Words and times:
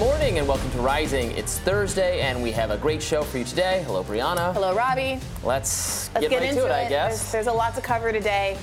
morning 0.00 0.38
and 0.38 0.48
welcome 0.48 0.70
to 0.70 0.80
Rising. 0.80 1.30
It's 1.32 1.58
Thursday 1.58 2.22
and 2.22 2.42
we 2.42 2.52
have 2.52 2.70
a 2.70 2.78
great 2.78 3.02
show 3.02 3.22
for 3.22 3.36
you 3.36 3.44
today. 3.44 3.82
Hello, 3.84 4.02
Brianna. 4.02 4.54
Hello, 4.54 4.74
Robbie. 4.74 5.20
Let's, 5.44 6.08
Let's 6.14 6.20
get, 6.20 6.30
get 6.30 6.40
right 6.40 6.48
into 6.48 6.62
to 6.62 6.66
it, 6.68 6.70
it. 6.70 6.86
I 6.86 6.88
guess. 6.88 7.20
There's, 7.20 7.32
there's 7.32 7.46
a 7.48 7.52
lot 7.52 7.74
to 7.74 7.82
cover 7.82 8.10
today. 8.10 8.56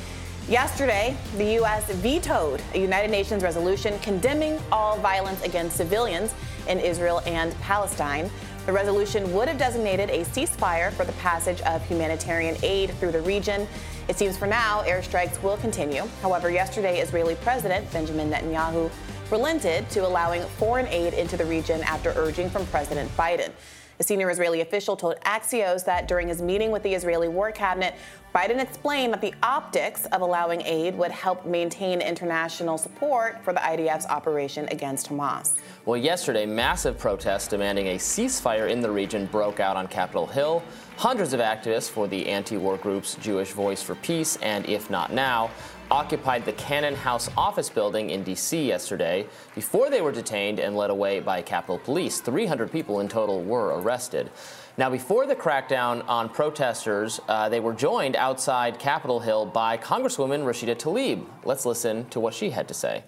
Yesterday, 0.50 1.15
the 1.38 1.54
U.S. 1.54 1.92
vetoed 1.92 2.60
a 2.73 2.79
United 2.79 3.11
Nations 3.11 3.43
resolution 3.43 4.00
condemning 4.00 4.60
all 4.71 4.97
violence 4.97 5.43
against 5.43 5.78
civilians 5.78 6.34
in 6.68 6.79
Israel 6.79 7.21
and 7.28 7.54
Palestine. 7.61 8.32
The 8.65 8.74
resolution 8.74 9.32
would 9.33 9.47
have 9.47 9.60
designated 9.60 10.10
a 10.10 10.24
ceasefire 10.25 10.92
for 10.92 11.06
the 11.06 11.14
passage 11.14 11.61
of 11.61 11.88
humanitarian 11.88 12.57
aid 12.64 12.89
through 12.96 13.11
the 13.11 13.21
region. 13.21 13.68
It 14.07 14.18
seems 14.18 14.38
for 14.38 14.47
now 14.47 14.82
airstrikes 14.88 15.39
will 15.43 15.57
continue. 15.57 16.01
However, 16.24 16.50
yesterday, 16.50 17.00
Israeli 17.00 17.36
President 17.36 17.89
Benjamin 17.93 18.32
Netanyahu 18.32 18.89
relented 19.31 19.89
to 19.91 20.05
allowing 20.05 20.41
foreign 20.57 20.87
aid 20.87 21.13
into 21.13 21.37
the 21.37 21.45
region 21.45 21.81
after 21.83 22.13
urging 22.15 22.49
from 22.49 22.65
President 22.67 23.09
Biden. 23.17 23.51
A 24.00 24.03
senior 24.03 24.29
Israeli 24.29 24.61
official 24.61 24.95
told 24.95 25.19
Axios 25.21 25.83
that 25.86 26.07
during 26.07 26.27
his 26.27 26.39
meeting 26.39 26.69
with 26.69 26.83
the 26.83 26.93
Israeli 26.93 27.27
War 27.27 27.51
Cabinet, 27.51 27.95
Biden 28.36 28.61
explained 28.61 29.11
that 29.13 29.21
the 29.21 29.33
optics 29.41 30.05
of 30.07 30.21
allowing 30.21 30.61
aid 30.61 30.95
would 30.95 31.09
help 31.09 31.47
maintain 31.47 32.02
international 32.02 32.77
support 32.77 33.44
for 33.44 33.53
the 33.53 33.59
IDF's 33.59 34.05
operation 34.05 34.67
against 34.69 35.09
Hamas. 35.09 35.58
Well, 35.86 35.97
yesterday, 35.97 36.45
massive 36.45 37.00
protests 37.00 37.47
demanding 37.47 37.88
a 37.88 37.95
ceasefire 37.95 38.69
in 38.69 38.81
the 38.81 38.91
region 38.91 39.25
broke 39.25 39.59
out 39.59 39.75
on 39.75 39.88
Capitol 39.88 40.28
Hill. 40.28 40.61
Hundreds 40.97 41.33
of 41.33 41.39
activists 41.39 41.89
for 41.89 42.08
the 42.08 42.28
anti 42.28 42.58
war 42.58 42.78
groups 42.78 43.16
Jewish 43.16 43.52
Voice 43.52 43.81
for 43.81 43.95
Peace 43.95 44.38
and 44.44 44.67
If 44.69 44.91
Not 44.91 45.12
Now 45.12 45.50
occupied 45.90 46.46
the 46.46 46.54
Cannon 46.54 46.96
House 46.96 47.30
office 47.38 47.70
building 47.70 48.10
in 48.10 48.24
D.C. 48.24 48.68
yesterday 48.68 49.28
before 49.56 49.90
they 49.90 50.02
were 50.02 50.12
detained 50.12 50.60
and 50.60 50.76
led 50.76 50.90
away 50.90 51.20
by 51.20 51.42
Capitol 51.42 51.80
Police. 51.80 52.20
300 52.20 52.72
people 52.72 53.00
in 53.00 53.08
total 53.08 53.44
were 53.44 53.80
arrested. 53.80 54.30
Now, 54.78 54.90
before 54.90 55.26
the 55.26 55.36
crackdown 55.36 56.08
on 56.08 56.30
protesters, 56.30 57.20
uh, 57.28 57.50
they 57.50 57.60
were 57.60 57.74
joined 57.74 58.16
outside 58.16 58.78
Capitol 58.78 59.20
Hill 59.20 59.46
by 59.46 59.78
Congresswoman 59.78 60.44
Rashida 60.44 60.76
Tlaib. 60.76 61.26
Let's 61.44 61.66
listen 61.66 62.08
to 62.10 62.20
what 62.20 62.34
she 62.34 62.52
had 62.52 62.68
to 62.68 62.74
say. 62.74 63.04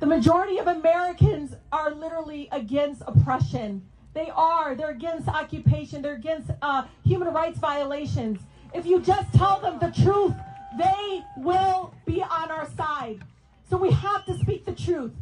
The 0.00 0.06
majority 0.06 0.58
of 0.58 0.66
Americans 0.66 1.54
are 1.70 1.94
literally 1.94 2.48
against 2.50 3.02
oppression. 3.06 3.86
They 4.14 4.30
are. 4.34 4.74
They're 4.74 4.90
against 4.90 5.28
occupation. 5.28 6.02
They're 6.02 6.16
against 6.16 6.50
uh, 6.60 6.84
human 7.04 7.28
rights 7.28 7.58
violations. 7.58 8.40
If 8.74 8.84
you 8.84 9.00
just 9.00 9.32
tell 9.34 9.60
them 9.60 9.78
the 9.78 9.92
truth, 10.02 10.34
they 10.78 11.22
will 11.36 11.94
be 12.06 12.22
on 12.22 12.50
our 12.50 12.68
side. 12.76 13.20
So 13.68 13.76
we 13.76 13.90
have 13.90 14.24
to 14.26 14.38
speak 14.38 14.64
the 14.64 14.72
truth. 14.72 15.12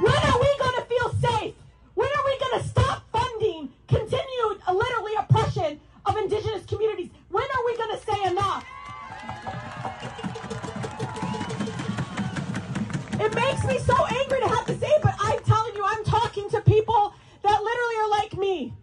When 0.00 0.14
are 0.14 0.40
we 0.40 0.58
going 0.58 0.76
to 0.76 0.86
feel 0.88 1.12
safe? 1.14 1.54
When 1.94 2.08
are 2.08 2.24
we 2.24 2.38
going 2.38 2.62
to 2.62 2.68
stop 2.68 3.02
funding 3.12 3.70
continued, 3.88 4.60
uh, 4.66 4.72
literally, 4.72 5.12
oppression 5.18 5.80
of 6.06 6.16
indigenous 6.16 6.64
communities? 6.66 7.10
When 7.28 7.44
are 7.44 7.64
we 7.66 7.76
going 7.76 7.98
to 7.98 8.04
say 8.04 8.24
enough? 8.24 8.64
It 13.20 13.34
makes 13.34 13.64
me 13.64 13.78
so 13.78 14.06
angry 14.06 14.40
to 14.40 14.48
have 14.48 14.66
to 14.66 14.78
say 14.78 14.90
but 15.02 15.14
I'm 15.20 15.38
telling 15.40 15.74
you, 15.74 15.84
I'm 15.84 16.04
talking 16.04 16.48
to 16.50 16.60
people 16.62 17.14
that 17.42 17.62
literally 17.62 17.96
are 17.98 18.10
like 18.10 18.36
me. 18.38 18.74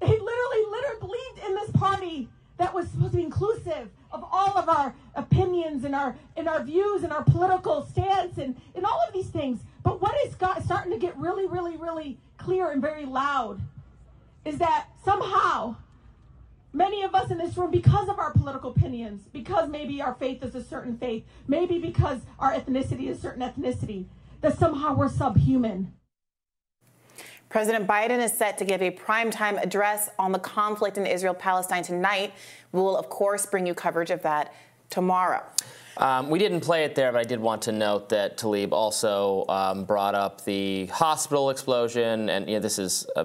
They 0.00 0.08
literally, 0.08 0.64
literally 0.70 1.00
believed 1.00 1.46
in 1.46 1.54
this 1.54 1.70
party 1.70 2.28
that 2.58 2.74
was 2.74 2.88
supposed 2.88 3.12
to 3.12 3.18
be 3.18 3.22
inclusive 3.22 3.88
of 4.16 4.28
all 4.32 4.56
of 4.56 4.68
our 4.68 4.94
opinions 5.14 5.84
and 5.84 5.94
our 5.94 6.16
and 6.36 6.48
our 6.48 6.62
views 6.62 7.02
and 7.02 7.12
our 7.12 7.22
political 7.22 7.86
stance 7.86 8.38
and, 8.38 8.60
and 8.74 8.84
all 8.84 9.00
of 9.06 9.12
these 9.12 9.28
things. 9.28 9.60
But 9.82 10.00
what 10.00 10.14
is 10.26 10.34
got, 10.34 10.62
starting 10.64 10.92
to 10.92 10.98
get 10.98 11.16
really, 11.16 11.46
really, 11.46 11.76
really 11.76 12.18
clear 12.38 12.70
and 12.70 12.80
very 12.80 13.04
loud 13.04 13.60
is 14.44 14.58
that 14.58 14.86
somehow 15.04 15.76
many 16.72 17.02
of 17.02 17.14
us 17.14 17.30
in 17.30 17.38
this 17.38 17.56
room, 17.56 17.70
because 17.70 18.08
of 18.08 18.18
our 18.18 18.32
political 18.32 18.70
opinions, 18.70 19.22
because 19.32 19.68
maybe 19.68 20.00
our 20.00 20.14
faith 20.14 20.42
is 20.42 20.54
a 20.54 20.62
certain 20.62 20.96
faith, 20.98 21.24
maybe 21.46 21.78
because 21.78 22.20
our 22.38 22.52
ethnicity 22.52 23.08
is 23.08 23.18
a 23.18 23.20
certain 23.20 23.42
ethnicity, 23.42 24.06
that 24.40 24.58
somehow 24.58 24.94
we're 24.94 25.08
subhuman. 25.08 25.92
President 27.56 27.86
Biden 27.86 28.22
is 28.22 28.34
set 28.34 28.58
to 28.58 28.66
give 28.66 28.82
a 28.82 28.90
primetime 28.90 29.58
address 29.62 30.10
on 30.18 30.30
the 30.30 30.38
conflict 30.38 30.98
in 30.98 31.06
Israel 31.06 31.32
Palestine 31.32 31.82
tonight. 31.82 32.34
We 32.72 32.82
will, 32.82 32.98
of 32.98 33.08
course, 33.08 33.46
bring 33.46 33.66
you 33.66 33.72
coverage 33.72 34.10
of 34.10 34.20
that 34.24 34.52
tomorrow. 34.90 35.42
Um, 35.96 36.28
we 36.28 36.38
didn't 36.38 36.60
play 36.60 36.84
it 36.84 36.94
there, 36.94 37.10
but 37.12 37.18
I 37.18 37.24
did 37.24 37.40
want 37.40 37.62
to 37.62 37.72
note 37.72 38.10
that 38.10 38.36
Tlaib 38.36 38.72
also 38.72 39.46
um, 39.48 39.86
brought 39.86 40.14
up 40.14 40.44
the 40.44 40.84
hospital 40.88 41.48
explosion, 41.48 42.28
and 42.28 42.46
you 42.46 42.56
know, 42.56 42.60
this 42.60 42.78
is 42.78 43.06
uh, 43.16 43.24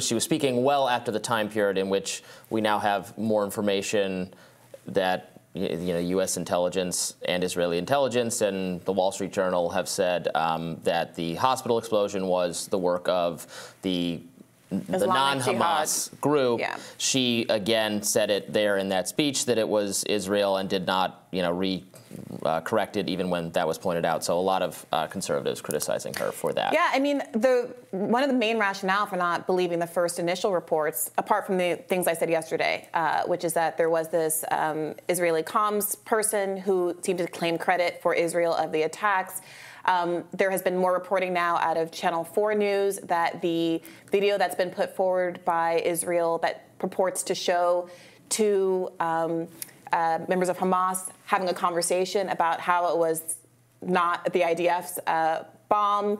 she 0.00 0.14
was 0.14 0.24
speaking 0.24 0.64
well 0.64 0.88
after 0.88 1.12
the 1.12 1.20
time 1.20 1.50
period 1.50 1.76
in 1.76 1.90
which 1.90 2.22
we 2.48 2.62
now 2.62 2.78
have 2.78 3.18
more 3.18 3.44
information 3.44 4.32
that 4.86 5.37
you 5.54 5.92
know 5.92 5.98
U.S. 5.98 6.36
intelligence 6.36 7.14
and 7.26 7.42
Israeli 7.42 7.78
intelligence 7.78 8.40
and 8.42 8.80
the 8.84 8.92
Wall 8.92 9.12
Street 9.12 9.32
Journal 9.32 9.70
have 9.70 9.88
said 9.88 10.28
um, 10.34 10.78
that 10.84 11.14
the 11.14 11.34
hospital 11.34 11.78
explosion 11.78 12.26
was 12.26 12.66
the 12.68 12.78
work 12.78 13.08
of 13.08 13.74
the 13.82 14.20
the 14.70 15.06
non-Hamas 15.06 16.10
jihad. 16.10 16.20
group. 16.20 16.60
Yeah. 16.60 16.76
She 16.98 17.46
again 17.48 18.02
said 18.02 18.30
it 18.30 18.52
there 18.52 18.76
in 18.76 18.90
that 18.90 19.08
speech 19.08 19.46
that 19.46 19.56
it 19.56 19.66
was 19.66 20.04
Israel 20.04 20.58
and 20.58 20.68
did 20.68 20.86
not, 20.86 21.26
you 21.32 21.42
know, 21.42 21.52
re 21.52 21.84
uh, 22.44 22.60
corrected 22.60 23.08
even 23.08 23.30
when 23.30 23.50
that 23.52 23.66
was 23.66 23.78
pointed 23.78 24.04
out. 24.04 24.24
So 24.24 24.38
a 24.38 24.40
lot 24.40 24.62
of 24.62 24.84
uh, 24.92 25.06
conservatives 25.06 25.60
criticizing 25.60 26.14
her 26.14 26.32
for 26.32 26.52
that. 26.52 26.72
Yeah, 26.72 26.88
I 26.92 26.98
mean, 26.98 27.22
the 27.32 27.74
one 27.90 28.22
of 28.22 28.28
the 28.28 28.36
main 28.36 28.58
rationale 28.58 29.06
for 29.06 29.16
not 29.16 29.46
believing 29.46 29.78
the 29.78 29.86
first 29.86 30.18
initial 30.18 30.52
reports, 30.52 31.10
apart 31.18 31.46
from 31.46 31.56
the 31.58 31.76
things 31.88 32.06
I 32.06 32.14
said 32.14 32.30
yesterday, 32.30 32.88
uh, 32.94 33.22
which 33.24 33.44
is 33.44 33.52
that 33.54 33.76
there 33.76 33.90
was 33.90 34.08
this 34.08 34.44
um, 34.50 34.94
Israeli 35.08 35.42
comms 35.42 36.02
person 36.04 36.56
who 36.56 36.96
seemed 37.02 37.18
to 37.18 37.26
claim 37.26 37.58
credit 37.58 38.00
for 38.02 38.14
Israel 38.14 38.54
of 38.54 38.72
the 38.72 38.82
attacks. 38.82 39.40
Um, 39.84 40.24
there 40.32 40.50
has 40.50 40.60
been 40.60 40.76
more 40.76 40.92
reporting 40.92 41.32
now 41.32 41.56
out 41.56 41.78
of 41.78 41.90
Channel 41.90 42.24
4 42.24 42.54
News 42.54 42.98
that 43.04 43.40
the 43.40 43.80
video 44.12 44.36
that's 44.36 44.54
been 44.54 44.70
put 44.70 44.94
forward 44.94 45.42
by 45.44 45.80
Israel 45.84 46.38
that 46.38 46.78
purports 46.78 47.22
to 47.24 47.34
show 47.34 47.88
two 48.28 48.90
um, 49.00 49.48
uh, 49.92 50.20
members 50.28 50.48
of 50.48 50.58
Hamas 50.58 51.10
having 51.26 51.48
a 51.48 51.54
conversation 51.54 52.28
about 52.28 52.60
how 52.60 52.92
it 52.92 52.98
was 52.98 53.36
not 53.82 54.32
the 54.32 54.40
IDF's 54.40 54.98
uh, 55.06 55.44
bomb 55.68 56.18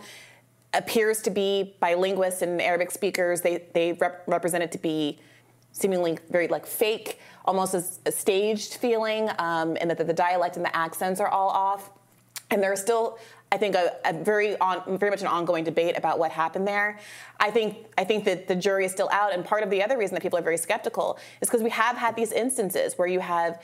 appears 0.74 1.22
to 1.22 1.30
be 1.30 1.74
by 1.80 1.94
linguists 1.94 2.42
and 2.42 2.60
Arabic 2.60 2.90
speakers. 2.90 3.40
They 3.40 3.64
they 3.74 3.92
rep- 3.94 4.24
represent 4.26 4.62
it 4.62 4.72
to 4.72 4.78
be 4.78 5.18
seemingly 5.72 6.18
very 6.30 6.48
like 6.48 6.66
fake, 6.66 7.20
almost 7.44 7.74
as 7.74 8.00
a 8.06 8.12
staged 8.12 8.74
feeling, 8.74 9.30
um, 9.38 9.76
and 9.80 9.90
that 9.90 9.98
the 9.98 10.12
dialect 10.12 10.56
and 10.56 10.64
the 10.64 10.74
accents 10.76 11.20
are 11.20 11.28
all 11.28 11.48
off. 11.48 11.90
And 12.50 12.62
there 12.62 12.72
are 12.72 12.76
still, 12.76 13.18
I 13.50 13.56
think, 13.56 13.74
a, 13.74 13.96
a, 14.04 14.12
very 14.12 14.58
on, 14.58 14.98
very 14.98 15.10
much 15.10 15.22
an 15.22 15.26
ongoing 15.26 15.64
debate 15.64 15.96
about 15.96 16.18
what 16.18 16.30
happened 16.30 16.68
there. 16.68 16.98
I 17.40 17.50
think 17.50 17.86
I 17.96 18.04
think 18.04 18.24
that 18.24 18.46
the 18.46 18.54
jury 18.54 18.84
is 18.84 18.92
still 18.92 19.08
out, 19.10 19.32
and 19.32 19.44
part 19.44 19.62
of 19.62 19.70
the 19.70 19.82
other 19.82 19.96
reason 19.96 20.14
that 20.14 20.22
people 20.22 20.38
are 20.38 20.42
very 20.42 20.58
skeptical 20.58 21.18
is 21.40 21.48
because 21.48 21.62
we 21.62 21.70
have 21.70 21.96
had 21.96 22.14
these 22.14 22.32
instances 22.32 22.98
where 22.98 23.08
you 23.08 23.20
have 23.20 23.62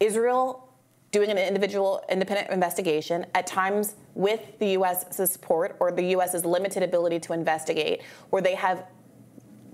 Israel 0.00 0.66
doing 1.12 1.30
an 1.30 1.38
individual 1.38 2.02
independent 2.10 2.50
investigation 2.50 3.24
at 3.34 3.46
times 3.46 3.94
with 4.14 4.40
the 4.58 4.68
U.S.'s 4.68 5.30
support 5.30 5.76
or 5.80 5.92
the 5.92 6.04
U.S.'s 6.08 6.44
limited 6.44 6.82
ability 6.82 7.20
to 7.20 7.32
investigate, 7.32 8.02
where 8.30 8.42
they 8.42 8.54
have 8.54 8.84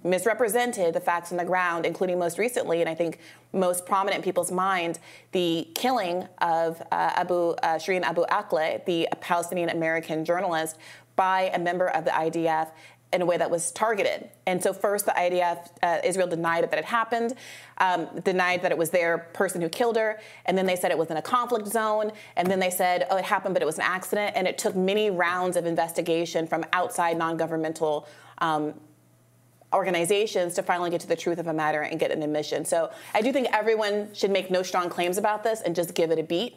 misrepresented 0.05 0.95
the 0.95 1.01
facts 1.01 1.31
on 1.31 1.39
the 1.39 1.45
ground, 1.45 1.87
including 1.87 2.19
most 2.19 2.39
recently, 2.39 2.81
and 2.81 2.89
I 2.89 2.95
think 2.95 3.19
most 3.53 3.87
prominent 3.87 4.17
in 4.17 4.23
people's 4.23 4.51
mind, 4.51 4.99
the 5.33 5.69
killing 5.75 6.27
of 6.41 6.81
uh, 6.91 7.13
Abu 7.15 7.51
uh, 7.51 7.79
Shireen 7.79 8.03
Abu 8.03 8.25
Akleh, 8.27 8.85
the 8.85 9.09
Palestinian 9.21 9.69
American 9.71 10.25
journalist, 10.25 10.79
by 11.17 11.51
a 11.55 11.59
member 11.59 11.89
of 11.89 12.05
the 12.05 12.11
IDF 12.11 12.71
in 13.13 13.21
a 13.21 13.27
way 13.27 13.37
that 13.37 13.51
was 13.51 13.71
targeted. 13.73 14.29
And 14.47 14.63
so, 14.63 14.73
first, 14.73 15.05
the 15.05 15.13
IDF, 15.13 15.69
uh, 15.83 15.99
Israel 16.03 16.27
denied 16.27 16.65
it 16.65 16.71
that 16.71 16.79
it 16.79 16.85
happened, 16.85 17.35
um, 17.79 18.09
denied 18.25 18.63
that 18.63 18.73
it 18.73 18.79
was 18.79 18.91
their 18.91 19.19
person 19.19 19.61
who 19.61 19.69
killed 19.69 19.97
her, 19.97 20.19
and 20.47 20.57
then 20.57 20.67
they 20.67 20.77
said 20.77 20.91
it 20.91 20.99
was 20.99 21.11
in 21.11 21.19
a 21.19 21.23
conflict 21.23 21.69
zone, 21.69 22.13
and 22.37 22.51
then 22.51 22.59
they 22.59 22.71
said, 22.71 23.07
oh, 23.11 23.17
it 23.17 23.25
happened, 23.25 23.55
but 23.55 23.63
it 23.63 23.67
was 23.67 23.77
an 23.77 23.85
accident. 23.85 24.33
And 24.35 24.49
it 24.49 24.57
took 24.57 24.75
many 24.75 25.11
rounds 25.11 25.57
of 25.57 25.67
investigation 25.67 26.47
from 26.47 26.65
outside 26.73 27.19
non 27.19 27.37
governmental. 27.37 28.09
Um, 28.39 28.75
organizations 29.73 30.55
to 30.55 30.63
finally 30.63 30.91
get 30.91 31.01
to 31.01 31.07
the 31.07 31.17
truth 31.17 31.39
of 31.39 31.47
a 31.47 31.53
matter 31.53 31.83
and 31.83 31.99
get 31.99 32.11
an 32.11 32.23
admission. 32.23 32.65
So 32.65 32.91
I 33.15 33.23
do 33.23 33.33
think 33.33 33.49
everyone 33.53 34.13
should 34.13 34.31
make 34.31 34.51
no 34.51 34.63
strong 34.63 34.89
claims 34.89 35.19
about 35.19 35.43
this 35.43 35.61
and 35.63 35.75
just 35.75 35.95
give 35.95 36.11
it 36.11 36.19
a 36.19 36.23
beat. 36.23 36.57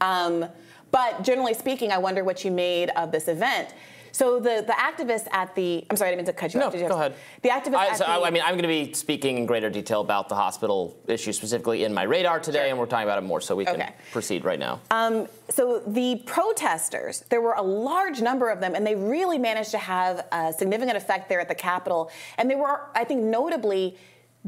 Um, 0.00 0.46
but 0.90 1.22
generally 1.22 1.54
speaking, 1.54 1.92
I 1.92 1.98
wonder 1.98 2.24
what 2.24 2.44
you 2.44 2.50
made 2.50 2.90
of 2.90 3.12
this 3.12 3.28
event. 3.28 3.74
So 4.16 4.40
the, 4.40 4.64
the 4.66 4.72
activists 4.72 5.28
at 5.30 5.54
the 5.54 5.84
I'm 5.90 5.96
sorry, 5.98 6.08
I 6.08 6.12
didn't 6.12 6.26
mean 6.26 6.34
to 6.34 6.40
cut 6.40 6.54
you 6.54 6.60
no, 6.60 6.68
off. 6.68 6.74
You 6.74 6.88
go 6.88 6.94
ahead. 6.94 7.14
The 7.42 7.50
activists 7.50 7.74
I, 7.74 7.88
at 7.88 7.98
so 7.98 8.04
the, 8.04 8.10
I, 8.12 8.30
mean, 8.30 8.42
I'm 8.42 8.54
going 8.54 8.62
to 8.62 8.68
be 8.68 8.94
speaking 8.94 9.36
in 9.36 9.44
greater 9.44 9.68
detail 9.68 10.00
about 10.00 10.30
the 10.30 10.34
hospital 10.34 10.96
issue 11.06 11.34
specifically 11.34 11.84
in 11.84 11.92
my 11.92 12.04
radar 12.04 12.40
today, 12.40 12.60
Sure. 12.60 12.68
and 12.68 12.78
we're 12.78 12.86
talking 12.86 13.06
about 13.06 13.18
it 13.18 13.26
more, 13.26 13.42
so 13.42 13.54
we 13.54 13.66
can 13.66 13.92
proceed 14.12 14.46
right 14.46 14.58
now. 14.58 14.80
Um, 14.90 15.28
so 15.50 15.80
the 15.86 16.22
protesters, 16.24 17.24
there 17.28 17.42
were 17.42 17.52
a 17.52 17.62
large 17.62 18.22
number 18.22 18.48
of 18.48 18.58
them, 18.58 18.74
and 18.74 18.86
they 18.86 18.94
really 18.94 19.36
managed 19.36 19.72
to 19.72 19.78
have 19.78 20.24
a 20.32 20.50
significant 20.50 20.96
effect 20.96 21.28
there 21.28 21.40
at 21.40 21.48
the 21.48 21.54
Capitol. 21.54 22.10
And 22.38 22.50
they 22.50 22.54
were, 22.54 22.88
I 22.94 23.04
think, 23.04 23.22
notably 23.22 23.98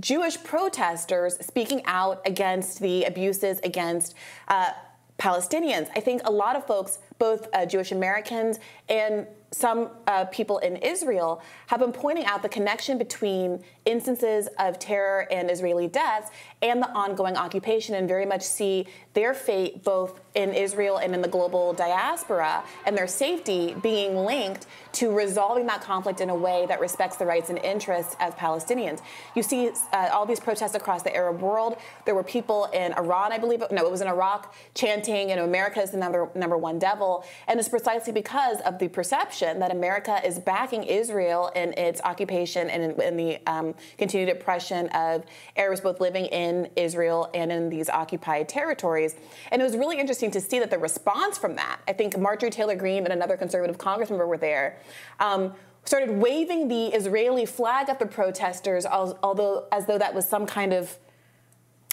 Jewish 0.00 0.42
protesters 0.42 1.36
speaking 1.44 1.82
out 1.84 2.22
against 2.24 2.80
the 2.80 3.04
abuses 3.04 3.60
against 3.62 4.14
uh, 4.48 4.70
Palestinians. 5.18 5.90
I 5.94 6.00
think 6.00 6.22
a 6.24 6.30
lot 6.30 6.56
of 6.56 6.66
folks, 6.66 7.00
both 7.18 7.48
uh, 7.52 7.66
Jewish 7.66 7.92
Americans 7.92 8.60
and 8.88 9.26
some 9.50 9.90
uh, 10.06 10.26
people 10.26 10.58
in 10.58 10.76
Israel, 10.76 11.42
have 11.68 11.80
been 11.80 11.92
pointing 11.92 12.26
out 12.26 12.42
the 12.42 12.48
connection 12.48 12.98
between 12.98 13.62
instances 13.86 14.48
of 14.58 14.78
terror 14.78 15.26
and 15.30 15.50
Israeli 15.50 15.86
deaths 15.86 16.30
and 16.60 16.82
the 16.82 16.90
ongoing 16.90 17.36
occupation, 17.36 17.94
and 17.94 18.08
very 18.08 18.26
much 18.26 18.42
see 18.42 18.86
their 19.14 19.34
fate 19.34 19.82
both 19.84 20.20
in 20.34 20.52
Israel 20.52 20.98
and 20.98 21.14
in 21.14 21.20
the 21.20 21.28
global 21.28 21.72
diaspora 21.72 22.62
and 22.86 22.96
their 22.96 23.06
safety 23.06 23.74
being 23.82 24.16
linked 24.16 24.66
to 24.92 25.10
resolving 25.10 25.66
that 25.66 25.80
conflict 25.80 26.20
in 26.20 26.30
a 26.30 26.34
way 26.34 26.66
that 26.66 26.78
respects 26.80 27.16
the 27.16 27.26
rights 27.26 27.50
and 27.50 27.58
interests 27.58 28.16
of 28.20 28.36
Palestinians. 28.36 29.00
You 29.34 29.42
see 29.42 29.70
uh, 29.92 30.10
all 30.12 30.26
these 30.26 30.38
protests 30.38 30.74
across 30.74 31.02
the 31.02 31.14
Arab 31.14 31.40
world. 31.40 31.76
There 32.04 32.14
were 32.14 32.22
people 32.22 32.66
in 32.66 32.92
Iran, 32.92 33.32
I 33.32 33.38
believe, 33.38 33.62
no, 33.70 33.84
it 33.84 33.90
was 33.90 34.00
in 34.00 34.08
Iraq, 34.08 34.54
chanting, 34.74 35.30
you 35.30 35.36
know, 35.36 35.44
America 35.44 35.80
is 35.80 35.90
the 35.90 35.98
number, 35.98 36.28
number 36.34 36.56
one 36.56 36.78
devil. 36.78 37.24
And 37.48 37.58
it's 37.58 37.68
precisely 37.68 38.12
because 38.12 38.60
of 38.60 38.78
the 38.78 38.88
perception 38.88 39.58
that 39.58 39.72
America 39.72 40.20
is 40.24 40.38
backing 40.38 40.84
Israel 40.84 41.50
in 41.56 41.72
its 41.72 42.00
occupation 42.02 42.70
and 42.70 42.82
in, 42.82 43.02
in 43.02 43.16
the 43.16 43.38
um, 43.46 43.74
continued 43.96 44.30
oppression 44.30 44.88
of 44.88 45.24
Arabs 45.56 45.80
both 45.80 46.00
living 46.00 46.26
in 46.26 46.47
Israel 46.76 47.30
and 47.34 47.50
in 47.50 47.68
these 47.68 47.88
occupied 47.88 48.48
territories. 48.48 49.14
And 49.50 49.60
it 49.60 49.64
was 49.64 49.76
really 49.76 49.98
interesting 49.98 50.30
to 50.32 50.40
see 50.40 50.58
that 50.58 50.70
the 50.70 50.78
response 50.78 51.38
from 51.38 51.56
that, 51.56 51.80
I 51.86 51.92
think 51.92 52.16
Marjorie 52.18 52.50
Taylor 52.50 52.76
Greene 52.76 53.04
and 53.04 53.12
another 53.12 53.36
conservative 53.36 53.78
congress 53.78 54.10
member 54.10 54.26
were 54.26 54.38
there. 54.38 54.78
Um, 55.20 55.52
started 55.84 56.10
waving 56.10 56.68
the 56.68 56.86
Israeli 56.88 57.46
flag 57.46 57.88
at 57.88 57.98
the 57.98 58.06
protesters, 58.06 58.84
although 58.86 59.66
as 59.72 59.86
though 59.86 59.98
that 59.98 60.14
was 60.14 60.28
some 60.28 60.46
kind 60.46 60.72
of 60.72 60.96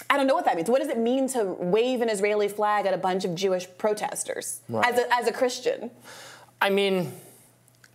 I 0.08 0.16
don't 0.16 0.26
know 0.28 0.34
what 0.34 0.44
that 0.44 0.54
means. 0.56 0.70
What 0.70 0.80
does 0.80 0.90
it 0.90 0.98
mean 0.98 1.26
to 1.30 1.44
wave 1.44 2.00
an 2.00 2.08
Israeli 2.08 2.48
flag 2.48 2.86
at 2.86 2.94
a 2.94 2.98
bunch 2.98 3.24
of 3.24 3.34
Jewish 3.34 3.66
protesters 3.78 4.60
Right. 4.68 4.86
as, 4.86 4.98
a, 5.00 5.14
as 5.14 5.26
a 5.26 5.32
Christian? 5.32 5.90
I 6.60 6.70
mean, 6.70 7.12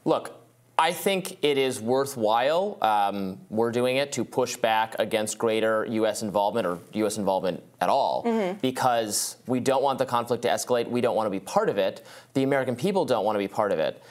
look, 0.04 0.41
I 0.82 0.94
think 0.94 1.38
it 1.44 1.60
is 1.60 1.80
worthwhile. 1.80 2.80
Um, 2.82 3.38
we're 3.52 3.72
doing 3.72 3.98
it 3.98 4.14
to 4.14 4.26
push 4.26 4.56
back 4.56 4.96
against 4.98 5.38
greater 5.38 5.86
U.S. 5.86 6.24
involvement 6.24 6.66
or 6.66 6.80
U.S. 6.94 7.20
involvement 7.20 7.62
at 7.80 7.88
all 7.88 8.58
because 8.64 9.38
we 9.46 9.60
don't 9.60 9.84
want 9.84 10.00
the 10.00 10.08
conflict 10.08 10.42
to 10.42 10.50
escalate. 10.50 10.90
We 10.90 11.00
don't 11.00 11.16
want 11.16 11.28
to 11.28 11.30
be 11.30 11.40
part 11.40 11.70
of 11.70 11.78
it. 11.78 12.04
The 12.34 12.42
American 12.42 12.76
people 12.76 13.06
don't 13.06 13.24
want 13.24 13.36
to 13.36 13.40
be 13.40 13.48
part 13.48 13.72
of 13.72 13.78
it. 13.78 14.02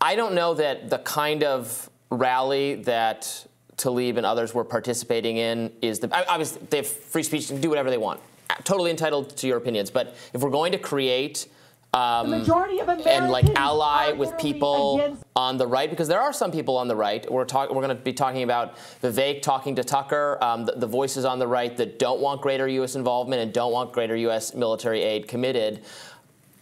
I 0.00 0.16
don't 0.16 0.34
know 0.34 0.54
that 0.54 0.90
the 0.90 0.98
kind 0.98 1.44
of 1.44 1.88
rally 2.10 2.74
that 2.74 3.46
Tlaib 3.76 4.16
and 4.16 4.26
others 4.26 4.52
were 4.52 4.64
participating 4.64 5.36
in 5.36 5.70
is 5.80 6.00
the. 6.00 6.12
Obviously, 6.28 6.60
they 6.70 6.78
have 6.78 6.88
free 6.88 7.22
speech 7.22 7.46
to 7.46 7.58
do 7.60 7.68
whatever 7.68 7.88
they 7.88 7.98
want. 7.98 8.18
Totally 8.64 8.90
entitled 8.90 9.36
to 9.36 9.46
your 9.46 9.58
opinions. 9.58 9.92
But 9.92 10.16
if 10.32 10.40
we're 10.40 10.50
going 10.50 10.72
to 10.72 10.78
create 10.78 11.46
um, 11.94 12.30
The 12.30 12.38
majority 12.38 12.80
of 12.80 12.88
Americans 12.88 13.06
and 13.06 13.30
like 13.30 13.46
ally 13.56 14.12
with 14.12 14.36
people 14.38 15.16
on 15.36 15.56
the 15.56 15.66
right 15.66 15.88
because 15.88 16.08
there 16.08 16.20
are 16.20 16.32
some 16.32 16.50
people 16.50 16.76
on 16.76 16.88
the 16.88 16.96
right. 16.96 17.30
We're 17.30 17.44
talk, 17.44 17.70
We're 17.70 17.82
going 17.82 17.96
to 17.96 18.02
be 18.02 18.12
talking 18.12 18.42
about 18.42 18.76
Vivek 19.02 19.42
talking 19.42 19.76
to 19.76 19.84
Tucker, 19.84 20.38
um, 20.42 20.64
the, 20.64 20.72
the 20.72 20.86
voices 20.86 21.24
on 21.24 21.38
the 21.38 21.46
right 21.46 21.76
that 21.76 21.98
don't 21.98 22.20
want 22.20 22.40
greater 22.40 22.66
U.S. 22.66 22.96
involvement 22.96 23.42
and 23.42 23.52
don't 23.52 23.72
want 23.72 23.92
greater 23.92 24.16
U.S. 24.16 24.54
military 24.54 25.02
aid 25.02 25.28
committed. 25.28 25.84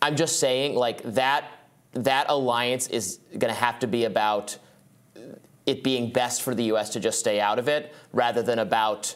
I'm 0.03 0.17
just 0.17 0.39
saying, 0.39 0.75
like 0.75 1.03
that 1.15 1.45
that 1.93 2.27
alliance 2.29 2.89
is 2.89 3.21
going 3.31 3.53
to 3.53 3.61
have 3.61 3.79
to 3.81 3.87
be 3.87 4.05
about 4.05 4.57
it 5.67 5.85
being 5.85 6.11
best 6.11 6.43
for 6.43 6.55
the 6.55 6.65
U.S. 6.65 6.91
to 6.91 7.01
just 7.01 7.19
stay 7.19 7.41
out 7.41 7.59
of 7.59 7.69
it, 7.69 7.95
rather 8.13 8.43
than 8.43 8.59
about 8.59 9.15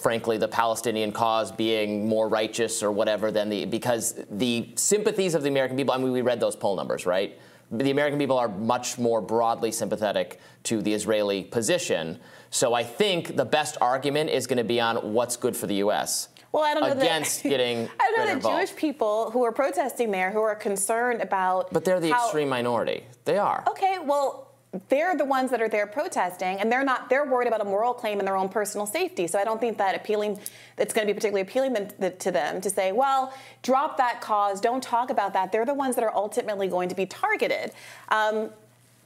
frankly, 0.00 0.36
the 0.38 0.48
Palestinian 0.48 1.12
cause 1.12 1.52
being 1.52 2.08
more 2.08 2.28
righteous 2.28 2.82
or 2.82 2.90
whatever 2.90 3.30
than 3.30 3.48
the 3.48 3.64
because 3.66 4.14
the 4.30 4.70
sympathies 4.74 5.34
of 5.34 5.42
the 5.42 5.48
American 5.48 5.76
people. 5.76 5.94
I 5.94 5.98
mean, 5.98 6.12
we 6.12 6.22
read 6.22 6.40
those 6.40 6.56
poll 6.56 6.76
numbers, 6.76 7.06
right? 7.06 7.38
The 7.70 7.90
American 7.92 8.18
people 8.18 8.36
are 8.36 8.48
much 8.48 8.98
more 8.98 9.20
broadly 9.20 9.70
sympathetic 9.70 10.40
to 10.64 10.82
the 10.82 10.92
Israeli 10.92 11.44
position. 11.44 12.18
So 12.50 12.74
I 12.74 12.82
think 12.82 13.36
the 13.36 13.44
best 13.44 13.76
argument 13.80 14.30
is 14.30 14.48
going 14.48 14.56
to 14.56 14.64
be 14.64 14.80
on 14.80 15.12
what's 15.12 15.36
good 15.36 15.56
for 15.56 15.68
the 15.68 15.76
U.S. 15.76 16.28
Well, 16.50 16.64
I 16.64 16.74
don't 16.74 16.82
know 16.82 17.00
against 17.00 17.44
that, 17.44 17.48
getting 17.54 17.88
I 18.00 18.12
don't 18.16 18.26
know 18.26 18.32
involved. 18.32 18.58
Jewish 18.58 18.76
people 18.76 19.30
who 19.30 19.44
are 19.44 19.52
protesting 19.52 20.10
there 20.10 20.32
who 20.32 20.40
are 20.40 20.56
concerned 20.56 21.20
about. 21.22 21.72
But 21.72 21.84
they're 21.84 22.00
the 22.00 22.10
how- 22.10 22.24
extreme 22.24 22.48
minority. 22.48 23.04
They 23.24 23.38
are. 23.38 23.62
Okay, 23.68 23.98
well, 24.04 24.49
they're 24.88 25.16
the 25.16 25.24
ones 25.24 25.50
that 25.50 25.60
are 25.60 25.68
there 25.68 25.86
protesting, 25.86 26.60
and 26.60 26.70
they're 26.70 26.84
not. 26.84 27.08
They're 27.08 27.24
worried 27.24 27.48
about 27.48 27.60
a 27.60 27.64
moral 27.64 27.92
claim 27.92 28.20
and 28.20 28.28
their 28.28 28.36
own 28.36 28.48
personal 28.48 28.86
safety. 28.86 29.26
So 29.26 29.38
I 29.38 29.44
don't 29.44 29.60
think 29.60 29.78
that 29.78 29.96
appealing, 29.96 30.38
that's 30.76 30.94
going 30.94 31.06
to 31.06 31.12
be 31.12 31.16
particularly 31.16 31.42
appealing 31.42 31.90
to 32.18 32.30
them 32.30 32.60
to 32.60 32.70
say, 32.70 32.92
well, 32.92 33.34
drop 33.62 33.96
that 33.96 34.20
cause, 34.20 34.60
don't 34.60 34.82
talk 34.82 35.10
about 35.10 35.32
that. 35.32 35.50
They're 35.50 35.66
the 35.66 35.74
ones 35.74 35.96
that 35.96 36.04
are 36.04 36.14
ultimately 36.14 36.68
going 36.68 36.88
to 36.88 36.94
be 36.94 37.06
targeted. 37.06 37.72
Um, 38.10 38.50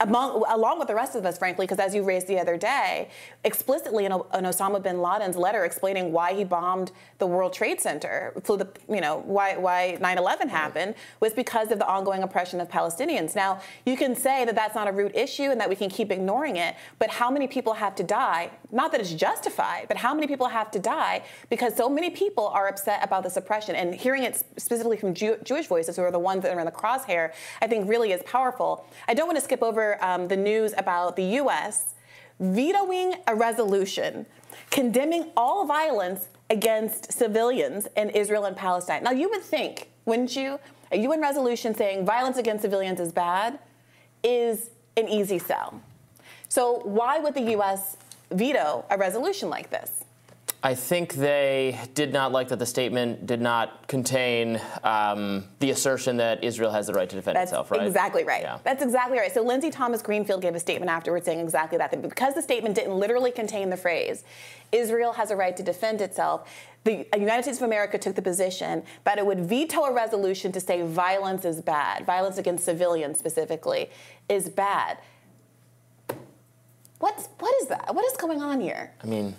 among, 0.08 0.44
along 0.48 0.78
with 0.78 0.88
the 0.88 0.94
rest 0.94 1.14
of 1.16 1.24
us, 1.24 1.38
frankly, 1.38 1.66
because 1.66 1.78
as 1.78 1.94
you 1.94 2.02
raised 2.02 2.26
the 2.26 2.38
other 2.38 2.56
day, 2.56 3.08
explicitly 3.44 4.04
in, 4.04 4.12
in 4.12 4.44
Osama 4.44 4.82
bin 4.82 5.00
Laden's 5.00 5.36
letter 5.36 5.64
explaining 5.64 6.12
why 6.12 6.34
he 6.34 6.44
bombed 6.44 6.92
the 7.18 7.26
World 7.26 7.52
Trade 7.52 7.80
Center, 7.80 8.32
flew 8.44 8.56
the, 8.56 8.68
you 8.88 9.00
know, 9.00 9.22
why, 9.26 9.56
why 9.56 9.98
9/11 10.00 10.48
happened, 10.48 10.94
was 11.20 11.32
because 11.32 11.70
of 11.70 11.78
the 11.78 11.86
ongoing 11.86 12.22
oppression 12.22 12.60
of 12.60 12.68
Palestinians. 12.68 13.34
Now, 13.34 13.60
you 13.86 13.96
can 13.96 14.14
say 14.14 14.44
that 14.44 14.54
that's 14.54 14.74
not 14.74 14.88
a 14.88 14.92
root 14.92 15.14
issue 15.14 15.50
and 15.50 15.60
that 15.60 15.68
we 15.68 15.76
can 15.76 15.88
keep 15.88 16.10
ignoring 16.10 16.56
it, 16.56 16.76
but 16.98 17.10
how 17.10 17.30
many 17.30 17.46
people 17.46 17.74
have 17.74 17.94
to 17.96 18.02
die? 18.02 18.50
Not 18.70 18.92
that 18.92 19.00
it's 19.00 19.12
justified, 19.12 19.86
but 19.88 19.96
how 19.96 20.14
many 20.14 20.26
people 20.26 20.48
have 20.48 20.70
to 20.72 20.78
die 20.78 21.22
because 21.48 21.76
so 21.76 21.88
many 21.88 22.10
people 22.10 22.48
are 22.48 22.68
upset 22.68 23.02
about 23.02 23.22
this 23.22 23.36
oppression? 23.36 23.74
And 23.74 23.94
hearing 23.94 24.24
it 24.24 24.44
specifically 24.56 24.96
from 24.96 25.14
Jew- 25.14 25.38
Jewish 25.44 25.66
voices, 25.66 25.96
who 25.96 26.02
are 26.02 26.10
the 26.10 26.18
ones 26.18 26.42
that 26.42 26.54
are 26.54 26.58
in 26.58 26.66
the 26.66 26.72
crosshair, 26.72 27.32
I 27.62 27.66
think 27.66 27.88
really 27.88 28.12
is 28.12 28.22
powerful. 28.24 28.86
I 29.06 29.14
don't 29.14 29.26
want 29.26 29.38
to 29.38 29.44
skip 29.44 29.62
over 29.62 29.93
um, 30.00 30.28
the 30.28 30.36
news 30.36 30.74
about 30.76 31.16
the 31.16 31.24
U.S. 31.42 31.94
vetoing 32.40 33.14
a 33.26 33.34
resolution 33.34 34.26
condemning 34.70 35.30
all 35.36 35.66
violence 35.66 36.28
against 36.50 37.12
civilians 37.12 37.86
in 37.96 38.10
Israel 38.10 38.44
and 38.44 38.56
Palestine. 38.56 39.02
Now, 39.02 39.12
you 39.12 39.28
would 39.30 39.42
think, 39.42 39.88
wouldn't 40.04 40.34
you, 40.36 40.58
a 40.92 40.98
UN 40.98 41.20
resolution 41.20 41.74
saying 41.74 42.04
violence 42.04 42.36
against 42.36 42.62
civilians 42.62 43.00
is 43.00 43.12
bad 43.12 43.58
is 44.22 44.70
an 44.96 45.08
easy 45.08 45.38
sell. 45.38 45.80
So, 46.48 46.80
why 46.84 47.18
would 47.18 47.34
the 47.34 47.50
U.S. 47.52 47.96
veto 48.30 48.84
a 48.90 48.96
resolution 48.96 49.50
like 49.50 49.70
this? 49.70 50.03
I 50.64 50.74
think 50.74 51.12
they 51.12 51.78
did 51.92 52.10
not 52.10 52.32
like 52.32 52.48
that 52.48 52.58
the 52.58 52.64
statement 52.64 53.26
did 53.26 53.42
not 53.42 53.86
contain 53.86 54.58
um, 54.82 55.44
the 55.58 55.68
assertion 55.68 56.16
that 56.16 56.42
Israel 56.42 56.72
has 56.72 56.86
the 56.86 56.94
right 56.94 57.06
to 57.06 57.16
defend 57.16 57.36
That's 57.36 57.50
itself, 57.50 57.70
right? 57.70 57.86
exactly 57.86 58.24
right. 58.24 58.40
Yeah. 58.40 58.58
That's 58.64 58.82
exactly 58.82 59.18
right. 59.18 59.30
So 59.30 59.42
Linda 59.42 59.70
Thomas 59.70 60.00
Greenfield 60.00 60.40
gave 60.40 60.54
a 60.54 60.58
statement 60.58 60.90
afterwards 60.90 61.26
saying 61.26 61.40
exactly 61.40 61.76
that. 61.76 61.90
that 61.90 62.00
Because 62.00 62.32
the 62.32 62.40
statement 62.40 62.76
didn't 62.76 62.98
literally 62.98 63.30
contain 63.30 63.68
the 63.68 63.76
phrase, 63.76 64.24
Israel 64.72 65.12
has 65.12 65.30
a 65.30 65.36
right 65.36 65.54
to 65.54 65.62
defend 65.62 66.00
itself, 66.00 66.50
the 66.84 67.06
United 67.14 67.42
States 67.42 67.58
of 67.58 67.64
America 67.64 67.98
took 67.98 68.14
the 68.14 68.22
position 68.22 68.84
that 69.04 69.18
it 69.18 69.26
would 69.26 69.40
veto 69.40 69.82
a 69.82 69.92
resolution 69.92 70.50
to 70.52 70.60
say 70.60 70.80
violence 70.80 71.44
is 71.44 71.60
bad, 71.60 72.06
violence 72.06 72.38
against 72.38 72.64
civilians 72.64 73.18
specifically 73.18 73.90
is 74.30 74.48
bad. 74.48 74.96
What's, 77.00 77.28
what 77.38 77.54
is 77.60 77.68
that? 77.68 77.94
What 77.94 78.06
is 78.10 78.16
going 78.16 78.40
on 78.40 78.62
here? 78.62 78.94
I 79.02 79.06
mean, 79.06 79.36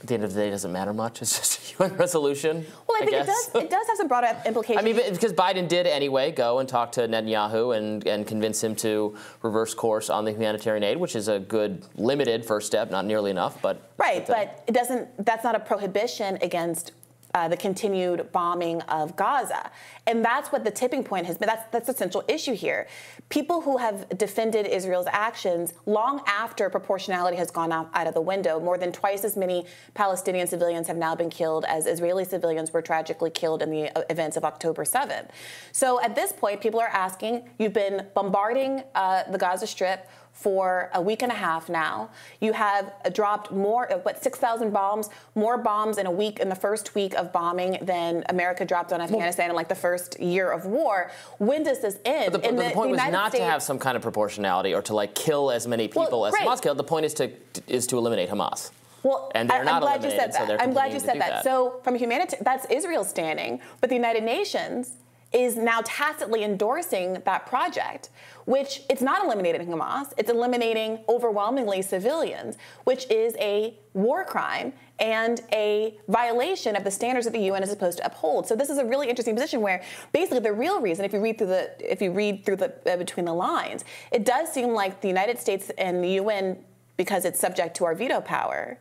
at 0.00 0.06
the 0.06 0.14
end 0.14 0.24
of 0.24 0.32
the 0.32 0.40
day, 0.40 0.48
it 0.48 0.52
doesn't 0.52 0.72
matter 0.72 0.94
much. 0.94 1.20
It's 1.22 1.36
just 1.38 1.80
a 1.80 1.84
UN 1.84 1.96
resolution. 1.96 2.66
Well, 2.88 2.96
I 2.96 3.04
think 3.04 3.12
it 3.12 3.26
guess. 3.26 3.48
does. 3.48 3.62
It 3.62 3.70
does 3.70 3.86
have 3.86 3.96
some 3.96 4.08
broader 4.08 4.36
implications. 4.46 4.78
I 4.78 4.82
mean, 4.82 5.12
because 5.12 5.32
Biden 5.32 5.68
did 5.68 5.86
anyway 5.86 6.32
go 6.32 6.58
and 6.58 6.68
talk 6.68 6.92
to 6.92 7.02
Netanyahu 7.02 7.76
and, 7.76 8.06
and 8.06 8.26
convince 8.26 8.62
him 8.62 8.74
to 8.76 9.16
reverse 9.42 9.74
course 9.74 10.08
on 10.08 10.24
the 10.24 10.32
humanitarian 10.32 10.82
aid, 10.82 10.96
which 10.96 11.14
is 11.14 11.28
a 11.28 11.38
good 11.38 11.84
limited 11.96 12.44
first 12.44 12.66
step, 12.66 12.90
not 12.90 13.04
nearly 13.04 13.30
enough, 13.30 13.60
but 13.60 13.90
Right, 13.98 14.26
but 14.26 14.64
it 14.66 14.72
doesn't. 14.72 15.26
That's 15.26 15.44
not 15.44 15.54
a 15.54 15.60
prohibition 15.60 16.38
against 16.40 16.92
uh, 17.34 17.48
the 17.48 17.56
continued 17.56 18.32
bombing 18.32 18.80
of 18.82 19.16
Gaza. 19.16 19.70
And 20.06 20.24
that's 20.24 20.50
what 20.50 20.64
the 20.64 20.70
tipping 20.70 21.04
point 21.04 21.26
has 21.26 21.38
been. 21.38 21.46
That's, 21.46 21.70
that's 21.70 21.86
the 21.86 21.94
central 21.94 22.24
issue 22.28 22.54
here. 22.54 22.86
People 23.28 23.60
who 23.60 23.76
have 23.76 24.08
defended 24.18 24.66
Israel's 24.66 25.06
actions 25.10 25.72
long 25.86 26.22
after 26.26 26.68
proportionality 26.70 27.36
has 27.36 27.50
gone 27.50 27.72
out, 27.72 27.90
out 27.94 28.06
of 28.06 28.14
the 28.14 28.20
window, 28.20 28.58
more 28.58 28.78
than 28.78 28.92
twice 28.92 29.24
as 29.24 29.36
many 29.36 29.66
Palestinian 29.94 30.46
civilians 30.46 30.88
have 30.88 30.96
now 30.96 31.14
been 31.14 31.30
killed 31.30 31.64
as 31.66 31.86
Israeli 31.86 32.24
civilians 32.24 32.72
were 32.72 32.82
tragically 32.82 33.30
killed 33.30 33.62
in 33.62 33.70
the 33.70 33.96
uh, 33.96 34.02
events 34.10 34.36
of 34.36 34.44
October 34.44 34.84
7th. 34.84 35.28
So 35.72 36.00
at 36.02 36.14
this 36.14 36.32
point, 36.32 36.60
people 36.60 36.80
are 36.80 36.88
asking, 36.88 37.48
you've 37.58 37.72
been 37.72 38.06
bombarding 38.14 38.82
uh, 38.94 39.24
the 39.30 39.38
Gaza 39.38 39.66
Strip 39.66 40.08
for 40.32 40.90
a 40.94 41.02
week 41.02 41.22
and 41.22 41.30
a 41.30 41.34
half 41.34 41.68
now. 41.68 42.08
You 42.40 42.54
have 42.54 42.92
dropped 43.12 43.52
more, 43.52 43.88
what, 44.02 44.22
6,000 44.22 44.72
bombs, 44.72 45.10
more 45.34 45.58
bombs 45.58 45.98
in 45.98 46.06
a 46.06 46.10
week, 46.10 46.40
in 46.40 46.48
the 46.48 46.54
first 46.54 46.94
week 46.94 47.14
of 47.14 47.32
bombing 47.32 47.78
than 47.82 48.24
America 48.28 48.64
dropped 48.64 48.92
on 48.92 49.00
Afghanistan 49.00 49.46
well, 49.46 49.50
in 49.50 49.56
like 49.56 49.68
the 49.68 49.74
first 49.74 50.18
year 50.18 50.50
of 50.50 50.64
war. 50.64 51.10
When 51.38 51.62
does 51.62 51.80
this 51.80 51.98
end? 52.04 52.32
But 52.32 52.42
the, 52.42 52.50
the, 52.50 52.62
the 52.62 52.70
point 52.70 52.90
was 52.90 53.00
not 53.10 53.32
States, 53.32 53.44
to 53.44 53.50
have 53.50 53.62
some 53.62 53.78
kind 53.78 53.96
of 53.96 54.02
proportionality 54.02 54.72
or 54.74 54.82
to 54.82 54.94
like 54.94 55.14
kill 55.14 55.50
as 55.50 55.66
many 55.66 55.88
people 55.88 56.22
well, 56.22 56.26
as 56.26 56.34
Hamas 56.34 56.62
killed. 56.62 56.78
The 56.78 56.84
point 56.84 57.04
is 57.04 57.14
to 57.14 57.30
is 57.66 57.86
to 57.88 57.98
eliminate 57.98 58.30
Hamas. 58.30 58.70
Well, 59.02 59.30
and 59.34 59.48
they're 59.48 59.66
I, 59.66 59.76
am 59.76 59.80
glad 59.80 60.04
you 60.04 60.10
said 60.10 60.32
that. 60.32 60.46
So 60.48 60.56
I'm 60.58 60.72
glad 60.72 60.92
you 60.92 61.00
said 61.00 61.20
that. 61.20 61.30
that. 61.30 61.44
So, 61.44 61.80
from 61.82 61.94
a 61.94 61.98
humanitarian, 61.98 62.44
that's 62.44 62.66
Israel's 62.70 63.08
standing, 63.08 63.60
but 63.80 63.88
the 63.88 63.96
United 63.96 64.24
Nations 64.24 64.92
is 65.32 65.56
now 65.56 65.80
tacitly 65.84 66.42
endorsing 66.42 67.22
that 67.24 67.46
project, 67.46 68.10
which 68.46 68.82
it's 68.90 69.02
not 69.02 69.24
eliminating 69.24 69.66
Hamas, 69.68 70.12
it's 70.16 70.28
eliminating 70.28 70.98
overwhelmingly 71.08 71.82
civilians, 71.82 72.56
which 72.84 73.08
is 73.10 73.36
a 73.38 73.74
war 73.94 74.24
crime 74.24 74.72
and 74.98 75.40
a 75.52 75.96
violation 76.08 76.74
of 76.74 76.82
the 76.82 76.90
standards 76.90 77.26
that 77.26 77.32
the 77.32 77.42
UN 77.42 77.62
is 77.62 77.70
supposed 77.70 77.98
to 77.98 78.06
uphold. 78.06 78.48
So 78.48 78.56
this 78.56 78.70
is 78.70 78.78
a 78.78 78.84
really 78.84 79.08
interesting 79.08 79.36
position 79.36 79.60
where 79.60 79.82
basically 80.12 80.40
the 80.40 80.52
real 80.52 80.80
reason, 80.80 81.04
if 81.04 81.12
you 81.12 81.20
read 81.20 81.38
through 81.38 81.46
the 81.46 81.70
if 81.78 82.02
you 82.02 82.10
read 82.10 82.44
through 82.44 82.56
the 82.56 82.92
uh, 82.92 82.96
between 82.96 83.24
the 83.24 83.32
lines, 83.32 83.84
it 84.10 84.24
does 84.24 84.52
seem 84.52 84.70
like 84.70 85.00
the 85.00 85.08
United 85.08 85.38
States 85.38 85.70
and 85.78 86.02
the 86.02 86.10
UN, 86.14 86.58
because 86.96 87.24
it's 87.24 87.38
subject 87.38 87.76
to 87.76 87.84
our 87.84 87.94
veto 87.94 88.20
power, 88.20 88.78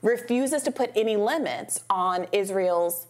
refuses 0.00 0.62
to 0.62 0.70
put 0.70 0.92
any 0.94 1.16
limits 1.16 1.82
on 1.90 2.28
Israel's 2.32 3.06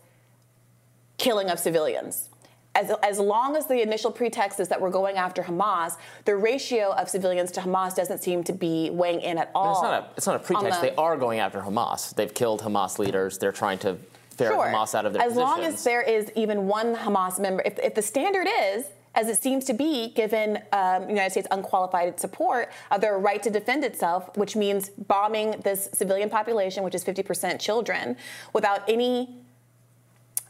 killing 1.18 1.50
of 1.50 1.58
civilians 1.58 2.30
as, 2.74 2.90
as 3.02 3.18
long 3.18 3.56
as 3.56 3.66
the 3.66 3.82
initial 3.82 4.10
pretext 4.10 4.58
is 4.58 4.68
that 4.68 4.80
we're 4.80 4.90
going 4.90 5.16
after 5.16 5.42
Hamas, 5.42 5.96
the 6.24 6.36
ratio 6.36 6.92
of 6.92 7.08
civilians 7.08 7.50
to 7.52 7.60
Hamas 7.60 7.94
doesn't 7.94 8.22
seem 8.22 8.42
to 8.44 8.52
be 8.52 8.90
weighing 8.90 9.20
in 9.20 9.38
at 9.38 9.50
all. 9.54 9.72
It's 9.72 9.82
not 9.82 10.02
a, 10.02 10.06
it's 10.16 10.26
not 10.26 10.36
a 10.36 10.38
pretext. 10.38 10.80
The, 10.80 10.88
they 10.88 10.96
are 10.96 11.16
going 11.16 11.38
after 11.38 11.60
Hamas. 11.60 12.14
They've 12.14 12.32
killed 12.32 12.62
Hamas 12.62 12.98
leaders. 12.98 13.38
They're 13.38 13.52
trying 13.52 13.78
to 13.80 13.98
ferret 14.30 14.54
sure. 14.54 14.66
Hamas 14.66 14.94
out 14.94 15.04
of 15.04 15.12
their 15.12 15.22
as 15.22 15.34
positions. 15.34 15.50
long 15.50 15.60
as 15.64 15.84
there 15.84 16.02
is 16.02 16.32
even 16.34 16.66
one 16.66 16.94
Hamas 16.94 17.38
member, 17.38 17.62
if, 17.66 17.78
if 17.78 17.94
the 17.94 18.02
standard 18.02 18.48
is 18.48 18.86
as 19.14 19.28
it 19.28 19.36
seems 19.36 19.66
to 19.66 19.74
be, 19.74 20.08
given 20.14 20.58
um, 20.72 21.06
United 21.08 21.30
States 21.30 21.48
unqualified 21.50 22.18
support 22.18 22.70
of 22.90 23.02
their 23.02 23.18
right 23.18 23.42
to 23.42 23.50
defend 23.50 23.84
itself, 23.84 24.34
which 24.38 24.56
means 24.56 24.88
bombing 24.88 25.50
this 25.64 25.90
civilian 25.92 26.30
population, 26.30 26.82
which 26.82 26.94
is 26.94 27.04
50% 27.04 27.60
children, 27.60 28.16
without 28.54 28.88
any 28.88 29.36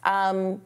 um, 0.05 0.61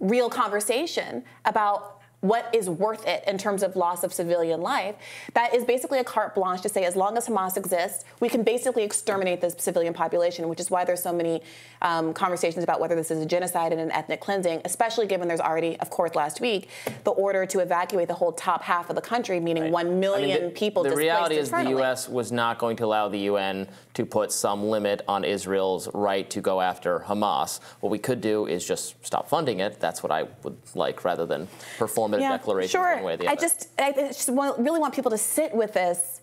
real 0.00 0.28
conversation 0.28 1.24
about 1.44 1.96
what 2.20 2.48
is 2.54 2.68
worth 2.68 3.06
it 3.06 3.22
in 3.26 3.36
terms 3.38 3.62
of 3.62 3.76
loss 3.76 4.02
of 4.02 4.12
civilian 4.12 4.60
life. 4.60 4.96
That 5.34 5.54
is 5.54 5.64
basically 5.64 5.98
a 5.98 6.04
carte 6.04 6.34
blanche 6.34 6.62
to 6.62 6.68
say 6.68 6.84
as 6.84 6.96
long 6.96 7.16
as 7.16 7.28
Hamas 7.28 7.56
exists, 7.56 8.04
we 8.20 8.28
can 8.28 8.42
basically 8.42 8.82
exterminate 8.82 9.40
the 9.40 9.50
civilian 9.50 9.92
population, 9.92 10.48
which 10.48 10.58
is 10.58 10.70
why 10.70 10.84
there's 10.84 11.02
so 11.02 11.12
many 11.12 11.42
um, 11.82 12.14
conversations 12.14 12.64
about 12.64 12.80
whether 12.80 12.94
this 12.94 13.10
is 13.10 13.20
a 13.20 13.26
genocide 13.26 13.72
and 13.72 13.80
an 13.80 13.92
ethnic 13.92 14.20
cleansing, 14.20 14.62
especially 14.64 15.06
given 15.06 15.28
there's 15.28 15.40
already, 15.40 15.78
of 15.80 15.90
course, 15.90 16.14
last 16.14 16.40
week, 16.40 16.70
the 17.04 17.10
order 17.10 17.44
to 17.46 17.60
evacuate 17.60 18.08
the 18.08 18.14
whole 18.14 18.32
top 18.32 18.62
half 18.62 18.88
of 18.88 18.96
the 18.96 19.02
country, 19.02 19.38
meaning 19.38 19.64
right. 19.64 19.72
1 19.72 20.00
million 20.00 20.38
I 20.38 20.40
mean, 20.40 20.48
the, 20.48 20.54
people 20.54 20.82
The 20.84 20.96
reality 20.96 21.36
is 21.36 21.48
internally. 21.48 21.74
the 21.74 21.80
U.S. 21.80 22.08
was 22.08 22.32
not 22.32 22.58
going 22.58 22.76
to 22.76 22.84
allow 22.84 23.08
the 23.08 23.20
UN 23.20 23.68
to 23.96 24.04
put 24.04 24.30
some 24.30 24.64
limit 24.64 25.00
on 25.08 25.24
Israel's 25.24 25.88
right 25.94 26.28
to 26.28 26.42
go 26.42 26.60
after 26.60 26.98
Hamas. 27.00 27.60
What 27.80 27.88
we 27.88 27.98
could 27.98 28.20
do 28.20 28.44
is 28.44 28.66
just 28.66 28.94
stop 29.04 29.26
funding 29.26 29.60
it. 29.60 29.80
That's 29.80 30.02
what 30.02 30.12
I 30.12 30.24
would 30.42 30.58
like 30.74 31.02
rather 31.02 31.24
than 31.24 31.48
perform 31.78 32.12
yeah, 32.12 32.36
declaration 32.36 32.78
sure. 32.78 32.96
one 32.96 33.04
way 33.04 33.14
or 33.14 33.16
the 33.16 33.26
other. 33.26 33.32
I 33.32 33.40
just, 33.40 33.68
I 33.78 33.92
just 33.92 34.28
want, 34.28 34.58
really 34.58 34.80
want 34.80 34.94
people 34.94 35.10
to 35.12 35.16
sit 35.16 35.54
with 35.54 35.72
this, 35.72 36.20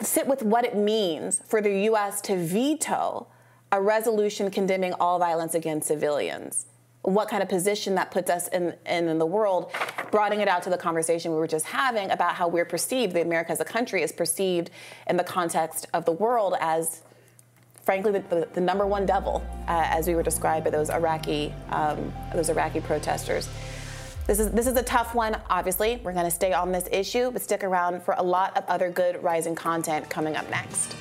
sit 0.00 0.26
with 0.26 0.42
what 0.42 0.66
it 0.66 0.76
means 0.76 1.40
for 1.46 1.62
the 1.62 1.84
U.S. 1.84 2.20
to 2.22 2.36
veto 2.36 3.26
a 3.72 3.80
resolution 3.80 4.50
condemning 4.50 4.92
all 5.00 5.18
violence 5.18 5.54
against 5.54 5.88
civilians. 5.88 6.66
What 7.00 7.30
kind 7.30 7.42
of 7.42 7.48
position 7.48 7.94
that 7.94 8.10
puts 8.10 8.28
us 8.28 8.48
in, 8.48 8.74
in, 8.84 9.08
in 9.08 9.18
the 9.18 9.26
world, 9.26 9.72
broadening 10.10 10.40
it 10.40 10.48
out 10.48 10.62
to 10.64 10.70
the 10.70 10.76
conversation 10.76 11.32
we 11.32 11.38
were 11.38 11.46
just 11.46 11.64
having 11.64 12.10
about 12.10 12.34
how 12.34 12.46
we're 12.46 12.66
perceived, 12.66 13.14
the 13.14 13.22
America 13.22 13.52
as 13.52 13.60
a 13.60 13.64
country 13.64 14.02
is 14.02 14.12
perceived 14.12 14.70
in 15.08 15.16
the 15.16 15.24
context 15.24 15.86
of 15.94 16.04
the 16.04 16.12
world 16.12 16.54
as 16.60 17.02
frankly, 17.86 18.10
the, 18.10 18.20
the, 18.28 18.48
the, 18.52 18.60
number 18.60 18.84
one 18.84 19.06
devil, 19.06 19.46
uh, 19.68 19.86
as 19.86 20.08
we 20.08 20.16
were 20.16 20.22
described 20.22 20.64
by 20.64 20.70
those 20.70 20.90
Iraqi, 20.90 21.54
um, 21.70 22.12
those 22.34 22.50
Iraqi 22.50 22.80
protesters. 22.80 23.48
This 24.26 24.40
is, 24.40 24.50
this 24.50 24.66
is 24.66 24.76
a 24.76 24.82
tough 24.82 25.14
one, 25.14 25.40
obviously. 25.48 26.00
We're 26.02 26.12
going 26.12 26.24
to 26.24 26.30
stay 26.32 26.52
on 26.52 26.72
this 26.72 26.88
issue, 26.90 27.30
but 27.30 27.42
stick 27.42 27.62
around 27.62 28.02
for 28.02 28.14
a 28.18 28.22
lot 28.22 28.56
of 28.56 28.64
other 28.66 28.90
good 28.90 29.22
rising 29.22 29.54
content 29.54 30.10
coming 30.10 30.34
up 30.34 30.50
next. 30.50 30.96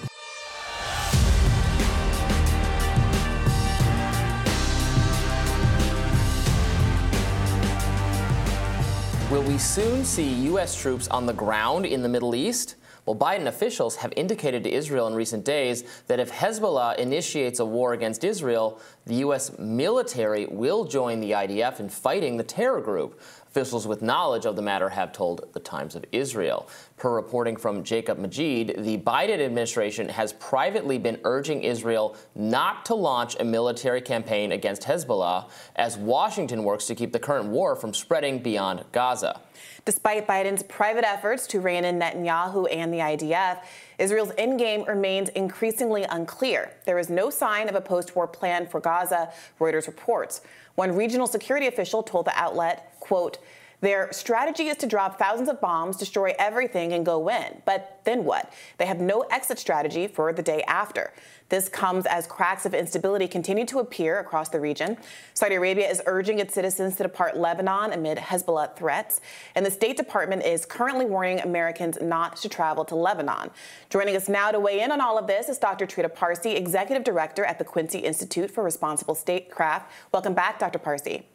Will 9.31 9.41
we 9.41 9.57
soon 9.57 10.05
see 10.05 10.29
U.S. 10.45 10.79
troops 10.79 11.07
on 11.07 11.25
the 11.25 11.33
ground 11.33 11.87
in 11.87 12.03
the 12.03 12.09
Middle 12.09 12.35
East? 12.35 12.75
Well, 13.05 13.15
Biden 13.15 13.45
officials 13.45 13.97
have 13.97 14.12
indicated 14.15 14.63
to 14.63 14.71
Israel 14.71 15.05
in 15.05 15.13
recent 15.13 15.45
days 15.45 15.83
that 16.07 16.19
if 16.19 16.31
Hezbollah 16.31 16.97
initiates 16.97 17.59
a 17.59 17.65
war 17.65 17.93
against 17.93 18.24
Israel, 18.24 18.79
the 19.05 19.15
U.S. 19.15 19.57
military 19.59 20.47
will 20.47 20.85
join 20.85 21.19
the 21.19 21.31
IDF 21.31 21.79
in 21.79 21.89
fighting 21.89 22.38
the 22.38 22.43
terror 22.43 22.81
group. 22.81 23.21
Officials 23.47 23.85
with 23.85 24.01
knowledge 24.01 24.45
of 24.45 24.55
the 24.55 24.62
matter 24.62 24.89
have 24.89 25.13
told 25.13 25.47
the 25.53 25.59
Times 25.59 25.95
of 25.95 26.03
Israel. 26.12 26.67
Per 26.97 27.13
reporting 27.13 27.55
from 27.55 27.83
Jacob 27.83 28.17
Magid, 28.17 28.83
the 28.83 28.97
Biden 28.97 29.39
administration 29.39 30.09
has 30.09 30.33
privately 30.33 30.97
been 30.97 31.19
urging 31.24 31.62
Israel 31.62 32.17
not 32.33 32.85
to 32.85 32.95
launch 32.95 33.38
a 33.39 33.45
military 33.45 34.01
campaign 34.01 34.51
against 34.51 34.81
Hezbollah 34.81 35.47
as 35.75 35.95
Washington 35.95 36.63
works 36.63 36.88
to 36.88 36.95
keep 36.95 37.13
the 37.13 37.19
current 37.19 37.45
war 37.45 37.75
from 37.75 37.93
spreading 37.93 38.39
beyond 38.39 38.83
Gaza. 38.91 39.39
Despite 39.85 40.25
Biden's 40.25 40.63
private 40.63 41.05
efforts 41.05 41.45
to 41.47 41.61
rein 41.61 41.85
in 41.85 41.99
Netanyahu 41.99 42.67
and 42.71 42.91
the 42.91 42.97
IDF, 42.97 43.59
Israel's 43.99 44.31
endgame 44.31 44.87
remains 44.87 45.29
increasingly 45.29 46.01
unclear. 46.09 46.71
There 46.85 46.97
is 46.97 47.11
no 47.11 47.29
sign 47.29 47.69
of 47.69 47.75
a 47.75 47.81
post 47.81 48.15
war 48.15 48.27
plan 48.27 48.65
for 48.65 48.79
Gaza, 48.79 49.31
Reuters 49.59 49.85
reports. 49.85 50.41
One 50.73 50.91
regional 50.91 51.27
security 51.27 51.67
official 51.67 52.01
told 52.01 52.25
the 52.25 52.35
outlet, 52.35 52.99
quote, 52.99 53.37
their 53.85 54.11
strategy 54.11 54.67
is 54.67 54.77
to 54.77 54.87
drop 54.87 55.19
thousands 55.19 55.49
of 55.49 55.61
bombs, 55.61 55.97
destroy 55.97 56.33
everything, 56.39 56.93
and 56.93 57.05
go 57.05 57.29
in. 57.29 57.61
But 57.65 57.99
then 58.03 58.23
what? 58.23 58.51
They 58.77 58.85
have 58.85 58.99
no 58.99 59.21
exit 59.31 59.59
strategy 59.59 60.07
for 60.07 60.33
the 60.33 60.41
day 60.41 60.63
after. 60.63 61.13
This 61.49 61.69
comes 61.69 62.07
as 62.07 62.25
cracks 62.25 62.65
of 62.65 62.73
instability 62.73 63.27
continue 63.27 63.65
to 63.65 63.77
appear 63.77 64.19
across 64.19 64.49
the 64.49 64.59
region. 64.59 64.97
Saudi 65.35 65.55
Arabia 65.55 65.87
is 65.87 66.01
urging 66.07 66.39
its 66.39 66.55
citizens 66.55 66.95
to 66.95 67.03
depart 67.03 67.37
Lebanon 67.37 67.93
amid 67.93 68.17
Hezbollah 68.17 68.75
threats, 68.75 69.21
and 69.53 69.63
the 69.63 69.69
State 69.69 69.97
Department 69.97 70.43
is 70.43 70.65
currently 70.65 71.05
warning 71.05 71.39
Americans 71.41 71.99
not 72.01 72.37
to 72.37 72.49
travel 72.49 72.83
to 72.85 72.95
Lebanon. 72.95 73.51
Joining 73.91 74.15
us 74.15 74.27
now 74.27 74.49
to 74.49 74.59
weigh 74.59 74.81
in 74.81 74.91
on 74.91 74.99
all 74.99 75.19
of 75.19 75.27
this 75.27 75.47
is 75.47 75.59
Dr. 75.59 75.85
Trita 75.85 76.13
Parsi, 76.13 76.55
Executive 76.55 77.03
Director 77.03 77.45
at 77.45 77.59
the 77.59 77.65
Quincy 77.65 77.99
Institute 77.99 78.49
for 78.49 78.63
Responsible 78.63 79.13
Statecraft. 79.13 79.91
Welcome 80.11 80.33
back, 80.33 80.57
Dr. 80.57 80.79
Parsi. 80.79 81.27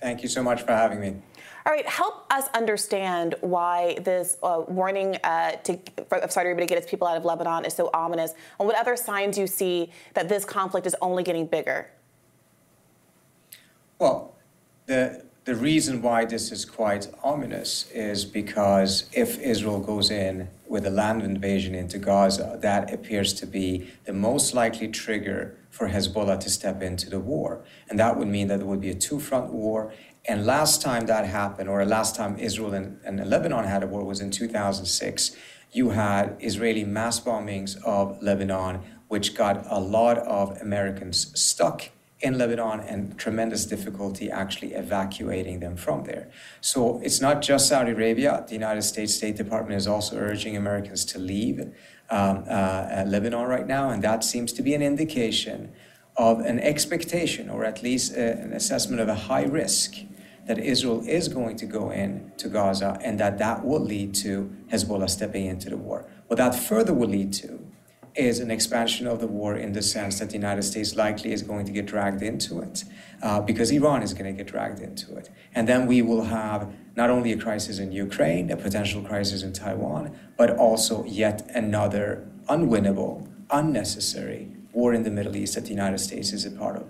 Thank 0.00 0.22
you 0.22 0.28
so 0.28 0.42
much 0.42 0.62
for 0.62 0.72
having 0.72 1.00
me. 1.00 1.16
All 1.64 1.72
right, 1.72 1.86
help 1.86 2.26
us 2.30 2.48
understand 2.54 3.36
why 3.40 3.98
this 4.00 4.36
uh, 4.42 4.62
warning 4.66 5.16
uh, 5.22 5.52
to, 5.64 5.78
of 6.10 6.32
Saudi 6.32 6.48
Arabia 6.48 6.66
to 6.66 6.68
get 6.68 6.78
its 6.78 6.90
people 6.90 7.06
out 7.06 7.16
of 7.16 7.24
Lebanon 7.24 7.64
is 7.64 7.74
so 7.74 7.88
ominous, 7.94 8.34
and 8.58 8.66
what 8.66 8.76
other 8.76 8.96
signs 8.96 9.36
do 9.36 9.42
you 9.42 9.46
see 9.46 9.92
that 10.14 10.28
this 10.28 10.44
conflict 10.44 10.86
is 10.86 10.96
only 11.00 11.22
getting 11.22 11.46
bigger. 11.46 11.88
Well, 13.98 14.34
the 14.86 15.22
the 15.44 15.56
reason 15.56 16.02
why 16.02 16.24
this 16.24 16.52
is 16.52 16.64
quite 16.64 17.08
ominous 17.24 17.90
is 17.90 18.24
because 18.24 19.10
if 19.12 19.40
Israel 19.40 19.80
goes 19.80 20.08
in 20.08 20.48
with 20.68 20.86
a 20.86 20.90
land 20.90 21.22
invasion 21.22 21.74
into 21.74 21.98
Gaza, 21.98 22.58
that 22.62 22.94
appears 22.94 23.32
to 23.34 23.46
be 23.46 23.90
the 24.04 24.12
most 24.12 24.54
likely 24.54 24.86
trigger 24.86 25.56
for 25.68 25.88
Hezbollah 25.88 26.38
to 26.38 26.48
step 26.48 26.80
into 26.80 27.10
the 27.10 27.18
war. 27.18 27.64
And 27.90 27.98
that 27.98 28.16
would 28.16 28.28
mean 28.28 28.46
that 28.48 28.58
there 28.58 28.66
would 28.68 28.80
be 28.80 28.90
a 28.90 28.94
two 28.94 29.18
front 29.18 29.52
war, 29.52 29.92
and 30.26 30.46
last 30.46 30.80
time 30.82 31.06
that 31.06 31.26
happened, 31.26 31.68
or 31.68 31.84
last 31.84 32.14
time 32.14 32.38
Israel 32.38 32.74
and, 32.74 33.00
and 33.04 33.28
Lebanon 33.28 33.64
had 33.64 33.82
a 33.82 33.86
war, 33.86 34.04
was 34.04 34.20
in 34.20 34.30
2006. 34.30 35.36
You 35.72 35.90
had 35.90 36.36
Israeli 36.38 36.84
mass 36.84 37.18
bombings 37.18 37.82
of 37.84 38.22
Lebanon, 38.22 38.80
which 39.08 39.34
got 39.34 39.66
a 39.68 39.80
lot 39.80 40.18
of 40.18 40.56
Americans 40.60 41.38
stuck 41.38 41.90
in 42.20 42.38
Lebanon 42.38 42.80
and 42.80 43.18
tremendous 43.18 43.66
difficulty 43.66 44.30
actually 44.30 44.74
evacuating 44.74 45.58
them 45.58 45.76
from 45.76 46.04
there. 46.04 46.30
So 46.60 47.00
it's 47.02 47.20
not 47.20 47.42
just 47.42 47.68
Saudi 47.68 47.90
Arabia. 47.90 48.44
The 48.46 48.54
United 48.54 48.82
States 48.82 49.14
State 49.14 49.36
Department 49.36 49.76
is 49.76 49.88
also 49.88 50.16
urging 50.16 50.56
Americans 50.56 51.04
to 51.06 51.18
leave 51.18 51.60
um, 52.10 52.44
uh, 52.46 52.50
uh, 52.50 53.04
Lebanon 53.08 53.48
right 53.48 53.66
now, 53.66 53.90
and 53.90 54.04
that 54.04 54.22
seems 54.22 54.52
to 54.52 54.62
be 54.62 54.72
an 54.74 54.82
indication 54.82 55.72
of 56.16 56.40
an 56.40 56.60
expectation 56.60 57.48
or 57.48 57.64
at 57.64 57.82
least 57.82 58.16
uh, 58.16 58.20
an 58.20 58.52
assessment 58.52 59.00
of 59.00 59.08
a 59.08 59.14
high 59.14 59.44
risk 59.44 59.96
that 60.46 60.58
Israel 60.58 61.02
is 61.06 61.28
going 61.28 61.56
to 61.56 61.66
go 61.66 61.90
in 61.90 62.32
to 62.38 62.48
Gaza 62.48 62.98
and 63.02 63.18
that 63.20 63.38
that 63.38 63.64
will 63.64 63.80
lead 63.80 64.14
to 64.16 64.50
Hezbollah 64.70 65.08
stepping 65.08 65.46
into 65.46 65.70
the 65.70 65.76
war. 65.76 66.06
What 66.26 66.38
that 66.38 66.54
further 66.54 66.92
will 66.92 67.08
lead 67.08 67.32
to 67.34 67.60
is 68.14 68.40
an 68.40 68.50
expansion 68.50 69.06
of 69.06 69.20
the 69.20 69.26
war 69.26 69.56
in 69.56 69.72
the 69.72 69.82
sense 69.82 70.18
that 70.18 70.28
the 70.28 70.34
United 70.34 70.62
States 70.62 70.96
likely 70.96 71.32
is 71.32 71.42
going 71.42 71.64
to 71.64 71.72
get 71.72 71.86
dragged 71.86 72.22
into 72.22 72.60
it 72.60 72.84
uh, 73.22 73.40
because 73.40 73.70
Iran 73.70 74.02
is 74.02 74.12
going 74.12 74.26
to 74.26 74.32
get 74.32 74.50
dragged 74.50 74.80
into 74.80 75.16
it. 75.16 75.30
And 75.54 75.68
then 75.68 75.86
we 75.86 76.02
will 76.02 76.24
have 76.24 76.72
not 76.94 77.08
only 77.08 77.32
a 77.32 77.38
crisis 77.38 77.78
in 77.78 77.92
Ukraine, 77.92 78.50
a 78.50 78.56
potential 78.56 79.02
crisis 79.02 79.42
in 79.42 79.52
Taiwan, 79.52 80.14
but 80.36 80.50
also 80.50 81.04
yet 81.04 81.48
another 81.54 82.28
unwinnable, 82.48 83.28
unnecessary 83.50 84.48
war 84.72 84.92
in 84.92 85.04
the 85.04 85.10
Middle 85.10 85.36
East 85.36 85.54
that 85.54 85.64
the 85.64 85.70
United 85.70 85.98
States 85.98 86.32
is 86.32 86.44
a 86.44 86.50
part 86.50 86.76
of. 86.76 86.86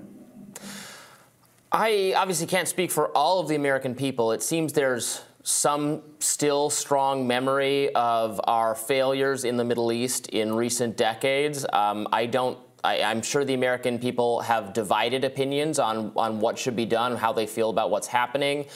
I 1.73 2.13
obviously 2.17 2.47
can't 2.47 2.69
speak 2.69 2.91
for 2.91 3.09
all 3.17 3.41
of 3.41 3.49
the 3.49 3.55
American 3.55 3.95
people. 3.95 4.33
It 4.33 4.43
seems 4.43 4.75
there's 4.75 5.23
some 5.43 6.03
still 6.19 6.69
strong 6.69 7.27
memory 7.27 7.93
of 7.95 8.41
our 8.45 8.75
failures 8.75 9.45
in 9.45 9.57
the 9.57 9.65
Middle 9.65 9.91
East 9.91 10.29
in 10.29 10.55
recent 10.55 10.99
decades. 10.99 11.65
Um, 11.73 12.07
I 12.13 12.27
don't. 12.27 12.59
I, 12.85 12.97
am 12.97 13.23
sure 13.23 13.45
the 13.45 13.55
American 13.55 13.99
people 13.99 14.41
have 14.41 14.73
divided 14.73 15.25
opinions 15.25 15.79
on 15.79 16.13
on 16.15 16.41
what 16.41 16.59
should 16.59 16.77
be 16.77 16.85
done, 16.85 17.17
how 17.17 17.33
they 17.33 17.47
feel 17.47 17.71
about 17.71 17.91
what's 17.91 18.09
happening. 18.09 18.67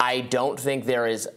I 0.00 0.22
don't 0.22 0.58
think 0.58 0.86
there 0.86 1.06
is 1.06 1.28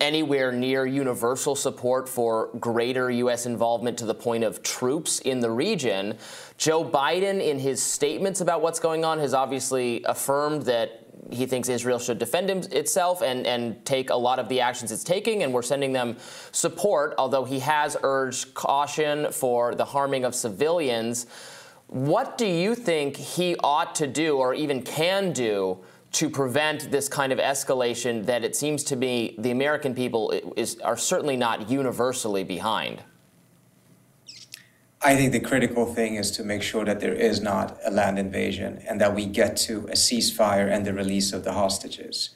anywhere 0.00 0.52
near 0.52 0.84
universal 0.84 1.54
support 1.54 2.08
for 2.08 2.50
greater 2.58 3.10
U.S. 3.10 3.46
involvement 3.46 3.98
to 3.98 4.06
the 4.06 4.14
point 4.14 4.42
of 4.42 4.62
troops 4.62 5.20
in 5.20 5.40
the 5.40 5.50
region. 5.50 6.18
Joe 6.56 6.84
Biden, 6.84 7.44
in 7.44 7.58
his 7.58 7.82
statements 7.82 8.40
about 8.40 8.62
what's 8.62 8.78
going 8.78 9.04
on, 9.04 9.18
has 9.18 9.34
obviously 9.34 10.02
affirmed 10.04 10.62
that 10.62 11.00
he 11.30 11.46
thinks 11.46 11.68
Israel 11.68 11.98
should 11.98 12.18
defend 12.18 12.50
itself 12.72 13.22
and, 13.22 13.46
and 13.46 13.84
take 13.84 14.10
a 14.10 14.14
lot 14.14 14.38
of 14.38 14.48
the 14.48 14.60
actions 14.60 14.92
it's 14.92 15.04
taking, 15.04 15.42
and 15.42 15.52
we're 15.52 15.62
sending 15.62 15.92
them 15.92 16.16
support, 16.52 17.14
although 17.18 17.44
he 17.44 17.58
has 17.60 17.96
urged 18.02 18.54
caution 18.54 19.32
for 19.32 19.74
the 19.74 19.84
harming 19.84 20.24
of 20.24 20.34
civilians. 20.34 21.26
What 21.88 22.38
do 22.38 22.46
you 22.46 22.74
think 22.74 23.16
he 23.16 23.56
ought 23.62 23.94
to 23.96 24.06
do 24.06 24.36
or 24.38 24.54
even 24.54 24.82
can 24.82 25.32
do 25.32 25.78
to 26.12 26.30
prevent 26.30 26.90
this 26.90 27.08
kind 27.08 27.32
of 27.32 27.38
escalation 27.38 28.24
that 28.26 28.44
it 28.44 28.54
seems 28.54 28.84
to 28.84 28.96
me 28.96 29.34
the 29.38 29.50
American 29.50 29.94
people 29.94 30.32
is, 30.56 30.78
are 30.80 30.96
certainly 30.96 31.36
not 31.36 31.68
universally 31.68 32.44
behind? 32.44 33.02
I 35.06 35.16
think 35.16 35.32
the 35.32 35.40
critical 35.40 35.84
thing 35.84 36.14
is 36.14 36.30
to 36.30 36.42
make 36.42 36.62
sure 36.62 36.86
that 36.86 37.00
there 37.00 37.12
is 37.12 37.42
not 37.42 37.78
a 37.84 37.90
land 37.90 38.18
invasion 38.18 38.82
and 38.88 38.98
that 39.02 39.14
we 39.14 39.26
get 39.26 39.54
to 39.68 39.80
a 39.88 39.96
ceasefire 39.96 40.66
and 40.72 40.86
the 40.86 40.94
release 40.94 41.34
of 41.34 41.44
the 41.44 41.52
hostages. 41.52 42.30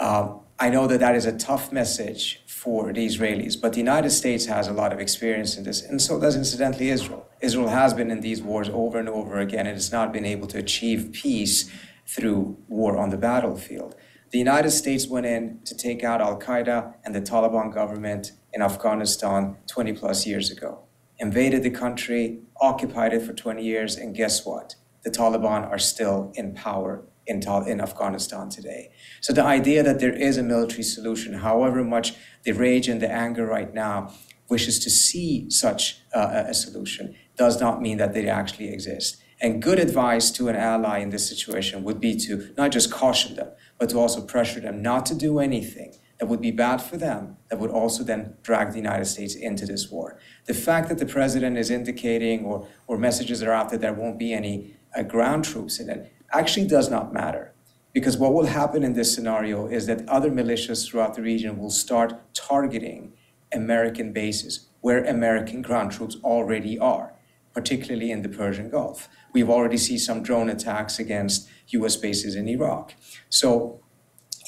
Um, 0.00 0.40
I 0.58 0.70
know 0.70 0.88
that 0.88 0.98
that 0.98 1.14
is 1.14 1.24
a 1.24 1.38
tough 1.38 1.70
message 1.70 2.42
for 2.48 2.92
the 2.92 3.06
Israelis, 3.06 3.54
but 3.60 3.74
the 3.74 3.78
United 3.78 4.10
States 4.10 4.46
has 4.46 4.66
a 4.66 4.72
lot 4.72 4.92
of 4.92 4.98
experience 4.98 5.56
in 5.56 5.62
this, 5.62 5.82
and 5.82 6.02
so 6.02 6.18
does 6.18 6.34
incidentally 6.34 6.90
Israel. 6.90 7.28
Israel 7.40 7.68
has 7.68 7.94
been 7.94 8.10
in 8.10 8.22
these 8.22 8.42
wars 8.42 8.68
over 8.70 8.98
and 8.98 9.08
over 9.08 9.38
again 9.38 9.68
and 9.68 9.76
has 9.76 9.92
not 9.92 10.12
been 10.12 10.24
able 10.24 10.48
to 10.48 10.58
achieve 10.58 11.12
peace 11.12 11.70
through 12.08 12.58
war 12.66 12.98
on 12.98 13.10
the 13.10 13.18
battlefield. 13.18 13.94
The 14.30 14.38
United 14.38 14.72
States 14.72 15.06
went 15.06 15.26
in 15.26 15.60
to 15.64 15.76
take 15.76 16.02
out 16.02 16.20
Al 16.20 16.40
Qaeda 16.40 16.94
and 17.04 17.14
the 17.14 17.20
Taliban 17.20 17.72
government 17.72 18.32
in 18.52 18.62
Afghanistan 18.62 19.58
20 19.68 19.92
plus 19.92 20.26
years 20.26 20.50
ago 20.50 20.86
invaded 21.20 21.62
the 21.62 21.70
country, 21.70 22.40
occupied 22.60 23.12
it 23.12 23.22
for 23.22 23.32
20 23.32 23.62
years, 23.62 23.96
and 23.96 24.16
guess 24.16 24.44
what? 24.44 24.74
The 25.04 25.10
Taliban 25.10 25.68
are 25.70 25.78
still 25.78 26.32
in 26.34 26.54
power 26.54 27.04
in, 27.26 27.42
in 27.66 27.80
Afghanistan 27.80 28.48
today. 28.48 28.90
So 29.20 29.32
the 29.32 29.44
idea 29.44 29.82
that 29.82 30.00
there 30.00 30.12
is 30.12 30.36
a 30.36 30.42
military 30.42 30.82
solution, 30.82 31.34
however 31.34 31.84
much 31.84 32.14
the 32.44 32.52
rage 32.52 32.88
and 32.88 33.00
the 33.00 33.10
anger 33.10 33.46
right 33.46 33.72
now 33.72 34.12
wishes 34.48 34.78
to 34.80 34.90
see 34.90 35.48
such 35.50 36.00
uh, 36.12 36.44
a 36.48 36.54
solution, 36.54 37.14
does 37.36 37.60
not 37.60 37.80
mean 37.80 37.98
that 37.98 38.14
they 38.14 38.28
actually 38.28 38.72
exist. 38.72 39.22
And 39.40 39.62
good 39.62 39.78
advice 39.78 40.30
to 40.32 40.48
an 40.48 40.56
ally 40.56 40.98
in 40.98 41.10
this 41.10 41.28
situation 41.28 41.84
would 41.84 42.00
be 42.00 42.16
to 42.26 42.52
not 42.58 42.72
just 42.72 42.90
caution 42.90 43.36
them, 43.36 43.48
but 43.78 43.88
to 43.90 43.98
also 43.98 44.20
pressure 44.20 44.60
them 44.60 44.82
not 44.82 45.06
to 45.06 45.14
do 45.14 45.38
anything 45.38 45.94
that 46.20 46.26
would 46.26 46.42
be 46.42 46.50
bad 46.50 46.82
for 46.82 46.98
them, 46.98 47.38
that 47.48 47.58
would 47.58 47.70
also 47.70 48.04
then 48.04 48.34
drag 48.42 48.70
the 48.70 48.76
United 48.76 49.06
States 49.06 49.34
into 49.34 49.64
this 49.64 49.90
war. 49.90 50.18
The 50.44 50.54
fact 50.54 50.90
that 50.90 50.98
the 50.98 51.06
president 51.06 51.56
is 51.56 51.70
indicating 51.70 52.44
or, 52.44 52.68
or 52.86 52.98
messages 52.98 53.42
are 53.42 53.52
out 53.52 53.70
there 53.70 53.78
there 53.78 53.94
won't 53.94 54.18
be 54.18 54.34
any 54.34 54.76
uh, 54.94 55.02
ground 55.02 55.46
troops 55.46 55.80
in 55.80 55.88
it 55.88 56.12
actually 56.32 56.66
does 56.66 56.90
not 56.90 57.12
matter. 57.12 57.54
Because 57.92 58.16
what 58.18 58.34
will 58.34 58.46
happen 58.46 58.84
in 58.84 58.92
this 58.92 59.12
scenario 59.12 59.66
is 59.66 59.86
that 59.86 60.06
other 60.08 60.30
militias 60.30 60.86
throughout 60.86 61.14
the 61.14 61.22
region 61.22 61.58
will 61.58 61.70
start 61.70 62.12
targeting 62.34 63.14
American 63.52 64.12
bases 64.12 64.68
where 64.80 65.04
American 65.04 65.62
ground 65.62 65.90
troops 65.90 66.16
already 66.22 66.78
are, 66.78 67.14
particularly 67.52 68.12
in 68.12 68.22
the 68.22 68.28
Persian 68.28 68.70
Gulf. 68.70 69.08
We've 69.32 69.50
already 69.50 69.76
seen 69.76 69.98
some 69.98 70.22
drone 70.22 70.48
attacks 70.48 70.98
against 70.98 71.48
US 71.68 71.96
bases 71.96 72.36
in 72.36 72.46
Iraq. 72.48 72.94
So 73.28 73.79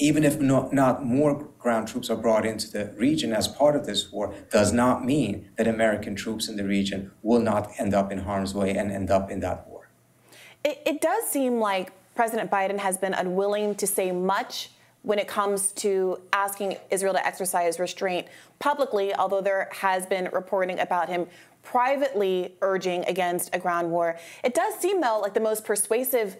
even 0.02 0.24
if 0.24 0.40
not, 0.40 0.72
not 0.72 1.04
more 1.04 1.48
ground 1.60 1.86
troops 1.86 2.10
are 2.10 2.16
brought 2.16 2.44
into 2.44 2.68
the 2.68 2.92
region 2.96 3.32
as 3.32 3.46
part 3.46 3.76
of 3.76 3.86
this 3.86 4.10
war, 4.10 4.34
does 4.50 4.72
not 4.72 5.04
mean 5.04 5.48
that 5.56 5.68
American 5.68 6.16
troops 6.16 6.48
in 6.48 6.56
the 6.56 6.64
region 6.64 7.12
will 7.22 7.38
not 7.38 7.70
end 7.78 7.94
up 7.94 8.10
in 8.10 8.18
harm's 8.18 8.52
way 8.52 8.76
and 8.76 8.90
end 8.90 9.10
up 9.12 9.30
in 9.30 9.38
that 9.38 9.68
war. 9.68 9.88
It, 10.64 10.82
it 10.84 11.00
does 11.00 11.24
seem 11.28 11.60
like 11.60 11.92
President 12.16 12.50
Biden 12.50 12.78
has 12.78 12.98
been 12.98 13.14
unwilling 13.14 13.76
to 13.76 13.86
say 13.86 14.10
much 14.10 14.70
when 15.02 15.20
it 15.20 15.28
comes 15.28 15.70
to 15.72 16.20
asking 16.32 16.76
Israel 16.90 17.12
to 17.12 17.24
exercise 17.24 17.78
restraint 17.78 18.26
publicly, 18.58 19.14
although 19.14 19.40
there 19.40 19.68
has 19.70 20.04
been 20.06 20.28
reporting 20.32 20.80
about 20.80 21.08
him 21.08 21.28
privately 21.62 22.56
urging 22.60 23.04
against 23.04 23.54
a 23.54 23.58
ground 23.58 23.88
war. 23.88 24.18
It 24.42 24.52
does 24.52 24.74
seem, 24.74 25.00
though, 25.00 25.20
like 25.20 25.34
the 25.34 25.40
most 25.40 25.64
persuasive 25.64 26.36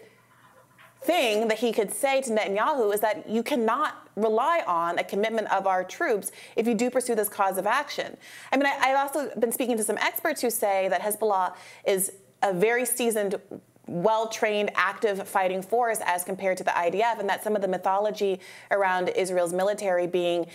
thing 1.04 1.48
that 1.48 1.58
he 1.58 1.72
could 1.72 1.92
say 1.92 2.20
to 2.22 2.30
Netanyahu 2.30 2.92
is 2.94 3.00
that 3.00 3.28
you 3.28 3.42
cannot 3.42 4.08
rely 4.16 4.62
on 4.66 4.98
a 4.98 5.04
commitment 5.04 5.50
of 5.52 5.66
our 5.66 5.84
troops 5.84 6.30
if 6.56 6.66
you 6.66 6.74
do 6.74 6.90
pursue 6.90 7.14
this 7.14 7.28
cause 7.28 7.58
of 7.58 7.66
action. 7.66 8.16
I 8.52 8.56
mean, 8.56 8.66
I, 8.66 8.88
have 8.88 8.98
also 8.98 9.30
been 9.38 9.52
speaking 9.52 9.76
to 9.76 9.84
some 9.84 9.98
experts 9.98 10.40
who 10.40 10.50
say 10.50 10.88
that 10.88 11.00
Hezbollah 11.00 11.54
is 11.86 12.12
a 12.42 12.52
very 12.52 12.84
seasoned 12.84 13.36
well 13.86 14.28
trained, 14.28 14.70
active 14.74 15.28
fighting 15.28 15.60
force 15.60 15.98
as 16.04 16.24
compared 16.24 16.56
to 16.58 16.64
the 16.64 16.70
IDF, 16.70 17.18
and 17.18 17.28
that 17.28 17.42
some 17.42 17.56
of 17.56 17.62
the 17.62 17.68
mythology 17.68 18.40
around 18.70 19.08
Israel's 19.10 19.52
military 19.52 20.06
being 20.06 20.46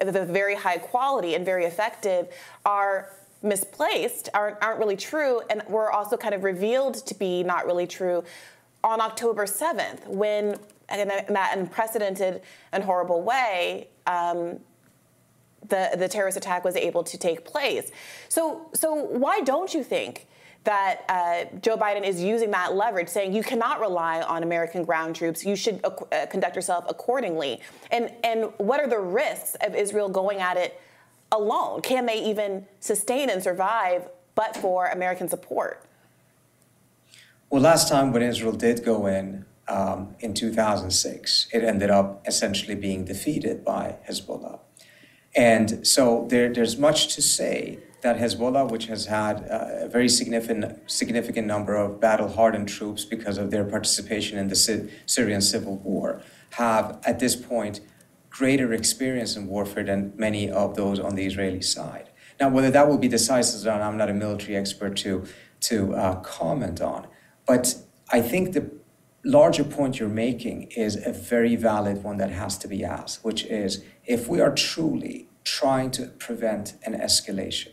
of 0.00 0.28
very 0.28 0.54
high 0.54 0.78
quality 0.78 1.34
and 1.34 1.44
very 1.44 1.64
effective 1.64 2.28
are 2.64 3.10
misplaced, 3.42 4.30
aren't, 4.32 4.56
aren't 4.62 4.78
really 4.78 4.96
true, 4.96 5.42
and 5.50 5.62
were 5.68 5.92
also 5.92 6.16
kind 6.16 6.34
of 6.34 6.44
revealed 6.44 6.94
to 7.06 7.14
be 7.14 7.42
not 7.42 7.66
really 7.66 7.86
true 7.86 8.24
on 8.84 9.00
October 9.00 9.46
7th, 9.46 10.06
when 10.06 10.56
in 10.92 11.08
that 11.08 11.56
unprecedented 11.56 12.42
and 12.70 12.84
horrible 12.84 13.22
way, 13.22 13.88
um, 14.06 14.60
the, 15.68 15.90
the 15.96 16.06
terrorist 16.06 16.36
attack 16.36 16.62
was 16.62 16.76
able 16.76 17.02
to 17.02 17.16
take 17.16 17.44
place. 17.44 17.90
So, 18.28 18.68
so 18.74 18.94
why 18.94 19.40
don't 19.40 19.72
you 19.72 19.82
think 19.82 20.26
that 20.64 21.02
uh, 21.08 21.56
Joe 21.60 21.76
Biden 21.76 22.04
is 22.04 22.22
using 22.22 22.50
that 22.50 22.74
leverage, 22.74 23.08
saying 23.08 23.34
you 23.34 23.42
cannot 23.42 23.80
rely 23.80 24.20
on 24.20 24.42
American 24.42 24.84
ground 24.84 25.16
troops. 25.16 25.44
You 25.44 25.56
should 25.56 25.84
uh, 25.84 26.26
conduct 26.26 26.54
yourself 26.54 26.84
accordingly. 26.88 27.60
And 27.90 28.12
and 28.22 28.50
what 28.58 28.80
are 28.80 28.88
the 28.88 28.98
risks 28.98 29.56
of 29.60 29.74
Israel 29.74 30.08
going 30.08 30.40
at 30.40 30.56
it 30.56 30.80
alone? 31.32 31.82
Can 31.82 32.06
they 32.06 32.22
even 32.24 32.66
sustain 32.80 33.28
and 33.30 33.42
survive 33.42 34.08
but 34.34 34.56
for 34.56 34.86
American 34.86 35.28
support? 35.28 35.84
Well, 37.54 37.62
last 37.62 37.88
time 37.88 38.12
when 38.12 38.20
Israel 38.20 38.50
did 38.50 38.84
go 38.84 39.06
in, 39.06 39.44
um, 39.68 40.16
in 40.18 40.34
2006, 40.34 41.46
it 41.52 41.62
ended 41.62 41.88
up 41.88 42.26
essentially 42.26 42.74
being 42.74 43.04
defeated 43.04 43.64
by 43.64 43.94
Hezbollah. 44.08 44.58
And 45.36 45.86
so 45.86 46.26
there, 46.28 46.52
there's 46.52 46.76
much 46.76 47.14
to 47.14 47.22
say 47.22 47.78
that 48.02 48.18
Hezbollah, 48.18 48.72
which 48.72 48.86
has 48.86 49.06
had 49.06 49.46
a 49.48 49.88
very 49.88 50.08
significant, 50.08 50.90
significant 50.90 51.46
number 51.46 51.76
of 51.76 52.00
battle 52.00 52.26
hardened 52.26 52.68
troops 52.68 53.04
because 53.04 53.38
of 53.38 53.52
their 53.52 53.64
participation 53.64 54.36
in 54.36 54.48
the 54.48 54.56
Sy- 54.56 54.88
Syrian 55.06 55.40
civil 55.40 55.76
war, 55.76 56.22
have 56.54 56.98
at 57.04 57.20
this 57.20 57.36
point 57.36 57.78
greater 58.30 58.72
experience 58.72 59.36
in 59.36 59.46
warfare 59.46 59.84
than 59.84 60.12
many 60.16 60.50
of 60.50 60.74
those 60.74 60.98
on 60.98 61.14
the 61.14 61.24
Israeli 61.24 61.62
side. 61.62 62.10
Now, 62.40 62.48
whether 62.48 62.72
that 62.72 62.88
will 62.88 62.98
be 62.98 63.06
decisive, 63.06 63.64
or 63.64 63.78
not, 63.78 63.82
I'm 63.82 63.96
not 63.96 64.10
a 64.10 64.12
military 64.12 64.56
expert 64.56 64.96
to, 64.96 65.24
to 65.60 65.94
uh, 65.94 66.16
comment 66.16 66.80
on. 66.80 67.06
But 67.46 67.76
I 68.10 68.20
think 68.20 68.52
the 68.52 68.70
larger 69.24 69.64
point 69.64 69.98
you're 69.98 70.08
making 70.08 70.70
is 70.76 70.96
a 70.96 71.12
very 71.12 71.56
valid 71.56 72.02
one 72.02 72.18
that 72.18 72.30
has 72.30 72.58
to 72.58 72.68
be 72.68 72.84
asked, 72.84 73.24
which 73.24 73.44
is 73.44 73.82
if 74.04 74.28
we 74.28 74.40
are 74.40 74.54
truly 74.54 75.28
trying 75.44 75.90
to 75.92 76.06
prevent 76.06 76.74
an 76.84 76.94
escalation, 76.94 77.68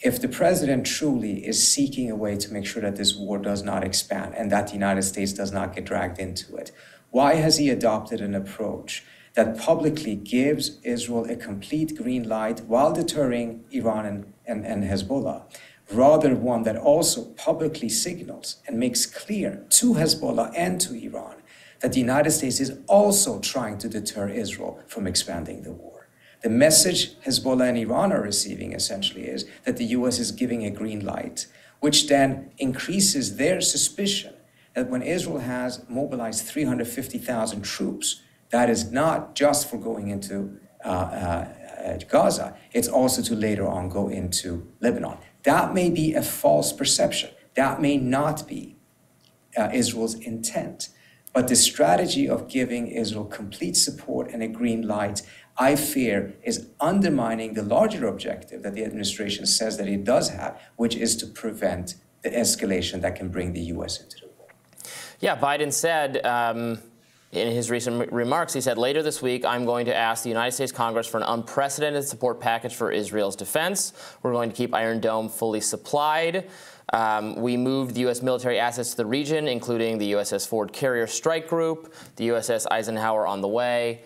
if 0.00 0.20
the 0.20 0.28
president 0.28 0.86
truly 0.86 1.46
is 1.46 1.66
seeking 1.66 2.10
a 2.10 2.16
way 2.16 2.36
to 2.36 2.52
make 2.52 2.64
sure 2.64 2.80
that 2.80 2.96
this 2.96 3.14
war 3.14 3.38
does 3.38 3.62
not 3.62 3.84
expand 3.84 4.34
and 4.34 4.50
that 4.50 4.68
the 4.68 4.72
United 4.72 5.02
States 5.02 5.32
does 5.32 5.52
not 5.52 5.74
get 5.74 5.84
dragged 5.84 6.18
into 6.18 6.56
it, 6.56 6.72
why 7.10 7.34
has 7.34 7.58
he 7.58 7.68
adopted 7.68 8.20
an 8.20 8.34
approach 8.34 9.04
that 9.34 9.58
publicly 9.58 10.16
gives 10.16 10.78
Israel 10.82 11.24
a 11.30 11.36
complete 11.36 11.96
green 11.96 12.28
light 12.28 12.60
while 12.60 12.92
deterring 12.92 13.64
Iran 13.70 14.06
and, 14.06 14.32
and, 14.46 14.66
and 14.66 14.84
Hezbollah? 14.84 15.42
Rather 15.92 16.34
one 16.34 16.62
that 16.62 16.76
also 16.76 17.24
publicly 17.36 17.88
signals 17.88 18.56
and 18.66 18.78
makes 18.78 19.06
clear 19.06 19.64
to 19.70 19.94
Hezbollah 19.94 20.52
and 20.56 20.80
to 20.80 20.94
Iran 20.94 21.36
that 21.80 21.92
the 21.92 22.00
United 22.00 22.30
States 22.30 22.60
is 22.60 22.78
also 22.86 23.40
trying 23.40 23.78
to 23.78 23.88
deter 23.88 24.28
Israel 24.28 24.80
from 24.86 25.06
expanding 25.06 25.62
the 25.62 25.72
war. 25.72 26.08
The 26.42 26.50
message 26.50 27.18
Hezbollah 27.20 27.68
and 27.68 27.78
Iran 27.78 28.12
are 28.12 28.22
receiving 28.22 28.72
essentially 28.72 29.26
is 29.26 29.46
that 29.64 29.76
the 29.76 29.84
US 29.86 30.18
is 30.18 30.30
giving 30.30 30.64
a 30.64 30.70
green 30.70 31.04
light, 31.04 31.46
which 31.80 32.08
then 32.08 32.50
increases 32.58 33.36
their 33.36 33.60
suspicion 33.60 34.34
that 34.74 34.88
when 34.88 35.02
Israel 35.02 35.40
has 35.40 35.82
mobilized 35.88 36.46
350,000 36.46 37.62
troops, 37.62 38.22
that 38.50 38.70
is 38.70 38.90
not 38.90 39.34
just 39.34 39.68
for 39.68 39.76
going 39.76 40.08
into 40.08 40.58
uh, 40.84 40.88
uh, 40.88 41.98
Gaza, 42.08 42.56
it's 42.72 42.88
also 42.88 43.22
to 43.22 43.34
later 43.34 43.66
on 43.66 43.88
go 43.88 44.08
into 44.08 44.66
Lebanon. 44.80 45.18
That 45.44 45.74
may 45.74 45.90
be 45.90 46.14
a 46.14 46.22
false 46.22 46.72
perception. 46.72 47.30
That 47.54 47.80
may 47.80 47.96
not 47.96 48.46
be 48.46 48.76
uh, 49.56 49.70
Israel's 49.72 50.14
intent. 50.14 50.90
But 51.32 51.48
the 51.48 51.56
strategy 51.56 52.28
of 52.28 52.48
giving 52.48 52.88
Israel 52.88 53.24
complete 53.24 53.76
support 53.76 54.30
and 54.32 54.42
a 54.42 54.48
green 54.48 54.86
light, 54.86 55.22
I 55.56 55.76
fear, 55.76 56.34
is 56.42 56.68
undermining 56.80 57.54
the 57.54 57.62
larger 57.62 58.06
objective 58.06 58.62
that 58.62 58.74
the 58.74 58.84
administration 58.84 59.46
says 59.46 59.76
that 59.78 59.88
it 59.88 60.04
does 60.04 60.30
have, 60.30 60.60
which 60.76 60.96
is 60.96 61.16
to 61.18 61.26
prevent 61.26 61.94
the 62.22 62.30
escalation 62.30 63.00
that 63.02 63.14
can 63.14 63.28
bring 63.28 63.52
the 63.52 63.60
U.S. 63.74 64.00
into 64.00 64.16
the 64.20 64.26
war. 64.38 64.48
Yeah, 65.20 65.36
Biden 65.36 65.72
said. 65.72 66.24
Um 66.24 66.80
in 67.32 67.52
his 67.52 67.70
recent 67.70 68.10
remarks, 68.12 68.52
he 68.52 68.60
said, 68.60 68.76
later 68.76 69.02
this 69.02 69.22
week, 69.22 69.44
I'm 69.44 69.64
going 69.64 69.86
to 69.86 69.94
ask 69.94 70.24
the 70.24 70.28
United 70.28 70.52
States 70.52 70.72
Congress 70.72 71.06
for 71.06 71.18
an 71.18 71.22
unprecedented 71.22 72.04
support 72.04 72.40
package 72.40 72.74
for 72.74 72.90
Israel's 72.90 73.36
defense. 73.36 73.92
We're 74.22 74.32
going 74.32 74.50
to 74.50 74.56
keep 74.56 74.74
Iron 74.74 74.98
Dome 74.98 75.28
fully 75.28 75.60
supplied. 75.60 76.50
Um, 76.92 77.36
we 77.36 77.56
moved 77.56 77.94
the 77.94 78.00
U.S. 78.00 78.20
military 78.20 78.58
assets 78.58 78.90
to 78.90 78.96
the 78.96 79.06
region, 79.06 79.46
including 79.46 79.98
the 79.98 80.12
USS 80.12 80.48
Ford 80.48 80.72
Carrier 80.72 81.06
Strike 81.06 81.46
Group, 81.46 81.94
the 82.16 82.28
USS 82.30 82.66
Eisenhower 82.68 83.28
on 83.28 83.40
the 83.40 83.48
way. 83.48 84.02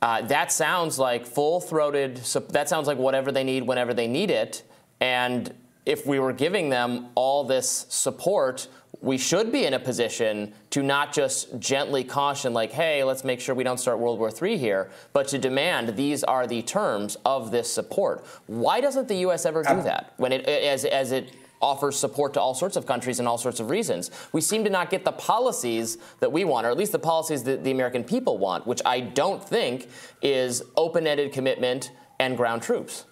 Uh, 0.00 0.22
that 0.22 0.52
sounds 0.52 0.96
like 0.96 1.26
full 1.26 1.60
throated, 1.60 2.16
that 2.50 2.68
sounds 2.68 2.86
like 2.86 2.98
whatever 2.98 3.32
they 3.32 3.42
need 3.42 3.64
whenever 3.64 3.92
they 3.92 4.06
need 4.06 4.30
it. 4.30 4.62
And 5.00 5.52
if 5.84 6.06
we 6.06 6.20
were 6.20 6.32
giving 6.32 6.68
them 6.68 7.08
all 7.16 7.42
this 7.42 7.86
support, 7.88 8.68
we 9.02 9.16
should 9.16 9.50
be 9.50 9.64
in 9.64 9.74
a 9.74 9.78
position 9.78 10.52
to 10.70 10.82
not 10.82 11.12
just 11.12 11.58
gently 11.58 12.04
caution, 12.04 12.52
like, 12.52 12.72
hey, 12.72 13.02
let's 13.02 13.24
make 13.24 13.40
sure 13.40 13.54
we 13.54 13.64
don't 13.64 13.80
start 13.80 13.98
World 13.98 14.18
War 14.18 14.30
III 14.30 14.58
here, 14.58 14.90
but 15.12 15.28
to 15.28 15.38
demand 15.38 15.96
these 15.96 16.22
are 16.24 16.46
the 16.46 16.62
terms 16.62 17.16
of 17.24 17.50
this 17.50 17.72
support. 17.72 18.24
Why 18.46 18.80
doesn't 18.80 19.08
the 19.08 19.16
U.S. 19.16 19.46
ever 19.46 19.62
do 19.62 19.82
that 19.82 20.12
when 20.18 20.32
it, 20.32 20.46
as, 20.46 20.84
as 20.84 21.12
it 21.12 21.34
offers 21.62 21.98
support 21.98 22.34
to 22.34 22.40
all 22.40 22.54
sorts 22.54 22.76
of 22.76 22.86
countries 22.86 23.18
and 23.18 23.28
all 23.28 23.38
sorts 23.38 23.58
of 23.60 23.70
reasons? 23.70 24.10
We 24.32 24.42
seem 24.42 24.64
to 24.64 24.70
not 24.70 24.90
get 24.90 25.04
the 25.04 25.12
policies 25.12 25.96
that 26.20 26.30
we 26.30 26.44
want, 26.44 26.66
or 26.66 26.70
at 26.70 26.76
least 26.76 26.92
the 26.92 26.98
policies 26.98 27.42
that 27.44 27.64
the 27.64 27.70
American 27.70 28.04
people 28.04 28.36
want, 28.36 28.66
which 28.66 28.82
I 28.84 29.00
don't 29.00 29.42
think 29.42 29.88
is 30.20 30.62
open 30.76 31.06
ended 31.06 31.32
commitment 31.32 31.92
and 32.18 32.36
ground 32.36 32.62
troops. 32.62 33.06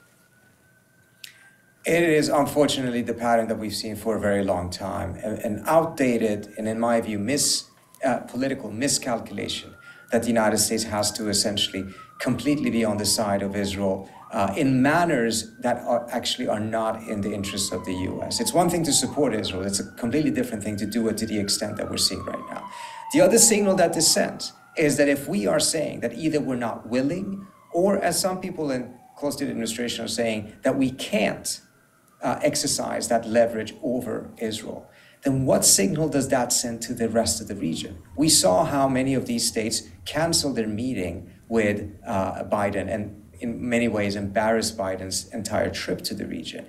It 1.88 2.02
is 2.02 2.28
unfortunately 2.28 3.00
the 3.00 3.14
pattern 3.14 3.48
that 3.48 3.58
we've 3.58 3.74
seen 3.74 3.96
for 3.96 4.14
a 4.14 4.20
very 4.20 4.44
long 4.44 4.68
time, 4.68 5.14
an 5.14 5.62
outdated 5.64 6.52
and, 6.58 6.68
in 6.68 6.78
my 6.78 7.00
view, 7.00 7.18
mis, 7.18 7.64
uh, 8.04 8.18
political 8.18 8.70
miscalculation 8.70 9.72
that 10.12 10.20
the 10.20 10.28
United 10.28 10.58
States 10.58 10.82
has 10.82 11.10
to 11.12 11.30
essentially 11.30 11.86
completely 12.20 12.68
be 12.68 12.84
on 12.84 12.98
the 12.98 13.06
side 13.06 13.40
of 13.40 13.56
Israel 13.56 14.06
uh, 14.32 14.52
in 14.54 14.82
manners 14.82 15.56
that 15.60 15.78
are 15.78 16.06
actually 16.10 16.46
are 16.46 16.60
not 16.60 17.08
in 17.08 17.22
the 17.22 17.32
interests 17.32 17.72
of 17.72 17.86
the 17.86 17.94
U.S. 17.94 18.38
It's 18.38 18.52
one 18.52 18.68
thing 18.68 18.84
to 18.84 18.92
support 18.92 19.32
Israel; 19.34 19.62
it's 19.62 19.80
a 19.80 19.90
completely 19.92 20.30
different 20.30 20.62
thing 20.62 20.76
to 20.76 20.84
do 20.84 21.08
it 21.08 21.16
to 21.16 21.24
the 21.24 21.38
extent 21.38 21.78
that 21.78 21.88
we're 21.88 21.96
seeing 21.96 22.22
right 22.26 22.44
now. 22.50 22.68
The 23.14 23.22
other 23.22 23.38
signal 23.38 23.74
that 23.76 23.94
this 23.94 24.12
sends 24.12 24.52
is 24.76 24.98
that 24.98 25.08
if 25.08 25.26
we 25.26 25.46
are 25.46 25.58
saying 25.74 26.00
that 26.00 26.12
either 26.12 26.38
we're 26.38 26.64
not 26.68 26.86
willing, 26.86 27.46
or 27.72 27.96
as 27.96 28.20
some 28.20 28.42
people 28.42 28.70
in 28.70 28.92
close 29.16 29.36
to 29.36 29.46
the 29.46 29.50
administration 29.50 30.04
are 30.04 30.08
saying 30.22 30.52
that 30.64 30.76
we 30.76 30.90
can't 30.90 31.62
uh, 32.22 32.38
exercise 32.42 33.08
that 33.08 33.26
leverage 33.26 33.74
over 33.82 34.30
Israel, 34.38 34.88
then 35.22 35.46
what 35.46 35.64
signal 35.64 36.08
does 36.08 36.28
that 36.28 36.52
send 36.52 36.80
to 36.82 36.94
the 36.94 37.08
rest 37.08 37.40
of 37.40 37.48
the 37.48 37.54
region? 37.54 38.02
We 38.16 38.28
saw 38.28 38.64
how 38.64 38.88
many 38.88 39.14
of 39.14 39.26
these 39.26 39.46
states 39.46 39.82
canceled 40.04 40.56
their 40.56 40.68
meeting 40.68 41.32
with 41.48 41.90
uh, 42.06 42.44
Biden 42.44 42.92
and, 42.92 43.24
in 43.40 43.68
many 43.68 43.88
ways, 43.88 44.16
embarrassed 44.16 44.76
Biden's 44.76 45.28
entire 45.32 45.70
trip 45.70 46.02
to 46.02 46.14
the 46.14 46.26
region. 46.26 46.66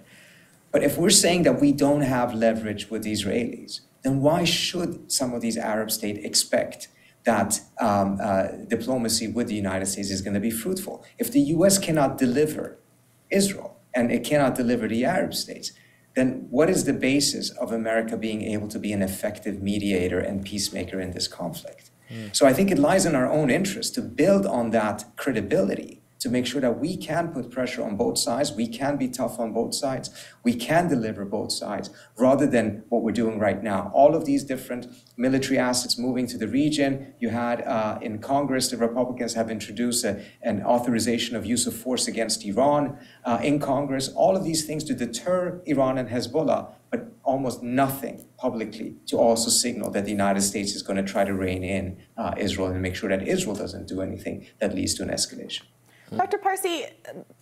But 0.71 0.83
if 0.83 0.97
we're 0.97 1.09
saying 1.09 1.43
that 1.43 1.59
we 1.59 1.71
don't 1.71 2.01
have 2.01 2.33
leverage 2.33 2.89
with 2.89 3.03
the 3.03 3.11
Israelis, 3.11 3.81
then 4.03 4.21
why 4.21 4.43
should 4.43 5.11
some 5.11 5.33
of 5.33 5.41
these 5.41 5.57
Arab 5.57 5.91
states 5.91 6.19
expect 6.23 6.87
that 7.25 7.59
um, 7.79 8.17
uh, 8.21 8.47
diplomacy 8.67 9.27
with 9.27 9.47
the 9.47 9.55
United 9.55 9.87
States 9.87 10.09
is 10.09 10.21
going 10.21 10.35
to 10.35 10.39
be 10.39 10.51
fruitful? 10.51 11.03
If 11.17 11.31
the 11.31 11.41
US 11.55 11.77
cannot 11.77 12.17
deliver 12.17 12.77
Israel, 13.29 13.68
and 13.99 14.11
it 14.11 14.23
cannot 14.23 14.55
deliver 14.55 14.87
the 14.87 15.03
Arab 15.03 15.33
states, 15.33 15.73
then 16.15 16.47
what 16.49 16.69
is 16.69 16.85
the 16.85 16.93
basis 16.93 17.49
of 17.51 17.71
America 17.71 18.17
being 18.17 18.41
able 18.43 18.67
to 18.69 18.79
be 18.79 18.91
an 18.93 19.01
effective 19.01 19.61
mediator 19.61 20.19
and 20.19 20.45
peacemaker 20.45 20.99
in 20.99 21.11
this 21.11 21.27
conflict? 21.27 21.91
Mm. 22.09 22.35
So 22.35 22.47
I 22.47 22.53
think 22.53 22.71
it 22.71 22.79
lies 22.79 23.05
in 23.05 23.15
our 23.15 23.29
own 23.29 23.49
interest 23.49 23.93
to 23.95 24.01
build 24.01 24.45
on 24.45 24.71
that 24.71 25.05
credibility 25.17 25.98
to 26.19 26.29
make 26.29 26.45
sure 26.45 26.61
that 26.61 26.79
we 26.79 26.97
can 26.97 27.29
put 27.29 27.49
pressure 27.49 27.83
on 27.83 27.95
both 27.95 28.17
sides, 28.17 28.51
we 28.51 28.67
can 28.67 28.97
be 28.97 29.07
tough 29.07 29.39
on 29.39 29.53
both 29.53 29.73
sides, 29.73 30.09
we 30.43 30.53
can 30.53 30.87
deliver 30.87 31.23
both 31.25 31.51
sides, 31.51 31.89
rather 32.17 32.45
than 32.45 32.83
what 32.89 33.01
we're 33.03 33.11
doing 33.11 33.39
right 33.39 33.63
now. 33.63 33.91
All 33.93 34.15
of 34.15 34.25
these 34.25 34.43
different 34.43 34.87
military 35.17 35.57
assets 35.57 35.97
moving 35.97 36.27
to 36.27 36.37
the 36.37 36.47
region. 36.47 37.13
You 37.19 37.29
had 37.29 37.61
uh, 37.61 37.99
in 38.01 38.19
Congress, 38.19 38.69
the 38.69 38.77
Republicans 38.77 39.33
have 39.33 39.49
introduced 39.49 40.03
a, 40.03 40.23
an 40.41 40.63
authorization 40.63 41.35
of 41.35 41.45
use 41.45 41.65
of 41.67 41.75
force 41.75 42.07
against 42.07 42.45
Iran 42.45 42.97
uh, 43.23 43.39
in 43.41 43.59
Congress. 43.59 44.09
All 44.09 44.35
of 44.35 44.43
these 44.43 44.65
things 44.65 44.83
to 44.85 44.93
deter 44.93 45.61
Iran 45.65 45.97
and 45.97 46.09
Hezbollah, 46.09 46.71
but 46.91 47.11
almost 47.23 47.61
nothing 47.61 48.25
publicly 48.37 48.95
to 49.05 49.17
also 49.17 49.49
signal 49.49 49.91
that 49.91 50.05
the 50.05 50.11
United 50.11 50.41
States 50.41 50.73
is 50.73 50.81
going 50.81 50.97
to 51.03 51.11
try 51.11 51.23
to 51.23 51.33
rein 51.33 51.63
in 51.63 51.97
uh, 52.17 52.33
Israel 52.37 52.67
and 52.67 52.81
make 52.81 52.95
sure 52.95 53.09
that 53.09 53.27
Israel 53.27 53.55
doesn't 53.55 53.87
do 53.87 54.01
anything 54.01 54.47
that 54.59 54.73
leads 54.73 54.93
to 54.95 55.03
an 55.03 55.09
escalation. 55.09 55.63
Dr. 56.15 56.37
Parsi, 56.37 56.85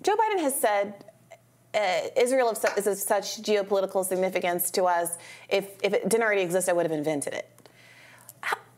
Joe 0.01 0.15
Biden 0.15 0.41
has 0.41 0.59
said 0.59 1.05
uh, 1.73 2.01
Israel 2.15 2.49
is 2.49 2.87
of 2.87 2.97
such 2.97 3.41
geopolitical 3.41 4.03
significance 4.05 4.71
to 4.71 4.83
us. 4.85 5.17
If, 5.49 5.69
if 5.83 5.93
it 5.93 6.09
didn't 6.09 6.23
already 6.23 6.41
exist, 6.41 6.69
I 6.69 6.73
would 6.73 6.85
have 6.85 6.97
invented 6.97 7.33
it. 7.33 7.49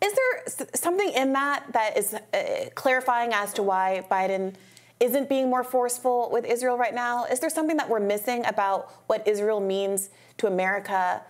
Is 0.02 0.14
there 0.14 0.68
something 0.76 1.12
in 1.12 1.34
that 1.34 1.66
that 1.74 1.98
is 1.98 2.14
uh, 2.14 2.70
clarifying 2.76 3.34
as 3.34 3.54
to 3.54 3.64
why 3.64 4.04
Biden 4.10 4.56
isn't 5.00 5.30
being 5.30 5.50
more 5.50 5.64
forceful 5.64 6.30
with 6.32 6.46
Israel 6.46 6.78
right 6.78 6.94
now? 6.94 7.26
Is 7.26 7.40
there 7.40 7.50
something 7.50 7.78
that 7.78 7.90
we're 7.90 8.00
missing 8.00 8.46
about 8.46 8.92
what 9.08 9.28
Israel 9.28 9.60
means 9.60 10.10
to 10.38 10.48
America 10.48 11.22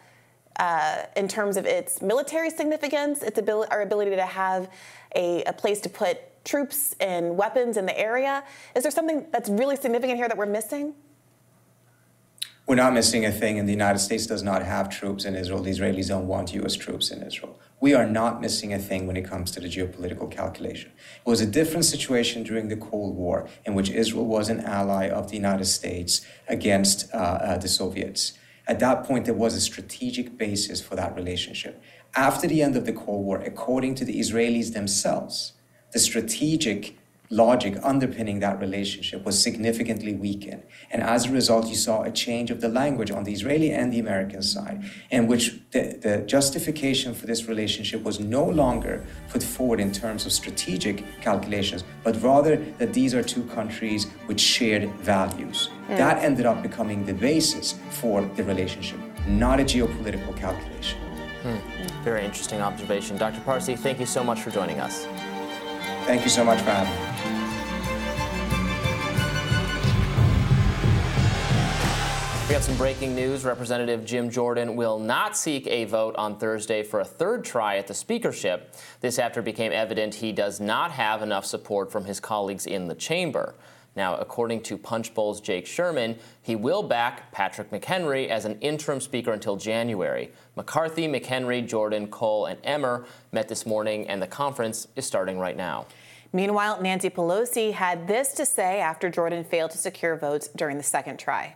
uh, 0.57 1.03
in 1.15 1.27
terms 1.27 1.57
of 1.57 1.65
its 1.65 2.01
military 2.01 2.49
significance, 2.49 3.23
its 3.23 3.39
ability, 3.39 3.71
our 3.71 3.81
ability 3.81 4.15
to 4.15 4.25
have 4.25 4.69
a, 5.15 5.43
a 5.43 5.53
place 5.53 5.81
to 5.81 5.89
put 5.89 6.19
troops 6.43 6.95
and 6.99 7.37
weapons 7.37 7.77
in 7.77 7.85
the 7.85 7.97
area. 7.97 8.43
Is 8.75 8.83
there 8.83 8.91
something 8.91 9.27
that's 9.31 9.49
really 9.49 9.75
significant 9.75 10.17
here 10.17 10.27
that 10.27 10.37
we're 10.37 10.45
missing? 10.45 10.93
We're 12.69 12.75
not 12.75 12.93
missing 12.93 13.25
a 13.25 13.31
thing, 13.31 13.57
and 13.57 13.67
the 13.67 13.73
United 13.73 13.97
States 13.97 14.27
does 14.27 14.43
not 14.43 14.61
have 14.61 14.89
troops 14.89 15.25
in 15.25 15.35
Israel. 15.35 15.63
The 15.63 15.71
Israelis 15.71 16.09
don't 16.09 16.27
want 16.27 16.53
U.S. 16.53 16.75
troops 16.75 17.09
in 17.09 17.23
Israel. 17.23 17.59
We 17.79 17.95
are 17.95 18.05
not 18.05 18.41
missing 18.41 18.73
a 18.73 18.77
thing 18.77 19.07
when 19.07 19.17
it 19.17 19.25
comes 19.25 19.49
to 19.51 19.59
the 19.59 19.67
geopolitical 19.67 20.29
calculation. 20.29 20.91
It 21.25 21.27
was 21.27 21.41
a 21.41 21.47
different 21.47 21.85
situation 21.85 22.43
during 22.43 22.67
the 22.67 22.77
Cold 22.77 23.15
War, 23.15 23.49
in 23.65 23.73
which 23.73 23.89
Israel 23.89 24.27
was 24.27 24.49
an 24.49 24.59
ally 24.59 25.09
of 25.09 25.29
the 25.29 25.35
United 25.35 25.65
States 25.65 26.21
against 26.47 27.11
uh, 27.11 27.17
uh, 27.17 27.57
the 27.57 27.67
Soviets. 27.67 28.33
At 28.67 28.79
that 28.81 29.03
point, 29.03 29.25
there 29.25 29.33
was 29.33 29.55
a 29.55 29.61
strategic 29.61 30.37
basis 30.37 30.79
for 30.79 30.95
that 30.95 31.15
relationship. 31.15 31.81
After 32.15 32.47
the 32.47 32.61
end 32.61 32.75
of 32.75 32.85
the 32.85 32.93
Cold 32.93 33.25
War, 33.25 33.39
according 33.39 33.95
to 33.95 34.05
the 34.05 34.19
Israelis 34.19 34.73
themselves, 34.73 35.53
the 35.91 35.99
strategic 35.99 36.95
logic 37.31 37.77
underpinning 37.83 38.39
that 38.39 38.59
relationship 38.59 39.23
was 39.23 39.41
significantly 39.41 40.15
weakened. 40.15 40.63
And 40.91 41.03
as 41.03 41.27
a 41.27 41.31
result, 41.31 41.67
you 41.67 41.75
saw 41.75 42.01
a 42.01 42.11
change 42.11 42.49
of 42.49 42.59
the 42.61 42.69
language 42.69 43.11
on 43.11 43.23
the 43.23 43.31
Israeli 43.31 43.71
and 43.71 43.93
the 43.93 43.99
American 43.99 44.41
side, 44.41 44.83
in 45.11 45.27
which 45.27 45.59
the, 45.71 45.99
the 46.01 46.17
justification 46.25 47.13
for 47.13 47.27
this 47.27 47.45
relationship 47.45 48.03
was 48.03 48.19
no 48.19 48.43
longer 48.43 49.05
put 49.29 49.43
forward 49.43 49.79
in 49.79 49.91
terms 49.91 50.25
of 50.25 50.31
strategic 50.31 51.03
calculations, 51.21 51.83
but 52.03 52.19
rather 52.23 52.55
that 52.79 52.93
these 52.93 53.13
are 53.13 53.21
two 53.21 53.43
countries 53.43 54.07
with 54.27 54.39
shared 54.39 54.89
values. 54.95 55.69
Mm. 55.87 55.97
That 55.97 56.23
ended 56.23 56.47
up 56.47 56.63
becoming 56.63 57.05
the 57.05 57.13
basis 57.13 57.75
for 57.91 58.23
the 58.35 58.43
relationship, 58.43 58.99
not 59.27 59.59
a 59.59 59.63
geopolitical 59.63 60.35
calculation. 60.35 60.99
Hmm. 61.43 61.57
Very 62.03 62.25
interesting 62.25 62.59
observation. 62.59 63.15
Dr. 63.17 63.39
Parsi, 63.41 63.77
thank 63.77 63.99
you 63.99 64.05
so 64.05 64.25
much 64.25 64.41
for 64.41 64.51
joining 64.51 64.81
us. 64.81 65.07
Thank 66.09 66.23
you 66.23 66.29
so 66.31 66.43
much 66.43 66.59
for 66.61 66.71
having 66.71 66.91
me. 66.91 66.99
We 72.47 72.55
have 72.55 72.63
some 72.63 72.75
breaking 72.77 73.13
news. 73.13 73.45
Representative 73.45 74.03
Jim 74.05 74.31
Jordan 74.31 74.75
will 74.75 74.97
not 74.97 75.37
seek 75.37 75.67
a 75.67 75.85
vote 75.85 76.15
on 76.15 76.39
Thursday 76.39 76.81
for 76.81 77.01
a 77.01 77.05
third 77.05 77.45
try 77.45 77.77
at 77.77 77.85
the 77.85 77.93
speakership. 77.93 78.73
This 79.01 79.19
after 79.19 79.41
it 79.41 79.43
became 79.43 79.71
evident 79.71 80.15
he 80.15 80.31
does 80.31 80.59
not 80.59 80.89
have 80.89 81.21
enough 81.21 81.45
support 81.45 81.91
from 81.91 82.05
his 82.05 82.19
colleagues 82.19 82.65
in 82.65 82.87
the 82.87 82.95
chamber. 82.95 83.53
Now, 83.95 84.15
according 84.15 84.61
to 84.63 84.77
Punchbowl's 84.77 85.41
Jake 85.41 85.65
Sherman, 85.65 86.17
he 86.41 86.55
will 86.55 86.83
back 86.83 87.31
Patrick 87.31 87.69
McHenry 87.69 88.29
as 88.29 88.45
an 88.45 88.57
interim 88.61 89.01
speaker 89.01 89.31
until 89.31 89.57
January. 89.57 90.31
McCarthy, 90.55 91.07
McHenry, 91.07 91.67
Jordan, 91.67 92.07
Cole, 92.07 92.45
and 92.45 92.59
Emmer 92.63 93.05
met 93.31 93.47
this 93.47 93.65
morning, 93.65 94.07
and 94.07 94.21
the 94.21 94.27
conference 94.27 94.87
is 94.95 95.05
starting 95.05 95.37
right 95.37 95.57
now. 95.57 95.85
Meanwhile, 96.31 96.81
Nancy 96.81 97.09
Pelosi 97.09 97.73
had 97.73 98.07
this 98.07 98.33
to 98.33 98.45
say 98.45 98.79
after 98.79 99.09
Jordan 99.09 99.43
failed 99.43 99.71
to 99.71 99.77
secure 99.77 100.15
votes 100.15 100.47
during 100.55 100.77
the 100.77 100.83
second 100.83 101.17
try. 101.17 101.55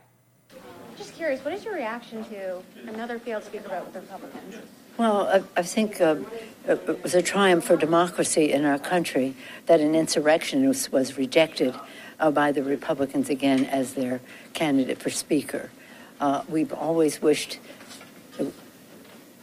Just 0.97 1.13
curious, 1.13 1.43
what 1.43 1.53
is 1.53 1.63
your 1.63 1.75
reaction 1.75 2.23
to 2.25 2.62
another 2.88 3.19
failed 3.19 3.43
speaker 3.43 3.69
vote 3.69 3.86
with 3.86 3.93
the 3.93 4.01
Republicans? 4.01 4.55
Well, 4.97 5.27
I, 5.27 5.59
I 5.59 5.63
think 5.63 5.99
uh, 6.01 6.17
it 6.67 7.01
was 7.01 7.15
a 7.15 7.21
triumph 7.21 7.65
for 7.65 7.75
democracy 7.75 8.51
in 8.51 8.63
our 8.63 8.77
country 8.77 9.36
that 9.65 9.79
an 9.79 9.95
insurrection 9.95 10.67
was, 10.67 10.91
was 10.91 11.17
rejected 11.17 11.73
uh, 12.19 12.29
by 12.29 12.51
the 12.51 12.63
Republicans 12.63 13.29
again 13.29 13.65
as 13.65 13.93
their 13.93 14.21
candidate 14.53 14.99
for 14.99 15.09
Speaker. 15.09 15.71
Uh, 16.19 16.43
we've 16.47 16.71
always 16.73 17.21
wished 17.21 17.59
the 18.38 18.51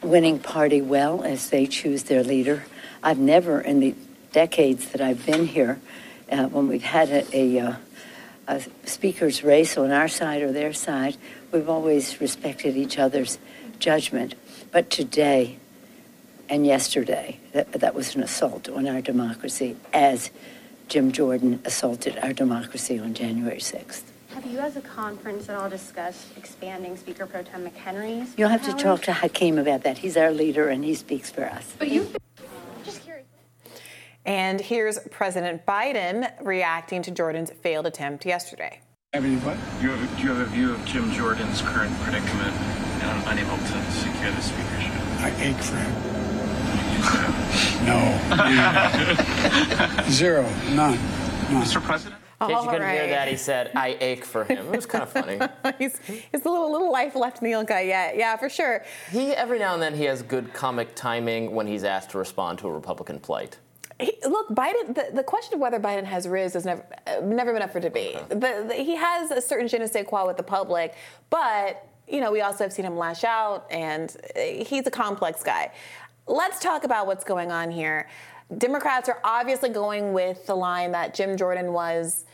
winning 0.03 0.39
party 0.39 0.81
well 0.81 1.23
as 1.25 1.51
they 1.51 1.67
choose 1.67 2.05
their 2.05 2.23
leader. 2.23 2.65
I've 3.03 3.19
never, 3.19 3.61
in 3.61 3.81
the 3.81 3.95
decades 4.33 4.91
that 4.91 5.01
I've 5.01 5.25
been 5.27 5.47
here, 5.47 5.81
uh, 6.31 6.47
when 6.47 6.69
we've 6.69 6.83
had 6.83 7.11
a, 7.11 7.37
a, 7.37 7.59
uh, 7.61 7.75
a 8.49 8.63
speaker's 8.85 9.43
race 9.43 9.77
on 9.77 9.91
our 9.91 10.09
side 10.09 10.43
or 10.43 10.53
their 10.53 10.73
side, 10.73 11.17
we've 11.53 11.69
always 11.69 12.21
respected 12.21 12.77
each 12.77 12.99
other's 12.99 13.39
judgment. 13.79 14.35
But 14.71 14.91
today 14.91 15.59
and 16.49 16.67
yesterday, 16.67 17.39
that, 17.53 17.73
that 17.73 17.95
was 17.95 18.15
an 18.15 18.23
assault 18.23 18.69
on 18.69 18.87
our 18.87 19.01
democracy 19.01 19.77
as 19.93 20.31
Jim 20.89 21.13
Jordan 21.13 21.61
assaulted 21.65 22.19
our 22.19 22.33
democracy 22.33 22.99
on 22.99 23.15
January 23.15 23.59
6th. 23.59 24.03
Have 24.35 24.45
you, 24.47 24.59
as 24.59 24.77
a 24.77 24.81
conference, 24.81 25.49
at 25.49 25.57
all 25.57 25.69
discussed 25.69 26.27
expanding 26.37 26.97
Speaker 26.97 27.27
Pro 27.27 27.43
Tem 27.43 27.69
McHenry's? 27.69 28.35
You'll 28.37 28.49
have 28.49 28.63
powers? 28.63 28.75
to 28.75 28.83
talk 28.83 29.03
to 29.03 29.13
Hakeem 29.13 29.59
about 29.59 29.83
that. 29.83 29.99
He's 29.99 30.17
our 30.17 30.31
leader 30.31 30.69
and 30.69 30.85
he 30.85 30.95
speaks 30.95 31.31
for 31.31 31.45
us. 31.45 31.75
But 31.79 31.89
you 31.89 32.01
just 32.03 32.13
curious. 32.13 32.30
And 34.25 34.61
here's 34.61 34.99
President 35.11 35.67
Biden 35.67 36.31
reacting 36.45 37.03
to 37.03 37.11
Jordan's 37.11 37.51
failed 37.51 37.87
attempt 37.87 38.25
yesterday. 38.27 38.81
Have 39.13 39.25
any 39.25 39.37
what? 39.37 39.57
You 39.83 39.91
have, 39.91 40.17
do 40.17 40.23
you 40.23 40.29
have 40.29 40.39
a 40.39 40.45
view 40.47 40.73
of 40.73 40.85
Jim 40.85 41.11
Jordan's 41.13 41.63
current 41.63 41.93
predicament 42.01 42.55
and 43.03 43.27
unable 43.27 43.57
to 43.57 43.93
secure 43.93 44.31
the 44.31 44.41
speakership? 44.41 44.93
I 45.21 45.31
ache 45.41 45.63
for 45.63 45.77
him. 45.77 45.93
no. 50.05 50.11
Zero. 50.11 50.43
None. 50.75 50.99
None. 51.51 51.65
Mr. 51.65 51.83
President? 51.83 52.21
Oh, 52.43 52.47
in 52.47 52.55
case 52.55 52.65
you 52.65 52.71
couldn't 52.71 52.87
right. 52.87 53.01
hear 53.01 53.09
that, 53.09 53.29
he 53.29 53.37
said, 53.37 53.71
I 53.75 53.97
ache 54.01 54.25
for 54.25 54.45
him. 54.45 54.67
It 54.67 54.77
was 54.77 54.87
kind 54.87 55.03
of 55.03 55.11
funny. 55.13 55.39
he's, 55.79 55.99
he's 56.07 56.45
a 56.45 56.49
little, 56.49 56.71
little 56.71 56.93
life 56.93 57.15
left 57.15 57.43
in 57.43 57.51
the 57.51 57.55
old 57.55 57.67
guy 57.67 57.83
yet. 57.83 58.17
Yeah, 58.17 58.37
for 58.37 58.49
sure. 58.49 58.85
He, 59.11 59.33
every 59.33 59.59
now 59.59 59.75
and 59.75 59.83
then, 59.83 59.95
he 59.95 60.05
has 60.05 60.23
good 60.23 60.53
comic 60.55 60.95
timing 60.95 61.55
when 61.55 61.67
he's 61.67 61.85
asked 61.85 62.11
to 62.11 62.19
respond 62.19 62.59
to 62.61 62.69
a 62.69 62.73
Republican 62.73 63.19
plight. 63.19 63.59
He, 64.01 64.13
look, 64.27 64.49
Biden. 64.49 64.95
The, 64.95 65.11
the, 65.13 65.23
question 65.23 65.55
of 65.55 65.61
whether 65.61 65.79
Biden 65.79 66.05
has 66.05 66.27
riz 66.27 66.55
has 66.55 66.65
never 66.65 66.85
uh, 67.07 67.21
never 67.23 67.53
been 67.53 67.63
up 67.63 67.73
for 67.73 67.81
debate. 67.81 68.17
The, 68.29 68.65
the, 68.69 68.75
he 68.75 68.97
has 68.97 69.31
a 69.31 69.41
certain 69.41 69.69
je 69.69 69.79
ne 69.79 69.87
sais 69.87 70.07
quoi 70.07 70.27
with 70.27 70.37
the 70.37 70.43
public, 70.43 70.95
but 71.29 71.87
you 72.09 72.21
know 72.21 72.33
we 72.33 72.41
also 72.41 72.65
have 72.65 72.73
seen 72.73 72.87
him 72.87 72.97
lash 72.97 73.25
out, 73.25 73.67
and 73.71 74.17
uh, 74.35 74.41
he's 74.65 74.87
a 74.87 74.91
complex 74.91 75.43
guy. 75.43 75.73
Let's 76.27 76.61
talk 76.61 76.85
about 76.85 77.07
what's 77.07 77.25
going 77.25 77.53
on 77.53 77.71
here. 77.71 78.09
Democrats 78.57 79.09
are 79.09 79.21
obviously 79.23 79.69
going 79.69 80.13
with 80.13 80.47
the 80.47 80.55
line 80.55 80.93
that 80.93 81.15
Jim 81.15 81.37
Jordan 81.37 81.73
was 81.73 82.25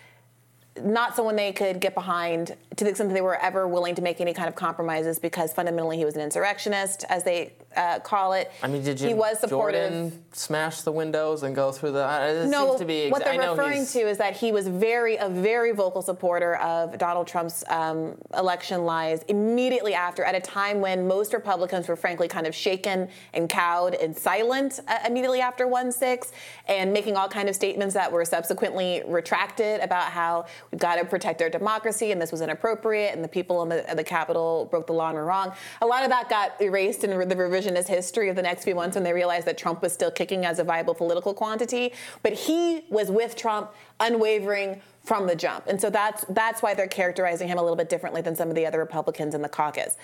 not 0.83 1.16
someone 1.16 1.37
they 1.37 1.52
could 1.52 1.81
get 1.81 1.94
behind 1.94 2.55
to 2.76 2.85
the 2.85 2.90
extent 2.90 3.09
that 3.09 3.14
they 3.14 3.22
were 3.22 3.37
ever 3.37 3.66
willing 3.66 3.94
to 3.94 4.02
make 4.02 4.20
any 4.20 4.35
kind 4.35 4.48
of 4.48 4.55
compromises 4.55 5.18
because 5.18 5.52
fundamentally 5.52 5.96
he 5.96 6.05
was 6.05 6.14
an 6.14 6.20
insurrectionist, 6.20 7.05
as 7.09 7.24
they 7.24 7.52
uh, 7.76 8.00
call 8.00 8.32
it. 8.32 8.50
I 8.62 8.68
mean, 8.68 8.82
did 8.82 9.00
you? 9.00 9.08
He 9.08 9.14
was 9.14 9.40
supportive. 9.40 9.90
Jordan 9.90 10.24
smash 10.32 10.82
the 10.82 10.92
windows 10.92 11.42
and 11.42 11.54
go 11.54 11.72
through 11.72 11.92
the. 11.92 12.04
Uh, 12.04 12.46
no, 12.48 12.68
seems 12.68 12.80
to 12.80 12.84
be 12.84 13.02
ex- 13.02 13.12
what 13.12 13.24
they're 13.24 13.50
referring 13.50 13.86
to 13.86 14.00
is 14.00 14.18
that 14.18 14.36
he 14.36 14.52
was 14.52 14.68
very 14.68 15.16
a 15.16 15.28
very 15.28 15.72
vocal 15.72 16.02
supporter 16.02 16.56
of 16.56 16.98
Donald 16.98 17.26
Trump's 17.26 17.64
um, 17.68 18.16
election 18.36 18.84
lies 18.84 19.22
immediately 19.28 19.94
after, 19.94 20.24
at 20.24 20.34
a 20.34 20.40
time 20.40 20.80
when 20.80 21.06
most 21.06 21.32
Republicans 21.32 21.88
were 21.88 21.96
frankly 21.96 22.28
kind 22.28 22.46
of 22.46 22.54
shaken 22.54 23.08
and 23.34 23.48
cowed 23.48 23.94
and 23.94 24.16
silent 24.16 24.80
uh, 24.88 24.98
immediately 25.06 25.40
after 25.40 25.66
one 25.66 25.92
six, 25.92 26.32
and 26.66 26.92
making 26.92 27.16
all 27.16 27.28
kind 27.28 27.48
of 27.48 27.54
statements 27.54 27.94
that 27.94 28.10
were 28.10 28.24
subsequently 28.24 29.02
retracted 29.06 29.80
about 29.80 30.10
how 30.10 30.46
we've 30.70 30.80
got 30.80 30.96
to 30.96 31.04
protect 31.04 31.42
our 31.42 31.50
democracy 31.50 32.12
and 32.12 32.20
this 32.20 32.32
was 32.32 32.40
inappropriate 32.40 33.14
and 33.14 33.22
the 33.22 33.28
people 33.28 33.62
in 33.62 33.68
the, 33.68 33.84
the 33.94 34.04
Capitol 34.04 34.66
broke 34.70 34.86
the 34.86 34.92
law 34.92 35.08
and 35.08 35.16
were 35.16 35.24
wrong. 35.24 35.52
A 35.82 35.86
lot 35.86 36.02
of 36.02 36.10
that 36.10 36.28
got 36.28 36.60
erased 36.60 37.04
in 37.04 37.10
the 37.10 37.36
revision 37.36 37.65
revisionist 37.66 37.88
history 37.88 38.29
of 38.29 38.37
the 38.37 38.42
next 38.42 38.64
few 38.64 38.74
months 38.74 38.94
when 38.94 39.05
they 39.05 39.12
realized 39.12 39.46
that 39.46 39.59
Trump 39.59 39.83
was 39.83 39.92
still 39.92 40.11
kicking 40.11 40.44
as 40.44 40.59
a 40.59 40.64
viable 40.64 40.94
political 40.94 41.35
quantity. 41.35 41.92
But 42.22 42.33
he 42.33 42.85
was 42.88 43.11
with 43.11 43.37
Trump, 43.37 43.72
unwavering 44.00 44.81
from 45.02 45.26
the 45.26 45.37
jump. 45.37 45.66
And 45.66 45.81
so 45.81 45.88
that's 45.90 46.24
that's 46.31 46.62
why 46.62 46.74
they're 46.74 46.88
characterizing 46.88 47.48
him 47.48 47.59
a 47.59 47.62
little 47.62 47.76
bit 47.76 47.88
differently 47.88 48.22
than 48.22 48.35
some 48.35 48.48
of 48.48 48.55
the 48.55 48.66
other 48.66 48.79
Republicans 48.79 49.35
in 49.35 49.42
the 49.42 49.48
caucus. 49.48 49.96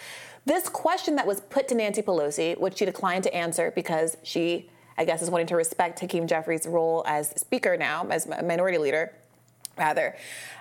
This 0.45 0.69
question 0.69 1.17
that 1.17 1.27
was 1.27 1.41
put 1.41 1.69
to 1.69 1.75
Nancy 1.75 2.03
Pelosi, 2.03 2.59
which 2.59 2.79
she 2.79 2.85
declined 2.85 3.25
to 3.25 3.35
answer 3.35 3.73
because 3.75 4.17
she, 4.23 4.71
I 4.99 5.05
guess, 5.05 5.23
is 5.23 5.31
wanting 5.31 5.49
to 5.49 5.57
respect 5.57 6.01
Hakeem 6.01 6.27
Jeffries' 6.27 6.67
role 6.67 7.05
as 7.07 7.31
speaker 7.31 7.77
now, 7.77 8.07
as 8.09 8.27
minority 8.27 8.79
leader, 8.79 9.13
rather, 9.77 10.17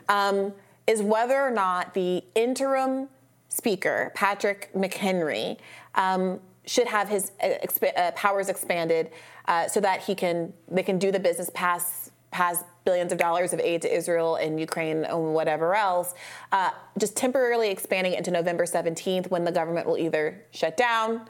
um, 0.09 0.53
is 0.87 1.01
whether 1.01 1.39
or 1.39 1.51
not 1.51 1.93
the 1.93 2.23
interim 2.35 3.09
speaker, 3.49 4.11
Patrick 4.15 4.71
McHenry, 4.73 5.57
um, 5.95 6.39
should 6.65 6.87
have 6.87 7.09
his 7.09 7.31
uh, 7.41 7.47
exp- 7.63 7.97
uh, 7.97 8.11
powers 8.11 8.49
expanded 8.49 9.11
uh, 9.47 9.67
so 9.67 9.79
that 9.79 10.01
he 10.01 10.15
can 10.15 10.53
they 10.69 10.83
can 10.83 10.99
do 10.99 11.11
the 11.11 11.19
business 11.19 11.49
pass 11.53 12.11
pass 12.31 12.63
billions 12.85 13.11
of 13.11 13.17
dollars 13.17 13.53
of 13.53 13.59
aid 13.59 13.81
to 13.81 13.93
Israel 13.93 14.37
and 14.37 14.59
Ukraine 14.59 15.03
and 15.03 15.33
whatever 15.33 15.75
else, 15.75 16.13
uh, 16.51 16.71
just 16.97 17.15
temporarily 17.15 17.69
expanding 17.69 18.13
it 18.13 18.17
into 18.17 18.31
November 18.31 18.65
17th 18.65 19.29
when 19.29 19.43
the 19.43 19.51
government 19.51 19.85
will 19.85 19.97
either 19.97 20.43
shut 20.51 20.77
down 20.77 21.27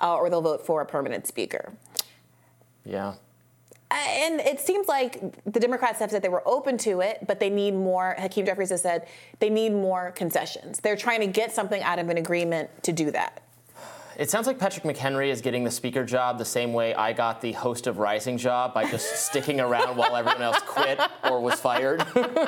uh, 0.00 0.14
or 0.14 0.30
they'll 0.30 0.42
vote 0.42 0.64
for 0.64 0.82
a 0.82 0.86
permanent 0.86 1.26
speaker. 1.26 1.72
Yeah. 2.84 3.14
Uh, 3.90 3.94
and 3.94 4.40
it 4.40 4.60
seems 4.60 4.88
like 4.88 5.20
the 5.44 5.60
Democrats 5.60 5.98
have 5.98 6.10
said 6.10 6.22
they 6.22 6.28
were 6.28 6.46
open 6.46 6.76
to 6.78 7.00
it, 7.00 7.26
but 7.26 7.40
they 7.40 7.50
need 7.50 7.72
more. 7.74 8.14
Hakeem 8.18 8.46
Jeffries 8.46 8.70
has 8.70 8.82
said 8.82 9.06
they 9.38 9.50
need 9.50 9.70
more 9.70 10.10
concessions. 10.12 10.80
They're 10.80 10.96
trying 10.96 11.20
to 11.20 11.26
get 11.26 11.52
something 11.52 11.82
out 11.82 11.98
of 11.98 12.08
an 12.08 12.18
agreement 12.18 12.70
to 12.84 12.92
do 12.92 13.10
that. 13.12 13.43
It 14.16 14.30
sounds 14.30 14.46
like 14.46 14.58
Patrick 14.58 14.84
McHenry 14.84 15.28
is 15.28 15.40
getting 15.40 15.64
the 15.64 15.70
speaker 15.70 16.04
job 16.04 16.38
the 16.38 16.44
same 16.44 16.72
way 16.72 16.94
I 16.94 17.12
got 17.12 17.40
the 17.40 17.52
host 17.52 17.88
of 17.88 17.98
Rising 17.98 18.38
job 18.38 18.72
by 18.72 18.88
just 18.88 19.26
sticking 19.26 19.60
around 19.60 19.96
while 19.96 20.14
everyone 20.14 20.42
else 20.42 20.60
quit 20.60 21.00
or 21.24 21.40
was 21.40 21.60
fired. 21.60 22.00
I 22.00 22.04
don't 22.14 22.34
know. 22.34 22.44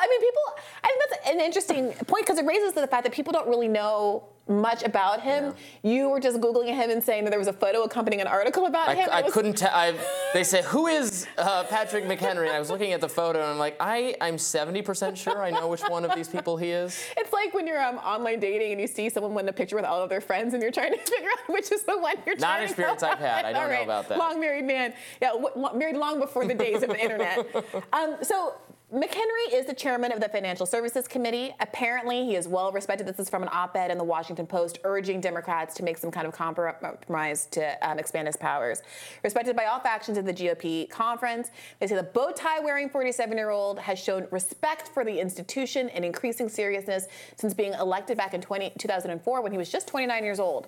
I 0.00 0.06
mean, 0.10 0.20
people. 0.20 0.42
I 0.88 0.96
think 0.96 1.10
that's 1.22 1.34
an 1.34 1.40
interesting 1.40 1.92
point 2.06 2.24
because 2.24 2.38
it 2.38 2.46
raises 2.46 2.72
the 2.72 2.86
fact 2.86 3.04
that 3.04 3.12
people 3.12 3.32
don't 3.32 3.48
really 3.48 3.68
know 3.68 4.24
much 4.48 4.82
about 4.82 5.20
him. 5.20 5.52
You 5.82 6.08
were 6.08 6.20
just 6.20 6.40
googling 6.40 6.74
him 6.74 6.88
and 6.88 7.04
saying 7.04 7.24
that 7.24 7.30
there 7.30 7.38
was 7.38 7.48
a 7.48 7.52
photo 7.52 7.82
accompanying 7.82 8.22
an 8.22 8.26
article 8.26 8.64
about 8.64 8.88
I, 8.88 8.94
him. 8.94 9.08
I 9.12 9.20
was- 9.20 9.34
couldn't 9.34 9.58
tell. 9.58 9.94
They 10.32 10.42
said, 10.44 10.64
"Who 10.64 10.86
is 10.86 11.26
uh, 11.36 11.64
Patrick 11.64 12.04
McHenry?" 12.04 12.46
And 12.46 12.56
I 12.56 12.58
was 12.58 12.70
looking 12.70 12.94
at 12.94 13.02
the 13.02 13.08
photo, 13.10 13.40
and 13.40 13.48
I'm 13.50 13.58
like, 13.58 13.76
I, 13.78 14.14
I'm 14.22 14.36
70% 14.36 15.16
sure 15.18 15.42
I 15.42 15.50
know 15.50 15.68
which 15.68 15.82
one 15.82 16.02
of 16.06 16.14
these 16.14 16.28
people 16.28 16.56
he 16.56 16.70
is. 16.70 16.98
It's 17.18 17.32
like 17.32 17.52
when 17.52 17.66
you're 17.66 17.82
um, 17.82 17.96
online 17.98 18.40
dating 18.40 18.72
and 18.72 18.80
you 18.80 18.86
see 18.86 19.10
someone 19.10 19.34
with 19.34 19.46
a 19.48 19.52
picture 19.52 19.76
with 19.76 19.84
all 19.84 20.02
of 20.02 20.08
their 20.08 20.22
friends 20.22 20.54
and 20.54 20.62
you're 20.62 20.72
trying 20.72 20.92
to 20.92 20.98
figure 21.12 21.28
out 21.28 21.52
which 21.52 21.70
is 21.70 21.82
the 21.82 21.98
one 21.98 22.14
you're 22.24 22.36
Not 22.36 22.46
trying 22.46 22.58
an 22.62 22.68
experience 22.70 23.02
I've 23.02 23.18
had. 23.18 23.44
I 23.44 23.52
don't 23.52 23.64
All 23.64 23.68
know 23.68 23.82
about 23.82 24.08
that. 24.08 24.16
Long 24.16 24.40
married 24.40 24.64
man. 24.64 24.94
Yeah, 25.20 25.32
w- 25.32 25.78
married 25.78 25.96
long 25.96 26.18
before 26.20 26.46
the 26.46 26.54
days 26.54 26.82
of 26.82 26.88
the 26.88 26.98
internet. 27.02 27.46
Um, 27.92 28.16
so 28.22 28.54
McHenry 28.92 29.52
is 29.52 29.66
the 29.66 29.74
chairman 29.74 30.12
of 30.12 30.20
the 30.20 30.30
Financial 30.30 30.64
Services 30.64 31.06
Committee. 31.06 31.54
Apparently, 31.60 32.24
he 32.24 32.36
is 32.36 32.48
well 32.48 32.72
respected. 32.72 33.06
This 33.06 33.18
is 33.18 33.28
from 33.28 33.42
an 33.42 33.50
op-ed 33.52 33.90
in 33.90 33.98
the 33.98 34.04
Washington 34.04 34.46
Post 34.46 34.78
urging 34.82 35.20
Democrats 35.20 35.74
to 35.74 35.82
make 35.82 35.98
some 35.98 36.10
kind 36.10 36.26
of 36.26 36.32
compromise 36.32 37.44
to 37.50 37.86
um, 37.86 37.98
expand 37.98 38.28
his 38.28 38.36
powers. 38.38 38.80
Respected 39.22 39.54
by 39.54 39.66
all 39.66 39.78
factions 39.78 40.16
of 40.16 40.24
the 40.24 40.32
GOP 40.32 40.88
conference. 40.88 41.50
They 41.80 41.86
say 41.86 41.96
the 41.96 42.02
bow 42.02 42.32
tie 42.32 42.60
wearing 42.60 42.88
47-year-old 42.88 43.78
has 43.78 43.98
shown 43.98 44.26
respect 44.30 44.88
for 44.88 45.04
the 45.04 45.20
institution 45.20 45.90
and 45.90 46.02
increasing 46.02 46.48
seriousness 46.48 47.08
since 47.36 47.52
being 47.52 47.74
elected 47.74 48.16
back 48.16 48.32
in 48.32 48.40
20, 48.40 48.72
2004 48.78 49.42
when 49.42 49.52
he 49.52 49.58
was 49.58 49.68
just 49.68 49.86
29 49.86 50.24
years 50.24 50.40
old. 50.40 50.66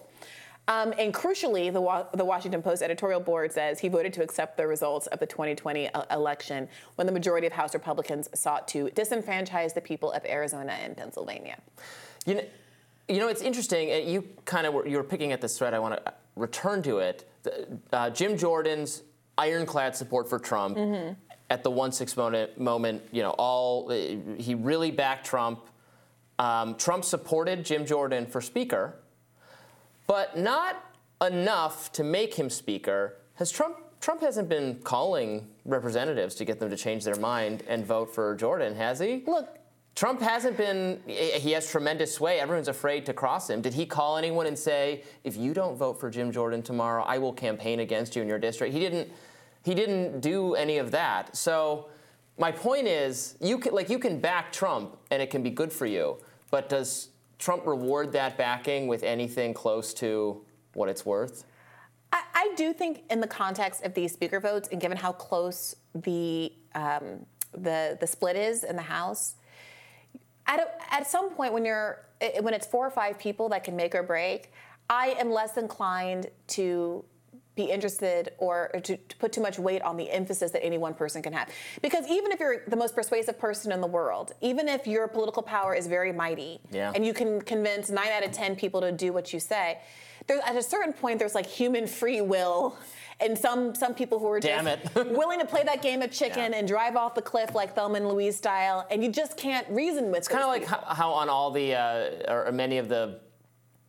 Um, 0.68 0.94
and 0.98 1.12
crucially, 1.12 1.72
the, 1.72 1.80
Wa- 1.80 2.06
the 2.14 2.24
Washington 2.24 2.62
Post 2.62 2.82
editorial 2.82 3.18
board 3.20 3.52
says 3.52 3.80
he 3.80 3.88
voted 3.88 4.12
to 4.14 4.22
accept 4.22 4.56
the 4.56 4.66
results 4.68 5.08
of 5.08 5.18
the 5.18 5.26
2020 5.26 5.86
e- 5.86 5.88
election 6.12 6.68
when 6.94 7.06
the 7.06 7.12
majority 7.12 7.46
of 7.46 7.52
House 7.52 7.74
Republicans 7.74 8.28
sought 8.34 8.68
to 8.68 8.86
disenfranchise 8.90 9.74
the 9.74 9.80
people 9.80 10.12
of 10.12 10.24
Arizona 10.24 10.72
and 10.80 10.96
Pennsylvania. 10.96 11.58
You 12.24 12.34
know, 12.34 12.44
you 13.08 13.18
know, 13.18 13.26
it's 13.28 13.42
interesting. 13.42 13.90
uh, 13.90 13.96
You 13.96 14.28
kind 14.44 14.64
of 14.66 14.74
were, 14.74 14.86
you 14.86 14.96
were 14.96 15.02
picking 15.04 15.32
at 15.32 15.40
this 15.40 15.58
thread. 15.58 15.74
I 15.74 15.80
want 15.80 16.04
to 16.04 16.12
return 16.36 16.82
to 16.84 16.98
it. 16.98 17.28
Uh, 17.92 18.10
Jim 18.10 18.36
Jordan's 18.38 19.02
ironclad 19.36 19.96
support 19.96 20.28
for 20.28 20.38
Trump 20.38 20.76
at 21.48 21.64
the 21.64 21.70
one 21.70 21.90
six 21.90 22.16
moment, 22.16 22.60
moment. 22.60 23.02
You 23.10 23.22
know, 23.22 23.30
all 23.30 23.90
uh, 23.90 23.96
he 24.40 24.54
really 24.54 24.92
backed 24.92 25.26
Trump. 25.26 25.60
Um, 26.38 26.76
Trump 26.76 27.04
supported 27.04 27.64
Jim 27.64 27.84
Jordan 27.84 28.26
for 28.26 28.40
Speaker, 28.40 28.94
but 30.10 30.36
not 30.36 30.96
enough 31.24 31.92
to 31.92 32.02
make 32.02 32.34
him 32.34 32.50
Speaker. 32.50 33.18
Has 33.34 33.52
Trump? 33.52 33.76
Trump 34.00 34.20
hasn't 34.20 34.48
been 34.48 34.80
calling 34.82 35.46
representatives 35.64 36.34
to 36.34 36.44
get 36.44 36.58
them 36.58 36.68
to 36.68 36.76
change 36.76 37.04
their 37.04 37.14
mind 37.14 37.62
and 37.68 37.86
vote 37.86 38.12
for 38.12 38.34
Jordan, 38.34 38.74
has 38.74 38.98
he? 38.98 39.22
Look, 39.28 39.56
Trump 39.94 40.20
hasn't 40.20 40.56
been, 40.56 41.00
he 41.06 41.52
has 41.52 41.70
tremendous 41.70 42.12
sway. 42.12 42.40
Everyone's 42.40 42.66
afraid 42.66 43.06
to 43.06 43.12
cross 43.12 43.48
him. 43.48 43.60
Did 43.60 43.72
he 43.72 43.86
call 43.86 44.16
anyone 44.16 44.46
and 44.46 44.58
say, 44.58 45.04
if 45.22 45.36
you 45.36 45.54
don't 45.54 45.76
vote 45.76 46.00
for 46.00 46.10
Jim 46.10 46.32
Jordan 46.32 46.60
tomorrow, 46.60 47.04
I 47.04 47.18
will 47.18 47.32
campaign 47.32 47.78
against 47.78 48.16
you 48.16 48.22
in 48.22 48.26
your 48.26 48.40
district? 48.40 48.74
He 48.74 48.80
didn't, 48.80 49.08
he 49.64 49.76
didn't 49.76 50.18
do 50.18 50.56
any 50.56 50.78
of 50.78 50.90
that. 50.90 51.36
So 51.36 51.88
my 52.36 52.50
point 52.50 52.88
is, 52.88 53.36
you 53.40 53.58
can, 53.58 53.74
like, 53.74 53.88
you 53.88 54.00
can 54.00 54.18
back 54.18 54.50
Trump 54.50 54.96
and 55.12 55.22
it 55.22 55.30
can 55.30 55.44
be 55.44 55.50
good 55.50 55.72
for 55.72 55.86
you, 55.86 56.18
but 56.50 56.68
does 56.68 57.10
Trump 57.40 57.66
reward 57.66 58.12
that 58.12 58.36
backing 58.36 58.86
with 58.86 59.02
anything 59.02 59.54
close 59.54 59.92
to 59.94 60.44
what 60.74 60.88
it's 60.88 61.04
worth? 61.04 61.44
I, 62.12 62.22
I 62.34 62.52
do 62.54 62.72
think, 62.72 63.04
in 63.10 63.20
the 63.20 63.26
context 63.26 63.82
of 63.82 63.94
these 63.94 64.12
speaker 64.12 64.38
votes, 64.38 64.68
and 64.70 64.80
given 64.80 64.96
how 64.96 65.12
close 65.12 65.74
the 65.94 66.52
um, 66.74 67.26
the 67.52 67.96
the 67.98 68.06
split 68.06 68.36
is 68.36 68.62
in 68.62 68.76
the 68.76 68.82
House, 68.82 69.34
at 70.46 70.60
a, 70.60 70.94
at 70.94 71.06
some 71.10 71.30
point 71.30 71.52
when 71.52 71.64
you're 71.64 72.04
when 72.40 72.52
it's 72.52 72.66
four 72.66 72.86
or 72.86 72.90
five 72.90 73.18
people 73.18 73.48
that 73.48 73.64
can 73.64 73.74
make 73.74 73.94
or 73.94 74.02
break, 74.02 74.52
I 74.90 75.16
am 75.18 75.30
less 75.30 75.56
inclined 75.56 76.28
to 76.48 77.04
be 77.56 77.64
interested 77.64 78.30
or 78.38 78.70
to, 78.84 78.96
to 78.96 79.16
put 79.16 79.32
too 79.32 79.40
much 79.42 79.58
weight 79.58 79.82
on 79.82 79.96
the 79.96 80.10
emphasis 80.10 80.50
that 80.52 80.64
any 80.64 80.78
one 80.78 80.94
person 80.94 81.20
can 81.22 81.32
have. 81.32 81.48
Because 81.82 82.06
even 82.08 82.32
if 82.32 82.40
you're 82.40 82.62
the 82.68 82.76
most 82.76 82.94
persuasive 82.94 83.38
person 83.38 83.72
in 83.72 83.80
the 83.80 83.86
world, 83.86 84.32
even 84.40 84.68
if 84.68 84.86
your 84.86 85.08
political 85.08 85.42
power 85.42 85.74
is 85.74 85.86
very 85.86 86.12
mighty, 86.12 86.60
Yeah. 86.70 86.92
and 86.94 87.04
you 87.04 87.12
can 87.12 87.40
convince 87.42 87.90
nine 87.90 88.08
out 88.08 88.24
of 88.24 88.32
ten 88.32 88.56
people 88.56 88.80
to 88.82 88.92
do 88.92 89.12
what 89.12 89.32
you 89.32 89.40
say, 89.40 89.78
there's 90.26 90.40
at 90.46 90.54
a 90.56 90.62
certain 90.62 90.92
point 90.92 91.18
there's 91.18 91.34
like 91.34 91.46
human 91.46 91.86
free 91.86 92.20
will. 92.20 92.76
And 93.22 93.36
some 93.36 93.74
some 93.74 93.92
people 93.94 94.18
who 94.18 94.28
are 94.30 94.40
Damn 94.40 94.64
just 94.64 94.94
willing 94.94 95.40
to 95.40 95.44
play 95.44 95.62
that 95.64 95.82
game 95.82 96.00
of 96.00 96.10
chicken 96.10 96.52
Yeah. 96.52 96.58
and 96.58 96.66
drive 96.66 96.96
off 96.96 97.14
the 97.14 97.20
cliff 97.20 97.54
like 97.54 97.74
Thelma 97.74 97.96
and 97.96 98.08
Louise 98.08 98.34
style, 98.36 98.86
and 98.90 99.04
you 99.04 99.10
just 99.12 99.36
can't 99.36 99.68
reason 99.68 100.06
with. 100.06 100.18
It's 100.20 100.28
kind 100.28 100.42
of 100.42 100.48
like 100.48 100.64
how, 100.64 100.82
how 100.94 101.10
on 101.10 101.28
all 101.28 101.50
the, 101.50 101.74
uh, 101.74 102.32
or 102.32 102.50
many 102.52 102.78
of 102.78 102.88
the 102.88 103.20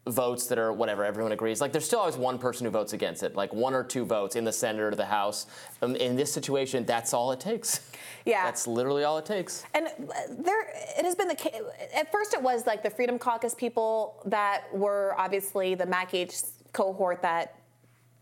votes 0.07 0.47
that 0.47 0.57
are 0.57 0.73
whatever 0.73 1.05
everyone 1.05 1.31
agrees 1.31 1.61
like 1.61 1.71
there's 1.71 1.85
still 1.85 1.99
always 1.99 2.17
one 2.17 2.39
person 2.39 2.65
who 2.65 2.71
votes 2.71 2.93
against 2.93 3.21
it 3.21 3.35
like 3.35 3.53
one 3.53 3.73
or 3.75 3.83
two 3.83 4.03
votes 4.03 4.35
in 4.35 4.43
the 4.43 4.51
senate 4.51 4.81
or 4.81 4.89
the 4.95 5.05
house 5.05 5.45
um, 5.83 5.95
in 5.97 6.15
this 6.15 6.33
situation 6.33 6.83
that's 6.85 7.13
all 7.13 7.31
it 7.31 7.39
takes 7.39 7.91
Yeah. 8.25 8.43
that's 8.43 8.65
literally 8.65 9.03
all 9.03 9.19
it 9.19 9.25
takes 9.25 9.63
And 9.75 9.85
uh, 9.87 10.13
there, 10.39 10.61
it 10.97 11.05
has 11.05 11.13
been 11.15 11.27
the 11.27 11.35
case. 11.35 11.53
At 11.95 12.11
first, 12.11 12.33
it 12.33 12.41
was 12.41 12.65
like 12.65 12.81
the 12.83 12.89
Freedom 12.89 13.17
Caucus 13.19 13.53
people 13.55 14.21
that 14.25 14.63
were 14.73 15.13
obviously 15.19 15.75
the 15.75 15.85
Mac 15.85 16.13
H 16.13 16.33
cohort 16.73 17.21
that 17.21 17.55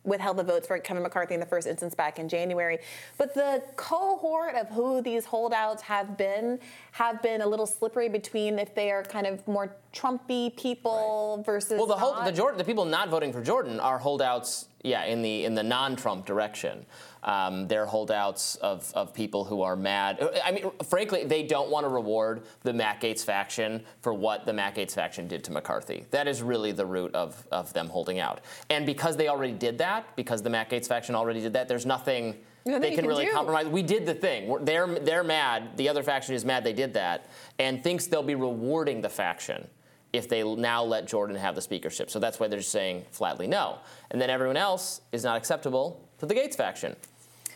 withheld 0.09 0.37
the 0.37 0.43
votes 0.43 0.67
for 0.67 0.77
Kevin 0.79 1.03
McCarthy 1.03 1.35
in 1.35 1.39
the 1.39 1.45
first 1.45 1.67
instance 1.67 1.95
back 1.95 2.19
in 2.19 2.27
January. 2.27 2.79
But 3.17 3.33
the 3.33 3.63
cohort 3.75 4.55
of 4.55 4.67
who 4.69 5.01
these 5.01 5.25
holdouts 5.25 5.81
have 5.83 6.17
been 6.17 6.59
have 6.91 7.21
been 7.21 7.41
a 7.41 7.47
little 7.47 7.67
slippery 7.67 8.09
between 8.09 8.59
if 8.59 8.75
they 8.75 8.91
are 8.91 9.03
kind 9.03 9.27
of 9.27 9.47
more 9.47 9.75
Trumpy 9.93 10.55
people 10.55 11.41
versus. 11.45 11.77
well 11.77 11.87
the 11.87 11.95
whole 11.95 12.23
the 12.23 12.31
jordan 12.31 12.59
the 12.59 12.63
people 12.63 12.85
not 12.85 13.09
voting 13.09 13.33
for 13.33 13.41
jordan 13.41 13.79
are 13.79 13.97
holdouts 13.97 14.67
yeah 14.83 15.05
in 15.05 15.23
the 15.23 15.45
in 15.45 15.55
the 15.55 15.63
non-trump 15.63 16.27
direction 16.27 16.85
um, 17.23 17.67
they're 17.67 17.85
holdouts 17.85 18.55
of, 18.55 18.91
of 18.95 19.13
people 19.13 19.43
who 19.43 19.61
are 19.61 19.75
mad. 19.75 20.29
I 20.43 20.51
mean, 20.51 20.71
frankly, 20.87 21.25
they 21.25 21.43
don't 21.43 21.69
want 21.69 21.83
to 21.85 21.89
reward 21.89 22.43
the 22.63 22.73
Matt 22.73 23.01
Gaetz 23.01 23.23
faction 23.23 23.83
for 24.01 24.13
what 24.13 24.45
the 24.45 24.53
Matt 24.53 24.75
Gaetz 24.75 24.93
faction 24.93 25.27
did 25.27 25.43
to 25.45 25.51
McCarthy. 25.51 26.05
That 26.11 26.27
is 26.27 26.41
really 26.41 26.71
the 26.71 26.85
root 26.85 27.13
of, 27.13 27.45
of 27.51 27.73
them 27.73 27.87
holding 27.87 28.19
out. 28.19 28.41
And 28.69 28.85
because 28.85 29.17
they 29.17 29.27
already 29.27 29.53
did 29.53 29.77
that, 29.79 30.15
because 30.15 30.41
the 30.41 30.49
Matt 30.49 30.69
Gaetz 30.69 30.87
faction 30.87 31.15
already 31.15 31.41
did 31.41 31.53
that, 31.53 31.67
there's 31.67 31.85
nothing 31.85 32.35
Nothing 32.65 32.81
they 32.81 32.89
can, 32.89 32.99
can 32.99 33.07
really 33.07 33.25
do. 33.25 33.31
compromise. 33.31 33.67
We 33.67 33.81
did 33.81 34.05
the 34.05 34.13
thing. 34.13 34.47
We're, 34.47 34.59
they're, 34.59 34.85
they're 34.99 35.23
mad. 35.23 35.77
The 35.77 35.87
other 35.87 36.03
faction 36.03 36.35
is 36.35 36.43
mad 36.43 36.63
they 36.63 36.73
did 36.73 36.93
that 36.93 37.29
and 37.57 37.81
thinks 37.81 38.05
they'll 38.07 38.21
be 38.21 38.35
rewarding 38.35 39.01
the 39.01 39.09
faction 39.09 39.65
if 40.11 40.27
they 40.27 40.43
now 40.43 40.83
let 40.83 41.07
Jordan 41.07 41.35
have 41.37 41.55
the 41.55 41.61
speakership. 41.61 42.09
So 42.09 42.19
that's 42.19 42.39
why 42.39 42.47
they're 42.47 42.59
just 42.59 42.71
saying 42.71 43.05
flatly 43.11 43.47
no. 43.47 43.79
And 44.11 44.21
then 44.21 44.29
everyone 44.29 44.57
else 44.57 45.01
is 45.11 45.23
not 45.23 45.37
acceptable 45.37 46.07
to 46.19 46.25
the 46.25 46.35
Gaetz 46.35 46.55
faction. 46.55 46.95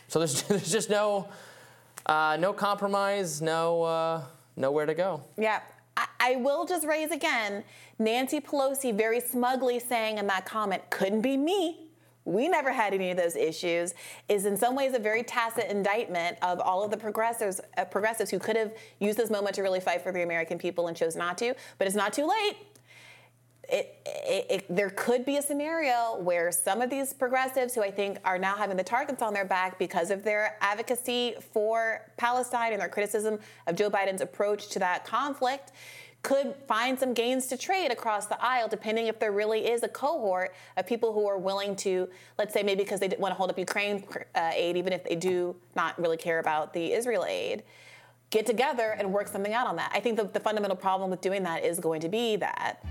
So 0.08 0.18
there's, 0.18 0.42
there's 0.48 0.70
just 0.70 0.90
no, 0.90 1.28
uh, 2.06 2.36
no 2.40 2.52
compromise, 2.52 3.40
no, 3.42 3.82
uh, 3.82 4.22
nowhere 4.56 4.86
to 4.86 4.94
go. 4.94 5.22
Yeah. 5.36 5.60
I, 5.96 6.06
I 6.20 6.36
will 6.36 6.64
just 6.64 6.86
raise 6.86 7.10
again 7.12 7.64
Nancy 7.98 8.40
Pelosi 8.40 8.96
very 8.96 9.20
smugly 9.20 9.78
saying 9.78 10.18
in 10.18 10.26
that 10.26 10.44
comment, 10.44 10.82
couldn't 10.90 11.20
be 11.20 11.36
me. 11.36 11.80
We 12.24 12.48
never 12.48 12.72
had 12.72 12.94
any 12.94 13.10
of 13.10 13.18
those 13.18 13.36
issues, 13.36 13.94
is 14.30 14.46
in 14.46 14.56
some 14.56 14.74
ways 14.74 14.94
a 14.94 14.98
very 14.98 15.22
tacit 15.22 15.70
indictment 15.70 16.38
of 16.40 16.58
all 16.58 16.82
of 16.82 16.90
the 16.90 16.96
progressives, 16.96 17.60
uh, 17.76 17.84
progressives 17.84 18.30
who 18.30 18.38
could 18.38 18.56
have 18.56 18.72
used 18.98 19.18
this 19.18 19.30
moment 19.30 19.54
to 19.56 19.62
really 19.62 19.80
fight 19.80 20.00
for 20.02 20.10
the 20.10 20.22
American 20.22 20.58
people 20.58 20.88
and 20.88 20.96
chose 20.96 21.16
not 21.16 21.36
to. 21.38 21.54
But 21.76 21.86
it's 21.86 21.96
not 21.96 22.14
too 22.14 22.26
late. 22.26 22.56
It, 23.74 23.98
it, 24.06 24.46
it, 24.50 24.76
there 24.76 24.90
could 24.90 25.24
be 25.24 25.38
a 25.38 25.42
scenario 25.42 26.16
where 26.20 26.52
some 26.52 26.80
of 26.80 26.90
these 26.90 27.12
progressives 27.12 27.74
who 27.74 27.82
I 27.82 27.90
think 27.90 28.18
are 28.24 28.38
now 28.38 28.54
having 28.54 28.76
the 28.76 28.84
targets 28.84 29.20
on 29.20 29.34
their 29.34 29.44
back 29.44 29.80
because 29.80 30.12
of 30.12 30.22
their 30.22 30.56
advocacy 30.60 31.34
for 31.52 32.02
Palestine 32.16 32.72
and 32.72 32.80
their 32.80 32.88
criticism 32.88 33.40
of 33.66 33.74
Joe 33.74 33.90
Biden's 33.90 34.20
approach 34.20 34.68
to 34.68 34.78
that 34.78 35.04
conflict 35.04 35.72
could 36.22 36.54
find 36.68 36.96
some 36.96 37.14
gains 37.14 37.48
to 37.48 37.56
trade 37.56 37.90
across 37.90 38.26
the 38.26 38.40
aisle, 38.40 38.68
depending 38.68 39.08
if 39.08 39.18
there 39.18 39.32
really 39.32 39.66
is 39.66 39.82
a 39.82 39.88
cohort 39.88 40.54
of 40.76 40.86
people 40.86 41.12
who 41.12 41.26
are 41.26 41.36
willing 41.36 41.74
to, 41.74 42.08
let's 42.38 42.54
say, 42.54 42.62
maybe 42.62 42.84
because 42.84 43.00
they 43.00 43.08
want 43.18 43.32
to 43.32 43.36
hold 43.36 43.50
up 43.50 43.58
Ukraine 43.58 44.04
uh, 44.36 44.50
aid, 44.54 44.76
even 44.76 44.92
if 44.92 45.02
they 45.02 45.16
do 45.16 45.56
not 45.74 46.00
really 46.00 46.16
care 46.16 46.38
about 46.38 46.72
the 46.72 46.92
Israel 46.92 47.24
aid, 47.28 47.64
get 48.30 48.46
together 48.46 48.94
and 48.96 49.12
work 49.12 49.26
something 49.26 49.52
out 49.52 49.66
on 49.66 49.74
that. 49.76 49.90
I 49.92 49.98
think 49.98 50.16
the, 50.16 50.24
the 50.24 50.40
fundamental 50.40 50.76
problem 50.76 51.10
with 51.10 51.20
doing 51.20 51.42
that 51.42 51.64
is 51.64 51.80
going 51.80 52.00
to 52.02 52.08
be 52.08 52.36
that 52.36 52.84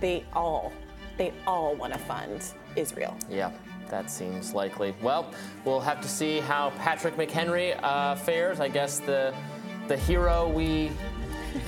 they 0.00 0.24
all, 0.32 0.72
they 1.16 1.32
all 1.46 1.74
want 1.74 1.92
to 1.92 1.98
fund 1.98 2.44
Israel. 2.76 3.16
Yeah, 3.30 3.50
that 3.90 4.10
seems 4.10 4.54
likely. 4.54 4.94
Well, 5.02 5.32
we'll 5.64 5.80
have 5.80 6.00
to 6.00 6.08
see 6.08 6.40
how 6.40 6.70
Patrick 6.78 7.16
McHenry 7.16 7.78
uh, 7.82 8.16
fares. 8.16 8.60
I 8.60 8.68
guess 8.68 8.98
the 8.98 9.34
the 9.88 9.96
hero 9.96 10.48
we 10.48 10.90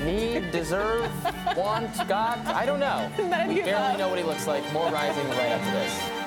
need, 0.03 0.51
deserve, 0.53 1.11
want, 1.57 1.95
got. 2.09 2.39
I 2.47 2.65
don't 2.65 2.81
know. 2.81 3.11
None 3.19 3.49
we 3.49 3.61
barely 3.61 3.99
know 3.99 4.09
what 4.09 4.19
he 4.19 4.25
looks 4.25 4.47
like. 4.47 4.63
More 4.73 4.91
rising 4.91 5.29
right 5.29 5.53
after 5.53 5.71
this. 5.73 6.26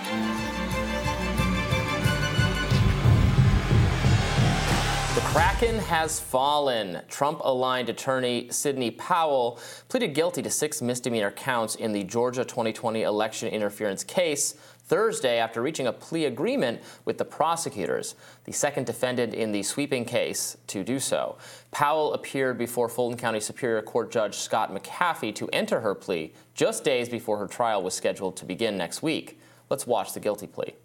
The 5.16 5.22
Kraken 5.22 5.80
has 5.80 6.20
fallen. 6.20 7.02
Trump 7.08 7.42
aligned 7.44 7.90
attorney 7.90 8.48
Sidney 8.52 8.92
Powell 8.92 9.60
pleaded 9.88 10.14
guilty 10.14 10.44
to 10.44 10.52
six 10.52 10.84
misdemeanor 10.84 11.32
counts 11.32 11.74
in 11.74 11.94
the 11.94 12.04
Georgia 12.04 12.46
2020 12.46 13.02
election 13.02 13.50
interference 13.50 14.04
case 14.04 14.54
Thursday 14.86 15.40
after 15.40 15.64
reaching 15.64 15.88
a 15.88 15.92
plea 15.92 16.26
agreement 16.26 16.82
with 17.06 17.18
the 17.18 17.26
prosecutors, 17.26 18.14
the 18.44 18.52
second 18.52 18.86
defendant 18.86 19.34
in 19.34 19.52
the 19.52 19.64
sweeping 19.64 20.06
case 20.06 20.58
to 20.68 20.84
do 20.84 21.00
so. 21.00 21.40
Powell 21.72 22.14
appeared 22.14 22.60
before 22.60 22.88
Fulton 22.88 23.18
County 23.18 23.40
Superior 23.40 23.82
Court 23.82 24.12
Judge 24.12 24.36
Scott 24.36 24.72
McAfee 24.72 25.34
to 25.34 25.50
enter 25.50 25.80
her 25.80 25.96
plea 25.96 26.34
just 26.54 26.84
days 26.84 27.10
before 27.10 27.40
her 27.40 27.48
trial 27.48 27.82
was 27.82 27.96
scheduled 27.96 28.38
to 28.38 28.46
begin 28.46 28.78
next 28.78 29.02
week. 29.02 29.40
Let's 29.72 29.88
watch 29.88 30.14
the 30.14 30.20
guilty 30.20 30.46
plea. 30.46 30.76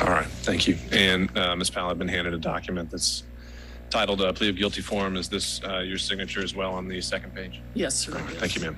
All 0.00 0.08
right, 0.08 0.26
thank 0.26 0.66
you. 0.66 0.76
And 0.92 1.36
uh, 1.36 1.54
Ms. 1.56 1.70
Powell, 1.70 1.90
I've 1.90 1.98
been 1.98 2.08
handed 2.08 2.34
a 2.34 2.38
document 2.38 2.90
that's 2.90 3.24
titled 3.90 4.20
uh, 4.20 4.32
plea 4.32 4.48
of 4.48 4.56
guilty 4.56 4.80
form. 4.80 5.16
Is 5.16 5.28
this 5.28 5.62
uh, 5.64 5.78
your 5.78 5.98
signature 5.98 6.42
as 6.42 6.54
well 6.54 6.74
on 6.74 6.88
the 6.88 7.00
second 7.00 7.34
page? 7.34 7.60
Yes, 7.74 7.94
sir. 7.94 8.12
Thank 8.12 8.56
you, 8.56 8.62
ma'am. 8.62 8.76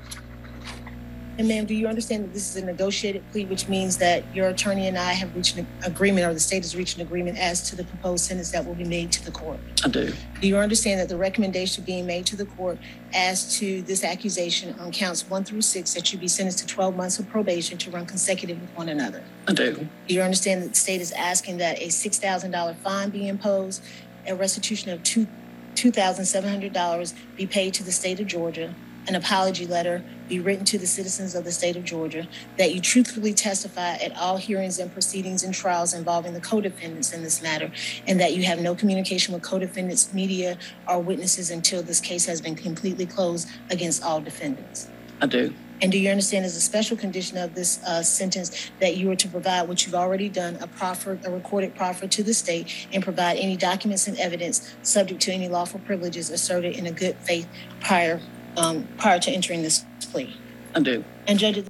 And 1.38 1.48
ma'am, 1.48 1.66
do 1.66 1.74
you 1.74 1.86
understand 1.86 2.24
that 2.24 2.32
this 2.32 2.48
is 2.48 2.62
a 2.62 2.64
negotiated 2.64 3.22
plea, 3.30 3.44
which 3.44 3.68
means 3.68 3.98
that 3.98 4.24
your 4.34 4.48
attorney 4.48 4.88
and 4.88 4.96
I 4.96 5.12
have 5.12 5.34
reached 5.36 5.58
an 5.58 5.66
agreement, 5.84 6.26
or 6.26 6.32
the 6.32 6.40
state 6.40 6.62
has 6.62 6.74
reached 6.74 6.96
an 6.96 7.02
agreement 7.02 7.38
as 7.38 7.68
to 7.68 7.76
the 7.76 7.84
proposed 7.84 8.24
sentence 8.24 8.50
that 8.52 8.64
will 8.64 8.74
be 8.74 8.84
made 8.84 9.12
to 9.12 9.24
the 9.24 9.30
court? 9.30 9.58
I 9.84 9.88
do. 9.88 10.14
Do 10.40 10.48
you 10.48 10.56
understand 10.56 10.98
that 11.00 11.10
the 11.10 11.16
recommendation 11.16 11.84
being 11.84 12.06
made 12.06 12.24
to 12.26 12.36
the 12.36 12.46
court 12.46 12.78
as 13.12 13.58
to 13.58 13.82
this 13.82 14.02
accusation 14.02 14.74
on 14.80 14.92
counts 14.92 15.28
one 15.28 15.44
through 15.44 15.62
six, 15.62 15.92
that 15.92 16.10
you 16.10 16.18
be 16.18 16.28
sentenced 16.28 16.60
to 16.60 16.66
12 16.66 16.96
months 16.96 17.18
of 17.18 17.28
probation 17.28 17.76
to 17.78 17.90
run 17.90 18.06
consecutive 18.06 18.58
with 18.58 18.70
one 18.70 18.88
another? 18.88 19.22
I 19.46 19.52
do. 19.52 19.86
Do 20.08 20.14
you 20.14 20.22
understand 20.22 20.62
that 20.62 20.70
the 20.70 20.74
state 20.74 21.02
is 21.02 21.12
asking 21.12 21.58
that 21.58 21.78
a 21.82 21.88
$6,000 21.88 22.76
fine 22.76 23.10
be 23.10 23.28
imposed, 23.28 23.82
a 24.26 24.34
restitution 24.34 24.90
of 24.90 25.02
two 25.02 25.26
$2,700 25.74 27.14
be 27.36 27.46
paid 27.46 27.74
to 27.74 27.84
the 27.84 27.92
state 27.92 28.18
of 28.18 28.26
Georgia, 28.26 28.74
an 29.08 29.14
apology 29.14 29.66
letter 29.66 30.02
be 30.28 30.40
written 30.40 30.64
to 30.64 30.78
the 30.78 30.86
citizens 30.86 31.34
of 31.34 31.44
the 31.44 31.52
state 31.52 31.76
of 31.76 31.84
Georgia, 31.84 32.26
that 32.58 32.74
you 32.74 32.80
truthfully 32.80 33.32
testify 33.32 33.94
at 33.94 34.16
all 34.16 34.36
hearings 34.36 34.78
and 34.78 34.92
proceedings 34.92 35.44
and 35.44 35.54
trials 35.54 35.94
involving 35.94 36.34
the 36.34 36.40
co-defendants 36.40 37.12
in 37.12 37.22
this 37.22 37.42
matter, 37.42 37.70
and 38.06 38.18
that 38.20 38.34
you 38.34 38.42
have 38.42 38.60
no 38.60 38.74
communication 38.74 39.32
with 39.32 39.42
co-defendants, 39.42 40.12
media, 40.12 40.58
or 40.88 41.00
witnesses 41.00 41.50
until 41.50 41.82
this 41.82 42.00
case 42.00 42.26
has 42.26 42.40
been 42.40 42.56
completely 42.56 43.06
closed 43.06 43.48
against 43.70 44.02
all 44.02 44.20
defendants. 44.20 44.88
I 45.20 45.26
do. 45.26 45.54
And 45.82 45.92
do 45.92 45.98
you 45.98 46.08
understand 46.08 46.46
as 46.46 46.56
a 46.56 46.60
special 46.60 46.96
condition 46.96 47.36
of 47.36 47.54
this 47.54 47.82
uh, 47.84 48.02
sentence 48.02 48.70
that 48.80 48.96
you 48.96 49.10
are 49.10 49.16
to 49.16 49.28
provide 49.28 49.68
what 49.68 49.84
you've 49.84 49.94
already 49.94 50.30
done, 50.30 50.56
a 50.62 50.66
proffer, 50.66 51.18
a 51.22 51.30
recorded 51.30 51.74
proffer 51.74 52.06
to 52.06 52.22
the 52.22 52.32
state, 52.32 52.86
and 52.92 53.02
provide 53.02 53.36
any 53.36 53.58
documents 53.58 54.08
and 54.08 54.18
evidence 54.18 54.74
subject 54.82 55.20
to 55.22 55.32
any 55.32 55.48
lawful 55.48 55.78
privileges 55.80 56.30
asserted 56.30 56.76
in 56.76 56.86
a 56.86 56.92
good 56.92 57.14
faith 57.16 57.46
prior 57.80 58.20
um, 58.56 58.86
prior 58.98 59.18
to 59.20 59.30
entering 59.30 59.62
this 59.62 59.84
plea? 60.10 60.34
I 60.74 60.80
do. 60.80 61.04
And 61.26 61.38
judges. 61.38 61.68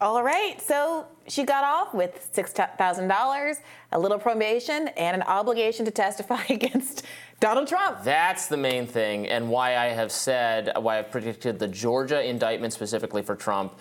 All 0.00 0.22
right, 0.24 0.60
so 0.60 1.06
she 1.28 1.44
got 1.44 1.62
off 1.62 1.94
with 1.94 2.28
$6,000, 2.34 3.56
a 3.92 3.98
little 3.98 4.18
probation, 4.18 4.88
and 4.88 5.14
an 5.14 5.22
obligation 5.22 5.84
to 5.84 5.92
testify 5.92 6.42
against 6.50 7.06
Donald 7.38 7.68
Trump. 7.68 8.02
That's 8.02 8.48
the 8.48 8.56
main 8.56 8.86
thing, 8.86 9.28
and 9.28 9.48
why 9.48 9.76
I 9.76 9.86
have 9.86 10.10
said, 10.10 10.72
why 10.76 10.98
I've 10.98 11.10
predicted 11.12 11.60
the 11.60 11.68
Georgia 11.68 12.20
indictment 12.28 12.72
specifically 12.72 13.22
for 13.22 13.36
Trump 13.36 13.78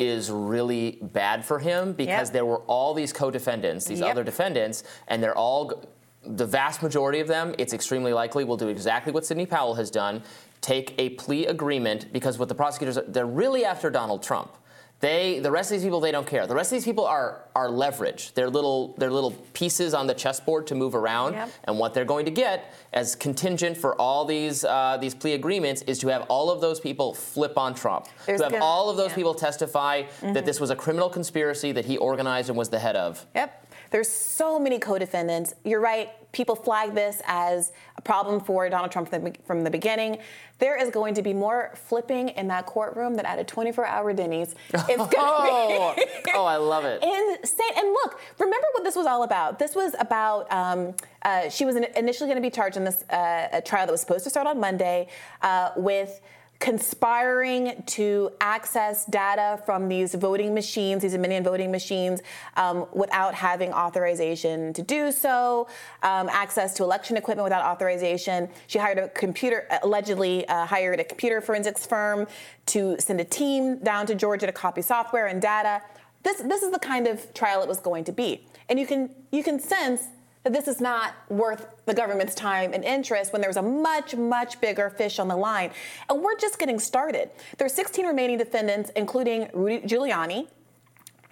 is 0.00 0.32
really 0.32 0.98
bad 1.00 1.44
for 1.44 1.60
him 1.60 1.92
because 1.92 2.28
Yep. 2.28 2.32
there 2.32 2.44
were 2.44 2.58
all 2.66 2.92
these 2.92 3.12
co-defendants, 3.12 3.84
these 3.84 4.00
Yep. 4.00 4.10
other 4.10 4.24
defendants, 4.24 4.82
and 5.06 5.22
they're 5.22 5.36
all 5.36 5.84
the 6.24 6.46
vast 6.46 6.82
majority 6.82 7.20
of 7.20 7.28
them. 7.28 7.54
It's 7.58 7.72
extremely 7.72 8.12
likely 8.12 8.42
will 8.42 8.56
do 8.56 8.66
exactly 8.68 9.12
what 9.12 9.24
Sidney 9.24 9.46
Powell 9.46 9.74
has 9.74 9.90
done: 9.92 10.22
take 10.62 10.94
a 10.98 11.10
plea 11.10 11.44
agreement 11.46 12.10
because 12.12 12.38
what 12.38 12.48
the 12.48 12.54
prosecutors 12.54 12.98
they're 13.08 13.26
really 13.26 13.64
after 13.66 13.90
Donald 13.90 14.22
Trump. 14.22 14.56
They, 15.00 15.40
the 15.40 15.50
rest 15.50 15.72
of 15.72 15.74
these 15.78 15.82
people, 15.82 15.98
they 15.98 16.12
don't 16.12 16.28
care. 16.28 16.46
The 16.46 16.54
rest 16.54 16.70
of 16.70 16.76
these 16.76 16.84
people 16.84 17.04
are 17.04 17.48
are 17.56 17.68
leverage. 17.68 18.32
They're 18.34 18.48
little, 18.48 18.94
they're 18.98 19.10
little 19.10 19.32
pieces 19.52 19.94
on 19.94 20.06
the 20.06 20.14
chessboard 20.14 20.68
to 20.68 20.76
move 20.76 20.94
around. 20.94 21.32
Yep. 21.32 21.50
And 21.64 21.76
what 21.80 21.92
they're 21.92 22.04
going 22.04 22.24
to 22.26 22.30
get 22.30 22.72
as 22.92 23.16
contingent 23.16 23.76
for 23.76 24.00
all 24.00 24.24
these 24.24 24.64
uh, 24.64 24.98
these 25.00 25.12
plea 25.12 25.32
agreements 25.34 25.82
is 25.82 25.98
to 25.98 26.06
have 26.08 26.22
all 26.28 26.50
of 26.50 26.60
those 26.60 26.78
people 26.78 27.14
flip 27.14 27.58
on 27.58 27.74
Trump. 27.74 28.06
There's 28.26 28.38
to 28.38 28.44
have 28.44 28.52
gonna- 28.52 28.64
all 28.64 28.90
of 28.90 28.96
those 28.96 29.08
yeah. 29.10 29.16
people 29.16 29.34
testify 29.34 30.02
Mm-hmm. 30.02 30.34
that 30.34 30.44
this 30.46 30.60
was 30.60 30.70
a 30.70 30.76
criminal 30.76 31.08
conspiracy 31.10 31.72
that 31.72 31.84
he 31.84 31.96
organized 31.98 32.48
and 32.48 32.56
was 32.56 32.68
the 32.68 32.78
head 32.78 32.94
of. 32.94 33.26
Yep. 33.34 33.66
There's 33.90 34.08
so 34.08 34.58
many 34.60 34.78
co-defendants. 34.78 35.54
You're 35.64 35.80
right. 35.80 36.10
People 36.32 36.56
flag 36.56 36.94
this 36.94 37.20
as 37.26 37.72
a 37.96 38.02
problem 38.02 38.40
for 38.40 38.68
Donald 38.70 38.90
Trump 38.90 39.10
from 39.10 39.24
the, 39.24 39.34
from 39.44 39.64
the 39.64 39.70
beginning. 39.70 40.18
There 40.58 40.76
is 40.80 40.90
going 40.90 41.14
to 41.14 41.22
be 41.22 41.34
more 41.34 41.72
flipping 41.74 42.30
in 42.30 42.48
that 42.48 42.64
courtroom 42.66 43.14
than 43.16 43.26
at 43.26 43.38
a 43.38 43.44
24-hour 43.44 44.12
Denny's. 44.14 44.54
It's 44.72 44.82
going 44.86 44.98
to 45.10 45.16
Oh, 45.18 45.94
be 45.96 46.30
oh, 46.34 46.44
I 46.44 46.56
love 46.56 46.84
it. 46.84 47.02
insane. 47.02 47.66
And 47.76 47.88
look, 47.92 48.18
remember 48.38 48.66
what 48.72 48.84
this 48.84 48.96
was 48.96 49.06
all 49.06 49.24
about. 49.24 49.58
This 49.58 49.74
was 49.74 49.94
about 49.98 50.50
um, 50.50 50.94
uh, 51.22 51.48
she 51.50 51.64
was 51.64 51.76
initially 51.76 52.28
going 52.28 52.42
to 52.42 52.46
be 52.46 52.50
charged 52.50 52.76
in 52.76 52.84
this 52.84 53.04
uh, 53.10 53.48
a 53.52 53.60
trial 53.60 53.86
that 53.86 53.92
was 53.92 54.00
supposed 54.00 54.24
to 54.24 54.30
start 54.30 54.46
on 54.46 54.58
Monday 54.58 55.08
uh, 55.42 55.70
with 55.76 56.20
conspiring 56.62 57.82
to 57.86 58.30
access 58.40 59.04
data 59.06 59.60
from 59.66 59.88
these 59.88 60.14
voting 60.14 60.54
machines, 60.54 61.02
these 61.02 61.10
Dominion 61.10 61.42
voting 61.42 61.72
machines, 61.72 62.22
um, 62.56 62.86
without 62.92 63.34
having 63.34 63.72
authorization 63.72 64.72
to 64.72 64.80
do 64.80 65.10
so, 65.10 65.66
um, 66.04 66.28
access 66.28 66.72
to 66.74 66.84
election 66.84 67.16
equipment 67.16 67.42
without 67.42 67.64
authorization. 67.64 68.48
She 68.68 68.78
hired 68.78 68.98
a 68.98 69.08
computer, 69.08 69.66
allegedly 69.82 70.46
uh, 70.46 70.64
hired 70.64 71.00
a 71.00 71.04
computer 71.04 71.40
forensics 71.40 71.84
firm 71.84 72.28
to 72.66 72.94
send 73.00 73.20
a 73.20 73.24
team 73.24 73.78
down 73.78 74.06
to 74.06 74.14
Georgia 74.14 74.46
to 74.46 74.52
copy 74.52 74.82
software 74.82 75.26
and 75.26 75.42
data. 75.42 75.82
This, 76.22 76.42
this 76.42 76.62
is 76.62 76.70
the 76.70 76.78
kind 76.78 77.08
of 77.08 77.34
trial 77.34 77.62
it 77.62 77.68
was 77.68 77.80
going 77.80 78.04
to 78.04 78.12
be. 78.12 78.46
And 78.68 78.78
you 78.78 78.86
can, 78.86 79.10
you 79.32 79.42
can 79.42 79.58
sense 79.58 80.04
that 80.44 80.52
this 80.52 80.66
is 80.66 80.80
not 80.80 81.14
worth 81.28 81.66
the 81.86 81.94
government's 81.94 82.34
time 82.34 82.72
and 82.72 82.84
interest 82.84 83.32
when 83.32 83.40
there's 83.40 83.56
a 83.56 83.62
much, 83.62 84.16
much 84.16 84.60
bigger 84.60 84.90
fish 84.90 85.18
on 85.18 85.28
the 85.28 85.36
line. 85.36 85.70
And 86.08 86.22
we're 86.22 86.36
just 86.36 86.58
getting 86.58 86.78
started. 86.78 87.30
There 87.58 87.66
are 87.66 87.70
16 87.70 88.06
remaining 88.06 88.38
defendants, 88.38 88.90
including 88.96 89.48
Rudy 89.52 89.86
Giuliani 89.86 90.48